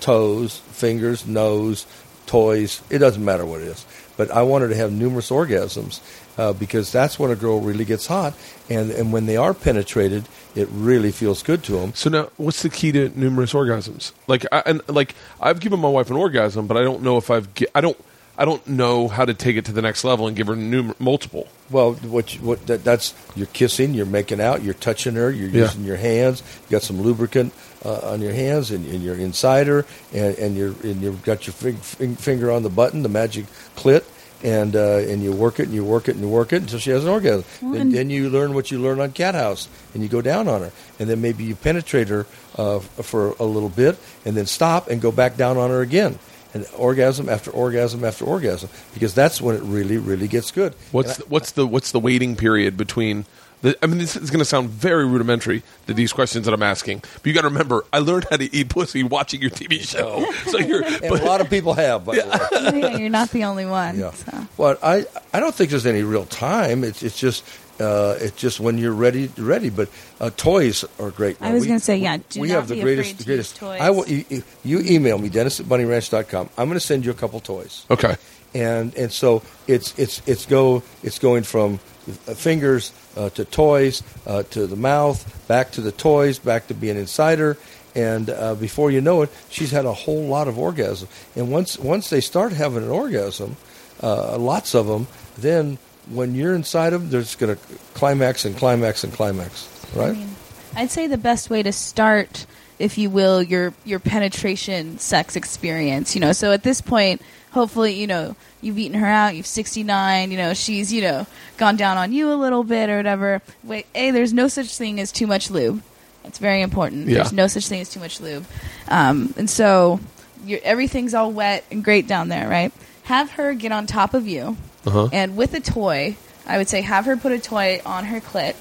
toes, 0.01 0.59
fingers, 0.59 1.27
nose, 1.27 1.87
toys. 2.27 2.83
It 2.91 2.99
doesn't 2.99 3.25
matter 3.25 3.45
what 3.45 3.61
it 3.61 3.69
is. 3.69 3.85
But 4.17 4.31
I 4.31 4.43
want 4.43 4.63
her 4.63 4.69
to 4.69 4.77
have 4.77 4.93
numerous 4.93 5.31
orgasms 5.31 6.01
uh, 6.37 6.53
because 6.53 6.93
that's 6.93 7.19
when 7.19 7.31
a 7.31 7.37
girl 7.37 7.61
really 7.61 7.85
gets 7.85 8.07
hot, 8.07 8.35
and 8.69 8.91
and 8.91 9.13
when 9.13 9.27
they 9.27 9.37
are 9.37 9.55
penetrated, 9.55 10.29
it 10.55 10.69
really 10.71 11.11
feels 11.11 11.43
good 11.43 11.63
to 11.65 11.73
them. 11.73 11.95
So 11.95 12.11
now, 12.11 12.31
what's 12.37 12.63
the 12.63 12.69
key 12.69 12.93
to 12.93 13.09
numerous 13.19 13.53
orgasms? 13.53 14.13
Like, 14.27 14.45
I, 14.53 14.63
and 14.67 14.81
like 14.89 15.15
I've 15.41 15.61
given 15.61 15.81
my 15.81 15.89
wife 15.89 16.11
an 16.11 16.17
orgasm, 16.17 16.67
but 16.67 16.77
I 16.77 16.83
don't 16.83 17.03
know 17.03 17.17
if 17.17 17.31
I've. 17.31 17.49
I 17.75 17.81
don't. 17.81 17.97
I 18.41 18.47
don't 18.47 18.67
know 18.67 19.07
how 19.07 19.27
to 19.27 19.35
take 19.35 19.57
it 19.57 19.67
to 19.67 19.73
the 19.73 19.83
next 19.83 20.03
level 20.03 20.27
and 20.27 20.35
give 20.35 20.47
her 20.47 20.55
numer- 20.55 20.99
multiple. 20.99 21.47
Well, 21.71 21.93
what 21.93 22.35
you, 22.35 22.41
what 22.41 22.67
that, 22.69 22.83
that's 22.83 23.13
you're 23.37 23.47
kissing, 23.49 23.93
you're 23.93 24.07
making 24.07 24.41
out, 24.41 24.63
you're 24.63 24.73
touching 24.73 25.15
her, 25.17 25.31
you're 25.31 25.51
Yeah. 25.51 25.65
using 25.65 25.85
your 25.85 25.99
hands. 25.99 26.43
You 26.69 26.71
got 26.73 26.83
some 26.83 27.03
lubricant 27.03 27.53
uh, 27.85 27.99
on 28.13 28.23
your 28.23 28.33
hands, 28.33 28.71
and, 28.71 28.87
and 28.87 29.03
you're 29.03 29.15
inside 29.17 29.67
her, 29.67 29.85
and, 30.15 30.39
and 30.39 30.57
you're 30.57 30.75
and 30.83 31.03
you've 31.03 31.23
got 31.23 31.47
your 31.47 31.53
fing, 31.53 31.77
fing, 31.77 32.17
finger 32.17 32.51
on 32.51 32.63
the 32.63 32.71
button, 32.71 33.03
the 33.03 33.11
magic 33.11 33.45
clit, 33.77 34.05
and 34.43 34.75
uh, 34.75 34.97
and 35.11 35.23
you 35.23 35.33
work 35.33 35.61
it 35.61 35.65
and 35.67 35.75
you 35.75 35.85
work 35.85 36.09
it 36.09 36.13
and 36.13 36.23
you 36.23 36.29
work 36.31 36.55
it 36.55 36.63
until 36.63 36.79
she 36.79 36.91
has 36.91 37.05
an 37.05 37.11
orgasm. 37.11 37.45
Well, 37.61 37.73
then, 37.73 37.81
and- 37.83 37.93
then 37.95 38.09
you 38.09 38.31
learn 38.31 38.55
what 38.55 38.71
you 38.71 38.79
learn 38.81 39.01
on 39.01 39.13
Cathouse, 39.13 39.69
and 39.93 40.03
you 40.03 40.09
go 40.09 40.23
down 40.23 40.49
on 40.49 40.63
her, 40.63 40.73
and 40.99 41.11
then 41.11 41.21
maybe 41.21 41.45
you 41.45 41.55
penetrate 41.57 42.09
her 42.09 42.25
uh, 42.57 42.79
for 42.81 43.33
a 43.39 43.45
little 43.45 43.69
bit, 43.69 43.99
and 44.25 44.35
then 44.35 44.47
stop 44.47 44.89
and 44.89 44.99
go 45.03 45.13
back 45.13 45.37
down 45.37 45.59
on 45.59 45.69
her 45.69 45.83
again. 45.83 46.19
And 46.53 46.67
orgasm 46.77 47.29
after 47.29 47.51
orgasm 47.51 48.05
after 48.05 48.25
orgasm, 48.25 48.71
because 48.93 49.15
that's 49.15 49.41
when 49.41 49.55
it 49.57 49.63
really, 49.63 49.99
really 49.99 50.27
gets 50.29 50.51
good. 50.51 50.75
What's 50.91 51.17
And 51.17 51.25
the, 51.25 51.29
what's 51.31 51.53
the 51.53 51.67
what's 51.67 51.93
the 51.93 52.01
waiting 52.01 52.35
period 52.37 52.77
between? 52.77 53.25
The, 53.63 53.77
I 53.83 53.87
mean, 53.87 53.99
this 53.99 54.17
is 54.17 54.31
going 54.31 54.39
to 54.39 54.45
sound 54.47 54.71
very 54.71 55.05
rudimentary 55.07 55.63
to 55.87 55.93
these 55.93 56.15
questions 56.15 56.47
that 56.47 56.55
I'm 56.55 56.63
asking, 56.63 57.01
but 57.01 57.27
you 57.27 57.35
got 57.35 57.43
to 57.43 57.49
remember, 57.49 57.85
I 57.93 57.99
learned 57.99 58.27
how 58.31 58.39
to 58.39 58.57
eat 58.57 58.71
pussy 58.71 59.03
watching 59.03 59.43
your 59.43 59.51
TV 59.51 59.81
show. 59.87 60.25
So 60.51 60.59
you're, 60.59 60.83
And 60.83 61.01
but, 61.03 61.21
a 61.21 61.25
lot 61.27 61.43
of 61.43 61.51
people 61.51 61.75
have, 61.75 62.07
by 62.07 62.17
the 62.17 62.27
way. 62.63 62.81
Yeah, 62.81 62.97
you're 62.97 63.11
not 63.11 63.31
the 63.33 63.45
only 63.45 63.67
one. 63.67 63.99
Yeah. 63.99 64.13
So. 64.13 64.47
Well, 64.57 64.79
I 64.83 65.05
I 65.35 65.41
don't 65.41 65.55
think 65.55 65.69
there's 65.71 65.85
any 65.87 66.03
real 66.03 66.25
time. 66.25 66.83
It's 66.85 67.03
it's 67.03 67.19
just 67.19 67.45
uh, 67.81 68.17
it's 68.21 68.37
just 68.37 68.61
when 68.61 68.79
you're 68.79 68.93
ready 68.93 69.31
ready. 69.39 69.71
But 69.71 69.89
uh, 70.21 70.31
toys 70.37 70.85
are 71.01 71.11
great. 71.11 71.37
I 71.41 71.53
was 71.55 71.63
We- 71.63 71.69
gonna 71.69 71.81
say, 71.81 71.97
we- 71.97 72.03
yeah, 72.03 72.19
do 72.29 72.41
we 72.41 72.49
not 72.49 72.55
have 72.55 72.69
the 72.69 72.75
be 72.77 72.83
greatest 72.83 73.19
the 73.19 73.25
greatest. 73.25 73.57
toys. 73.57 73.81
I 73.81 73.91
will. 73.91 74.07
You, 74.09 74.43
you 74.65 74.81
email 74.81 75.19
me 75.19 75.29
Dennis 75.29 75.59
at 75.61 75.67
bunnyranch.com. 75.67 76.51
I'm 76.59 76.69
going 76.69 76.79
to 76.79 76.87
send 76.87 77.05
you 77.05 77.11
a 77.11 77.15
couple 77.15 77.41
toys 77.41 77.87
okay, 77.91 78.17
and 78.55 78.95
and 78.95 79.11
so 79.13 79.43
it's 79.67 79.99
it's 79.99 80.21
it's 80.27 80.47
go 80.47 80.83
it's 81.03 81.19
going 81.19 81.43
from 81.45 81.81
uh, 82.29 82.35
fingers 82.35 82.93
uh, 83.17 83.31
to 83.31 83.45
toys 83.45 84.03
uh, 84.27 84.43
to 84.51 84.67
the 84.67 84.77
mouth 84.77 85.19
back 85.49 85.71
to 85.73 85.81
the 85.81 85.93
toys 85.93 86.39
back 86.39 86.67
to 86.69 86.75
being 86.75 86.97
inside 86.97 87.39
her 87.39 87.57
and 87.95 88.31
uh, 88.31 88.55
before 88.55 88.91
you 88.91 89.01
know 89.01 89.23
it 89.23 89.31
she's 89.51 89.71
had 89.73 89.85
a 89.85 89.93
whole 89.93 90.23
lot 90.23 90.47
of 90.49 90.59
orgasm 90.59 91.09
and 91.37 91.51
once 91.51 91.77
once 91.79 92.09
they 92.11 92.21
start 92.21 92.53
having 92.53 92.83
an 92.85 92.89
orgasm 92.89 93.57
uh, 94.03 94.39
lots 94.39 94.75
of 94.75 94.87
them 94.87 95.07
then 95.37 95.77
when 96.11 96.35
you're 96.35 96.55
inside 96.55 96.93
of 96.93 97.03
them 97.03 97.11
they're 97.11 97.21
just 97.21 97.39
going 97.39 97.55
to 97.55 97.63
climax 97.95 98.45
and 98.45 98.57
climax 98.57 99.05
and 99.05 99.13
climax 99.13 99.69
right 99.95 100.11
I 100.11 100.13
mean, 100.13 100.37
I'd 100.77 100.91
say 100.91 101.07
the 101.07 101.19
best 101.19 101.51
way 101.51 101.63
to 101.63 101.73
start, 101.73 102.47
if 102.79 102.99
you 102.99 103.11
will, 103.11 103.43
your 103.43 103.75
your 103.85 103.99
penetration 103.99 104.99
sex 104.99 105.37
experience. 105.37 106.15
You 106.15 106.21
know, 106.21 106.33
so 106.33 106.53
at 106.53 106.63
this 106.63 106.81
point, 106.81 107.23
hopefully, 107.51 107.95
you 107.95 108.07
know, 108.07 108.37
you've 108.61 108.79
eaten 108.79 108.99
her 108.99 109.07
out. 109.07 109.35
You've 109.35 109.47
sixty 109.47 109.83
nine. 109.83 110.31
You 110.31 110.39
know, 110.39 110.55
she's 110.55 110.93
you 110.93 111.03
know 111.03 111.27
gone 111.57 111.77
down 111.77 111.97
on 111.97 112.13
you 112.13 112.33
a 112.33 112.35
little 112.35 112.65
bit 112.65 112.89
or 112.89 112.97
whatever. 112.97 113.43
Wait, 113.65 113.87
a 113.95 114.11
there's 114.11 114.33
no 114.33 114.49
such 114.49 114.77
thing 114.77 115.01
as 115.01 115.13
too 115.13 115.27
much 115.27 115.51
lube. 115.51 115.83
It's 116.25 116.39
very 116.39 116.63
important. 116.63 117.09
Yeah. 117.09 117.17
There's 117.17 117.33
no 117.33 117.47
such 117.47 117.67
thing 117.67 117.81
as 117.81 117.89
too 117.89 118.01
much 118.01 118.21
lube, 118.21 118.45
um, 118.89 119.35
and 119.37 119.49
so 119.49 119.99
you're, 120.45 120.61
everything's 120.63 121.15
all 121.15 121.33
wet 121.33 121.65
and 121.71 121.83
great 121.83 122.07
down 122.07 122.29
there, 122.29 122.49
right? 122.49 122.73
Have 123.05 123.33
her 123.33 123.55
get 123.55 123.73
on 123.73 123.87
top 123.87 124.15
of 124.15 124.29
you 124.29 124.57
uh-huh. 124.87 125.09
and 125.13 125.37
with 125.37 125.55
a 125.55 125.61
toy 125.61 126.17
I 126.47 126.59
would 126.59 126.69
say 126.69 126.81
have 126.81 127.05
her 127.05 127.17
put 127.17 127.33
a 127.33 127.39
toy 127.39 127.81
on 127.87 128.07
her 128.07 128.21
clit, 128.21 128.57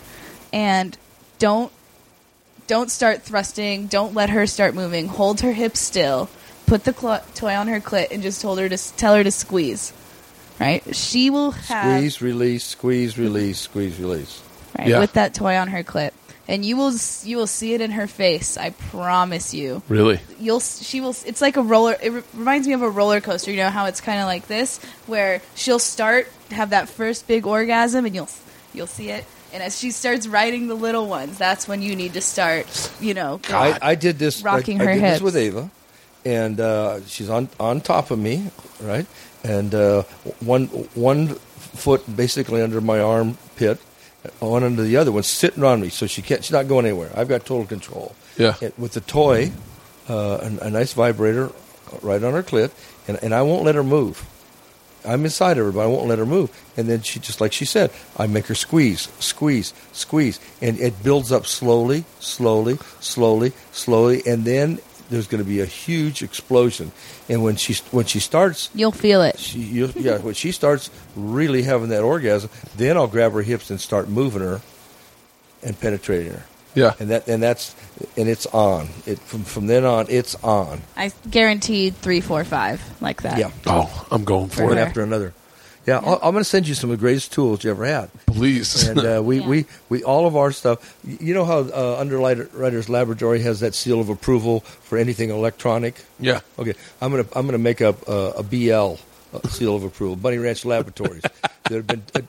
and 0.54 0.96
don't 1.40 1.72
don't 2.68 2.92
start 2.92 3.24
thrusting. 3.24 3.88
Don't 3.88 4.14
let 4.14 4.30
her 4.30 4.46
start 4.46 4.76
moving. 4.76 5.08
Hold 5.08 5.42
her 5.42 5.54
hips 5.54 5.80
still. 5.80 6.30
Put 6.68 6.84
the 6.84 6.94
cl- 6.94 7.24
toy 7.34 7.56
on 7.56 7.68
her 7.68 7.80
clit 7.80 8.12
and 8.12 8.22
just 8.22 8.42
told 8.42 8.60
her 8.60 8.70
to 8.70 8.78
tell 8.96 9.16
her 9.16 9.24
to 9.24 9.32
squeeze. 9.32 9.92
Right? 10.60 10.84
She 10.96 11.30
will 11.32 11.52
have 11.52 11.98
Squeeze, 12.00 12.22
release, 12.22 12.64
squeeze, 12.66 13.18
release, 13.18 13.60
squeeze, 13.60 13.98
release. 14.00 14.44
right, 14.78 14.90
Yeah. 14.90 15.00
with 15.00 15.14
that 15.14 15.34
toy 15.34 15.56
on 15.56 15.70
her 15.70 15.84
clit, 15.84 16.12
and 16.50 16.66
you 16.66 16.76
will 16.76 16.94
you 17.24 17.38
will 17.38 17.48
see 17.48 17.74
it 17.76 17.80
in 17.80 17.92
her 17.92 18.08
face. 18.08 18.58
I 18.58 18.72
promise 18.72 19.54
you. 19.54 19.84
Really? 19.88 20.20
You'll 20.40 20.60
she 20.60 21.00
will. 21.00 21.16
It's 21.26 21.42
like 21.42 21.56
a 21.58 21.62
roller. 21.62 21.96
It 22.02 22.12
re- 22.12 22.24
reminds 22.34 22.68
me 22.68 22.74
of 22.74 22.82
a 22.82 22.90
roller 22.90 23.22
coaster. 23.22 23.52
You 23.52 23.58
know 23.58 23.70
how 23.70 23.86
it's 23.86 24.02
kind 24.02 24.20
of 24.20 24.26
like 24.26 24.48
this, 24.48 24.80
where 25.06 25.42
she'll 25.54 25.80
start 25.80 26.28
have 26.50 26.72
that 26.72 26.90
first 26.90 27.28
big 27.28 27.46
orgasm, 27.46 28.06
and 28.06 28.16
you'll 28.16 28.30
you'll 28.74 28.88
see 28.88 29.12
it. 29.12 29.26
And 29.54 29.62
as 29.62 29.80
she 29.80 29.92
starts 29.92 30.28
riding 30.28 30.68
the 30.68 30.76
little 30.76 31.08
ones, 31.08 31.38
that's 31.38 31.68
when 31.68 31.84
you 31.84 31.96
need 31.96 32.14
to 32.14 32.22
start. 32.22 32.92
You 33.00 33.14
know, 33.14 33.40
I, 33.50 33.78
I 33.82 33.96
did 33.96 34.18
this. 34.18 34.42
Rocking 34.42 34.82
I, 34.82 34.84
I 34.84 34.88
her 34.88 34.94
did 34.94 35.02
hips. 35.02 35.14
this 35.14 35.22
with 35.22 35.38
Ava, 35.38 35.70
and 36.26 36.60
uh, 36.60 37.06
she's 37.06 37.30
on 37.30 37.48
on 37.60 37.80
top 37.80 38.10
of 38.10 38.18
me, 38.18 38.50
right? 38.82 39.06
And 39.44 39.74
uh, 39.76 40.02
one 40.40 40.66
one 40.96 41.28
foot 41.28 42.04
basically 42.16 42.64
under 42.64 42.82
my 42.82 43.00
armpit, 43.00 43.80
one 44.40 44.64
under 44.64 44.84
the 44.84 44.98
other 44.98 45.12
one, 45.12 45.24
sitting 45.24 45.64
on 45.64 45.82
me, 45.82 45.90
so 45.90 46.08
she 46.08 46.22
can't. 46.22 46.44
She's 46.44 46.52
not 46.52 46.68
going 46.68 46.86
anywhere. 46.86 47.12
I've 47.16 47.30
got 47.30 47.46
total 47.46 47.66
control. 47.66 48.16
Yeah. 48.38 48.56
And 48.62 48.74
with 48.78 48.94
the 48.94 49.02
toy, 49.02 49.52
uh, 50.10 50.40
a, 50.42 50.66
a 50.66 50.70
nice 50.70 50.94
vibrator 50.94 51.52
right 52.02 52.22
on 52.24 52.34
her 52.34 52.44
clit, 52.44 52.72
and, 53.08 53.18
and 53.22 53.34
I 53.34 53.42
won't 53.42 53.64
let 53.64 53.76
her 53.76 53.84
move. 53.84 54.26
I'm 55.06 55.24
inside 55.24 55.58
of 55.58 55.66
her, 55.66 55.72
but 55.72 55.82
I 55.82 55.86
won't 55.86 56.08
let 56.08 56.20
her 56.20 56.26
move. 56.26 56.52
And 56.76 56.90
then 56.90 57.02
she 57.02 57.20
just 57.20 57.40
like 57.40 57.54
she 57.54 57.66
said, 57.66 57.92
I 58.18 58.28
make 58.28 58.48
her 58.48 58.56
squeeze, 58.56 59.08
squeeze, 59.20 59.74
squeeze, 59.94 60.40
and 60.62 60.78
it 60.80 61.02
builds 61.02 61.32
up 61.32 61.46
slowly, 61.46 62.04
slowly, 62.20 62.78
slowly, 63.00 63.54
slowly, 63.72 64.22
and 64.28 64.44
then 64.44 64.80
there's 65.10 65.28
going 65.28 65.44
to 65.44 65.48
be 65.50 65.60
a 65.60 65.66
huge 65.66 66.22
explosion. 66.24 66.92
And 67.28 67.44
when 67.44 67.56
she 67.56 67.74
when 67.92 68.06
she 68.06 68.20
starts, 68.20 68.70
you'll 68.74 68.92
feel 68.92 69.22
it. 69.22 69.40
she 69.40 69.60
you, 69.60 69.92
yeah, 69.96 70.18
when 70.20 70.34
she 70.34 70.52
starts 70.52 70.90
really 71.16 71.64
having 71.64 71.90
that 71.90 72.04
orgasm, 72.04 72.50
then 72.78 72.96
I'll 72.98 73.08
grab 73.08 73.32
her 73.34 73.42
hips 73.42 73.70
and 73.70 73.80
start 73.82 74.08
moving 74.10 74.42
her 74.42 74.62
and 75.64 75.80
penetrating 75.80 76.34
her. 76.34 76.44
Yeah. 76.76 76.94
And 77.00 77.10
that 77.10 77.28
and 77.28 77.42
that's 77.42 77.76
and 78.16 78.30
it's 78.30 78.46
on. 78.48 78.90
It 79.08 79.18
from 79.20 79.44
from 79.44 79.66
then 79.68 79.84
on, 79.86 80.06
it's 80.10 80.36
on. 80.44 80.82
I 80.96 81.12
guaranteed 81.30 81.96
three, 81.96 82.22
four, 82.22 82.44
five 82.44 82.80
like 83.02 83.24
that. 83.24 83.38
Yeah, 83.40 83.52
Oh, 83.66 84.08
I'm 84.12 84.24
going 84.24 84.50
for 84.50 84.58
For 84.58 84.66
one 84.66 84.78
her. 84.78 84.84
it. 84.84 84.88
after 84.88 85.02
another. 85.02 85.34
Yeah, 85.90 86.00
I'll, 86.04 86.20
I'm 86.22 86.32
going 86.34 86.44
to 86.46 86.52
send 86.56 86.68
you 86.68 86.76
some 86.76 86.90
of 86.92 86.98
the 86.98 87.02
greatest 87.02 87.34
tools 87.34 87.64
you 87.64 87.72
ever 87.72 87.86
had. 87.86 88.10
Please. 88.28 88.88
and 88.88 89.00
uh, 89.00 89.22
we, 89.24 89.40
Yeah. 89.40 89.48
we, 89.48 89.66
we 89.90 90.04
all 90.04 90.26
of 90.28 90.36
our 90.36 90.52
stuff. 90.52 90.78
You 91.04 91.34
know 91.34 91.46
how 91.46 91.60
uh, 91.60 91.98
Underwriters 92.00 92.90
Laboratory 92.90 93.42
has 93.42 93.60
that 93.62 93.74
seal 93.74 94.00
of 94.00 94.10
approval 94.10 94.60
for 94.88 94.98
anything 94.98 95.30
electronic. 95.32 95.96
yeah. 96.20 96.42
Okay, 96.58 96.74
I'm 97.02 97.12
gonna 97.12 97.26
I'm 97.36 97.46
gonna 97.48 97.58
make 97.58 97.82
up 97.82 98.08
uh, 98.08 98.34
a 98.38 98.44
BL 98.44 98.96
uh, 99.34 99.48
seal 99.50 99.76
of 99.76 99.84
approval. 99.84 100.16
Bunny 100.16 100.38
Ranch 100.38 100.64
Laboratories 100.66 101.24
that 101.70 101.76
have 101.76 101.88
been 101.88 102.04
uh, 102.14 102.22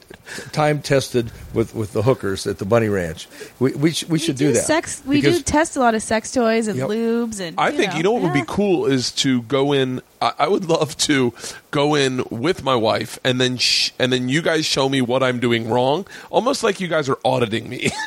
time 0.53 0.81
tested 0.81 1.31
with, 1.53 1.75
with 1.75 1.93
the 1.93 2.03
hookers 2.03 2.47
at 2.47 2.59
the 2.59 2.65
Bunny 2.65 2.89
Ranch. 2.89 3.29
We 3.59 3.73
we, 3.73 3.91
sh- 3.91 4.05
we 4.05 4.19
should 4.19 4.37
do, 4.37 4.53
that. 4.53 4.63
Sex. 4.65 5.03
We 5.05 5.21
do 5.21 5.41
test 5.41 5.77
a 5.77 5.81
lot 5.81 5.95
of 5.95 6.03
sex 6.03 6.33
toys 6.33 6.69
and 6.69 6.79
Yep. 6.79 6.89
lubes 6.89 7.41
and. 7.41 7.59
I 7.59 7.73
think 7.73 7.95
you 7.97 8.03
know 8.03 8.13
what 8.13 8.23
would 8.23 8.33
be 8.33 8.45
cool 8.47 8.87
is 8.87 9.11
to 9.13 9.43
go 9.43 9.73
in. 9.73 10.01
I, 10.23 10.33
I 10.41 10.49
would 10.49 10.67
love 10.67 10.97
to 10.99 11.35
go 11.71 11.95
in 11.95 12.23
with 12.31 12.63
my 12.63 12.75
wife, 12.77 13.19
and 13.25 13.41
then 13.41 13.57
sh- 13.57 13.91
and 13.99 14.13
then 14.13 14.29
you 14.29 14.41
guys 14.43 14.65
show 14.67 14.89
me 14.89 15.01
what 15.03 15.23
I'm 15.23 15.41
doing 15.41 15.69
wrong, 15.69 16.07
almost 16.31 16.63
like 16.63 16.81
you 16.81 16.89
guys 16.89 17.09
are 17.09 17.19
auditing 17.25 17.69
me. 17.69 17.91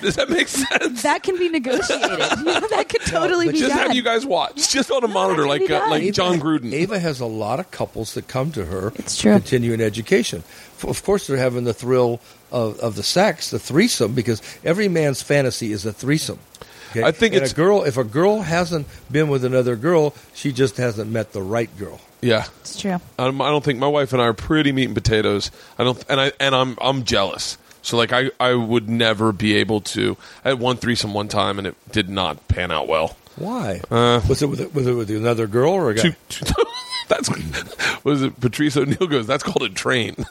Does 0.00 0.16
that 0.16 0.30
make 0.30 0.48
sense? 0.48 1.02
That 1.02 1.22
can 1.22 1.38
be 1.38 1.48
negotiated. 1.48 2.00
that 2.10 2.86
could 2.88 3.02
totally 3.02 3.46
but 3.46 3.52
be 3.54 3.58
just 3.60 3.74
done. 3.74 3.86
have 3.88 3.96
you 3.96 4.02
guys 4.02 4.24
watch, 4.26 4.70
just 4.72 4.90
on 4.90 5.04
a 5.04 5.08
monitor, 5.08 5.46
like 5.46 5.68
uh, 5.70 5.86
like 5.90 6.02
Ava- 6.04 6.12
Jon 6.12 6.40
Gruden. 6.40 6.72
Ava 6.72 6.98
has 6.98 7.20
a 7.20 7.26
lot 7.26 7.60
of 7.60 7.70
couples 7.70 8.14
that 8.14 8.26
come 8.28 8.50
to 8.52 8.66
her. 8.66 8.92
It's 8.96 9.16
true. 9.20 9.32
Continuing 9.32 9.80
education. 9.80 10.31
F- 10.40 10.84
Of 10.84 11.02
course, 11.04 11.26
they're 11.26 11.36
having 11.36 11.64
the 11.64 11.74
thrill 11.74 12.20
of, 12.50 12.78
of 12.80 12.96
the 12.96 13.02
sex, 13.02 13.50
the 13.50 13.58
threesome, 13.58 14.14
because 14.14 14.40
every 14.64 14.88
man's 14.88 15.20
fantasy 15.22 15.72
is 15.72 15.84
a 15.86 15.92
threesome. 15.92 16.38
Okay? 16.92 17.02
I 17.02 17.10
think 17.12 17.32
and 17.34 17.38
it's- 17.42 17.52
a 17.52 17.54
girl. 17.54 17.84
If 17.84 17.96
a 17.96 18.04
girl 18.04 18.42
hasn't 18.42 18.86
been 19.10 19.28
with 19.28 19.44
another 19.44 19.76
girl, 19.76 20.14
she 20.34 20.52
just 20.52 20.76
hasn't 20.76 21.10
met 21.10 21.32
the 21.32 21.42
right 21.42 21.70
girl. 21.78 22.00
yeah, 22.20 22.44
It's 22.60 22.80
true. 22.80 23.00
um, 23.18 23.40
I 23.40 23.48
don't 23.50 23.64
think 23.64 23.78
my 23.78 23.86
wife 23.88 24.12
and 24.12 24.20
I 24.20 24.26
are 24.26 24.34
pretty 24.34 24.72
meat 24.72 24.84
and 24.86 24.94
potatoes. 24.94 25.50
I 25.78 25.84
don't, 25.84 26.04
and 26.08 26.20
I 26.20 26.32
and 26.38 26.54
I'm 26.54 26.76
I'm 26.80 27.04
jealous. 27.04 27.56
So 27.82 27.96
like 27.96 28.12
I 28.12 28.30
I 28.38 28.54
would 28.54 28.88
never 28.88 29.32
be 29.32 29.56
able 29.56 29.80
to. 29.96 30.16
I 30.44 30.50
had 30.50 30.60
one 30.60 30.76
threesome 30.76 31.14
one 31.14 31.26
time, 31.28 31.58
and 31.58 31.66
it 31.66 31.74
did 31.90 32.08
not 32.08 32.46
pan 32.46 32.70
out 32.70 32.86
well. 32.88 33.16
Why? 33.36 33.80
Uh, 33.90 34.20
was 34.28 34.42
it 34.42 34.46
with 34.50 34.72
was 34.74 34.86
it 34.86 34.92
with 34.92 35.10
another 35.10 35.46
girl 35.48 35.72
or 35.72 35.90
a 35.90 35.94
guy? 35.94 36.02
Two- 36.02 36.14
two- 36.28 36.44
that's 37.08 37.28
was 38.04 38.22
it. 38.22 38.40
Patrice 38.40 38.76
O'Neal 38.76 39.06
goes. 39.06 39.26
That's 39.26 39.42
called 39.42 39.62
a 39.62 39.68
train. 39.68 40.16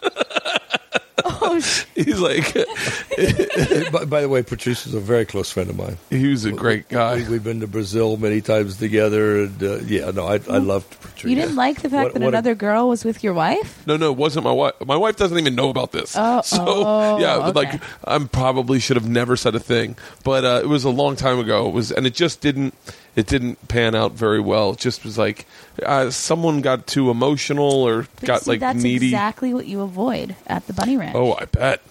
Oh, 1.44 1.60
sh- 1.60 1.86
He's 1.96 2.20
like, 2.20 2.54
by, 3.92 4.06
by 4.06 4.22
the 4.22 4.30
way, 4.30 4.42
Patrice 4.44 4.86
is 4.88 4.94
a 4.94 5.00
very 5.00 5.26
close 5.26 5.52
friend 5.52 5.70
of 5.70 5.76
mine. 5.78 5.98
he 6.10 6.28
was 6.28 6.46
a 6.46 6.52
great 6.52 6.88
guy. 6.90 7.16
We, 7.16 7.24
have 7.36 7.44
been 7.44 7.60
to 7.62 7.68
Brazil 7.68 8.16
many 8.18 8.42
times 8.42 8.78
together, 8.78 9.44
and 9.44 9.62
uh, 9.64 9.76
yeah, 9.80 10.12
no, 10.12 10.26
I, 10.28 10.36
I 10.50 10.58
loved 10.58 11.00
Patrice. 11.02 11.30
you 11.30 11.36
didn't 11.36 11.56
like 11.56 11.82
the 11.82 11.90
fact 11.90 12.04
What- 12.06 12.14
that 12.14 12.22
what 12.22 12.26
a- 12.34 12.38
another 12.38 12.56
girl 12.56 12.90
was 12.90 13.04
with 13.06 13.24
your 13.24 13.34
wife? 13.34 13.86
No, 13.88 13.98
no, 13.98 14.12
it 14.12 14.18
wasn't 14.18 14.46
my 14.46 14.52
wife. 14.52 14.74
My 14.86 14.96
wife 14.98 15.16
doesn't 15.18 15.38
even 15.38 15.56
know 15.56 15.70
about 15.70 15.92
this. 15.92 16.16
Oh, 16.18 16.42
so 16.46 16.64
oh, 16.68 17.20
yeah, 17.20 17.38
okay. 17.38 17.52
like 17.52 17.82
I 18.06 18.18
probably 18.20 18.80
should 18.80 18.98
have 18.98 19.10
never 19.10 19.36
said 19.36 19.54
a 19.56 19.60
thing. 19.60 19.98
But 20.24 20.46
uh, 20.46 20.62
it 20.64 20.68
was 20.68 20.84
a 20.86 20.90
long 20.90 21.16
time 21.16 21.40
ago. 21.40 21.68
It 21.68 21.74
was, 21.74 21.92
and 21.92 22.06
it 22.08 22.14
just 22.14 22.42
didn't. 22.42 22.74
It 23.16 23.28
didn't 23.28 23.68
pan 23.68 23.94
out 23.94 24.14
very 24.14 24.40
well. 24.40 24.72
It 24.72 24.80
just 24.80 25.04
was 25.04 25.18
like 25.18 25.46
uh, 25.86 26.10
someone 26.12 26.62
got 26.62 26.88
too 26.88 27.10
emotional 27.10 27.84
or 27.84 28.08
But 28.16 28.26
got 28.26 28.42
see, 28.44 28.52
like 28.52 28.60
that's 28.62 28.82
needy. 28.82 29.08
exactly 29.08 29.54
what 29.54 29.66
you 29.68 29.82
avoid 29.82 30.36
at 30.48 30.66
the 30.68 30.74
Bunny 30.74 30.96
Ranch. 30.98 31.16
oh, 31.16 31.34
I 31.34 31.46
bet. 31.46 31.82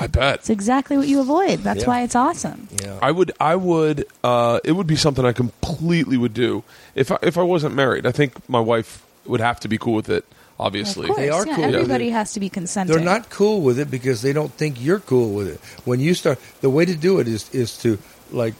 I 0.00 0.08
bet. 0.08 0.40
It's 0.40 0.50
exactly 0.50 0.96
what 0.96 1.06
you 1.06 1.20
avoid. 1.20 1.60
That's 1.60 1.82
Yeah. 1.82 1.86
why 1.86 2.02
it's 2.02 2.16
awesome. 2.16 2.66
Yeah. 2.82 2.98
I 3.00 3.12
would, 3.12 3.30
I 3.38 3.54
would, 3.54 4.06
uh, 4.24 4.58
it 4.64 4.72
would 4.72 4.88
be 4.88 4.96
something 4.96 5.24
I 5.24 5.30
completely 5.32 6.16
would 6.16 6.34
do 6.34 6.64
if 6.96 7.12
I, 7.12 7.18
if 7.22 7.38
I 7.38 7.42
wasn't 7.42 7.76
married. 7.76 8.04
I 8.04 8.10
think 8.10 8.32
my 8.48 8.58
wife 8.58 9.04
would 9.26 9.40
have 9.40 9.60
to 9.60 9.68
be 9.68 9.78
cool 9.78 9.94
with 9.94 10.08
it. 10.08 10.24
Obviously, 10.58 11.08
Of 11.10 11.16
They 11.16 11.30
are 11.30 11.44
yeah, 11.46 11.56
cool 11.56 11.64
Everybody 11.64 12.08
it. 12.08 12.12
has 12.12 12.32
to 12.34 12.40
be 12.40 12.48
consenting. 12.48 12.94
They're 12.94 13.04
not 13.04 13.28
cool 13.28 13.60
with 13.60 13.78
it 13.80 13.90
because 13.90 14.22
they 14.22 14.32
don't 14.32 14.52
think 14.52 14.80
you're 14.80 15.00
cool 15.00 15.32
with 15.32 15.48
it. 15.48 15.60
When 15.84 15.98
you 15.98 16.14
start, 16.14 16.38
the 16.60 16.70
way 16.70 16.84
to 16.84 16.94
do 16.94 17.18
it 17.18 17.26
is 17.26 17.48
is 17.52 17.76
to 17.78 17.98
like 18.30 18.54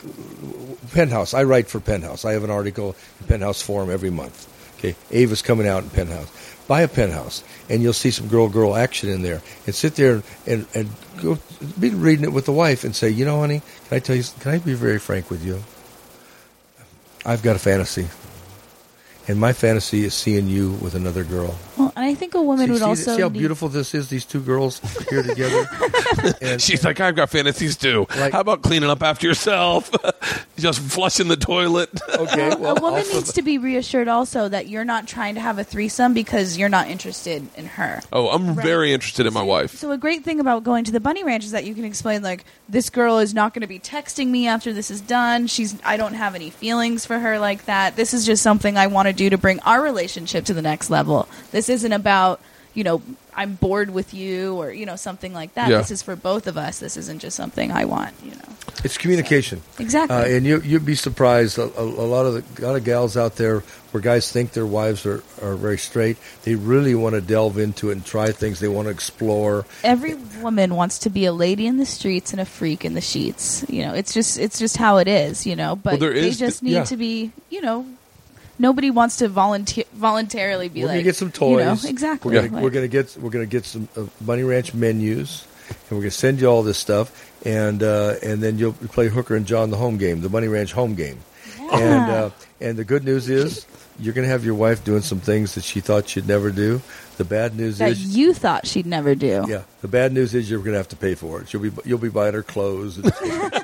Penthouse. 0.93 1.35
I 1.35 1.45
write 1.45 1.69
for 1.69 1.81
Penthouse. 1.81 2.25
I 2.25 2.33
have 2.33 2.45
an 2.45 2.51
article 2.51 2.97
in 3.21 3.27
Penthouse 3.27 3.63
Forum 3.63 3.91
every 3.91 4.11
month. 4.11 4.51
Okay, 4.79 4.97
Ava's 5.11 5.43
coming 5.43 5.67
out 5.67 5.83
in 5.83 5.91
Penthouse. 5.91 6.31
Buy 6.67 6.83
a 6.83 6.89
Penthouse, 6.89 7.45
and 7.69 7.83
you'll 7.83 7.93
see 7.93 8.11
some 8.11 8.29
girl 8.29 8.49
girl 8.49 8.75
action 8.75 9.09
in 9.09 9.23
there. 9.23 9.43
And 9.67 9.75
sit 9.75 9.97
there 9.97 10.23
and 10.47 10.67
and 10.75 10.91
go 11.23 11.39
be 11.79 11.91
reading 11.91 12.25
it 12.25 12.33
with 12.33 12.47
the 12.47 12.53
wife 12.53 12.85
and 12.85 12.95
say, 12.95 13.11
you 13.11 13.25
know, 13.25 13.41
honey, 13.41 13.63
can 13.89 13.97
I 13.97 13.99
tell 14.01 14.17
you? 14.17 14.25
Can 14.41 14.53
I 14.53 14.59
be 14.59 14.75
very 14.75 14.99
frank 14.99 15.31
with 15.31 15.45
you? 15.45 15.63
I've 17.27 17.43
got 17.43 17.57
a 17.57 17.59
fantasy. 17.59 18.09
And 19.27 19.41
my 19.41 19.55
fantasy 19.55 20.05
is 20.05 20.13
seeing 20.13 20.49
you 20.49 20.73
with 20.83 20.95
another 20.95 21.25
girl. 21.25 21.55
Well, 21.79 21.93
and 21.97 22.05
I 22.05 22.15
think 22.15 22.35
a 22.35 22.43
woman 22.43 22.67
See, 22.67 22.73
would 22.73 22.79
see, 22.81 22.85
also 22.85 23.15
see 23.17 23.23
how 23.23 23.29
need- 23.29 23.39
beautiful 23.39 23.69
this 23.71 23.95
is? 23.95 24.11
These 24.11 24.27
two 24.27 24.41
girls 24.41 24.81
here 25.09 25.23
together. 25.23 25.67
and, 26.43 26.61
She's 26.61 26.85
like, 26.85 27.01
I've 27.01 27.17
got 27.17 27.31
fantasies 27.31 27.77
too. 27.77 28.07
Like- 28.19 28.33
How 28.33 28.41
about 28.41 28.61
cleaning 28.63 28.91
up 28.91 29.03
after 29.03 29.27
yourself? 29.27 29.91
Just 30.59 30.81
flushing 30.81 31.29
the 31.29 31.37
toilet. 31.37 31.89
okay, 32.11 32.55
well, 32.57 32.77
a 32.77 32.81
woman 32.81 32.99
also- 33.01 33.15
needs 33.15 33.33
to 33.33 33.43
be 33.43 33.57
reassured 33.59 34.09
also 34.09 34.49
that 34.49 34.69
you're 34.69 34.85
not 34.85 35.09
trying 35.09 35.37
to 35.37 35.41
have 35.41 35.59
a 35.59 35.65
threesome 35.65 36.13
because 36.13 36.59
you're 36.59 36.69
not 36.69 36.89
interested 36.89 37.47
in 37.57 37.65
her. 37.67 38.03
Oh, 38.13 38.29
I'm 38.29 38.55
Right. 38.55 38.65
very 38.67 38.93
interested 38.93 39.25
in 39.27 39.33
my 39.33 39.43
wife. 39.43 39.75
So 39.79 39.91
a 39.91 39.97
great 39.99 40.23
thing 40.23 40.39
about 40.39 40.65
going 40.65 40.85
to 40.85 40.93
the 40.93 41.01
bunny 41.01 41.25
ranch 41.25 41.45
is 41.45 41.53
that 41.53 41.65
you 41.65 41.75
can 41.75 41.85
explain 41.87 42.23
like 42.23 42.45
this 42.69 42.91
girl 42.91 43.19
is 43.19 43.35
not 43.35 43.53
going 43.53 43.61
to 43.61 43.67
be 43.67 43.79
texting 43.79 44.29
me 44.29 44.47
after 44.47 44.73
this 44.73 44.91
is 44.91 45.01
done. 45.01 45.47
She's 45.47 45.77
I 45.85 45.97
don't 45.97 46.15
have 46.15 46.35
any 46.35 46.51
feelings 46.51 47.05
for 47.05 47.19
her 47.19 47.39
like 47.39 47.67
that. 47.67 47.97
This 47.97 48.15
is 48.15 48.25
just 48.25 48.43
something 48.43 48.77
I 48.77 48.87
want 48.87 49.09
to 49.09 49.13
do 49.13 49.31
to 49.31 49.39
bring 49.39 49.61
our 49.61 49.83
relationship 49.83 50.45
to 50.47 50.55
the 50.55 50.63
next 50.63 50.91
level. 50.91 51.29
This 51.51 51.69
isn't 51.69 51.93
about, 51.93 52.41
you 52.73 52.85
know, 52.85 53.03
I'm 53.37 53.55
bored 53.55 53.91
with 53.91 54.15
you 54.15 54.55
or, 54.57 54.73
you 54.73 54.87
know, 54.87 54.97
something 54.97 55.33
like 55.33 55.55
that. 55.55 55.71
Yeah. 55.71 55.79
This 55.79 55.91
is 55.91 56.03
for 56.03 56.17
both 56.17 56.47
of 56.47 56.57
us. 56.57 56.79
This 56.79 56.97
isn't 56.97 57.21
just 57.21 57.37
something 57.37 57.71
I 57.73 57.85
want, 57.85 58.15
you 58.23 58.31
know. 58.33 58.57
it's 58.85 58.97
communication. 58.99 59.61
Exactly. 59.79 60.17
Uh, 60.17 60.25
and 60.37 60.47
you, 60.47 60.61
you'd 60.61 60.87
be 60.87 60.95
surprised. 60.95 61.59
A, 61.59 61.63
a, 61.79 61.83
a 61.83 62.07
lot 62.07 62.27
of 62.27 62.35
the, 62.57 62.65
a 62.65 62.67
lot 62.67 62.77
of 62.77 62.85
gals 62.85 63.17
out 63.17 63.37
there, 63.37 63.61
where 63.91 64.01
guys 64.01 64.31
think 64.33 64.53
their 64.53 64.67
wives 64.67 65.07
are, 65.07 65.23
are 65.43 65.55
very 65.55 65.79
straight, 65.79 66.17
they 66.43 66.55
really 66.57 66.95
want 66.95 67.15
to 67.15 67.21
delve 67.21 67.59
into 67.59 67.91
it 67.91 67.93
and 67.93 68.05
try 68.05 68.31
things. 68.33 68.59
They 68.61 68.69
want 68.69 68.87
to 68.87 68.91
explore. 68.91 69.65
every 69.85 70.15
woman 70.41 70.75
wants 70.75 70.99
to 71.01 71.11
be 71.11 71.25
a 71.27 71.33
lady 71.33 71.67
in 71.67 71.77
the 71.77 71.87
streets 71.87 72.33
and 72.33 72.41
a 72.41 72.45
freak 72.45 72.85
in 72.85 72.95
the 72.95 73.01
sheets. 73.01 73.65
You 73.69 73.83
know, 73.83 73.95
it's 73.95 74.13
just 74.13 74.39
it's 74.39 74.59
just 74.59 74.77
how 74.77 74.99
it 74.99 75.07
is. 75.09 75.47
You 75.47 75.55
know, 75.57 75.77
but 75.77 75.93
Well, 75.93 76.01
there 76.01 76.13
they 76.15 76.29
is- 76.29 76.39
just 76.39 76.63
need 76.63 76.73
yeah. 76.73 76.85
to 76.85 76.97
be 76.97 77.31
you 77.51 77.61
know 77.63 77.87
nobody 78.59 78.91
wants 78.91 79.17
to 79.19 79.29
volunteer 79.29 79.85
voluntarily 79.93 80.69
be 80.69 80.81
We're 80.81 80.87
like 80.89 80.95
gonna 80.97 81.03
get 81.05 81.17
some 81.17 81.33
you 81.41 81.57
know, 81.59 81.65
toys. 81.75 81.85
exactly. 81.85 82.31
We're 82.35 82.43
gonna, 82.43 82.55
Like- 82.55 82.63
we're 82.65 82.71
gonna 82.71 82.89
get 82.89 83.17
we're 83.21 83.31
gonna 83.31 83.47
get 83.47 83.65
some 83.65 83.89
uh, 83.97 84.05
Bunny 84.21 84.43
Ranch 84.43 84.75
menus, 84.75 85.47
and 85.69 85.91
we're 85.99 86.03
gonna 86.05 86.11
send 86.11 86.41
you 86.41 86.47
all 86.49 86.63
this 86.63 86.79
stuff, 86.79 87.33
and 87.47 87.83
uh, 87.83 88.15
and 88.23 88.43
then 88.43 88.59
you'll 88.59 88.73
play 88.73 89.09
Hooker 89.09 89.37
and 89.37 89.47
John 89.47 89.71
the 89.71 89.77
home 89.77 89.97
game, 89.99 90.21
the 90.21 90.29
Bunny 90.29 90.49
Ranch 90.49 90.73
home 90.73 90.95
game, 90.95 91.19
yeah. 91.59 91.79
and 91.79 92.11
uh, 92.11 92.31
and 92.61 92.77
the 92.77 92.85
good 92.85 93.05
news 93.05 93.29
is 93.29 93.67
you're 93.99 94.15
gonna 94.15 94.27
have 94.29 94.45
your 94.45 94.55
wife 94.57 94.85
doing 94.85 95.03
some 95.03 95.21
things 95.21 95.55
that 95.55 95.65
she 95.65 95.81
thought 95.81 96.09
she'd 96.09 96.27
never 96.29 96.51
do. 96.51 96.81
The 97.17 97.25
bad 97.25 97.55
news 97.55 97.79
that 97.79 97.93
is. 97.93 98.17
you 98.17 98.35
thought 98.35 98.67
she'd 98.67 98.87
never 98.87 99.15
do. 99.15 99.45
yeah, 99.49 99.63
the 99.83 99.87
bad 99.89 100.13
news 100.13 100.35
is 100.35 100.51
you're 100.51 100.59
going 100.59 100.73
to 100.73 100.79
have 100.79 100.89
to 100.89 100.97
pay 100.97 101.15
for 101.15 101.41
it. 101.41 101.53
You'll 101.53 101.63
be 101.63 101.71
you'll 101.85 101.99
be 102.01 102.09
buying 102.09 102.35
her 102.35 102.43
clothes. 102.43 102.99
And, 102.99 103.05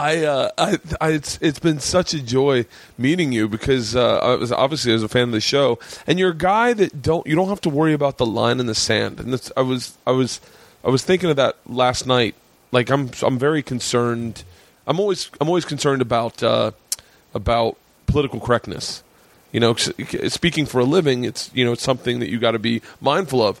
I, 0.00 0.24
uh, 0.24 0.50
I, 0.56 0.78
I, 0.98 1.10
it's 1.10 1.38
it's 1.42 1.58
been 1.58 1.78
such 1.78 2.14
a 2.14 2.22
joy 2.22 2.64
meeting 2.96 3.32
you 3.32 3.48
because 3.48 3.94
uh, 3.94 4.16
I 4.18 4.34
was 4.36 4.50
obviously 4.50 4.94
as 4.94 5.02
a 5.02 5.08
fan 5.08 5.24
of 5.24 5.32
the 5.32 5.42
show, 5.42 5.78
and 6.06 6.18
you're 6.18 6.30
a 6.30 6.34
guy 6.34 6.72
that 6.72 7.02
don't 7.02 7.26
you 7.26 7.36
don't 7.36 7.50
have 7.50 7.60
to 7.62 7.68
worry 7.68 7.92
about 7.92 8.16
the 8.16 8.24
line 8.24 8.60
in 8.60 8.66
the 8.66 8.74
sand. 8.74 9.20
And 9.20 9.28
I 9.56 9.60
was 9.60 9.98
I 10.06 10.12
was 10.12 10.40
I 10.82 10.88
was 10.88 11.04
thinking 11.04 11.28
of 11.28 11.36
that 11.36 11.56
last 11.66 12.06
night. 12.06 12.34
Like 12.72 12.88
I'm 12.90 13.10
I'm 13.22 13.38
very 13.38 13.62
concerned. 13.62 14.42
I'm 14.86 14.98
always 14.98 15.30
I'm 15.38 15.48
always 15.48 15.66
concerned 15.66 16.00
about 16.00 16.42
uh, 16.42 16.70
about 17.34 17.76
political 18.06 18.40
correctness. 18.40 19.02
You 19.52 19.60
know, 19.60 19.74
'cause 19.74 19.92
speaking 20.32 20.64
for 20.64 20.80
a 20.80 20.84
living, 20.84 21.24
it's 21.24 21.50
you 21.52 21.62
know 21.64 21.72
it's 21.72 21.82
something 21.82 22.20
that 22.20 22.30
you 22.30 22.38
got 22.38 22.52
to 22.52 22.58
be 22.58 22.80
mindful 23.02 23.42
of. 23.46 23.60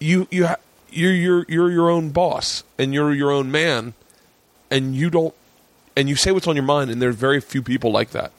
You 0.00 0.26
you 0.32 0.48
ha- 0.48 0.56
you're 0.90 1.12
you're 1.12 1.46
you're 1.48 1.70
your 1.70 1.88
own 1.88 2.10
boss 2.10 2.64
and 2.78 2.92
you're 2.92 3.14
your 3.14 3.30
own 3.30 3.52
man 3.52 3.94
and 4.70 4.94
you 4.94 5.10
don't 5.10 5.34
and 5.96 6.08
you 6.08 6.16
say 6.16 6.32
what's 6.32 6.46
on 6.46 6.56
your 6.56 6.64
mind 6.64 6.90
and 6.90 7.00
there 7.00 7.08
are 7.08 7.12
very 7.12 7.40
few 7.40 7.62
people 7.62 7.90
like 7.90 8.10
that 8.10 8.32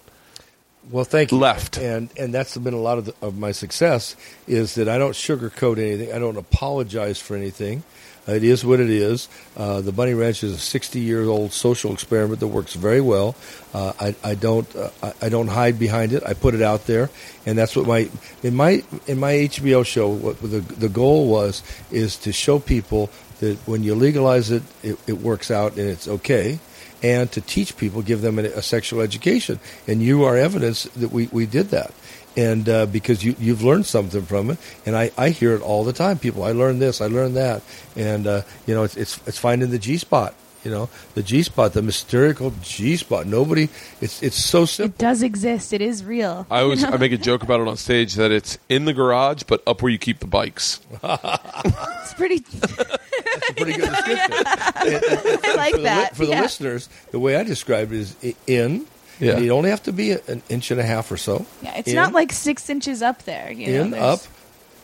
well, 0.90 1.04
thank 1.04 1.32
you. 1.32 1.38
Left. 1.38 1.78
and 1.78 2.10
and 2.18 2.34
that's 2.34 2.58
been 2.58 2.74
a 2.74 2.80
lot 2.80 2.98
of, 2.98 3.06
the, 3.06 3.16
of 3.22 3.38
my 3.38 3.52
success 3.52 4.16
is 4.48 4.76
that 4.76 4.90
I 4.90 4.98
don't 4.98 5.14
sugarcoat 5.14 5.78
anything. 5.78 6.12
I 6.12 6.18
don't 6.18 6.38
apologize 6.38 7.20
for 7.20 7.36
anything. 7.36 7.84
It 8.28 8.44
is 8.44 8.64
what 8.64 8.80
it 8.80 8.90
is. 8.90 9.28
Uh, 9.58 9.82
the 9.82 9.92
Bunny 9.92 10.14
Ranch 10.14 10.44
is 10.44 10.54
a 10.54 10.60
60 10.60 11.00
year 11.00 11.26
old 11.26 11.54
social 11.54 11.94
experiment 11.94 12.40
that 12.40 12.48
works 12.48 12.76
very 12.76 13.02
well. 13.02 13.36
Uh, 13.74 13.94
I, 14.00 14.16
I 14.24 14.36
don't 14.36 14.74
uh, 14.76 14.90
I, 15.04 15.14
I 15.24 15.30
don't 15.30 15.48
hide 15.48 15.78
behind 15.78 16.14
it. 16.14 16.24
I 16.26 16.34
put 16.34 16.56
it 16.56 16.62
out 16.62 16.88
there, 16.88 17.10
and 17.46 17.58
that's 17.58 17.76
what 17.76 17.86
my 17.86 18.10
in 18.42 18.56
my 18.56 18.84
in 19.06 19.20
my 19.20 19.34
HBO 19.34 19.86
show. 19.86 20.10
What 20.10 20.42
the 20.42 20.62
the 20.62 20.90
goal 20.90 21.28
was 21.28 21.62
is 21.92 22.18
to 22.18 22.32
show 22.32 22.60
people 22.60 23.10
that 23.42 23.58
when 23.68 23.84
you 23.84 23.94
legalize 23.94 24.50
it, 24.50 24.64
it, 24.82 24.98
it 25.06 25.18
works 25.20 25.52
out 25.52 25.76
and 25.76 25.90
it's 25.90 26.08
okay. 26.08 26.60
And 27.04 27.32
to 27.32 27.42
teach 27.42 27.78
people, 27.78 28.02
give 28.02 28.22
them 28.22 28.40
a, 28.40 28.44
a 28.44 28.62
sexual 28.62 29.02
education, 29.02 29.60
and 29.88 30.02
you 30.02 30.24
are 30.24 30.38
evidence 30.38 30.84
that 30.84 31.12
we, 31.12 31.28
we 31.32 31.46
did 31.46 31.70
that 31.70 31.92
and 32.38 32.70
uh, 32.70 32.86
because 32.86 33.24
you 33.24 33.36
you've 33.40 33.64
learned 33.64 33.86
something 33.86 34.22
from 34.22 34.52
it, 34.52 34.58
and 34.86 34.96
I, 34.96 35.12
I 35.18 35.30
hear 35.30 35.54
it 35.54 35.62
all 35.62 35.84
the 35.84 35.94
time. 35.94 36.18
People, 36.18 36.44
I 36.44 36.52
learned 36.52 36.82
this, 36.82 37.02
I 37.02 37.08
learned 37.08 37.36
that, 37.36 37.62
and 37.96 38.26
uh, 38.26 38.42
you 38.66 38.74
know 38.74 38.84
it's 38.84 38.96
it's 38.96 39.20
it's 39.28 39.38
finding 39.38 39.70
the 39.70 39.80
G 39.80 39.98
spot. 39.98 40.34
You 40.64 40.70
know 40.72 40.90
the 41.16 41.24
G 41.24 41.42
spot, 41.42 41.74
the 41.74 41.82
mysterical 41.82 42.54
G 42.62 42.96
spot. 42.96 43.26
Nobody, 43.26 43.70
it's 44.00 44.22
it's 44.22 44.38
so 44.38 44.66
simple. 44.66 44.94
It 44.94 44.98
does 45.00 45.24
exist. 45.24 45.74
It 45.74 45.82
is 45.82 46.04
real. 46.06 46.46
i 46.52 46.62
always 46.62 46.84
i 46.84 46.96
make 46.98 47.12
a 47.12 47.18
joke 47.18 47.42
about 47.42 47.60
it 47.62 47.68
on 47.68 47.78
stage 47.78 48.14
that 48.16 48.32
it's 48.32 48.60
in 48.70 48.86
the 48.86 48.94
garage 48.94 49.44
but 49.44 49.64
up 49.66 49.82
where 49.82 49.92
you 49.92 49.98
keep 49.98 50.20
the 50.20 50.28
bikes 50.28 50.80
It's 51.04 52.14
pretty. 52.14 52.40
That's 52.52 53.50
a 53.50 53.54
pretty 53.54 53.74
good 53.74 53.90
description. 53.90 54.32
I 54.46 55.54
like 55.56 55.72
for 55.72 55.78
the, 55.78 55.84
li- 55.84 55.84
that. 55.84 56.16
for 56.16 56.26
the 56.26 56.32
yeah. 56.34 56.42
listeners, 56.42 56.90
the 57.12 57.20
way 57.20 57.36
I 57.38 57.44
describe 57.44 57.92
it 57.92 57.98
is 58.00 58.36
in. 58.48 58.86
Yeah. 59.20 59.38
You 59.38 59.52
only 59.52 59.70
have 59.70 59.84
to 59.84 59.94
be 59.94 60.12
an 60.12 60.42
inch 60.50 60.72
and 60.72 60.80
a 60.80 60.84
half 60.84 61.12
or 61.12 61.18
so. 61.18 61.46
Yeah, 61.62 61.78
it's 61.78 61.88
in, 61.90 61.96
not 61.96 62.12
like 62.12 62.32
six 62.32 62.70
inches 62.70 63.02
up 63.02 63.24
there. 63.24 63.52
You 63.52 63.68
know, 63.68 63.82
in 63.84 63.92
there's- 63.92 64.26
up, 64.26 64.32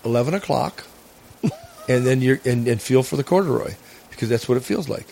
eleven 0.05 0.34
o'clock, 0.34 0.86
and 1.89 2.05
then 2.05 2.21
you're 2.21 2.39
and, 2.45 2.67
and 2.67 2.82
feel 2.82 3.03
for 3.03 3.15
the 3.17 3.23
corduroy 3.23 3.73
because 4.11 4.30
that's 4.30 4.47
what 4.47 4.57
it 4.57 4.63
feels 4.63 4.88
like. 4.88 5.07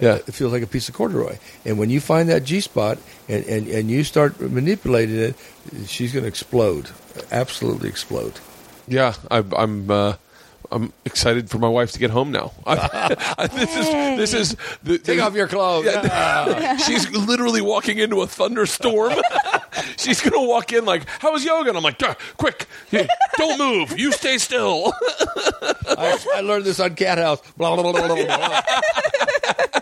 Yeah 0.00 0.16
it 0.26 0.32
feels 0.34 0.52
like 0.52 0.62
a 0.62 0.66
piece 0.66 0.88
of 0.88 0.94
corduroy. 0.94 1.36
And 1.64 1.78
when 1.78 1.90
you 1.90 2.00
find 2.00 2.28
that 2.28 2.44
G 2.44 2.60
spot 2.60 2.98
and, 3.28 3.44
and, 3.46 3.68
and 3.68 3.90
you 3.90 4.02
start 4.04 4.40
manipulating 4.40 5.16
it, 5.18 5.34
she's 5.86 6.12
going 6.12 6.24
to 6.24 6.28
explode, 6.28 6.90
absolutely 7.30 7.88
explode. 7.88 8.40
yeah 8.88 9.14
I, 9.30 9.44
i'm 9.56 9.90
uh 9.90 10.14
I'm 10.72 10.92
excited 11.04 11.50
for 11.50 11.58
my 11.58 11.68
wife 11.68 11.90
to 11.92 11.98
get 11.98 12.10
home 12.10 12.30
now. 12.30 12.52
I, 12.66 13.48
this 13.52 13.76
is 13.76 13.86
this 14.18 14.34
is 14.34 14.56
the, 14.84 14.98
Take 14.98 15.20
off 15.20 15.34
your 15.34 15.48
clothes. 15.48 15.86
Yeah, 15.86 16.76
she's 16.86 17.10
literally 17.10 17.60
walking 17.60 17.98
into 17.98 18.20
a 18.22 18.26
thunderstorm. 18.26 19.14
she's 19.96 20.20
gonna 20.20 20.46
walk 20.46 20.72
in 20.72 20.84
like, 20.84 21.08
"How 21.18 21.32
was 21.32 21.44
yoga?" 21.44 21.70
And 21.70 21.76
I'm 21.78 21.82
like, 21.82 21.98
"Duh, 21.98 22.14
"Quick, 22.36 22.66
don't 23.36 23.58
move. 23.58 23.98
You 23.98 24.12
stay 24.12 24.38
still." 24.38 24.92
I, 25.88 26.18
I 26.36 26.40
learned 26.40 26.64
this 26.64 26.78
on 26.78 26.94
Cathouse. 26.94 27.42
Blah 27.56 27.74
blah 27.74 27.90
blah 27.90 28.06
blah 28.06 28.14
blah. 28.14 28.36
blah. 28.36 29.79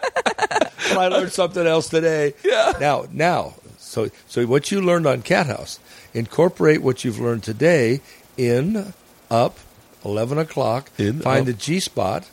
But 0.99 1.13
I 1.13 1.17
learned 1.17 1.33
something 1.33 1.67
else 1.67 1.89
today. 1.89 2.35
Yeah. 2.45 2.73
Now, 2.81 3.07
now, 3.13 3.55
so 3.79 4.11
so 4.27 4.45
what 4.47 4.71
you 4.73 4.81
learned 4.81 5.07
on 5.07 5.23
Cathouse, 5.23 5.79
incorporate 6.13 6.83
what 6.83 7.05
you've 7.05 7.21
learned 7.21 7.43
today 7.45 8.01
in 8.37 8.93
up, 9.31 9.59
eleven 10.05 10.39
o'clock. 10.39 10.91
In, 10.99 11.21
find 11.21 11.41
up. 11.41 11.47
the 11.47 11.53
G 11.53 11.79
spot, 11.81 12.29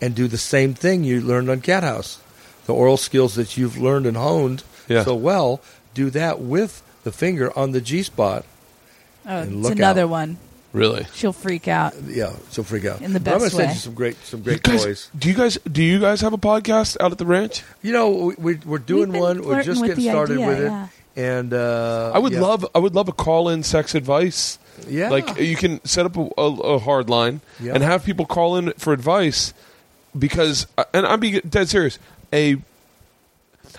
and 0.00 0.14
do 0.14 0.28
the 0.28 0.38
same 0.38 0.74
thing 0.74 1.02
you 1.04 1.20
learned 1.20 1.48
on 1.50 1.60
Cathouse. 1.60 2.18
The 2.66 2.74
oral 2.74 2.96
skills 2.98 3.34
that 3.36 3.56
you've 3.56 3.78
learned 3.78 4.06
and 4.06 4.16
honed 4.16 4.62
Yeah. 4.88 5.04
so 5.04 5.14
well, 5.14 5.60
do 5.94 6.10
that 6.10 6.40
with 6.40 6.82
the 7.04 7.12
finger 7.12 7.56
on 7.58 7.72
the 7.72 7.80
G 7.80 8.02
spot. 8.02 8.44
Oh, 9.26 9.38
And 9.38 9.60
it's 9.64 9.70
another 9.70 10.02
out. 10.02 10.08
one. 10.10 10.38
Really? 10.72 11.06
She'll 11.14 11.32
freak 11.32 11.68
out. 11.68 11.94
Yeah, 12.06 12.32
she'll 12.50 12.64
freak 12.64 12.84
out. 12.84 13.00
In 13.00 13.12
the 13.12 13.20
But 13.20 13.32
I'm 13.34 13.38
gonna 13.38 13.50
send 13.50 13.68
way. 13.68 13.72
you 13.74 13.78
some 13.78 13.94
great 13.94 14.16
some 14.24 14.40
You 14.40 14.44
great 14.44 14.62
guys, 14.62 14.84
toys. 14.84 15.10
do 15.18 15.28
you 15.28 15.34
guys 15.34 15.58
do 15.70 15.82
you 15.82 16.00
guys 16.00 16.20
have 16.20 16.32
a 16.32 16.38
podcast 16.38 16.96
out 17.00 17.12
at 17.12 17.18
the 17.18 17.26
ranch? 17.26 17.62
You 17.82 17.92
know, 17.92 18.10
we, 18.10 18.34
we, 18.38 18.54
we're 18.64 18.78
doing 18.78 19.12
been 19.12 19.20
one. 19.20 19.36
We're 19.38 19.62
flirting 19.62 19.64
just 19.66 19.80
with 19.80 19.90
getting 19.90 20.04
the 20.04 20.10
started 20.10 20.34
idea, 20.34 20.46
with 20.46 20.58
it, 20.60 20.64
yeah. 20.64 20.88
and 21.16 21.54
uh, 21.54 22.12
I 22.14 22.18
would 22.18 22.32
yeah. 22.32 22.40
love 22.40 22.66
I 22.74 22.78
would 22.78 22.94
love 22.94 23.08
a 23.08 23.12
call 23.12 23.48
in 23.48 23.62
sex 23.62 23.94
advice. 23.94 24.58
Yeah. 24.88 25.10
Like 25.10 25.38
you 25.38 25.56
can 25.56 25.84
set 25.84 26.06
up 26.06 26.16
a, 26.16 26.28
a, 26.38 26.46
a 26.76 26.78
hard 26.78 27.10
line 27.10 27.42
Yeah. 27.60 27.74
and 27.74 27.82
have 27.82 28.04
people 28.04 28.24
call 28.24 28.56
in 28.56 28.72
for 28.74 28.92
advice 28.94 29.52
because 30.18 30.66
and 30.94 31.04
I'm 31.06 31.20
being 31.20 31.40
dead 31.48 31.68
serious. 31.68 31.98
A 32.32 32.56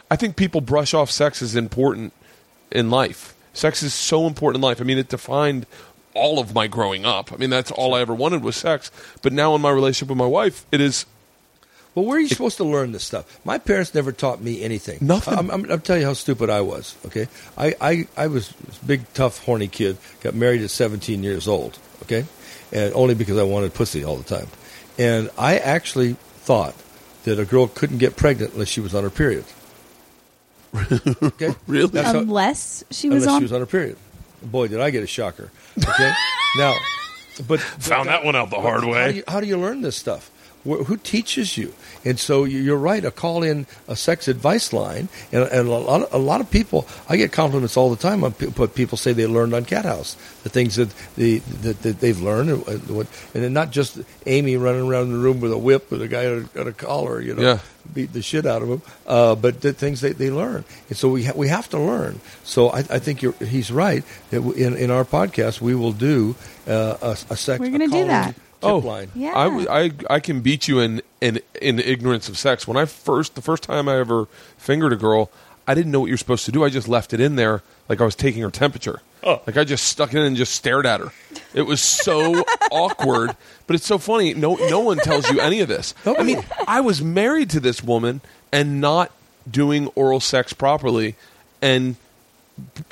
I 0.09 0.15
think 0.15 0.35
people 0.35 0.61
brush 0.61 0.93
off 0.93 1.09
sex 1.09 1.41
as 1.41 1.55
important 1.55 2.13
in 2.71 2.89
life. 2.89 3.33
Sex 3.53 3.83
is 3.83 3.93
so 3.93 4.27
important 4.27 4.63
in 4.63 4.67
life. 4.67 4.79
I 4.79 4.83
mean, 4.83 4.97
it 4.97 5.09
defined 5.09 5.65
all 6.13 6.39
of 6.39 6.53
my 6.53 6.67
growing 6.67 7.05
up. 7.05 7.31
I 7.31 7.37
mean, 7.37 7.49
that's 7.49 7.71
all 7.71 7.93
I 7.95 8.01
ever 8.01 8.13
wanted 8.13 8.43
was 8.43 8.55
sex. 8.55 8.91
But 9.21 9.33
now 9.33 9.55
in 9.55 9.61
my 9.61 9.71
relationship 9.71 10.09
with 10.09 10.17
my 10.17 10.25
wife, 10.25 10.65
it 10.71 10.81
is 10.81 11.05
Well, 11.95 12.05
where 12.05 12.17
are 12.17 12.19
you 12.19 12.27
supposed 12.27 12.57
to 12.57 12.63
learn 12.63 12.91
this 12.91 13.03
stuff? 13.03 13.39
My 13.45 13.57
parents 13.57 13.93
never 13.93 14.11
taught 14.11 14.41
me 14.41 14.61
anything. 14.63 14.97
Nothing. 15.01 15.37
I'm, 15.37 15.49
I'm, 15.51 15.71
I'll 15.71 15.79
tell 15.79 15.97
you 15.97 16.05
how 16.05 16.13
stupid 16.13 16.49
I 16.49 16.61
was. 16.61 16.95
Okay, 17.07 17.27
I, 17.57 17.75
I, 17.81 18.07
I 18.17 18.27
was 18.27 18.49
this 18.49 18.77
big, 18.79 19.01
tough, 19.13 19.43
horny 19.45 19.67
kid. 19.67 19.97
Got 20.21 20.35
married 20.35 20.61
at 20.61 20.69
17 20.69 21.23
years 21.23 21.47
old. 21.47 21.77
Okay, 22.03 22.25
and 22.71 22.93
only 22.93 23.13
because 23.15 23.37
I 23.37 23.43
wanted 23.43 23.73
pussy 23.73 24.03
all 24.03 24.17
the 24.17 24.23
time. 24.23 24.47
And 24.97 25.29
I 25.37 25.57
actually 25.57 26.13
thought 26.43 26.75
that 27.23 27.39
a 27.39 27.45
girl 27.45 27.67
couldn't 27.67 27.99
get 27.99 28.15
pregnant 28.15 28.53
unless 28.53 28.67
she 28.67 28.81
was 28.81 28.93
on 28.95 29.03
her 29.03 29.09
period. 29.09 29.45
Okay, 31.21 31.53
Really? 31.67 31.87
That's 31.87 32.11
how- 32.11 32.19
Unless 32.19 32.83
she 32.91 33.09
was 33.09 33.23
unless 33.23 33.35
on. 33.35 33.39
she 33.41 33.43
was 33.45 33.51
on 33.53 33.59
her 33.59 33.65
period. 33.65 33.97
Boy, 34.41 34.67
did 34.67 34.79
I 34.79 34.89
get 34.89 35.03
a 35.03 35.07
shocker. 35.07 35.51
Okay, 35.77 36.11
now, 36.57 36.73
but 37.47 37.59
Found 37.59 38.09
that 38.09 38.23
one 38.25 38.35
out 38.35 38.49
the 38.49 38.59
hard 38.59 38.83
how 38.83 38.91
way. 38.91 39.11
do 39.11 39.17
you, 39.17 39.23
how 39.27 39.39
do 39.39 39.47
you 39.47 39.57
learn 39.57 39.81
this 39.81 39.95
stuff? 39.95 40.29
Wh- 40.63 40.83
Who 40.85 40.97
teaches 40.97 41.57
you? 41.57 41.73
And 42.05 42.19
so 42.19 42.43
you- 42.43 42.59
you're 42.59 42.77
right. 42.77 43.03
A 43.05 43.11
call 43.11 43.43
in 43.43 43.65
a 43.87 43.95
sex 43.95 44.27
advice 44.27 44.73
line, 44.73 45.09
and, 45.31 45.43
and 45.43 45.67
a 45.67 45.71
lot 45.71 46.01
of, 46.03 46.13
a 46.13 46.17
lot 46.17 46.41
of 46.41 46.49
people. 46.51 46.87
I 47.09 47.17
get 47.17 47.31
compliments 47.31 47.77
all 47.77 47.89
the 47.89 47.95
time 48.01 48.23
on 48.23 48.33
pe- 48.33 48.47
what 48.47 48.75
people 48.75 48.97
say 48.97 49.13
they 49.13 49.27
learned 49.27 49.53
on 49.53 49.65
Cathouse. 49.65 50.15
The 50.43 50.49
things 50.49 50.75
that 50.75 50.89
the 51.15 51.39
that, 51.61 51.81
that 51.83 51.99
they've 51.99 52.19
learned, 52.21 52.49
and, 52.49 52.67
and 52.67 52.89
what- 52.89 53.07
and 53.33 53.43
then 53.43 53.53
not 53.53 53.71
just 53.71 53.99
Amy 54.25 54.55
running 54.57 54.87
around 54.87 55.11
the 55.11 55.17
room 55.19 55.39
with 55.41 55.51
a 55.51 55.57
whip 55.57 55.89
with 55.91 56.01
a 56.01 56.07
guy 56.07 56.25
on 56.27 56.49
a, 56.55 56.59
on 56.61 56.67
a 56.67 56.73
collar, 56.73 57.21
you 57.21 57.33
know, 57.35 57.41
Yeah. 57.41 57.59
beat 57.93 58.13
the 58.13 58.21
shit 58.21 58.45
out 58.45 58.61
of 58.61 58.69
him. 58.69 58.81
Uh, 59.07 59.35
but 59.35 59.61
the 59.61 59.73
things 59.73 60.01
they, 60.01 60.13
they 60.13 60.29
learn, 60.31 60.63
and 60.89 60.97
so 60.97 61.09
we 61.09 61.25
ha- 61.25 61.33
we 61.35 61.47
have 61.49 61.69
to 61.69 61.79
learn. 61.79 62.19
So 62.43 62.69
I, 62.69 62.79
I 62.79 62.99
think 62.99 63.21
you're, 63.21 63.33
he's 63.33 63.71
right 63.71 64.03
that 64.31 64.37
w- 64.41 64.53
in 64.65 64.75
in 64.77 64.91
our 64.91 65.05
podcast 65.05 65.61
we 65.61 65.75
will 65.75 65.91
do 65.93 66.35
uh, 66.67 66.97
a, 67.01 67.09
a 67.29 67.37
sex. 67.37 67.59
We're 67.59 67.69
gonna 67.71 67.85
do 67.85 67.91
call-in 67.91 68.07
that. 68.07 68.35
Tip 68.35 68.43
Oh, 68.63 68.77
line. 68.77 69.09
Yeah. 69.15 69.37
I, 69.37 69.43
w- 69.45 69.67
I, 69.69 69.91
I 70.09 70.19
can 70.19 70.41
beat 70.41 70.67
you 70.67 70.79
in, 70.79 71.01
in 71.19 71.39
in 71.61 71.79
ignorance 71.79 72.29
of 72.29 72.37
sex. 72.37 72.67
When 72.67 72.77
I 72.77 72.85
first 72.85 73.35
the 73.35 73.41
first 73.41 73.63
time 73.63 73.89
I 73.89 73.97
ever 73.97 74.27
fingered 74.57 74.93
a 74.93 74.95
girl, 74.97 75.31
I 75.67 75.73
didn't 75.73 75.91
know 75.91 76.01
what 76.01 76.07
you're 76.09 76.17
supposed 76.17 76.45
to 76.45 76.51
do. 76.51 76.63
I 76.63 76.69
just 76.69 76.87
left 76.87 77.13
it 77.13 77.19
in 77.19 77.35
there 77.35 77.63
like 77.89 78.01
I 78.01 78.05
was 78.05 78.15
taking 78.15 78.41
her 78.43 78.51
temperature. 78.51 79.01
Oh. 79.23 79.41
Like 79.45 79.57
I 79.57 79.63
just 79.63 79.85
stuck 79.85 80.13
it 80.13 80.17
in 80.19 80.25
and 80.25 80.35
just 80.35 80.53
stared 80.53 80.85
at 80.85 80.99
her. 80.99 81.11
It 81.53 81.63
was 81.63 81.81
so 81.81 82.43
awkward, 82.71 83.35
but 83.67 83.75
it's 83.75 83.85
so 83.85 83.97
funny. 83.97 84.33
No 84.33 84.55
no 84.55 84.79
one 84.79 84.97
tells 84.97 85.29
you 85.29 85.39
any 85.39 85.59
of 85.61 85.67
this. 85.67 85.93
I 86.05 86.23
mean, 86.23 86.43
I 86.67 86.81
was 86.81 87.01
married 87.01 87.49
to 87.51 87.59
this 87.59 87.83
woman 87.83 88.21
and 88.51 88.81
not 88.81 89.11
doing 89.49 89.87
oral 89.95 90.19
sex 90.19 90.53
properly, 90.53 91.15
and 91.61 91.95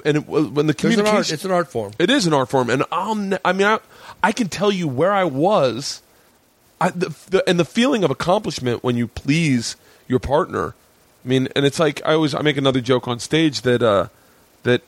and 0.05 0.17
it, 0.17 0.28
when 0.28 0.53
the 0.67 0.74
There's 0.74 0.95
an 0.95 0.99
communication 1.03 1.15
art. 1.15 1.32
It's 1.32 1.45
an 1.45 1.51
art 1.51 1.72
form. 1.72 1.91
it 1.99 2.09
is 2.09 2.26
an 2.28 2.34
art 2.34 2.49
form, 2.49 2.70
and 2.70 2.84
I'll. 2.91 3.15
Ne- 3.15 3.38
I 3.43 3.53
mean, 3.53 3.67
I, 3.67 3.80
I 4.24 4.32
can 4.32 4.47
tell 4.49 4.72
you 4.72 4.88
where 4.88 5.11
I 5.13 5.24
was, 5.24 6.01
I, 6.82 6.89
the, 6.89 7.15
the, 7.30 7.47
and 7.49 7.59
the 7.59 7.65
feeling 7.65 8.03
of 8.03 8.11
accomplishment 8.11 8.84
when 8.84 8.97
you 8.97 9.07
please 9.07 9.76
your 10.07 10.20
partner. 10.20 10.76
I 11.24 11.28
mean, 11.28 11.47
and 11.55 11.65
it's 11.65 11.80
like 11.80 12.01
I 12.05 12.13
always 12.13 12.34
I 12.34 12.41
make 12.41 12.57
another 12.57 12.82
joke 12.82 13.07
on 13.07 13.20
stage 13.20 13.61
that 13.61 13.82
uh, 13.84 14.07
that 14.63 14.82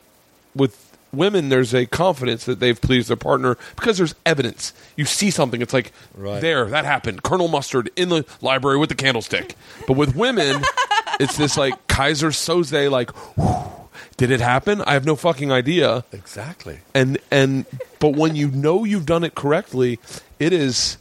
with 0.55 0.88
women 1.13 1.49
there's 1.49 1.73
a 1.73 1.86
confidence 1.86 2.45
that 2.45 2.59
they've 2.61 2.79
pleased 2.79 3.09
their 3.09 3.17
partner 3.17 3.57
because 3.75 3.97
there's 3.97 4.15
evidence. 4.25 4.73
You 4.95 5.03
see 5.05 5.29
something, 5.29 5.61
it's 5.61 5.73
like 5.73 5.91
Right. 6.15 6.39
there 6.41 6.65
that 6.67 6.86
happened. 6.86 7.23
Colonel 7.23 7.49
Mustard 7.49 7.89
in 7.97 8.09
the 8.09 8.25
library 8.41 8.77
with 8.77 8.89
the 8.89 8.95
candlestick. 8.95 9.55
But 9.88 9.97
with 9.97 10.15
women, 10.15 10.61
it's 11.19 11.36
this 11.38 11.57
like 11.57 11.88
Keyser 11.88 12.32
Söze 12.32 12.89
like. 12.89 13.11
whew, 13.36 13.80
did 14.17 14.31
it 14.31 14.41
happen? 14.41 14.81
I 14.81 14.93
have 14.93 15.05
no 15.05 15.15
fucking 15.15 15.51
idea 15.51 16.03
Exactly. 16.11 16.79
and 16.93 17.17
and 17.31 17.65
but 17.99 18.15
when 18.15 18.35
you 18.35 18.49
know 18.51 18.83
you've 18.83 19.05
done 19.05 19.23
it 19.23 19.35
correctly, 19.35 19.99
it 20.39 20.53
is 20.53 20.97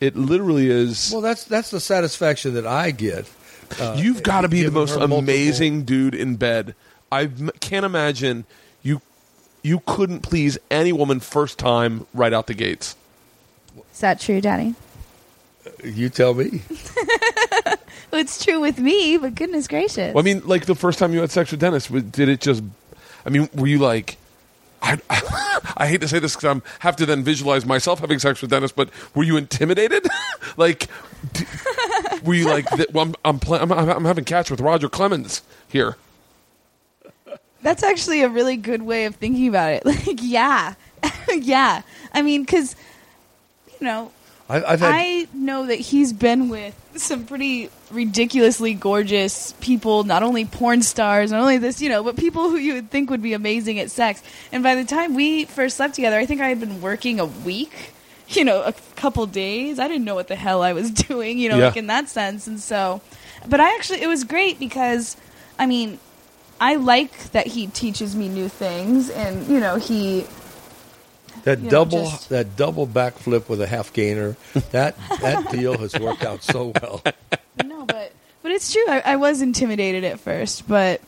it 0.00 0.14
literally 0.16 0.68
is 0.70 1.10
Well, 1.12 1.20
that's 1.22 1.44
that's 1.44 1.70
the 1.70 1.80
satisfaction 1.80 2.54
that 2.54 2.66
I 2.66 2.90
get. 2.90 3.26
Uh, 3.80 3.96
you've 3.98 4.22
got 4.22 4.42
to 4.42 4.48
be 4.48 4.62
the 4.62 4.70
most 4.70 4.90
multiple- 4.96 5.18
amazing 5.18 5.84
dude 5.84 6.14
in 6.14 6.36
bed. 6.36 6.74
I 7.10 7.26
can't 7.60 7.84
imagine 7.86 8.44
you 8.82 9.00
you 9.62 9.80
couldn't 9.86 10.20
please 10.20 10.58
any 10.70 10.92
woman 10.92 11.20
first 11.20 11.58
time 11.58 12.06
right 12.14 12.32
out 12.32 12.46
the 12.46 12.54
gates. 12.54 12.94
Is 13.92 14.00
that 14.00 14.20
true, 14.20 14.40
Daddy? 14.40 14.74
You 15.82 16.08
tell 16.10 16.34
me. 16.34 16.62
Well, 18.10 18.20
it's 18.20 18.44
true 18.44 18.60
with 18.60 18.78
me, 18.78 19.16
but 19.16 19.34
goodness 19.34 19.66
gracious. 19.68 20.14
Well, 20.14 20.22
I 20.22 20.24
mean, 20.24 20.42
like 20.46 20.66
the 20.66 20.74
first 20.74 20.98
time 20.98 21.12
you 21.12 21.20
had 21.20 21.30
sex 21.30 21.50
with 21.50 21.60
Dennis, 21.60 21.86
w- 21.86 22.04
did 22.04 22.28
it 22.28 22.40
just? 22.40 22.62
I 23.24 23.30
mean, 23.30 23.48
were 23.54 23.66
you 23.66 23.78
like? 23.78 24.16
I, 24.82 24.98
I 25.76 25.86
hate 25.88 26.00
to 26.02 26.08
say 26.08 26.18
this 26.18 26.36
because 26.36 26.56
I 26.56 26.60
have 26.80 26.96
to 26.96 27.06
then 27.06 27.24
visualize 27.24 27.66
myself 27.66 27.98
having 28.00 28.18
sex 28.18 28.40
with 28.40 28.50
Dennis, 28.50 28.72
but 28.72 28.90
were 29.14 29.24
you 29.24 29.36
intimidated? 29.36 30.06
like, 30.56 30.86
d- 31.32 31.44
were 32.24 32.34
you 32.34 32.44
like, 32.44 32.68
th- 32.70 32.90
well, 32.92 33.06
I'm 33.06 33.14
I'm, 33.24 33.38
pla- 33.40 33.58
I'm 33.58 33.72
I'm 33.72 34.04
having 34.04 34.24
catch 34.24 34.50
with 34.50 34.60
Roger 34.60 34.88
Clemens 34.88 35.42
here? 35.68 35.96
That's 37.62 37.82
actually 37.82 38.22
a 38.22 38.28
really 38.28 38.56
good 38.56 38.82
way 38.82 39.06
of 39.06 39.16
thinking 39.16 39.48
about 39.48 39.72
it. 39.72 39.82
Like, 40.06 40.18
yeah, 40.22 40.74
yeah. 41.34 41.82
I 42.12 42.22
mean, 42.22 42.42
because 42.42 42.76
you 43.80 43.86
know, 43.86 44.12
I, 44.48 44.62
I've 44.62 44.80
had. 44.80 44.92
I 44.94 45.26
know 45.34 45.66
that 45.66 45.76
he's 45.80 46.12
been 46.12 46.48
with 46.48 46.74
some 46.96 47.24
pretty 47.26 47.70
ridiculously 47.90 48.74
gorgeous 48.74 49.52
people, 49.60 50.04
not 50.04 50.22
only 50.22 50.44
porn 50.44 50.82
stars, 50.82 51.30
not 51.30 51.40
only 51.40 51.58
this, 51.58 51.80
you 51.80 51.88
know, 51.88 52.02
but 52.02 52.16
people 52.16 52.50
who 52.50 52.56
you 52.56 52.74
would 52.74 52.90
think 52.90 53.10
would 53.10 53.22
be 53.22 53.32
amazing 53.32 53.78
at 53.78 53.90
sex. 53.90 54.22
And 54.52 54.62
by 54.62 54.74
the 54.74 54.84
time 54.84 55.14
we 55.14 55.44
first 55.44 55.76
slept 55.76 55.94
together, 55.94 56.16
I 56.18 56.26
think 56.26 56.40
I 56.40 56.48
had 56.48 56.60
been 56.60 56.80
working 56.80 57.20
a 57.20 57.26
week, 57.26 57.92
you 58.28 58.44
know, 58.44 58.62
a 58.62 58.72
couple 58.96 59.24
days. 59.26 59.78
I 59.78 59.86
didn't 59.88 60.04
know 60.04 60.14
what 60.16 60.28
the 60.28 60.36
hell 60.36 60.62
I 60.62 60.72
was 60.72 60.90
doing, 61.08 61.38
you 61.38 61.48
know, 61.48 61.58
Yeah. 61.58 61.66
like 61.68 61.76
in 61.76 61.86
that 61.86 62.08
sense. 62.08 62.46
And 62.46 62.58
so, 62.60 63.00
but 63.48 63.60
I 63.60 63.74
actually, 63.76 64.02
it 64.02 64.08
was 64.08 64.24
great 64.24 64.58
because, 64.58 65.16
I 65.58 65.66
mean, 65.66 65.98
I 66.60 66.76
like 66.76 67.32
that 67.32 67.46
he 67.46 67.66
teaches 67.68 68.16
me 68.16 68.28
new 68.28 68.48
things 68.48 69.10
and, 69.10 69.46
you 69.46 69.60
know, 69.60 69.76
he 69.76 70.26
That 71.44 71.58
you 71.58 71.64
know, 71.64 71.70
double 71.70 72.04
just- 72.10 72.30
that 72.30 72.56
double 72.56 72.86
backflip 72.86 73.48
with 73.48 73.60
a 73.60 73.66
half 73.66 73.92
gainer, 73.92 74.36
that 74.72 74.96
that 75.20 75.50
deal 75.52 75.78
has 75.78 75.94
worked 75.98 76.24
out 76.24 76.42
so 76.42 76.72
well. 76.82 77.02
no, 77.64 77.84
but 77.84 78.12
but 78.42 78.52
it's 78.52 78.72
true. 78.72 78.84
I, 78.88 79.02
I 79.04 79.16
was 79.16 79.42
intimidated 79.42 80.04
at 80.04 80.20
first, 80.20 80.68
but 80.68 81.00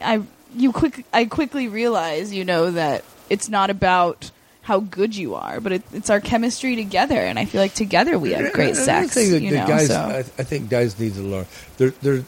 I 0.00 0.22
you 0.54 0.72
quick 0.72 1.04
I 1.12 1.24
quickly 1.24 1.68
realize 1.68 2.32
you 2.32 2.44
know, 2.44 2.70
that 2.72 3.04
it's 3.30 3.48
not 3.48 3.70
about 3.70 4.30
how 4.62 4.78
good 4.80 5.14
you 5.16 5.34
are, 5.34 5.60
but 5.60 5.72
it, 5.72 5.82
it's 5.92 6.08
our 6.08 6.20
chemistry 6.20 6.76
together, 6.76 7.18
and 7.18 7.38
I 7.38 7.44
feel 7.44 7.60
like 7.60 7.74
together 7.74 8.18
we 8.18 8.32
have 8.32 8.52
great 8.52 8.76
sex. 8.76 9.12
thing 9.14 9.32
that, 9.32 9.42
you 9.42 9.50
know, 9.50 9.66
guys, 9.66 9.88
so 9.88 9.94
I, 9.94 10.18
I 10.18 10.22
think 10.22 10.70
guys 10.70 10.98
need 10.98 11.14
to 11.14 11.20
learn. 11.20 11.46
They're, 11.78 11.90
they're, 11.90 12.24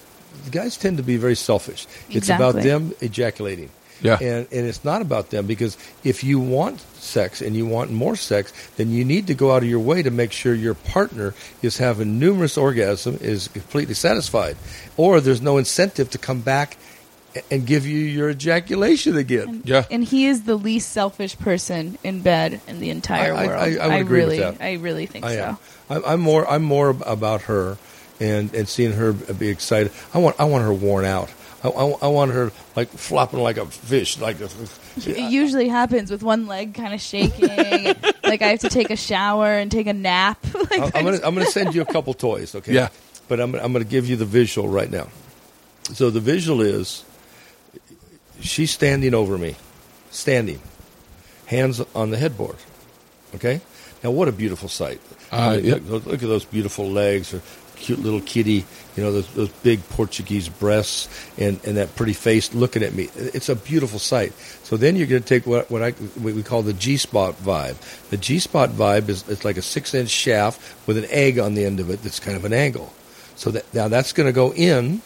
guys 0.50 0.76
tend 0.76 0.96
to 0.96 1.02
be 1.02 1.16
very 1.16 1.36
selfish. 1.36 1.86
It's 2.10 2.28
about 2.28 2.56
them 2.56 2.92
ejaculating. 3.00 3.70
Yeah. 4.04 4.18
And, 4.20 4.46
and 4.52 4.66
it's 4.66 4.84
not 4.84 5.00
about 5.00 5.30
them 5.30 5.46
because 5.46 5.78
if 6.04 6.22
you 6.22 6.38
want 6.38 6.80
sex 6.96 7.40
and 7.40 7.56
you 7.56 7.64
want 7.64 7.90
more 7.90 8.16
sex, 8.16 8.52
then 8.76 8.90
you 8.90 9.02
need 9.04 9.26
to 9.28 9.34
go 9.34 9.50
out 9.52 9.62
of 9.62 9.68
your 9.68 9.80
way 9.80 10.02
to 10.02 10.10
make 10.10 10.30
sure 10.30 10.54
your 10.54 10.74
partner 10.74 11.32
is 11.62 11.78
having 11.78 12.18
numerous 12.18 12.58
orgasm, 12.58 13.18
is 13.22 13.48
completely 13.48 13.94
satisfied, 13.94 14.56
or 14.98 15.20
there's 15.22 15.40
no 15.40 15.56
incentive 15.56 16.10
to 16.10 16.18
come 16.18 16.42
back 16.42 16.76
and 17.50 17.66
give 17.66 17.86
you 17.86 17.98
your 17.98 18.30
ejaculation 18.30 19.16
again. 19.16 19.62
Yeah. 19.64 19.84
and 19.90 20.04
he 20.04 20.26
is 20.26 20.44
the 20.44 20.54
least 20.56 20.90
selfish 20.90 21.36
person 21.38 21.98
in 22.04 22.20
bed 22.20 22.60
in 22.68 22.80
the 22.80 22.90
entire 22.90 23.32
I- 23.34 23.36
I- 23.42 23.46
world. 23.46 23.60
I- 23.62 23.84
I 23.84 23.88
would 23.88 24.00
agree 24.02 24.20
with 24.20 24.28
really, 24.28 24.38
that. 24.38 24.56
I 24.60 24.72
really 24.74 25.06
think 25.06 25.24
I 25.24 25.34
so. 25.34 25.58
I'm, 25.90 26.04
I'm 26.04 26.20
more. 26.20 26.48
I'm 26.48 26.62
more 26.62 26.90
about 26.90 27.42
her, 27.42 27.76
and, 28.20 28.54
and 28.54 28.68
seeing 28.68 28.92
her 28.92 29.12
be 29.12 29.48
excited. 29.48 29.92
I 30.12 30.18
want. 30.18 30.36
I 30.38 30.44
want 30.44 30.62
her 30.64 30.72
worn 30.72 31.04
out. 31.04 31.30
I, 31.64 31.68
I, 31.68 31.84
I 32.02 32.06
want 32.08 32.32
her 32.32 32.52
like 32.76 32.88
flopping 32.90 33.40
like 33.40 33.56
a 33.56 33.66
fish. 33.66 34.20
Like 34.20 34.40
a, 34.40 34.48
It 34.98 35.32
usually 35.32 35.68
happens 35.68 36.10
with 36.10 36.22
one 36.22 36.46
leg 36.46 36.74
kind 36.74 36.92
of 36.92 37.00
shaking. 37.00 37.48
like 38.22 38.42
I 38.42 38.48
have 38.48 38.60
to 38.60 38.68
take 38.68 38.90
a 38.90 38.96
shower 38.96 39.46
and 39.46 39.70
take 39.72 39.86
a 39.86 39.92
nap. 39.94 40.38
like 40.54 40.78
I- 40.80 40.84
I 40.84 40.90
I'm 40.94 41.04
gonna. 41.04 41.20
I'm 41.24 41.34
gonna 41.34 41.46
send 41.46 41.74
you 41.74 41.82
a 41.82 41.86
couple 41.86 42.12
toys. 42.14 42.54
Okay. 42.54 42.74
Yeah. 42.74 42.88
But 43.28 43.40
I'm. 43.40 43.54
I'm 43.54 43.72
gonna 43.72 43.84
give 43.84 44.06
you 44.08 44.16
the 44.16 44.26
visual 44.26 44.68
right 44.68 44.90
now. 44.90 45.08
So 45.94 46.10
the 46.10 46.20
visual 46.20 46.60
is, 46.62 47.04
she's 48.40 48.70
standing 48.70 49.12
over 49.14 49.36
me, 49.36 49.56
standing, 50.10 50.60
hands 51.46 51.80
on 51.94 52.10
the 52.10 52.16
headboard. 52.16 52.56
Okay. 53.34 53.60
Now 54.02 54.10
what 54.10 54.28
a 54.28 54.32
beautiful 54.32 54.68
sight. 54.68 55.00
Uh, 55.32 55.58
yeah. 55.62 55.74
look, 55.86 56.06
look 56.06 56.22
at 56.22 56.28
those 56.28 56.44
beautiful 56.44 56.88
legs, 56.88 57.30
her 57.32 57.40
cute 57.84 58.00
little 58.00 58.20
kitty. 58.20 58.64
You 58.96 59.02
know 59.02 59.12
those, 59.12 59.28
those 59.34 59.50
big 59.62 59.86
Portuguese 59.90 60.48
breasts 60.48 61.08
and, 61.36 61.60
and 61.64 61.76
that 61.76 61.94
pretty 61.96 62.12
face 62.12 62.54
looking 62.54 62.82
at 62.82 62.94
me. 62.94 63.08
It's 63.16 63.48
a 63.48 63.56
beautiful 63.56 63.98
sight. 63.98 64.32
So 64.62 64.76
then 64.76 64.96
you're 64.96 65.06
going 65.06 65.22
to 65.22 65.28
take 65.28 65.46
what 65.46 65.70
what 65.70 65.82
I 65.82 65.90
what 65.90 66.34
we 66.34 66.42
call 66.42 66.62
the 66.62 66.72
G 66.72 66.96
spot 66.96 67.34
vibe. 67.34 67.76
The 68.10 68.16
G 68.16 68.38
spot 68.38 68.70
vibe 68.70 69.08
is 69.08 69.28
it's 69.28 69.44
like 69.44 69.58
a 69.58 69.62
six 69.62 69.94
inch 69.94 70.10
shaft 70.10 70.60
with 70.86 70.96
an 70.96 71.06
egg 71.10 71.38
on 71.38 71.54
the 71.54 71.64
end 71.64 71.80
of 71.80 71.90
it 71.90 72.02
that's 72.02 72.20
kind 72.20 72.36
of 72.36 72.44
an 72.44 72.52
angle. 72.52 72.92
So 73.36 73.50
that 73.50 73.74
now 73.74 73.88
that's 73.88 74.12
going 74.12 74.28
to 74.28 74.32
go 74.32 74.52
in 74.54 75.02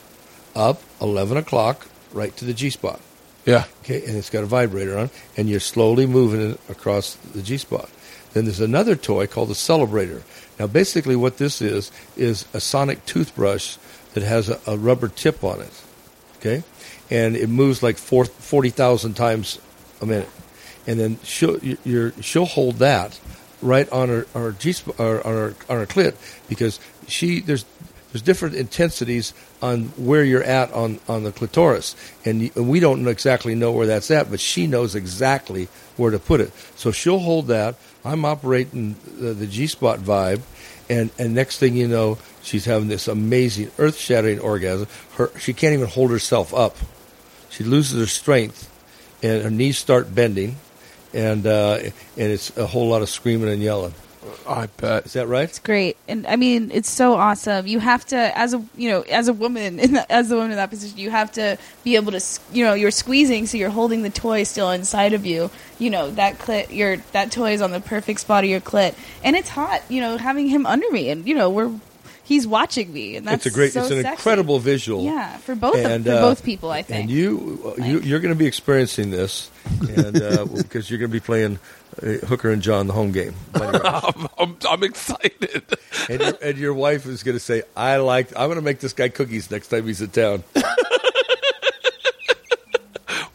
up 0.55 0.81
eleven 1.01 1.37
o'clock 1.37 1.87
right 2.13 2.37
to 2.37 2.45
the 2.45 2.55
G 2.55 2.71
spot. 2.71 3.01
Yeah. 3.47 3.65
Okay, 3.81 4.05
and 4.05 4.17
it's 4.17 4.31
got 4.31 4.45
a 4.45 4.47
vibrator 4.47 4.99
on, 4.99 5.11
and 5.37 5.49
you're 5.49 5.61
slowly 5.61 6.07
moving 6.07 6.53
it 6.53 6.61
across 6.69 7.15
the 7.35 7.43
G 7.43 7.57
spot. 7.57 7.89
Then 8.35 8.45
there's 8.45 8.61
another 8.61 8.95
toy 8.95 9.27
called 9.27 9.49
the 9.49 9.55
Celebrator. 9.55 10.23
Now, 10.59 10.67
basically, 10.67 11.17
what 11.17 11.39
this 11.39 11.63
is 11.63 11.91
is 12.17 12.47
a 12.53 12.61
sonic 12.61 13.05
toothbrush 13.07 13.77
that 14.15 14.23
has 14.23 14.49
a, 14.49 14.59
a 14.67 14.77
rubber 14.77 15.09
tip 15.09 15.45
on 15.45 15.61
it. 15.61 15.83
Okay, 16.39 16.63
and 17.11 17.37
it 17.37 17.49
moves 17.49 17.83
like 17.83 17.97
four, 17.99 18.25
40,000 18.25 19.15
times 19.15 19.59
a 20.01 20.07
minute, 20.07 20.29
and 20.87 20.99
then 21.01 21.19
she'll 21.25 21.59
you- 21.59 21.79
you're, 21.85 22.13
she'll 22.23 22.45
hold 22.47 22.77
that 22.77 23.19
right 23.61 23.91
on 23.91 24.09
her, 24.09 24.27
her 24.35 24.53
G 24.53 24.75
or 24.99 25.27
on 25.27 25.33
her 25.35 25.55
on 25.69 25.77
her 25.79 25.87
clit 25.87 26.15
because 26.49 26.79
she 27.09 27.41
there's 27.41 27.65
there's 28.13 28.23
different 28.23 28.55
intensities 28.55 29.35
on 29.61 29.87
where 29.99 30.25
you're 30.25 30.43
at 30.45 30.73
on, 30.73 30.99
on 31.09 31.25
the 31.25 31.33
clitoris, 31.33 31.95
and, 32.25 32.51
and 32.57 32.69
we 32.69 32.81
don't 32.81 33.07
exactly 33.07 33.55
know 33.55 33.71
where 33.71 33.87
that's 33.87 34.11
at, 34.11 34.31
but 34.31 34.41
she 34.41 34.67
knows 34.67 34.95
exactly 34.95 35.69
where 35.99 36.11
to 36.11 36.19
put 36.19 36.41
it. 36.41 36.51
So 36.77 36.91
she'll 36.91 37.19
hold 37.19 37.49
that. 37.49 37.75
I'm 38.05 38.25
operating 38.25 38.97
the, 39.19 39.35
the 39.35 39.47
G 39.47 39.67
spot 39.67 39.99
vibe, 39.99 40.41
and 40.89 41.11
and 41.19 41.35
next 41.35 41.59
thing 41.59 41.77
you 41.77 41.89
know, 41.89 42.19
she's 42.43 42.65
having 42.65 42.89
this 42.89 43.09
amazing, 43.09 43.71
earth 43.79 43.97
shattering 43.97 44.41
orgasm. 44.41 44.89
Her 45.17 45.31
she 45.39 45.53
can't 45.53 45.75
even 45.75 45.89
hold 45.89 46.11
herself 46.11 46.55
up. 46.55 46.77
She 47.51 47.65
loses 47.65 47.99
her 48.01 48.07
strength, 48.07 48.71
and 49.23 49.43
her 49.43 49.51
knees 49.51 49.79
start 49.79 50.15
bending, 50.15 50.57
and 51.13 51.47
uh, 51.47 51.79
and 51.81 51.93
it's 52.17 52.57
a 52.57 52.67
whole 52.67 52.89
lot 52.89 53.03
of 53.03 53.09
screaming 53.09 53.49
and 53.49 53.63
yelling. 53.63 53.95
I 54.47 54.67
bet. 54.67 55.07
Is 55.07 55.13
that 55.15 55.27
right? 55.27 55.49
It's 55.49 55.59
great, 55.59 55.97
and 56.07 56.27
I 56.27 56.37
mean, 56.37 56.71
it's 56.73 56.91
so 56.91 57.15
awesome. 57.15 57.67
You 57.67 57.79
have 57.79 58.05
to, 58.07 58.17
as 58.39 58.55
a 58.55 58.65
you 58.77 58.91
know, 58.91 59.03
as 59.03 59.29
a 59.29 59.33
woman, 59.33 59.79
in 59.79 59.93
the, 59.95 60.13
as 60.13 60.31
a 60.31 60.37
woman 60.37 60.51
in 60.51 60.57
that 60.57 60.71
position, 60.71 60.99
you 60.99 61.11
have 61.11 61.33
to 61.33 61.59
be 61.85 61.97
able 61.97 62.13
to, 62.13 62.21
you 62.53 62.65
know, 62.65 62.75
you're 62.75 62.91
squeezing, 62.91 63.47
so 63.47 63.57
you're 63.57 63.71
holding 63.71 64.03
the 64.03 64.11
toy 64.11 64.43
still 64.43 64.71
inside 64.71 65.13
of 65.13 65.27
you. 65.27 65.51
You 65.79 65.91
know, 65.91 66.11
that 66.13 66.39
clit, 66.39 66.75
your 66.75 66.97
that 67.13 67.31
toy 67.31 67.53
is 67.53 67.63
on 67.63 67.71
the 67.71 67.81
perfect 67.81 68.21
spot 68.21 68.45
of 68.45 68.51
your 68.51 68.61
clit, 68.61 68.95
and 69.23 69.37
it's 69.37 69.49
hot. 69.49 69.83
You 69.89 70.01
know, 70.01 70.17
having 70.17 70.49
him 70.49 70.67
under 70.67 70.91
me, 70.91 71.11
and 71.11 71.27
you 71.27 71.35
know, 71.35 71.51
we're 71.51 71.73
he's 72.29 72.47
watching 72.47 72.93
me, 72.93 73.17
and 73.17 73.27
that's 73.27 73.47
it's 73.47 73.55
a 73.55 73.59
great, 73.59 73.73
so 73.73 73.81
it's 73.81 73.91
an 73.91 74.03
sexy. 74.03 74.13
incredible 74.13 74.59
visual. 74.59 75.03
Yeah, 75.03 75.39
for 75.39 75.55
both 75.55 75.75
of, 75.77 75.85
And, 75.85 76.05
for 76.05 76.13
uh, 76.13 76.21
both 76.21 76.45
people, 76.45 76.71
I 76.71 76.83
think. 76.83 77.01
And 77.01 77.11
you, 77.11 77.75
uh, 77.79 77.83
you 77.83 78.01
you're 78.01 78.21
going 78.21 78.35
to 78.35 78.39
be 78.39 78.47
experiencing 78.47 79.11
this, 79.11 79.51
and 79.81 80.21
uh, 80.21 80.45
because 80.57 80.91
you're 80.91 80.99
going 80.99 81.11
to 81.11 81.13
be 81.13 81.21
playing 81.21 81.57
uh, 81.57 81.59
Hooker 82.01 82.51
and 82.51 82.63
John 82.63 82.87
the 82.87 82.93
home 82.93 83.13
game. 83.13 83.35
I'm, 83.55 84.29
I'm, 84.39 84.57
I'm 84.69 84.83
excited. 84.85 85.63
and, 86.09 86.21
your, 86.21 86.39
and 86.43 86.59
your 86.59 86.75
wife 86.75 87.07
is 87.07 87.23
going 87.23 87.37
to 87.37 87.41
say, 87.41 87.63
"I 87.77 87.97
like. 87.97 88.29
I'm 88.37 88.49
going 88.49 88.57
to 88.57 88.63
make 88.63 88.81
this 88.81 88.93
guy 88.93 89.09
cookies 89.09 89.51
next 89.51 89.69
time 89.69 89.87
he's 89.87 90.01
in 90.01 90.11
town." 90.11 90.45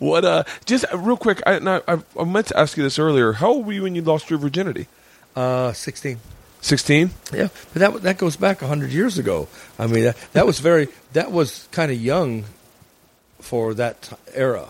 What? 0.03 0.26
Uh, 0.26 0.44
just 0.65 0.84
uh, 0.91 0.98
real 0.98 1.15
quick. 1.15 1.41
I, 1.45 1.56
I, 1.60 1.81
I 1.88 1.98
I 2.19 2.23
meant 2.26 2.48
to 2.48 2.57
ask 2.60 2.76
you 2.76 2.84
this 2.84 2.99
earlier. 2.99 3.31
How 3.31 3.52
old 3.52 3.65
were 3.65 3.72
you 3.72 3.84
when 3.84 3.95
you 3.95 4.02
lost 4.02 4.30
your 4.30 4.38
virginity? 4.38 4.88
Uh, 5.34 5.72
sixteen. 5.72 6.19
Sixteen. 6.60 7.11
Yeah, 7.31 7.48
but 7.72 7.80
that 7.80 8.02
that 8.02 8.18
goes 8.18 8.35
back 8.35 8.60
hundred 8.60 8.91
years 8.91 9.18
ago. 9.18 9.48
I 9.80 9.88
mean, 9.88 10.03
that, 10.03 10.18
that 10.34 10.45
was 10.45 10.60
very 10.60 10.90
that 11.14 11.31
was 11.31 11.69
kind 11.72 11.90
of 11.90 12.02
young 12.02 12.44
for 13.40 13.73
that 13.76 14.19
era. 14.34 14.68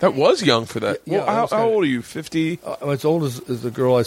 That 0.00 0.14
was 0.14 0.42
young 0.42 0.66
for 0.66 0.80
that. 0.80 1.00
Yeah, 1.04 1.18
well, 1.18 1.28
I 1.28 1.32
how, 1.34 1.42
was 1.42 1.50
how 1.50 1.56
kinda- 1.58 1.72
old 1.74 1.84
are 1.84 1.86
you? 1.86 2.02
Fifty. 2.02 2.58
Uh, 2.64 2.76
I'm 2.82 2.90
as 2.90 3.04
old 3.04 3.22
as, 3.24 3.40
as 3.48 3.62
the 3.62 3.70
girl 3.70 3.96
I, 3.96 4.04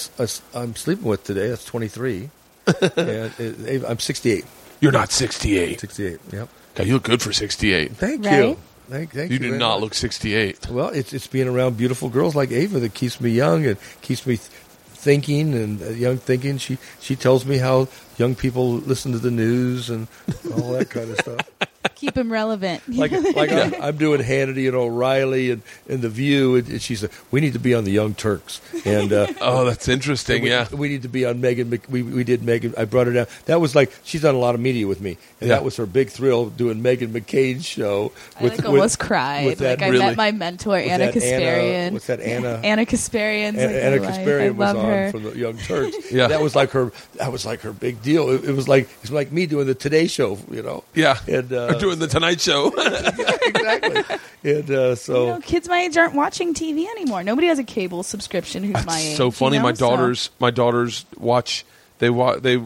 am 0.60 0.76
sleeping 0.76 1.06
with 1.06 1.24
today. 1.24 1.49
That's 1.49 1.65
23. 1.65 2.30
and 2.98 3.84
uh, 3.84 3.88
I'm 3.88 3.99
68. 3.99 4.45
You're 4.80 4.91
not 4.91 5.11
sixty-eight. 5.11 5.80
68. 5.80 6.20
Yep. 6.32 6.49
God, 6.76 6.88
you 6.88 6.94
look 6.94 7.03
good 7.03 7.22
for 7.22 7.32
sixty-eight. 7.32 7.91
Thank 7.94 8.26
Right? 8.26 8.38
you. 8.40 8.57
Thank, 8.90 9.11
thank 9.14 9.32
You 9.32 9.38
you. 9.38 9.52
do 9.52 9.57
not 9.57 9.76
much. 9.76 9.82
look 9.82 9.94
sixty-eight. 9.94 10.68
Well, 10.70 10.90
it's 10.90 11.14
it's 11.14 11.28
being 11.28 11.48
around 11.48 11.78
beautiful 11.78 12.10
girls 12.10 12.36
like 12.36 12.52
Ava 12.52 12.80
that 12.82 12.94
keeps 12.94 13.22
me 13.22 13.30
young 13.32 13.65
and 13.65 13.78
keeps 14.02 14.26
me 14.28 14.36
th- 14.38 14.49
thinking 14.90 15.53
and 15.53 15.82
uh, 15.82 15.90
young 15.90 16.18
thinking. 16.18 16.57
She 16.57 16.78
she 16.99 17.15
tells 17.15 17.45
me 17.45 17.57
how 17.60 17.88
young 18.18 18.36
people 18.36 18.74
listen 18.74 19.11
to 19.14 19.20
the 19.20 19.32
news 19.32 19.90
and 19.90 20.07
all 20.53 20.72
that 20.74 20.90
kind 20.90 21.11
of 21.11 21.18
stuff. 21.20 21.40
Keep 21.95 22.18
him 22.18 22.32
relevant. 22.32 22.82
Like 23.03 23.11
like 23.36 23.52
I'm, 23.52 23.74
I'm 23.82 23.98
doing 23.98 24.22
Hannity 24.22 24.68
and 24.68 24.76
O'Reilly 24.76 25.52
and, 25.52 25.61
and 25.90 26.02
the 26.02 26.10
View, 26.10 26.56
and, 26.56 26.68
and 26.68 26.82
she 26.82 26.95
said 26.95 27.10
we 27.32 27.41
need 27.41 27.53
to 27.53 27.60
be 27.60 27.74
on 27.74 27.84
the 27.84 27.91
Young 27.91 28.14
Turks 28.14 28.61
and. 28.86 29.11
Uh, 29.11 29.28
Oh, 29.41 29.65
that's 29.65 29.88
interesting. 29.90 30.44
we, 30.44 30.49
yeah. 30.49 30.68
we 30.74 30.88
need 30.90 31.02
to 31.03 31.10
be 31.10 31.26
on 31.26 31.41
Meghan. 31.41 31.68
Mc- 31.68 31.90
We 31.90 32.02
we 32.03 32.24
did 32.24 32.41
Meghan. 32.41 32.78
I 32.78 32.86
brought 32.86 33.07
her 33.07 33.14
down. 33.14 33.28
That 33.45 33.60
was 33.60 33.76
like 33.76 33.91
she's 34.03 34.22
done 34.22 34.36
a 34.36 34.38
lot 34.38 34.56
of 34.56 34.61
media 34.61 34.88
with 34.88 35.02
me, 35.02 35.18
and 35.41 35.49
Yeah. 35.49 35.56
that 35.56 35.64
was 35.65 35.76
her 35.78 35.86
big 35.86 36.10
thrill 36.10 36.49
doing 36.49 36.82
Meghan 36.82 37.10
McCain's 37.11 37.65
show. 37.65 38.11
I 38.40 38.45
like 38.45 38.65
almost 38.65 38.99
cried. 38.99 39.45
with 39.45 39.60
that 39.60 39.80
like 39.80 39.82
I 39.82 39.90
really- 39.90 40.06
met 40.06 40.18
my 40.18 40.32
mentor 40.32 40.72
with 40.74 40.88
Anna 40.90 41.11
that 41.11 41.15
Anna- 41.24 41.45
Kasparian. 41.45 41.91
what's 41.94 42.07
that, 42.07 42.20
Anna- 42.22 42.60
Ana 42.64 42.86
Kasparian. 42.86 43.57
Anna, 43.57 43.74
Ana 43.78 43.98
Kasparian 43.99 44.56
was 44.56 44.60
love 44.60 44.78
on 44.78 44.86
her. 44.86 45.11
from 45.11 45.24
the 45.24 45.38
Young 45.38 45.57
Turks. 45.57 46.11
Yeah. 46.11 46.28
that 46.28 46.41
was 46.41 46.56
like 46.56 46.72
her. 46.72 46.91
That 47.15 47.32
was 47.32 47.45
like 47.45 47.61
her 47.61 47.74
big 47.74 48.02
deal. 48.02 48.30
It, 48.30 48.45
it 48.45 48.56
was 48.56 48.68
like 48.68 48.88
it's 49.02 49.11
like 49.11 49.32
me 49.32 49.45
doing 49.45 49.68
the 49.68 49.76
Today 49.76 50.07
Show. 50.07 50.38
You 50.49 50.61
know. 50.64 50.84
Yeah. 50.95 51.18
And 51.28 51.52
uh, 51.52 51.80
Or 51.84 51.93
doing 51.95 51.99
the 51.99 52.07
Tonight 52.14 52.41
Show. 52.41 52.68
exactly. 53.41 54.18
And 54.44 54.72
uh, 54.72 54.95
so 54.95 55.22
you 55.26 55.32
know, 55.34 55.40
kids 55.41 55.68
my 55.68 55.80
age 55.82 55.98
aren't 55.98 56.15
watching 56.15 56.53
TV 56.53 56.86
anymore. 56.88 57.24
Nobody 57.24 57.48
has 57.48 57.60
a 57.60 57.64
cable 57.64 58.03
subscription 58.03 58.64
who's 58.64 58.86
my 58.86 58.99
age. 58.99 59.18
so 59.18 59.32
funny. 59.32 59.56
you 59.56 59.60
know? 59.61 59.70
my 59.70 59.74
So- 59.74 59.90
daughters, 59.90 60.30
my 60.40 60.52
daughters 60.52 61.06
watch. 61.18 61.65
They 61.99 62.10
watch. 62.10 62.41
They. 62.41 62.61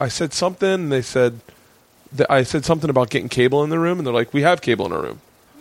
I 0.00 0.08
said 0.08 0.32
something. 0.32 0.68
and 0.68 0.92
They 0.92 1.02
said. 1.02 1.40
that 2.12 2.30
I 2.30 2.42
said 2.42 2.64
something 2.64 2.90
about 2.90 3.10
getting 3.10 3.28
cable 3.28 3.62
in 3.64 3.70
the 3.70 3.78
room, 3.78 3.98
and 3.98 4.06
they're 4.06 4.14
like, 4.14 4.32
"We 4.34 4.42
have 4.42 4.60
cable 4.60 4.86
in 4.86 4.92
our 4.92 5.00
room." 5.02 5.20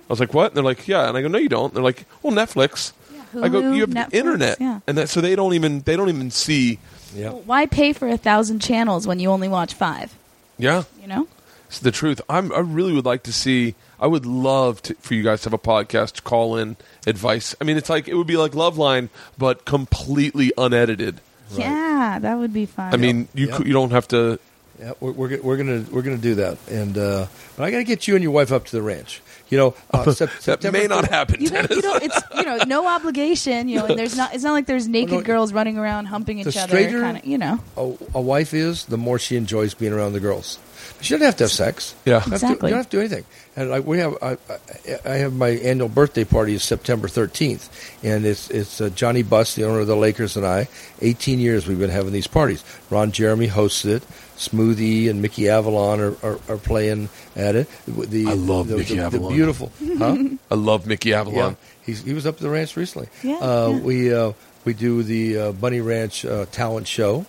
I 0.10 0.14
was 0.14 0.20
like, 0.20 0.34
"What?" 0.34 0.48
And 0.52 0.58
they're 0.58 0.64
like, 0.64 0.88
"Yeah." 0.88 1.08
And 1.08 1.16
I 1.18 1.22
go, 1.22 1.28
"No, 1.28 1.38
you 1.38 1.50
don't." 1.50 1.66
And 1.66 1.76
they're 1.76 1.84
like, 1.84 2.06
"Well, 2.24 2.34
Netflix." 2.34 2.92
Yeah, 3.34 3.44
I 3.44 3.50
go, 3.50 3.72
"You 3.72 3.82
have 3.82 3.90
Netflix, 3.92 4.14
internet," 4.14 4.58
yeah. 4.60 4.80
and 4.88 4.98
that 4.98 5.10
so 5.10 5.22
they 5.22 5.36
don't 5.36 5.54
even 5.54 5.82
they 5.82 5.96
don't 5.96 6.10
even 6.10 6.32
see. 6.32 6.80
yeah. 7.16 7.30
Well, 7.30 7.44
why 7.46 7.66
pay 7.68 7.94
for 7.94 8.08
a 8.08 8.18
thousand 8.18 8.60
channels 8.60 9.06
when 9.08 9.20
you 9.20 9.30
only 9.30 9.48
watch 9.48 9.74
five? 9.76 10.16
Yeah, 10.58 10.84
You 11.02 11.08
know. 11.08 11.28
It's 11.70 11.80
the 11.80 11.92
truth. 11.92 12.20
I'm, 12.30 12.52
I 12.52 12.60
really 12.60 12.94
would 12.94 13.06
like 13.06 13.24
to 13.24 13.34
see. 13.34 13.76
I 14.00 14.08
would 14.08 14.26
love 14.26 14.82
to, 14.84 14.94
for 14.96 15.14
you 15.14 15.24
guys 15.24 15.42
to 15.42 15.46
have 15.50 15.54
a 15.54 15.58
podcast, 15.58 16.24
call 16.24 16.58
in 16.58 16.76
advice. 17.08 17.56
I 17.62 17.64
mean, 17.64 17.78
it's 17.78 17.90
like 17.90 18.08
it 18.08 18.16
would 18.16 18.28
be 18.28 18.38
like 18.38 18.52
Loveline, 18.52 19.10
but 19.38 19.66
completely 19.66 20.52
unedited. 20.58 21.22
Right. 21.52 21.60
Yeah, 21.62 22.20
that 22.20 22.38
would 22.38 22.54
be 22.54 22.66
fun. 22.66 22.94
I 22.94 22.98
mean, 22.98 23.28
you 23.34 23.48
Yeah. 23.48 23.58
cou- 23.58 23.64
you 23.66 23.74
don't 23.74 23.92
have 23.92 24.08
to. 24.10 24.40
Yeah, 24.80 24.94
we're, 25.02 25.12
we're, 25.12 25.42
we're 25.42 25.58
gonna 25.58 25.84
we're 25.92 26.04
gonna 26.04 26.18
do 26.18 26.36
that, 26.36 26.58
and 26.70 26.98
uh, 26.98 27.26
but 27.58 27.64
I 27.66 27.72
got 27.72 27.80
to 27.80 27.84
get 27.84 28.08
you 28.08 28.16
and 28.16 28.24
your 28.24 28.32
wife 28.32 28.52
up 28.54 28.64
to 28.68 28.72
the 28.72 28.82
ranch. 28.82 29.22
You 29.50 29.58
know, 29.58 29.74
uh, 29.92 30.10
Sep- 30.14 30.30
That 30.30 30.42
September 30.42 30.78
may 30.80 30.88
not 30.88 31.10
happen. 31.10 31.42
you 31.42 31.50
don't, 31.50 31.70
you 31.70 31.82
don't. 31.82 32.02
It's 32.02 32.18
you 32.36 32.44
know, 32.44 32.58
no 32.66 32.88
obligation. 32.88 33.68
You 33.68 33.80
know, 33.80 33.86
and 33.88 34.00
there's 34.00 34.16
not. 34.16 34.34
It's 34.34 34.44
not 34.46 34.54
like 34.54 34.68
there's 34.68 34.88
naked 35.00 35.12
no, 35.12 35.22
girls 35.22 35.52
running 35.52 35.78
around 35.78 36.06
humping 36.06 36.40
each 36.40 36.56
other. 36.56 36.68
straighter- 36.70 37.02
Kind 37.02 37.18
of, 37.18 37.26
you 37.26 37.38
know. 37.38 37.60
a, 37.76 37.94
a 38.16 38.22
wife 38.22 38.54
is, 38.54 38.86
the 38.86 38.98
more 38.98 39.20
she 39.20 39.36
enjoys 39.36 39.74
being 39.74 39.92
around 39.92 40.14
the 40.14 40.22
girls. 40.22 40.60
She 41.02 41.14
doesn't 41.14 41.26
have 41.26 41.36
to 41.38 41.44
have 41.46 41.52
sex. 41.52 41.96
Yeah. 42.06 42.16
You 42.16 42.20
don't 42.20 42.22
have 42.22 42.30
to- 42.30 42.36
Exactly. 42.36 42.70
you 42.70 42.74
don't 42.74 42.80
have 42.80 42.90
to 42.90 42.98
do 42.98 43.00
anything. 43.00 43.26
And 43.56 43.70
like 43.70 43.86
we 43.86 44.00
have, 44.00 44.16
I, 44.22 44.32
I, 44.32 45.00
I 45.06 45.16
have 45.18 45.34
my 45.34 45.50
annual 45.50 45.90
birthday 45.90 46.24
party 46.24 46.54
is 46.54 46.64
September 46.64 47.08
13th, 47.08 47.68
and 48.04 48.26
it's 48.26 48.50
it's 48.50 48.80
uh, 48.80 48.90
Johnny 48.90 49.22
Buss, 49.24 49.56
the 49.56 49.66
owner 49.66 49.80
of 49.80 49.88
the 49.88 49.96
Lakers, 49.98 50.38
and 50.38 50.46
I. 50.46 50.68
18 51.02 51.40
years 51.40 51.68
we've 51.68 51.80
been 51.80 51.90
having 51.90 52.14
these 52.14 52.28
parties. 52.28 52.64
Ron 52.90 53.12
Jeremy 53.12 53.48
hosts 53.48 53.84
it. 53.86 54.04
Smoothie 54.38 55.10
and 55.10 55.22
Mickey 55.22 55.50
Avalon 55.50 56.00
are, 56.00 56.16
are, 56.24 56.40
are 56.48 56.58
playing 56.58 57.10
at 57.36 57.56
it. 57.58 57.68
The, 57.86 58.28
I 58.28 58.34
love 58.34 58.70
the, 58.70 58.78
Mickey 58.78 58.96
the, 58.96 59.04
Avalon. 59.04 59.30
The 59.32 59.36
beautiful, 59.36 59.72
huh? 59.98 60.18
I 60.52 60.56
love 60.56 60.88
Mickey 60.88 61.14
Avalon. 61.14 61.52
Yeah, 61.52 61.56
he's, 61.86 62.02
he 62.04 62.14
was 62.14 62.26
up 62.26 62.36
at 62.36 62.42
the 62.42 62.50
ranch 62.50 62.78
recently. 62.78 63.10
Yeah, 63.24 63.36
uh, 63.36 63.70
yeah. 63.74 63.80
We 63.80 64.14
uh, 64.14 64.32
we 64.64 64.74
do 64.74 65.04
the 65.04 65.38
uh, 65.38 65.52
Bunny 65.52 65.82
Ranch 65.82 66.24
uh, 66.24 66.46
talent 66.46 66.88
show. 66.88 67.26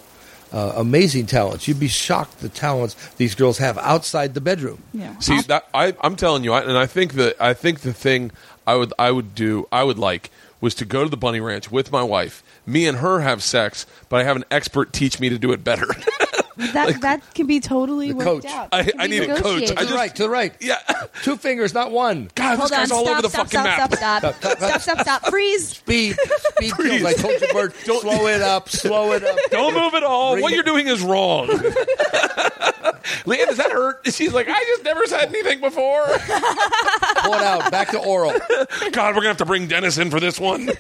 Uh, 0.53 0.73
amazing 0.77 1.27
talents. 1.27 1.69
You'd 1.69 1.79
be 1.79 1.89
shocked 1.89 2.41
the 2.41 2.49
talents 2.49 2.95
these 3.17 3.37
girls 3.37 3.59
have 3.59 3.79
outside 3.79 4.35
the 4.35 4.41
bedroom. 4.41 4.83
Yeah. 4.93 5.17
See 5.21 5.41
that 5.43 5.69
I, 5.73 5.95
I'm 6.01 6.17
telling 6.17 6.43
you, 6.43 6.53
I, 6.53 6.63
and 6.63 6.77
I 6.77 6.87
think 6.87 7.15
that 7.15 7.41
I 7.41 7.55
think 7.55 7.81
the 7.81 7.93
thing 7.93 8.33
I 8.67 8.75
would 8.75 8.93
I 8.99 9.13
would 9.13 9.35
do 9.35 9.69
I 9.71 9.85
would 9.85 9.99
like 9.99 10.31
was 10.61 10.75
to 10.77 10.85
go 10.85 11.05
to 11.05 11.09
the 11.09 11.17
bunny 11.17 11.41
ranch 11.41 11.71
with 11.71 11.93
my 11.93 12.03
wife. 12.03 12.43
Me 12.67 12.87
and 12.87 12.99
her 12.99 13.21
have 13.21 13.43
sex, 13.43 13.87
but 14.09 14.21
I 14.21 14.25
have 14.25 14.37
an 14.37 14.45
expert 14.51 14.93
teach 14.93 15.21
me 15.21 15.29
to 15.29 15.39
do 15.39 15.53
it 15.53 15.65
better. 15.65 15.87
That 16.73 17.01
that 17.03 17.35
can 17.35 17.47
be 17.47 17.61
totally 17.61 18.13
worked 18.13 18.25
coach. 18.27 18.45
out. 18.47 18.69
I- 18.73 18.91
I 18.99 19.07
need 19.07 19.23
a 19.25 19.27
coach. 19.41 19.63
negotiated. 19.63 19.79
I 19.79 19.83
To 19.83 19.89
the 19.89 19.95
right, 19.95 20.15
to 20.17 20.23
the 20.25 20.31
right. 20.31 20.55
yeah, 20.61 20.79
Two 21.23 21.37
fingers, 21.37 21.73
not 21.75 21.91
one. 21.91 22.31
God, 22.35 22.57
Hold 22.59 22.71
this 22.71 22.79
guy's 22.79 22.91
all 22.91 23.05
stop, 23.05 23.13
over 23.13 23.23
the 23.23 23.29
stop, 23.31 23.47
fucking 23.51 23.61
stop, 23.61 23.65
map. 23.65 23.95
Stop, 23.95 24.35
stop, 24.35 24.35
stop, 24.37 24.59
stop, 24.59 24.81
stop, 24.81 25.01
stop, 25.01 25.27
freeze. 25.31 25.69
Speed, 25.69 26.17
speed 26.57 26.77
kills. 26.77 27.05
I 27.05 27.13
told 27.15 27.41
you, 27.41 27.49
Bert. 27.53 27.75
Slow 27.85 28.27
it 28.27 28.43
up. 28.43 28.69
Slow 28.69 29.13
it 29.13 29.25
up. 29.25 29.37
Don't 29.51 29.75
move 29.75 29.95
at 29.95 30.03
all. 30.03 30.33
Bring 30.35 30.43
what 30.43 30.53
it- 30.53 30.57
you're 30.57 30.65
doing 30.65 30.87
is 30.89 31.03
wrong. 31.03 31.49
Leanne, 33.25 33.47
does 33.47 33.57
that 33.59 33.71
hurt? 33.73 34.01
She's 34.13 34.33
like, 34.33 34.49
I 34.49 34.59
just 34.65 34.85
never 34.85 35.07
said 35.07 35.29
anything 35.29 35.61
before. 35.61 36.05
Pull 36.07 37.35
it 37.35 37.43
out. 37.43 37.71
Back 37.71 37.91
to 37.91 37.99
oral. 37.99 38.33
God, 38.93 39.15
we're 39.15 39.21
gonna 39.23 39.29
have 39.29 39.37
to 39.39 39.45
bring 39.47 39.67
Dennis 39.67 39.99
in 39.99 40.11
for 40.11 40.21
this 40.21 40.39
one. 40.41 40.71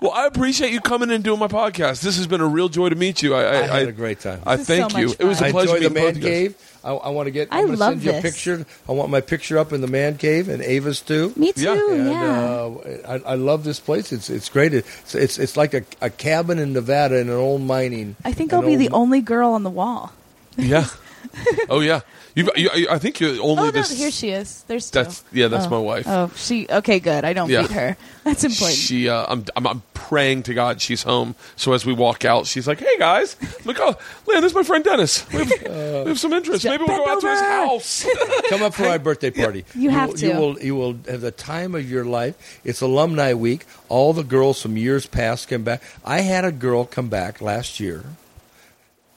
Well, 0.00 0.12
I 0.12 0.26
appreciate 0.26 0.72
you 0.72 0.80
coming 0.80 1.10
and 1.10 1.22
doing 1.24 1.38
my 1.40 1.48
podcast. 1.48 2.02
This 2.02 2.16
has 2.16 2.26
been 2.26 2.40
a 2.40 2.46
real 2.46 2.68
joy 2.68 2.88
to 2.88 2.94
meet 2.96 3.22
you. 3.22 3.34
I, 3.34 3.42
I, 3.42 3.54
I 3.76 3.78
had 3.80 3.88
a 3.88 3.92
great 3.92 4.20
time. 4.20 4.40
I 4.46 4.56
This 4.56 4.68
is 4.70 4.76
thank 4.76 4.92
so 4.92 4.98
you. 4.98 5.06
much 5.08 5.16
It 5.20 5.24
was 5.24 5.40
a 5.40 5.46
I 5.46 5.50
pleasure 5.50 5.76
enjoy 5.76 5.88
the 5.88 5.94
meeting 5.94 6.04
man 6.04 6.08
of 6.10 6.16
you 6.18 6.22
guys. 6.22 6.30
cave. 6.54 6.74
I, 6.84 6.90
I 6.92 7.08
want 7.10 7.26
to 7.26 7.30
get. 7.32 7.48
I 7.50 7.58
I'm 7.58 7.66
gonna 7.66 7.76
love 7.78 7.92
send 7.94 8.02
you 8.04 8.10
a 8.10 8.12
this. 8.14 8.22
picture. 8.22 8.64
I 8.88 8.92
want 8.92 9.10
my 9.10 9.20
picture 9.20 9.58
up 9.58 9.72
in 9.72 9.80
the 9.80 9.88
man 9.88 10.16
cave 10.16 10.48
and 10.48 10.62
Ava's 10.62 11.00
too. 11.00 11.32
Me 11.36 11.52
too. 11.52 11.62
Yeah. 11.62 11.92
And 11.92 12.06
Yeah. 12.06 12.40
uh, 12.40 13.20
I, 13.26 13.32
I 13.32 13.34
love 13.34 13.64
this 13.64 13.80
place. 13.80 14.12
It's 14.12 14.30
it's 14.30 14.48
great. 14.48 14.72
It's 14.72 15.14
it's, 15.14 15.38
it's 15.38 15.56
like 15.56 15.74
a, 15.74 15.82
a 16.00 16.08
cabin 16.10 16.58
in 16.60 16.72
Nevada 16.72 17.16
in 17.18 17.28
an 17.28 17.34
old 17.34 17.62
mining. 17.62 18.14
I 18.24 18.32
think 18.32 18.52
an 18.52 18.60
I'll 18.60 18.66
be 18.66 18.76
the 18.76 18.90
old- 18.90 19.02
only 19.02 19.20
girl 19.20 19.50
on 19.52 19.64
the 19.64 19.70
wall. 19.70 20.12
Yeah. 20.56 20.86
oh 21.68 21.80
yeah. 21.80 22.00
You've, 22.38 22.50
you, 22.54 22.70
you- 22.72 22.88
I 22.88 22.98
think 22.98 23.18
you're 23.18 23.42
only 23.42 23.62
Oh 23.62 23.64
no, 23.64 23.70
this. 23.72 23.90
here 23.90 24.12
she 24.12 24.30
is. 24.30 24.62
There's 24.68 24.92
two. 24.92 25.02
That's 25.02 25.24
yeah. 25.32 25.48
That's 25.48 25.66
oh. 25.66 25.70
my 25.70 25.78
wife. 25.78 26.06
Oh, 26.06 26.30
she. 26.36 26.68
Okay, 26.70 27.00
good. 27.00 27.24
I 27.24 27.32
don't 27.32 27.50
Yeah. 27.50 27.62
beat 27.62 27.72
her. 27.72 27.96
That's 28.24 28.44
important. 28.44 28.78
She, 28.78 29.08
uh, 29.08 29.26
I'm, 29.28 29.44
I'm, 29.56 29.66
I'm 29.66 29.82
praying 29.92 30.44
to 30.44 30.54
God 30.54 30.80
she's 30.80 31.02
home. 31.02 31.34
So 31.56 31.72
as 31.72 31.84
we 31.84 31.92
walk 31.92 32.24
out, 32.24 32.46
she's 32.46 32.68
like, 32.68 32.78
"Hey 32.78 32.96
guys, 32.96 33.34
look, 33.64 33.78
oh, 33.80 33.98
man, 34.28 34.42
this 34.42 34.52
is 34.52 34.54
my 34.54 34.62
friend 34.62 34.84
Dennis. 34.84 35.26
We 35.32 35.38
have, 35.40 35.50
we 36.04 36.08
have 36.10 36.20
some 36.20 36.32
interest. 36.32 36.64
Maybe 36.64 36.84
we'll 36.86 36.96
go 37.04 37.08
out 37.10 37.20
to 37.22 37.28
his 37.28 37.40
house." 37.40 38.06
Come 38.48 38.62
up 38.62 38.74
for 38.74 38.82
my 38.84 38.98
birthday 38.98 39.32
party. 39.32 39.64
You 39.74 39.90
have 39.90 40.10
will, 40.10 40.16
to. 40.18 40.26
You 40.28 40.34
will 40.36 40.58
you 40.60 40.76
will 40.76 40.92
have 41.08 41.22
the 41.22 41.32
time 41.32 41.74
of 41.74 41.90
your 41.90 42.04
life. 42.04 42.60
It's 42.62 42.80
alumni 42.80 43.34
week. 43.34 43.66
All 43.88 44.12
the 44.12 44.22
girls 44.22 44.62
from 44.62 44.76
years 44.76 45.06
past 45.06 45.48
come 45.48 45.64
back. 45.64 45.82
I 46.04 46.20
had 46.20 46.44
a 46.44 46.52
girl 46.52 46.84
come 46.84 47.08
back 47.08 47.40
last 47.40 47.80
year 47.80 48.04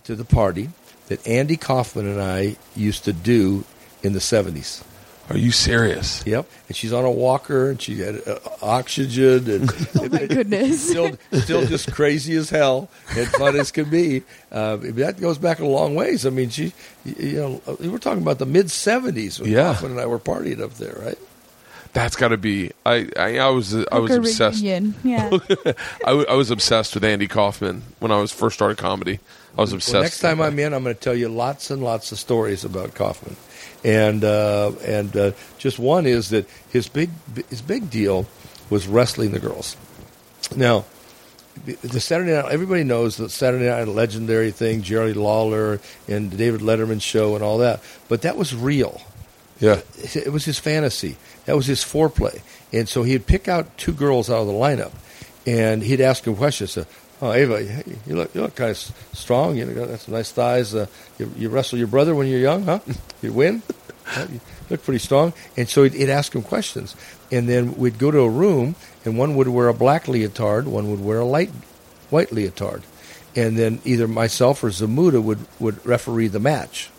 to 0.06 0.15
the 0.15 0.26
party 0.26 0.72
that 1.12 1.28
Andy 1.28 1.58
Kaufman 1.58 2.08
and 2.08 2.22
I 2.22 2.56
used 2.76 3.04
to 3.04 3.12
do 3.14 3.66
in 4.02 4.14
the 4.14 4.22
seventies. 4.22 4.84
Are 5.30 5.38
you 5.38 5.52
serious? 5.52 6.26
Yep, 6.26 6.46
and 6.68 6.76
she's 6.76 6.92
on 6.92 7.06
a 7.06 7.12
walker 7.12 7.70
and 7.70 7.82
she 7.82 8.00
had 8.00 8.28
uh, 8.28 8.40
oxygen 8.62 9.50
and 9.50 9.72
oh 10.00 10.10
my 10.10 10.26
goodness. 10.26 10.90
still 10.90 11.18
still 11.34 11.66
just 11.66 11.92
crazy 11.94 12.36
as 12.36 12.50
hell 12.50 12.90
and 13.16 13.28
fun 13.28 13.56
as 13.56 13.72
can 13.72 13.90
be. 13.90 14.24
Uh, 14.52 14.78
that 14.78 15.20
goes 15.22 15.38
back 15.38 15.60
a 15.60 15.66
long 15.66 15.96
ways. 15.96 16.26
I 16.26 16.32
mean, 16.32 16.50
she, 16.50 16.74
you 17.06 17.34
know, 17.66 17.76
we 17.80 17.88
were 17.88 18.00
talking 18.00 18.22
about 18.22 18.40
the 18.40 18.46
mid 18.46 18.66
'70s 18.68 19.40
when 19.40 19.52
Yeah. 19.52 19.74
Kaufman 19.74 19.92
and 19.92 20.00
I 20.02 20.06
were 20.06 20.20
partying 20.20 20.60
up 20.62 20.74
there, 20.76 20.98
right? 21.02 21.18
That's 21.94 22.16
got 22.16 22.30
to 22.30 22.38
be. 22.38 22.72
I, 22.86 23.10
I, 23.18 23.38
I 23.40 23.50
was, 23.50 23.74
I 23.74 24.00
was 24.00 24.12
Hooker 24.12 24.22
obsessed. 24.22 24.62
reunion. 24.62 24.96
Yeah. 25.04 25.30
I, 26.06 26.10
w- 26.12 26.26
I 26.30 26.36
was 26.36 26.50
obsessed 26.50 26.94
with 26.94 27.04
Andy 27.04 27.28
Kaufman 27.28 27.84
when 28.00 28.12
I 28.14 28.20
was 28.22 28.32
first 28.32 28.56
started 28.56 28.78
comedy. 28.78 29.20
I 29.57 29.61
was 29.61 29.73
obsessed. 29.73 29.94
Well, 29.94 30.03
next 30.03 30.19
time 30.19 30.41
I'm 30.41 30.57
in, 30.60 30.73
I'm 30.73 30.84
going 30.84 30.95
to 30.95 31.02
tell 31.02 31.15
you 31.15 31.30
lots 31.30 31.69
and 31.72 31.84
lots 31.84 32.11
of 32.11 32.19
stories 32.19 32.64
about 32.64 32.95
Kaufman, 32.95 33.36
and 33.84 34.23
uh, 34.23 34.72
and 34.86 35.15
uh, 35.15 35.32
just 35.57 35.80
one 35.80 36.06
is 36.06 36.30
that 36.30 36.48
his 36.69 36.88
big 36.88 37.10
his 37.49 37.61
big 37.61 37.90
deal 37.90 38.26
was 38.69 38.88
wrestling 38.88 39.32
the 39.32 39.40
girls. 39.40 39.76
Now, 40.56 40.86
the 41.65 41.99
Saturday 41.99 42.34
Night 42.34 42.52
everybody 42.52 42.84
knows 42.84 43.18
the 43.18 43.30
Saturday 43.30 43.69
Night 43.69 43.88
legendary 43.88 44.52
thing, 44.52 44.82
Jerry 44.82 45.14
Lawler 45.14 45.80
and 46.07 46.36
David 46.36 46.61
Letterman 46.61 47.02
show 47.02 47.36
and 47.36 47.44
all 47.44 47.57
that, 47.60 47.82
but 48.07 48.22
that 48.22 48.38
was 48.38 48.56
real. 48.56 49.02
Yeah. 49.60 49.82
It 50.15 50.34
was 50.34 50.44
his 50.44 50.57
fantasy. 50.57 51.18
That 51.45 51.56
was 51.56 51.68
his 51.68 51.82
foreplay. 51.82 52.41
And 52.73 52.90
so 52.90 53.03
he'd 53.03 53.28
pick 53.28 53.48
out 53.48 53.78
two 53.78 53.94
girls 53.94 54.30
out 54.30 54.41
of 54.41 54.48
the 54.48 54.53
lineup, 54.53 54.91
and 55.45 55.84
he'd 55.84 56.02
ask 56.02 56.23
them 56.23 56.36
questions. 56.36 56.72
So, 56.72 56.86
oh, 57.22 57.31
Ava, 57.31 57.64
you 58.07 58.15
look 58.15 58.34
you 58.35 58.41
look 58.41 58.56
kind 58.56 58.72
of 58.72 58.77
strong. 59.14 59.57
You 59.57 59.65
got 59.65 59.99
some 59.99 60.14
nice 60.14 60.31
thighs. 60.31 60.73
Uh, 60.73 60.88
you, 61.18 61.31
you 61.38 61.49
wrestle 61.49 61.77
your 61.77 61.88
brother 61.88 62.15
when 62.15 62.27
you're 62.27 62.39
young, 62.39 62.64
huh? 62.64 62.80
You 63.22 63.31
win. 63.34 63.61
You 64.18 64.41
look 64.69 64.84
pretty 64.84 64.99
strong. 64.99 65.34
And 65.56 65.69
so 65.69 65.84
he'd, 65.84 65.93
he'd 65.93 66.10
ask 66.10 66.34
him 66.34 66.41
questions, 66.41 66.95
and 67.31 67.48
then 67.48 67.76
we'd 67.76 67.99
go 67.99 68.10
to 68.10 68.19
a 68.22 68.30
room, 68.30 68.76
and 69.06 69.18
one 69.18 69.35
would 69.35 69.48
wear 69.48 69.68
a 69.68 69.73
black 69.76 70.07
leotard, 70.07 70.65
one 70.65 70.89
would 70.89 71.02
wear 71.02 71.19
a 71.19 71.26
light 71.26 71.52
white 72.10 72.31
leotard, 72.31 72.81
and 73.35 73.57
then 73.57 73.80
either 73.85 74.07
myself 74.07 74.64
or 74.64 74.69
Zmuda 74.69 75.22
would 75.22 75.39
would 75.60 75.85
referee 75.85 76.27
the 76.27 76.39
match 76.39 76.89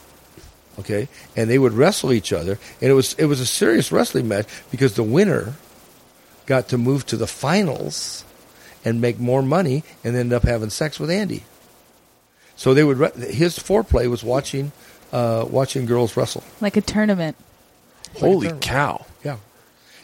okay 0.78 1.06
and 1.36 1.50
they 1.50 1.58
would 1.58 1.74
wrestle 1.74 2.14
each 2.14 2.32
other 2.32 2.58
and 2.80 2.90
it 2.90 2.94
was 2.94 3.12
it 3.14 3.26
was 3.26 3.40
a 3.40 3.46
serious 3.46 3.92
wrestling 3.92 4.26
match 4.26 4.46
because 4.70 4.94
the 4.94 5.02
winner 5.02 5.52
got 6.46 6.68
to 6.68 6.78
move 6.78 7.04
to 7.04 7.14
the 7.14 7.26
finals 7.26 8.24
and 8.84 9.00
make 9.00 9.18
more 9.18 9.42
money 9.42 9.84
and 10.04 10.16
end 10.16 10.32
up 10.32 10.42
having 10.42 10.70
sex 10.70 10.98
with 10.98 11.10
Andy 11.10 11.42
so 12.56 12.74
they 12.74 12.84
would 12.84 12.98
his 13.16 13.58
foreplay 13.58 14.08
was 14.08 14.22
watching 14.22 14.72
uh, 15.12 15.44
watching 15.48 15.84
girls 15.86 16.16
wrestle 16.16 16.42
Like 16.60 16.76
a 16.76 16.80
tournament. 16.80 17.36
Holy 18.16 18.48
tournament. 18.48 18.62
cow! 18.62 19.06
yeah 19.24 19.36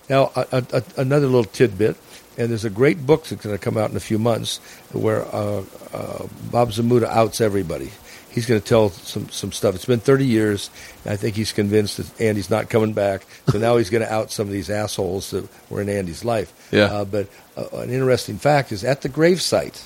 now 0.08 0.32
a, 0.36 0.46
a, 0.52 0.64
a, 0.72 0.82
another 0.96 1.26
little 1.26 1.44
tidbit 1.44 1.96
and 2.38 2.50
there's 2.50 2.64
a 2.64 2.70
great 2.70 3.04
book 3.04 3.24
that's 3.24 3.42
going 3.42 3.56
to 3.56 3.62
come 3.62 3.76
out 3.76 3.90
in 3.90 3.96
a 3.96 4.00
few 4.00 4.18
months 4.18 4.58
where 4.92 5.24
uh, 5.34 5.64
uh, 5.92 6.26
Bob 6.52 6.70
Zmuda 6.70 7.06
outs 7.08 7.40
everybody. 7.40 7.90
He's 8.38 8.46
going 8.46 8.60
to 8.60 8.66
tell 8.66 8.90
some, 8.90 9.28
some 9.30 9.50
stuff. 9.50 9.74
It's 9.74 9.84
been 9.84 9.98
30 9.98 10.24
years. 10.24 10.70
And 11.04 11.12
I 11.12 11.16
think 11.16 11.34
he's 11.34 11.50
convinced 11.50 11.96
that 11.96 12.20
Andy's 12.20 12.50
not 12.50 12.70
coming 12.70 12.92
back. 12.92 13.26
So 13.48 13.58
now 13.58 13.78
he's 13.78 13.90
going 13.90 14.04
to 14.04 14.12
out 14.12 14.30
some 14.30 14.46
of 14.46 14.52
these 14.52 14.70
assholes 14.70 15.32
that 15.32 15.48
were 15.68 15.80
in 15.80 15.88
Andy's 15.88 16.24
life. 16.24 16.52
Yeah. 16.70 16.84
Uh, 16.84 17.04
but 17.04 17.26
uh, 17.56 17.66
an 17.78 17.90
interesting 17.90 18.38
fact 18.38 18.70
is 18.70 18.84
at 18.84 19.02
the 19.02 19.08
gravesite, 19.08 19.84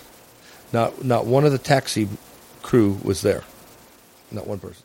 not 0.70 1.02
not 1.02 1.24
one 1.24 1.46
of 1.46 1.52
the 1.52 1.56
taxi 1.56 2.10
crew 2.62 2.98
was 3.02 3.22
there. 3.22 3.42
Not 4.30 4.46
one 4.46 4.58
person. 4.58 4.82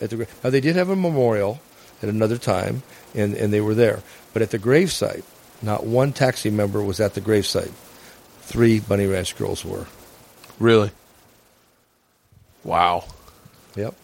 At 0.00 0.10
the 0.10 0.26
now 0.42 0.50
they 0.50 0.60
did 0.60 0.74
have 0.74 0.90
a 0.90 0.96
memorial 0.96 1.60
at 2.02 2.08
another 2.08 2.36
time, 2.36 2.82
and, 3.14 3.34
and 3.34 3.52
they 3.52 3.60
were 3.60 3.74
there. 3.74 4.02
But 4.32 4.42
at 4.42 4.50
the 4.50 4.58
gravesite, 4.58 5.22
not 5.62 5.86
one 5.86 6.12
taxi 6.12 6.50
member 6.50 6.82
was 6.82 6.98
at 6.98 7.14
the 7.14 7.20
gravesite. 7.20 7.72
Three 8.40 8.80
Bunny 8.80 9.06
Ranch 9.06 9.36
girls 9.36 9.64
were. 9.64 9.86
Really? 10.58 10.90
Wow, 12.64 13.04
Yep. 13.76 13.94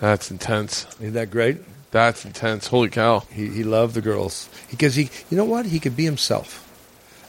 that's 0.00 0.30
intense. 0.30 0.86
Isn't 1.00 1.12
that 1.14 1.30
great? 1.30 1.58
That's 1.90 2.24
intense. 2.24 2.66
Holy 2.66 2.88
cow! 2.90 3.20
He 3.30 3.48
he 3.48 3.64
loved 3.64 3.94
the 3.94 4.00
girls 4.02 4.48
because 4.70 4.94
he 4.96 5.10
you 5.30 5.36
know 5.36 5.44
what 5.44 5.64
he 5.66 5.78
could 5.80 5.96
be 5.96 6.04
himself. 6.04 6.64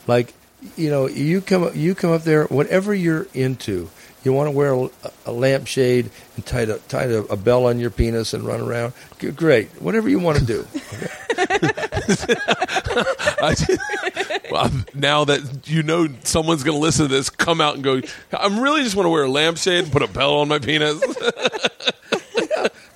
Like 0.07 0.34
you 0.76 0.89
know 0.89 1.07
you 1.07 1.39
come 1.41 1.71
you 1.76 1.95
come 1.95 2.11
up 2.11 2.23
there 2.23 2.45
whatever 2.45 2.93
you're 2.93 3.27
into. 3.34 3.89
You 4.26 4.34
want 4.34 4.47
to 4.47 4.51
wear 4.51 4.73
a, 4.73 4.89
a 5.27 5.31
lampshade 5.31 6.09
and 6.35 6.45
tie 6.45 6.63
a, 6.63 6.77
tie 6.77 7.03
a, 7.05 7.19
a 7.21 7.38
bell 7.38 7.67
on 7.67 7.80
your 7.80 7.89
penis 7.89 8.34
and 8.34 8.43
run 8.43 8.59
around. 8.59 8.91
Great, 9.38 9.69
whatever 9.81 10.09
you 10.09 10.19
want 10.19 10.39
to 10.39 10.45
do. 10.45 10.67
I, 13.41 13.56
well, 14.52 14.72
now 14.94 15.26
that 15.26 15.68
you 15.68 15.84
know 15.84 16.07
someone's 16.23 16.64
going 16.64 16.77
to 16.77 16.81
listen 16.81 17.07
to 17.07 17.14
this, 17.14 17.30
come 17.30 17.61
out 17.61 17.76
and 17.76 17.84
go. 17.84 18.02
I'm 18.31 18.60
really 18.60 18.84
just 18.84 18.95
want 18.95 19.06
to 19.06 19.11
wear 19.11 19.23
a 19.23 19.30
lampshade 19.30 19.84
and 19.84 19.91
put 19.91 20.02
a 20.02 20.07
bell 20.07 20.38
on 20.38 20.48
my 20.48 20.60
penis. 20.60 21.02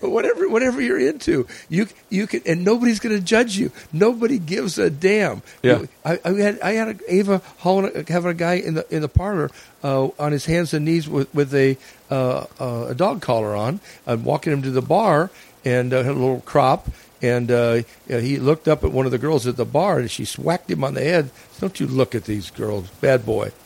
But 0.03 0.09
whatever 0.09 0.49
whatever 0.49 0.81
you're 0.81 0.99
into, 0.99 1.47
you 1.69 1.87
you 2.09 2.27
can, 2.27 2.41
and 2.45 2.65
nobody's 2.65 2.99
going 2.99 3.15
to 3.15 3.23
judge 3.23 3.55
you. 3.55 3.71
Nobody 3.93 4.37
gives 4.37 4.77
a 4.77 4.89
damn. 4.89 5.41
Yeah. 5.61 5.85
I, 6.03 6.19
I 6.25 6.31
had 6.33 6.59
I 6.59 6.71
had 6.71 6.87
a, 6.89 6.95
Ava 7.07 7.41
hauling, 7.59 8.05
having 8.09 8.31
a 8.31 8.33
guy 8.33 8.55
in 8.55 8.73
the 8.73 8.85
in 8.93 9.01
the 9.01 9.07
parlor 9.07 9.49
uh, 9.81 10.09
on 10.19 10.33
his 10.33 10.45
hands 10.45 10.73
and 10.73 10.83
knees 10.83 11.07
with 11.07 11.33
with 11.33 11.55
a 11.55 11.77
uh, 12.11 12.47
uh, 12.59 12.87
a 12.89 12.95
dog 12.95 13.21
collar 13.21 13.55
on, 13.55 13.79
and 14.05 14.25
walking 14.25 14.51
him 14.51 14.61
to 14.63 14.71
the 14.71 14.81
bar, 14.81 15.31
and 15.63 15.93
uh, 15.93 16.03
had 16.03 16.11
a 16.11 16.19
little 16.19 16.41
crop. 16.41 16.89
And 17.23 17.49
uh, 17.49 17.83
he 18.07 18.37
looked 18.37 18.67
up 18.67 18.83
at 18.83 18.91
one 18.91 19.05
of 19.05 19.11
the 19.13 19.17
girls 19.17 19.47
at 19.47 19.55
the 19.55 19.65
bar, 19.65 19.97
and 19.97 20.11
she 20.11 20.25
swacked 20.25 20.69
him 20.69 20.83
on 20.83 20.93
the 20.93 21.01
head. 21.01 21.31
Don't 21.61 21.79
you 21.79 21.87
look 21.87 22.13
at 22.13 22.25
these 22.25 22.51
girls, 22.51 22.89
bad 23.01 23.25
boy. 23.25 23.51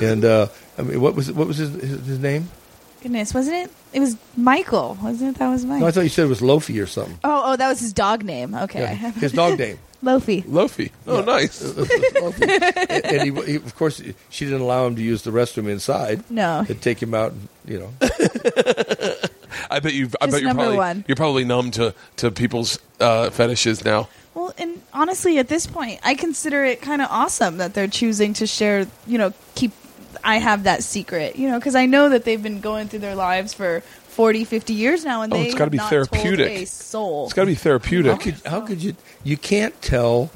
And 0.00 0.24
uh, 0.24 0.46
I 0.78 0.82
mean, 0.82 1.02
what 1.02 1.14
was 1.14 1.30
what 1.30 1.46
was 1.46 1.58
his 1.58 1.70
his, 1.74 2.06
his 2.06 2.18
name? 2.18 2.48
Goodness, 3.02 3.34
wasn't 3.34 3.56
it? 3.56 3.70
It 3.92 4.00
was 4.00 4.16
Michael, 4.38 4.96
wasn't 5.02 5.36
it? 5.36 5.38
That 5.38 5.50
was 5.50 5.66
Mike. 5.66 5.80
No, 5.80 5.86
I 5.86 5.90
thought 5.90 6.00
you 6.00 6.08
said 6.08 6.24
it 6.24 6.28
was 6.28 6.40
Lofi 6.40 6.82
or 6.82 6.86
something. 6.86 7.18
oh, 7.24 7.42
oh, 7.44 7.56
that 7.56 7.68
was 7.68 7.80
his 7.80 7.92
dog 7.92 8.24
name. 8.24 8.54
Okay. 8.54 8.80
Yeah, 8.80 9.10
his 9.12 9.32
dog 9.32 9.58
name. 9.58 9.78
Lofi. 10.02 10.44
Lofi. 10.44 10.90
Oh, 11.06 11.20
nice. 11.20 11.60
and, 12.90 13.04
and 13.04 13.38
he, 13.38 13.52
he, 13.52 13.56
of 13.56 13.74
course, 13.76 14.00
she 14.30 14.44
didn't 14.46 14.62
allow 14.62 14.86
him 14.86 14.96
to 14.96 15.02
use 15.02 15.22
the 15.22 15.30
restroom 15.30 15.68
inside. 15.68 16.28
No. 16.30 16.62
They'd 16.64 16.80
take 16.80 17.02
him 17.02 17.12
out, 17.12 17.32
and, 17.32 17.48
you 17.66 17.78
know. 17.80 17.92
I 19.70 19.80
bet 19.80 19.94
you. 19.94 20.06
I 20.20 20.26
Just 20.26 20.32
bet 20.32 20.40
you're 20.42 20.48
number 20.48 20.62
probably 20.64 20.76
one. 20.78 21.04
you're 21.08 21.16
probably 21.16 21.44
numb 21.44 21.70
to 21.72 21.94
to 22.16 22.30
people's 22.30 22.78
uh, 23.00 23.30
fetishes 23.30 23.84
now. 23.84 24.08
Well, 24.34 24.54
and 24.56 24.80
honestly, 24.94 25.38
at 25.38 25.48
this 25.48 25.66
point, 25.66 26.00
I 26.02 26.14
consider 26.14 26.64
it 26.64 26.80
kind 26.80 27.02
of 27.02 27.08
awesome 27.10 27.58
that 27.58 27.74
they're 27.74 27.86
choosing 27.88 28.32
to 28.34 28.46
share, 28.46 28.86
you 29.06 29.18
know, 29.18 29.32
keep. 29.54 29.72
I 30.24 30.38
have 30.38 30.64
that 30.64 30.82
secret, 30.84 31.36
you 31.36 31.48
know, 31.48 31.58
because 31.58 31.74
I 31.74 31.86
know 31.86 32.08
that 32.10 32.24
they've 32.24 32.42
been 32.42 32.60
going 32.60 32.88
through 32.88 33.00
their 33.00 33.14
lives 33.16 33.52
for 33.54 33.80
40, 33.80 34.44
50 34.44 34.72
years 34.74 35.04
now, 35.04 35.22
and 35.22 35.32
Oh, 35.32 35.36
they 35.36 35.44
it's 35.46 35.54
gotta 35.54 35.64
have 35.64 35.70
be 35.72 35.78
not 35.78 35.90
therapeutic. 35.90 36.48
A 36.50 36.64
soul. 36.66 37.24
It's 37.24 37.32
got 37.32 37.42
to 37.42 37.46
be 37.46 37.54
therapeutic. 37.54 38.12
How 38.12 38.18
could, 38.18 38.34
how 38.46 38.60
could 38.60 38.82
you? 38.82 38.94
You 39.24 39.36
can't 39.36 39.80
tell 39.82 40.30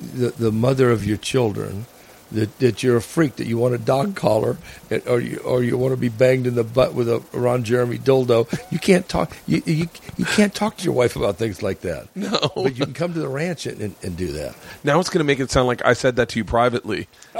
the, 0.00 0.30
the 0.30 0.50
mother 0.52 0.90
of 0.90 1.04
your 1.06 1.16
children 1.16 1.86
that, 2.34 2.58
that 2.58 2.82
you're 2.82 2.96
a 2.96 3.02
freak, 3.02 3.36
that 3.36 3.46
you 3.46 3.58
want 3.58 3.74
a 3.74 3.78
dog 3.78 4.08
mm-hmm. 4.08 4.14
collar, 4.14 4.56
and- 4.90 5.06
or 5.06 5.20
you, 5.20 5.38
or 5.38 5.62
you 5.62 5.76
want 5.78 5.92
to 5.92 5.96
be 5.96 6.08
banged 6.08 6.46
in 6.46 6.54
the 6.54 6.64
butt 6.64 6.94
with 6.94 7.08
a 7.08 7.22
Ron 7.32 7.64
Jeremy 7.64 7.98
dildo. 7.98 8.48
You 8.70 8.78
can't 8.78 9.08
talk. 9.08 9.36
You, 9.46 9.62
you, 9.66 9.88
you 10.16 10.24
can't 10.24 10.54
talk 10.54 10.76
to 10.78 10.84
your 10.84 10.94
wife 10.94 11.16
about 11.16 11.36
things 11.36 11.62
like 11.62 11.80
that. 11.80 12.08
No. 12.14 12.38
but 12.54 12.76
you 12.76 12.84
can 12.84 12.94
come 12.94 13.12
to 13.14 13.20
the 13.20 13.28
ranch 13.28 13.66
and, 13.66 13.80
and, 13.80 13.94
and 14.02 14.16
do 14.16 14.32
that. 14.32 14.54
Now 14.84 15.00
it's 15.00 15.10
going 15.10 15.18
to 15.18 15.24
make 15.24 15.40
it 15.40 15.50
sound 15.50 15.66
like 15.66 15.84
I 15.84 15.92
said 15.92 16.16
that 16.16 16.28
to 16.30 16.38
you 16.38 16.44
privately. 16.44 17.08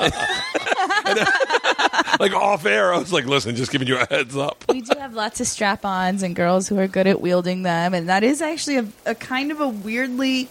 like 2.20 2.32
off 2.34 2.64
air, 2.66 2.92
I 2.92 2.98
was 2.98 3.12
like, 3.12 3.26
"Listen, 3.26 3.56
just 3.56 3.72
giving 3.72 3.88
you 3.88 3.98
a 3.98 4.06
heads 4.06 4.36
up." 4.36 4.64
we 4.68 4.80
do 4.80 4.98
have 4.98 5.14
lots 5.14 5.40
of 5.40 5.46
strap-ons 5.46 6.22
and 6.22 6.34
girls 6.34 6.68
who 6.68 6.78
are 6.78 6.88
good 6.88 7.06
at 7.06 7.20
wielding 7.20 7.62
them, 7.62 7.94
and 7.94 8.08
that 8.08 8.22
is 8.22 8.40
actually 8.42 8.78
a, 8.78 8.86
a 9.06 9.14
kind 9.14 9.50
of 9.50 9.60
a 9.60 9.68
weirdly 9.68 10.48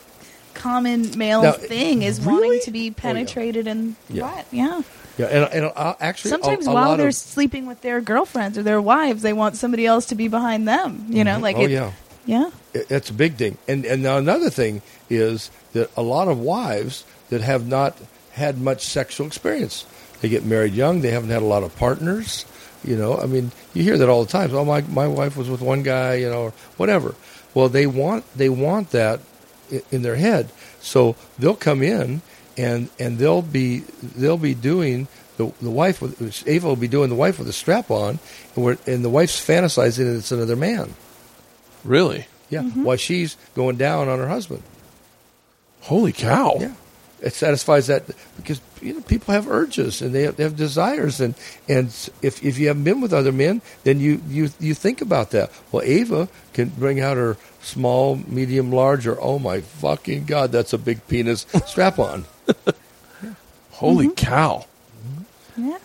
common 0.62 1.18
male 1.18 1.42
Now, 1.44 1.52
thing 1.54 2.04
is 2.04 2.20
really? 2.20 2.42
wanting 2.48 2.62
to 2.66 2.72
be 2.72 2.92
penetrated 2.92 3.68
and 3.68 3.96
Yeah. 4.10 4.24
what? 4.24 4.46
Yeah. 4.52 4.82
Yeah, 5.18 5.26
and, 5.26 5.54
and 5.54 5.72
uh, 5.76 5.94
actually, 6.00 6.32
Sometimes 6.32 6.68
a, 6.68 6.72
while 6.72 6.90
lot 6.90 6.98
they're 6.98 7.10
of, 7.10 7.16
sleeping 7.16 7.66
with 7.68 7.82
their 7.82 8.00
girlfriends 8.02 8.58
or 8.58 8.64
their 8.64 8.82
wives, 8.82 9.22
they 9.22 9.34
want 9.34 9.56
somebody 9.58 9.86
else 9.86 10.06
to 10.08 10.16
be 10.16 10.28
behind 10.30 10.68
them. 10.68 11.06
You 11.10 11.24
know, 11.26 11.38
like 11.40 11.58
oh 11.58 11.62
it, 11.64 11.70
yeah. 11.72 11.92
yeah. 12.26 12.50
It- 12.74 12.88
That's 12.88 13.10
a 13.10 13.14
big 13.14 13.36
thing. 13.36 13.58
And 13.68 13.86
and 13.86 14.02
now 14.02 14.18
another 14.18 14.50
thing 14.50 14.82
is 15.10 15.52
that 15.74 15.90
a 15.98 16.02
lot 16.02 16.28
of 16.30 16.40
wives 16.40 17.04
that 17.30 17.42
have 17.42 17.68
not 17.68 17.98
had 18.32 18.60
much 18.62 18.86
sexual 18.86 19.28
experience. 19.28 19.86
They 20.22 20.30
get 20.30 20.46
married 20.46 20.74
young. 20.74 21.02
They 21.02 21.12
haven't 21.12 21.30
had 21.30 21.42
a 21.42 21.46
lot 21.46 21.64
of 21.64 21.76
partners. 21.76 22.46
You 22.84 22.96
know, 22.96 23.18
I 23.20 23.26
mean, 23.26 23.52
you 23.74 23.84
hear 23.84 23.98
that 23.98 24.08
all 24.10 24.24
the 24.24 24.32
time. 24.32 24.56
Oh, 24.56 24.64
my 24.66 24.82
my 24.82 25.08
wife 25.08 25.36
was 25.36 25.50
with 25.50 25.62
one 25.62 25.84
guy. 25.84 26.16
You 26.16 26.30
know, 26.30 26.44
or 26.44 26.54
whatever. 26.78 27.16
Well, 27.54 27.68
they 27.68 27.86
want 27.86 28.24
they 28.38 28.48
want 28.50 28.92
that 28.92 29.20
in 29.92 30.02
their 30.02 30.16
head. 30.16 30.52
So 30.82 31.16
they'll 31.40 31.56
come 31.56 31.82
in 31.84 32.22
and 32.58 32.90
and 33.00 33.18
they'll 33.18 33.42
be 33.42 33.80
they'll 34.02 34.38
be 34.38 34.54
doing 34.54 35.08
the 35.38 35.52
the 35.62 35.70
wife 35.72 36.02
with 36.02 36.44
Ava 36.48 36.68
will 36.68 36.76
be 36.76 36.88
doing 36.88 37.10
the 37.10 37.16
wife 37.16 37.40
with 37.40 37.48
a 37.48 37.54
strap 37.54 37.90
on, 37.90 38.20
and, 38.56 38.66
we're, 38.66 38.78
and 38.86 39.04
the 39.04 39.10
wife's 39.10 39.40
fantasizing 39.40 40.06
that 40.06 40.18
it's 40.18 40.32
another 40.32 40.56
man. 40.56 40.94
Really? 41.84 42.28
Yeah, 42.50 42.64
Mm-hmm. 42.64 42.84
while 42.84 42.98
she's 42.98 43.38
going 43.56 43.78
down 43.78 44.10
on 44.10 44.20
her 44.20 44.28
husband. 44.28 44.62
Holy 45.82 46.12
cow! 46.12 46.58
Yeah, 46.60 46.74
it 47.22 47.34
satisfies 47.34 47.88
that 47.88 48.04
because 48.36 48.60
you 48.82 48.94
know 48.94 49.02
people 49.02 49.34
have 49.34 49.48
urges 49.48 50.02
and 50.02 50.14
they 50.14 50.24
have, 50.24 50.36
they 50.38 50.44
have 50.44 50.56
desires 50.56 51.22
and 51.22 51.36
and 51.70 51.88
if 52.22 52.44
if 52.44 52.58
you 52.58 52.68
haven't 52.68 52.84
been 52.84 53.02
with 53.02 53.14
other 53.14 53.32
men, 53.32 53.62
then 53.84 54.00
you 54.00 54.22
you 54.28 54.50
you 54.60 54.74
think 54.74 55.02
about 55.02 55.32
that. 55.32 55.52
Well, 55.72 55.84
Ava 55.84 56.30
can 56.54 56.70
bring 56.70 57.00
out 57.00 57.18
her 57.18 57.38
small, 57.62 58.16
medium, 58.16 58.72
large, 58.72 59.06
or 59.06 59.22
oh 59.22 59.40
my 59.40 59.62
fucking 59.62 60.26
god, 60.26 60.52
that's 60.52 60.74
a 60.74 60.78
big 60.78 61.08
penis 61.08 61.46
strap 61.66 62.00
on. 62.00 62.26
Holy 63.72 64.08
mm-hmm. 64.08 64.16
cow! 64.16 64.66
Yeah. 65.56 65.78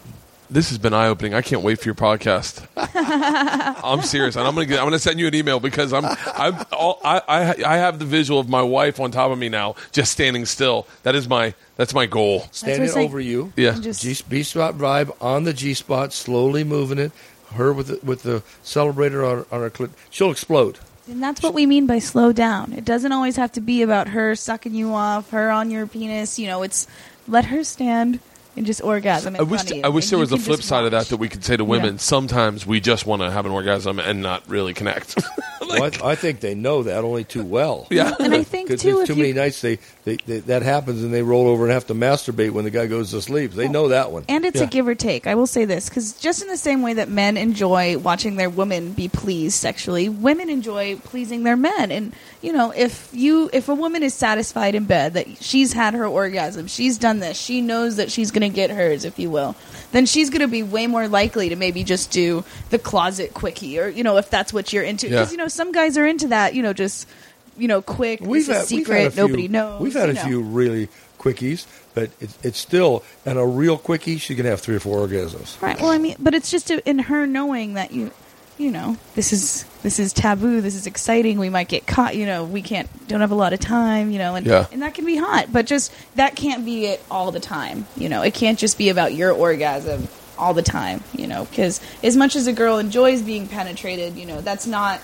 This 0.49 0.69
has 0.69 0.79
been 0.79 0.95
eye 0.95 1.09
opening. 1.09 1.35
I 1.35 1.43
can't 1.43 1.63
wait 1.63 1.81
for 1.81 1.87
your 1.89 1.95
podcast. 1.97 2.67
I'm 3.85 4.03
serious, 4.03 4.37
and 4.37 4.47
I'm 4.47 4.55
gonna 4.55 4.67
get, 4.67 4.79
I'm 4.79 4.87
gonna 4.87 4.99
send 4.99 5.19
you 5.19 5.27
an 5.27 5.35
email 5.35 5.59
because 5.59 5.93
I'm 5.93 6.05
I'm 6.05 6.65
all, 6.73 7.01
I, 7.05 7.21
I 7.29 7.55
I 7.67 7.77
have 7.79 7.99
the 7.99 8.05
visual 8.05 8.39
of 8.39 8.49
my 8.49 8.63
wife 8.63 9.01
on 9.01 9.11
top 9.11 9.31
of 9.33 9.39
me 9.39 9.49
now, 9.49 9.75
just 9.93 10.13
standing 10.13 10.47
still. 10.47 10.87
That 11.03 11.15
is 11.17 11.29
my 11.29 11.55
that's 11.77 11.95
my 11.95 12.07
goal. 12.07 12.47
Standing 12.53 12.93
we're 12.95 13.01
over 13.01 13.21
you. 13.21 13.53
Yeah. 13.57 13.75
And 13.75 13.83
just- 13.83 14.03
G 14.03 14.17
B 14.29 14.43
spot 14.43 14.75
vibe 14.75 15.17
on 15.21 15.45
the 15.45 15.53
G 15.53 15.75
spot, 15.75 16.13
slowly 16.13 16.63
moving 16.65 16.99
it. 16.99 17.13
Her 17.55 17.73
with 17.73 17.87
the, 17.89 18.01
with 18.05 18.23
the 18.23 18.43
celebrator 18.65 19.25
on, 19.25 19.47
on 19.53 19.61
her 19.61 19.71
clit. 19.71 19.91
She'll 20.11 20.33
explode. 20.33 20.79
And 21.09 21.23
that's 21.23 21.41
what 21.41 21.55
we 21.55 21.65
mean 21.65 21.87
by 21.87 22.01
slow 22.01 22.33
down. 22.33 22.73
It 22.73 22.85
doesn't 22.85 23.13
always 23.13 23.37
have 23.37 23.53
to 23.53 23.61
be 23.61 23.83
about 23.83 24.09
her 24.09 24.35
sucking 24.35 24.75
you 24.75 24.93
off, 24.93 25.31
her 25.31 25.51
on 25.51 25.71
your 25.71 25.87
penis. 25.87 26.39
You 26.41 26.49
know, 26.49 26.63
it's 26.65 26.89
let 27.29 27.47
her 27.47 27.63
stand 27.63 28.19
and 28.57 28.67
just 28.67 28.83
orgasm. 28.83 29.35
In 29.35 29.41
I 29.41 29.45
wish 29.45 29.61
front 29.61 29.71
of 29.71 29.77
you, 29.79 29.83
I 29.85 29.89
wish 29.89 30.11
there 30.11 30.19
was 30.19 30.33
a 30.33 30.39
flip 30.39 30.63
side 30.63 30.85
of 30.85 30.91
that 30.93 31.07
that 31.09 31.17
we 31.19 31.29
could 31.29 31.45
say 31.45 31.57
to 31.57 31.65
women. 31.65 31.99
Sometimes 31.99 32.67
we 32.67 32.81
just 32.81 33.07
want 33.07 33.23
to 33.23 33.31
have 33.31 33.47
an 33.47 33.53
orgasm 33.53 33.99
and 33.99 34.23
not 34.23 34.43
really 34.49 34.75
connect. 34.75 35.19
Well, 35.69 35.83
I, 36.05 36.11
I 36.13 36.15
think 36.15 36.39
they 36.39 36.55
know 36.55 36.85
that 36.85 37.03
only 37.03 37.25
too 37.25 37.43
well. 37.43 37.89
yeah. 37.91 38.15
And 38.21 38.33
I 38.33 38.45
think 38.45 38.69
Because 38.69 38.83
too, 38.83 38.89
there's 38.99 39.01
if 39.01 39.07
too 39.09 39.15
you 39.21 39.23
many 39.23 39.33
nights 39.33 39.61
they, 39.61 39.81
they, 40.05 40.15
they 40.25 40.39
that 40.41 40.63
happens 40.63 41.03
and 41.03 41.13
they 41.13 41.23
roll 41.23 41.49
over 41.49 41.65
and 41.65 41.73
have 41.73 41.89
to 41.89 41.95
masturbate 41.95 42.53
when 42.53 42.63
the 42.65 42.71
guy 42.71 42.87
goes 42.87 43.11
to 43.11 43.21
sleep. 43.21 43.51
They 43.51 43.67
know 43.67 43.89
that 43.89 44.13
one. 44.13 44.25
And 44.29 44.45
it's 44.45 44.61
Yeah. 44.61 44.67
a 44.67 44.71
give 44.71 44.87
or 44.87 44.95
take. 44.95 45.27
I 45.27 45.35
will 45.35 45.49
say 45.49 45.65
this 45.65 45.89
because 45.89 46.13
just 46.21 46.41
in 46.41 46.47
the 46.47 46.57
same 46.57 46.83
way 46.83 46.95
that 46.95 47.09
men 47.09 47.37
enjoy 47.37 47.99
watching 47.99 48.37
their 48.37 48.49
women 48.49 48.93
be 48.93 49.09
pleased 49.09 49.57
sexually, 49.57 50.09
women 50.09 50.51
enjoy 50.51 50.99
pleasing 50.99 51.43
their 51.43 51.57
men. 51.57 51.91
And 51.91 52.15
you 52.43 52.53
know, 52.53 52.71
if 52.71 53.09
you 53.13 53.51
if 53.53 53.69
a 53.69 53.75
woman 53.75 54.05
is 54.05 54.15
satisfied 54.15 54.77
in 54.77 54.85
bed 54.85 55.15
that 55.15 55.43
she's 55.43 55.73
had 55.73 55.95
her 55.95 56.07
orgasm, 56.07 56.69
she's 56.69 56.97
done 56.97 57.19
this, 57.19 57.37
she 57.37 57.61
knows 57.61 57.97
that 57.97 58.13
she's 58.13 58.31
going 58.31 58.43
to 58.46 58.46
get 58.53 58.71
hers, 58.71 59.05
if 59.05 59.19
you 59.19 59.31
will, 59.31 59.57
then 59.93 60.07
she's 60.07 60.31
going 60.31 60.41
to 60.41 60.49
be 60.49 60.63
way 60.63 60.87
more 60.87 61.09
likely 61.09 61.49
to 61.49 61.57
maybe 61.57 61.85
just 61.85 62.11
do 62.11 62.45
the 62.71 62.79
closet 62.79 63.35
quickie, 63.35 63.79
or 63.79 63.89
you 63.89 64.03
know, 64.03 64.17
if 64.17 64.31
that's 64.31 64.53
what 64.53 64.73
you're 64.73 64.85
into. 64.85 65.09
Yeah. 65.09 65.21
Because 65.21 65.33
you 65.33 65.39
know, 65.39 65.49
some 65.49 65.73
guys 65.73 65.99
are 65.99 66.07
into 66.07 66.29
that. 66.29 66.55
You 66.55 66.63
know, 66.63 66.73
just 66.73 67.09
you 67.57 67.69
know, 67.69 67.83
quick. 67.83 68.21
this 68.21 68.49
is 68.49 68.67
secret. 68.67 69.13
few, 69.13 69.23
nobody 69.23 69.49
knows. 69.49 69.81
We've 69.81 69.95
had 69.95 70.11
a 70.11 70.15
know. 70.15 70.25
few 70.25 70.43
really 70.43 70.89
quickies, 71.19 71.67
but 71.95 72.11
it's, 72.21 72.39
it's 72.43 72.59
still 72.59 73.03
and 73.25 73.39
a 73.39 73.47
real 73.47 73.79
quickie. 73.79 74.19
She 74.19 74.35
can 74.35 74.47
have 74.47 74.61
three 74.61 74.77
or 74.77 74.81
four 74.81 75.07
orgasms. 75.07 75.61
Right. 75.61 75.81
Well, 75.81 75.91
I 75.91 75.99
mean, 75.99 76.17
but 76.19 76.35
it's 76.35 76.51
just 76.51 76.71
in 76.71 76.99
her 77.01 77.27
knowing 77.27 77.75
that 77.75 77.93
you, 77.93 78.11
you 78.59 78.71
know, 78.71 78.97
this 79.15 79.33
is 79.33 79.65
this 79.83 79.99
is 79.99 80.13
taboo. 80.13 80.61
This 80.61 80.75
is 80.75 80.87
exciting. 80.87 81.39
We 81.39 81.49
might 81.51 81.69
get 81.69 81.87
caught. 81.87 82.17
You 82.17 82.27
know, 82.27 82.45
we 82.45 82.63
can't 82.63 82.89
don't 83.09 83.21
have 83.21 83.31
a 83.31 83.35
lot 83.37 83.53
of 83.53 83.61
time. 83.61 84.11
You 84.11 84.19
know, 84.19 84.35
and 84.35 84.47
Yeah. 84.47 84.67
and 84.73 84.83
that 84.83 84.95
can 84.95 85.05
be 85.05 85.17
hot. 85.17 85.53
But 85.53 85.67
just 85.67 85.93
that 86.17 86.37
can't 86.37 86.65
be 86.65 86.87
it 86.87 87.03
all 87.11 87.31
the 87.33 87.41
time. 87.41 87.87
You 87.97 88.09
know, 88.09 88.23
it 88.23 88.35
can't 88.35 88.59
just 88.59 88.79
be 88.79 88.89
about 88.89 89.15
your 89.15 89.33
orgasm 89.33 90.09
all 90.39 90.55
the 90.55 90.63
time. 90.63 91.03
You 91.15 91.27
know, 91.27 91.45
because 91.45 91.81
as 92.03 92.17
much 92.17 92.35
as 92.37 92.47
a 92.47 92.53
girl 92.53 92.79
enjoys 92.79 93.23
being 93.23 93.47
penetrated, 93.47 94.17
you 94.17 94.27
know, 94.27 94.41
that's 94.41 94.67
not. 94.67 95.01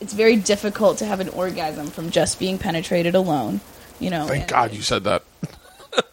It's 0.00 0.12
very 0.12 0.36
difficult 0.36 0.98
to 0.98 1.06
have 1.06 1.18
an 1.18 1.28
orgasm 1.30 1.88
from 1.88 2.10
just 2.10 2.38
being 2.38 2.56
penetrated 2.58 3.14
alone. 3.16 3.60
You 3.98 4.10
know. 4.10 4.26
Thank 4.28 4.42
and- 4.42 4.50
God 4.50 4.72
you 4.74 4.82
said 4.82 5.04
that. 5.04 5.24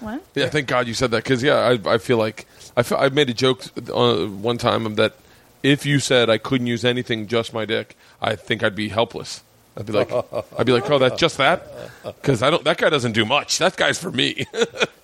What? 0.00 0.22
Yeah, 0.36 0.48
thank 0.48 0.68
God 0.68 0.86
you 0.86 0.94
said 0.94 1.10
that 1.10 1.24
because 1.24 1.42
yeah, 1.42 1.56
I, 1.84 1.94
I 1.94 1.98
feel 1.98 2.18
like 2.18 2.46
I, 2.76 2.84
fe- 2.84 2.94
I 2.94 3.08
made 3.08 3.30
a 3.30 3.34
joke 3.34 3.64
uh, 3.92 4.26
one 4.26 4.56
time 4.56 4.94
that 4.94 5.14
if 5.62 5.86
you 5.86 5.98
said 5.98 6.30
I 6.30 6.38
couldn't 6.38 6.66
use 6.66 6.84
anything, 6.84 7.26
just 7.26 7.52
my 7.52 7.64
dick, 7.64 7.96
I 8.20 8.36
think 8.36 8.62
I'd 8.62 8.76
be 8.76 8.88
helpless. 8.88 9.42
I'd 9.76 9.86
be 9.86 9.92
like, 9.92 10.10
I'd 10.58 10.66
be 10.66 10.72
like, 10.72 10.90
oh, 10.90 10.98
that 10.98 11.18
just 11.18 11.38
that, 11.38 11.64
because 12.02 12.42
I 12.42 12.50
don't. 12.50 12.64
That 12.64 12.78
guy 12.78 12.90
doesn't 12.90 13.12
do 13.12 13.24
much. 13.24 13.58
That 13.58 13.76
guy's 13.76 13.98
for 13.98 14.10
me. 14.10 14.46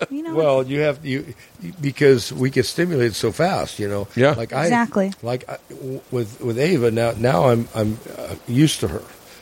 You 0.09 0.21
know. 0.21 0.35
Well, 0.35 0.63
you 0.63 0.81
have 0.81 1.03
you 1.05 1.33
because 1.81 2.31
we 2.31 2.49
get 2.49 2.65
stimulated 2.65 3.15
so 3.15 3.31
fast. 3.31 3.79
You 3.79 3.87
know. 3.87 4.07
Yeah. 4.15 4.31
Like 4.31 4.53
I 4.53 4.63
Exactly. 4.63 5.13
Like 5.23 5.49
I, 5.49 5.57
with 6.11 6.39
with 6.41 6.59
Ava 6.59 6.91
now. 6.91 7.13
Now 7.17 7.47
I'm 7.49 7.67
I'm 7.73 7.97
uh, 8.17 8.35
used 8.47 8.81
to 8.81 8.87
her, 8.89 9.01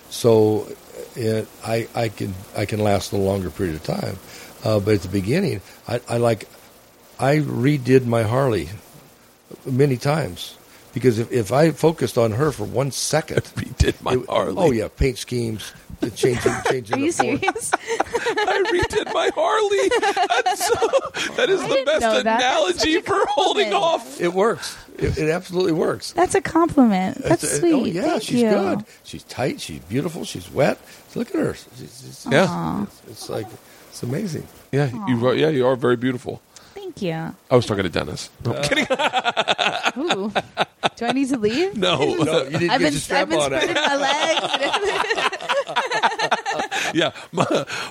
so 0.09 0.67
uh, 1.19 1.41
I 1.65 1.87
I 1.95 2.09
can 2.09 2.33
I 2.55 2.65
can 2.65 2.79
last 2.79 3.11
a 3.11 3.17
longer 3.17 3.49
period 3.49 3.75
of 3.75 3.83
time. 3.83 4.17
Uh, 4.63 4.79
but 4.79 4.93
at 4.93 5.01
the 5.01 5.09
beginning, 5.09 5.61
I, 5.87 5.99
I 6.07 6.17
like 6.17 6.47
I 7.19 7.37
redid 7.37 8.05
my 8.05 8.23
Harley 8.23 8.69
many 9.65 9.97
times 9.97 10.55
because 10.93 11.19
if, 11.19 11.31
if 11.31 11.51
I 11.51 11.71
focused 11.71 12.17
on 12.17 12.31
her 12.31 12.51
for 12.51 12.63
one 12.65 12.91
second, 12.91 13.43
we 13.57 13.65
did 13.77 14.01
my 14.01 14.13
it- 14.13 14.25
Harley. 14.27 14.55
Oh 14.57 14.71
yeah, 14.71 14.87
paint 14.87 15.17
schemes, 15.17 15.73
the 15.99 16.11
changing 16.11 16.53
changing. 16.69 16.95
Are 16.95 16.99
you 16.99 17.11
the 17.11 17.13
serious? 17.13 17.71
I 18.35 18.63
redid 18.71 19.13
my 19.13 19.29
Harley. 19.35 19.89
That's 20.43 20.67
so, 20.67 21.33
that 21.35 21.49
is 21.49 21.61
the 21.61 21.83
best 21.85 22.01
know 22.01 22.21
that. 22.21 22.23
That's 22.23 22.43
analogy 22.83 23.01
for 23.01 23.19
holding 23.29 23.73
off. 23.73 24.19
It 24.21 24.33
works. 24.33 24.77
It, 24.97 25.17
it 25.17 25.29
absolutely 25.29 25.71
works. 25.73 26.11
That's 26.13 26.35
a 26.35 26.41
compliment. 26.41 27.17
That's 27.17 27.43
It's- 27.43 27.57
oh, 27.57 27.59
sweet. 27.59 27.73
Oh 27.73 27.85
yeah, 27.85 28.01
Thank 28.11 28.23
she's 28.23 28.41
you. 28.41 28.49
good. 28.51 28.85
She's 29.03 29.23
tight. 29.23 29.59
She's 29.59 29.79
beautiful. 29.79 30.23
She's 30.25 30.49
wet. 30.51 30.79
Look 31.15 31.29
at 31.29 31.35
her. 31.35 31.53
She's, 31.55 32.01
she's- 32.01 32.27
Yeah, 32.29 32.83
it's, 32.83 33.01
it's 33.07 33.29
like 33.29 33.47
it's 33.89 34.03
amazing. 34.03 34.47
yeah, 34.71 34.89
you 35.07 35.25
are. 35.27 35.33
Yeah, 35.35 35.49
you 35.49 35.65
are 35.67 35.75
very 35.75 35.95
beautiful. 35.97 36.41
Thank 36.83 37.01
you. 37.01 37.13
I 37.49 37.55
was 37.55 37.65
talking 37.65 37.83
to 37.83 37.89
Dennis. 37.89 38.29
No, 38.43 38.53
I'm 38.55 38.63
kidding. 38.63 38.85
Ooh. 39.97 40.31
Do 40.97 41.05
I 41.05 41.11
need 41.13 41.29
to 41.29 41.37
leave? 41.37 41.77
No, 41.77 41.97
No, 41.97 42.43
you 42.43 42.57
didn't 42.59 42.69
I've 42.69 42.79
get 42.79 42.79
been, 42.79 42.91
your 42.93 43.01
strap 43.01 43.21
I've 43.21 43.29
been 43.29 43.39
on. 43.39 43.45
spreading 43.45 43.73
my 43.73 43.95
legs. 43.95 45.29
yeah. 46.93 47.11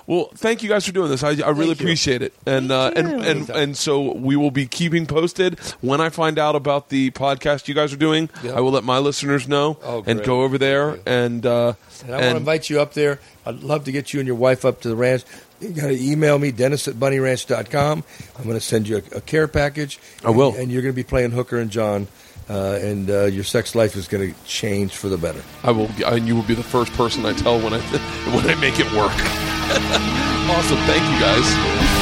well, 0.07 0.31
thank 0.37 0.63
you 0.63 0.69
guys 0.69 0.85
for 0.87 0.93
doing 0.93 1.11
this. 1.11 1.23
I, 1.25 1.31
I 1.31 1.33
really 1.51 1.69
Thank 1.69 1.81
you. 1.81 1.87
appreciate 1.87 2.23
it, 2.23 2.35
and 2.47 2.71
uh, 2.71 2.91
Thank 2.91 2.99
and 3.09 3.09
you. 3.25 3.31
and 3.31 3.51
and 3.51 3.77
so 3.77 4.13
we 4.15 4.37
will 4.37 4.51
be 4.51 4.67
keeping 4.67 5.07
posted 5.07 5.59
when 5.81 6.01
I 6.01 6.11
find 6.11 6.39
out 6.39 6.55
about 6.55 6.91
the 6.91 7.11
podcast 7.13 7.67
you 7.69 7.75
guys 7.75 7.93
are 7.93 7.97
doing. 7.99 8.29
Yeah. 8.43 8.53
I 8.53 8.61
will 8.61 8.73
let 8.73 8.85
my 8.85 8.99
listeners 8.99 9.49
know 9.49 9.79
Oh, 9.83 9.99
and 10.07 10.19
great. 10.19 10.25
go 10.27 10.43
over 10.43 10.59
there 10.59 10.93
Thank 10.97 11.07
you. 11.07 11.13
and. 11.13 11.47
Uh, 11.47 11.73
And 12.05 12.15
I 12.15 12.19
want 12.19 12.31
to 12.33 12.37
invite 12.37 12.69
you 12.71 12.81
up 12.81 12.95
there. 12.95 13.21
I'd 13.47 13.63
love 13.63 13.85
to 13.85 13.93
get 13.93 14.13
you 14.13 14.21
and 14.21 14.27
your 14.27 14.37
wife 14.37 14.65
up 14.65 14.81
to 14.83 14.89
the 14.89 14.97
ranch. 14.97 15.23
You 15.63 15.71
got 15.71 15.87
to 15.87 16.03
email 16.03 16.39
me, 16.39 16.51
dennis 16.51 16.89
at 16.89 16.95
bunnyranch.com. 16.95 18.05
I'm 18.37 18.45
going 18.45 18.57
to 18.57 18.61
send 18.61 18.89
you 18.89 18.97
a, 18.97 19.19
a 19.19 19.21
care 19.21 19.47
package. 19.47 20.01
I 20.25 20.31
will. 20.31 20.51
And, 20.51 20.65
and 20.65 20.73
you're 20.73 20.83
going 20.83 20.93
to 20.93 20.97
be 20.97 21.05
playing 21.05 21.31
Hooker 21.31 21.59
and 21.59 21.71
John, 21.71 22.09
uh, 22.51 22.79
and 22.83 23.09
uh, 23.09 23.25
your 23.25 23.45
sex 23.45 23.75
life 23.75 23.95
is 23.97 24.09
going 24.09 24.33
to 24.33 24.45
change 24.45 24.97
for 24.97 25.09
the 25.09 25.19
better. 25.19 25.43
I 25.63 25.71
will, 25.71 25.89
and 26.05 26.27
you 26.27 26.35
will 26.35 26.43
be 26.43 26.55
the 26.55 26.65
first 26.65 26.93
person 26.95 27.25
I 27.25 27.33
tell 27.33 27.61
when 27.61 27.73
I 27.73 27.79
when 28.35 28.51
I 28.51 28.55
make 28.57 28.81
it 28.81 28.91
work. 28.93 29.13
awesome, 30.51 30.79
thank 30.79 31.03
you 31.03 31.21
guys. 31.21 32.02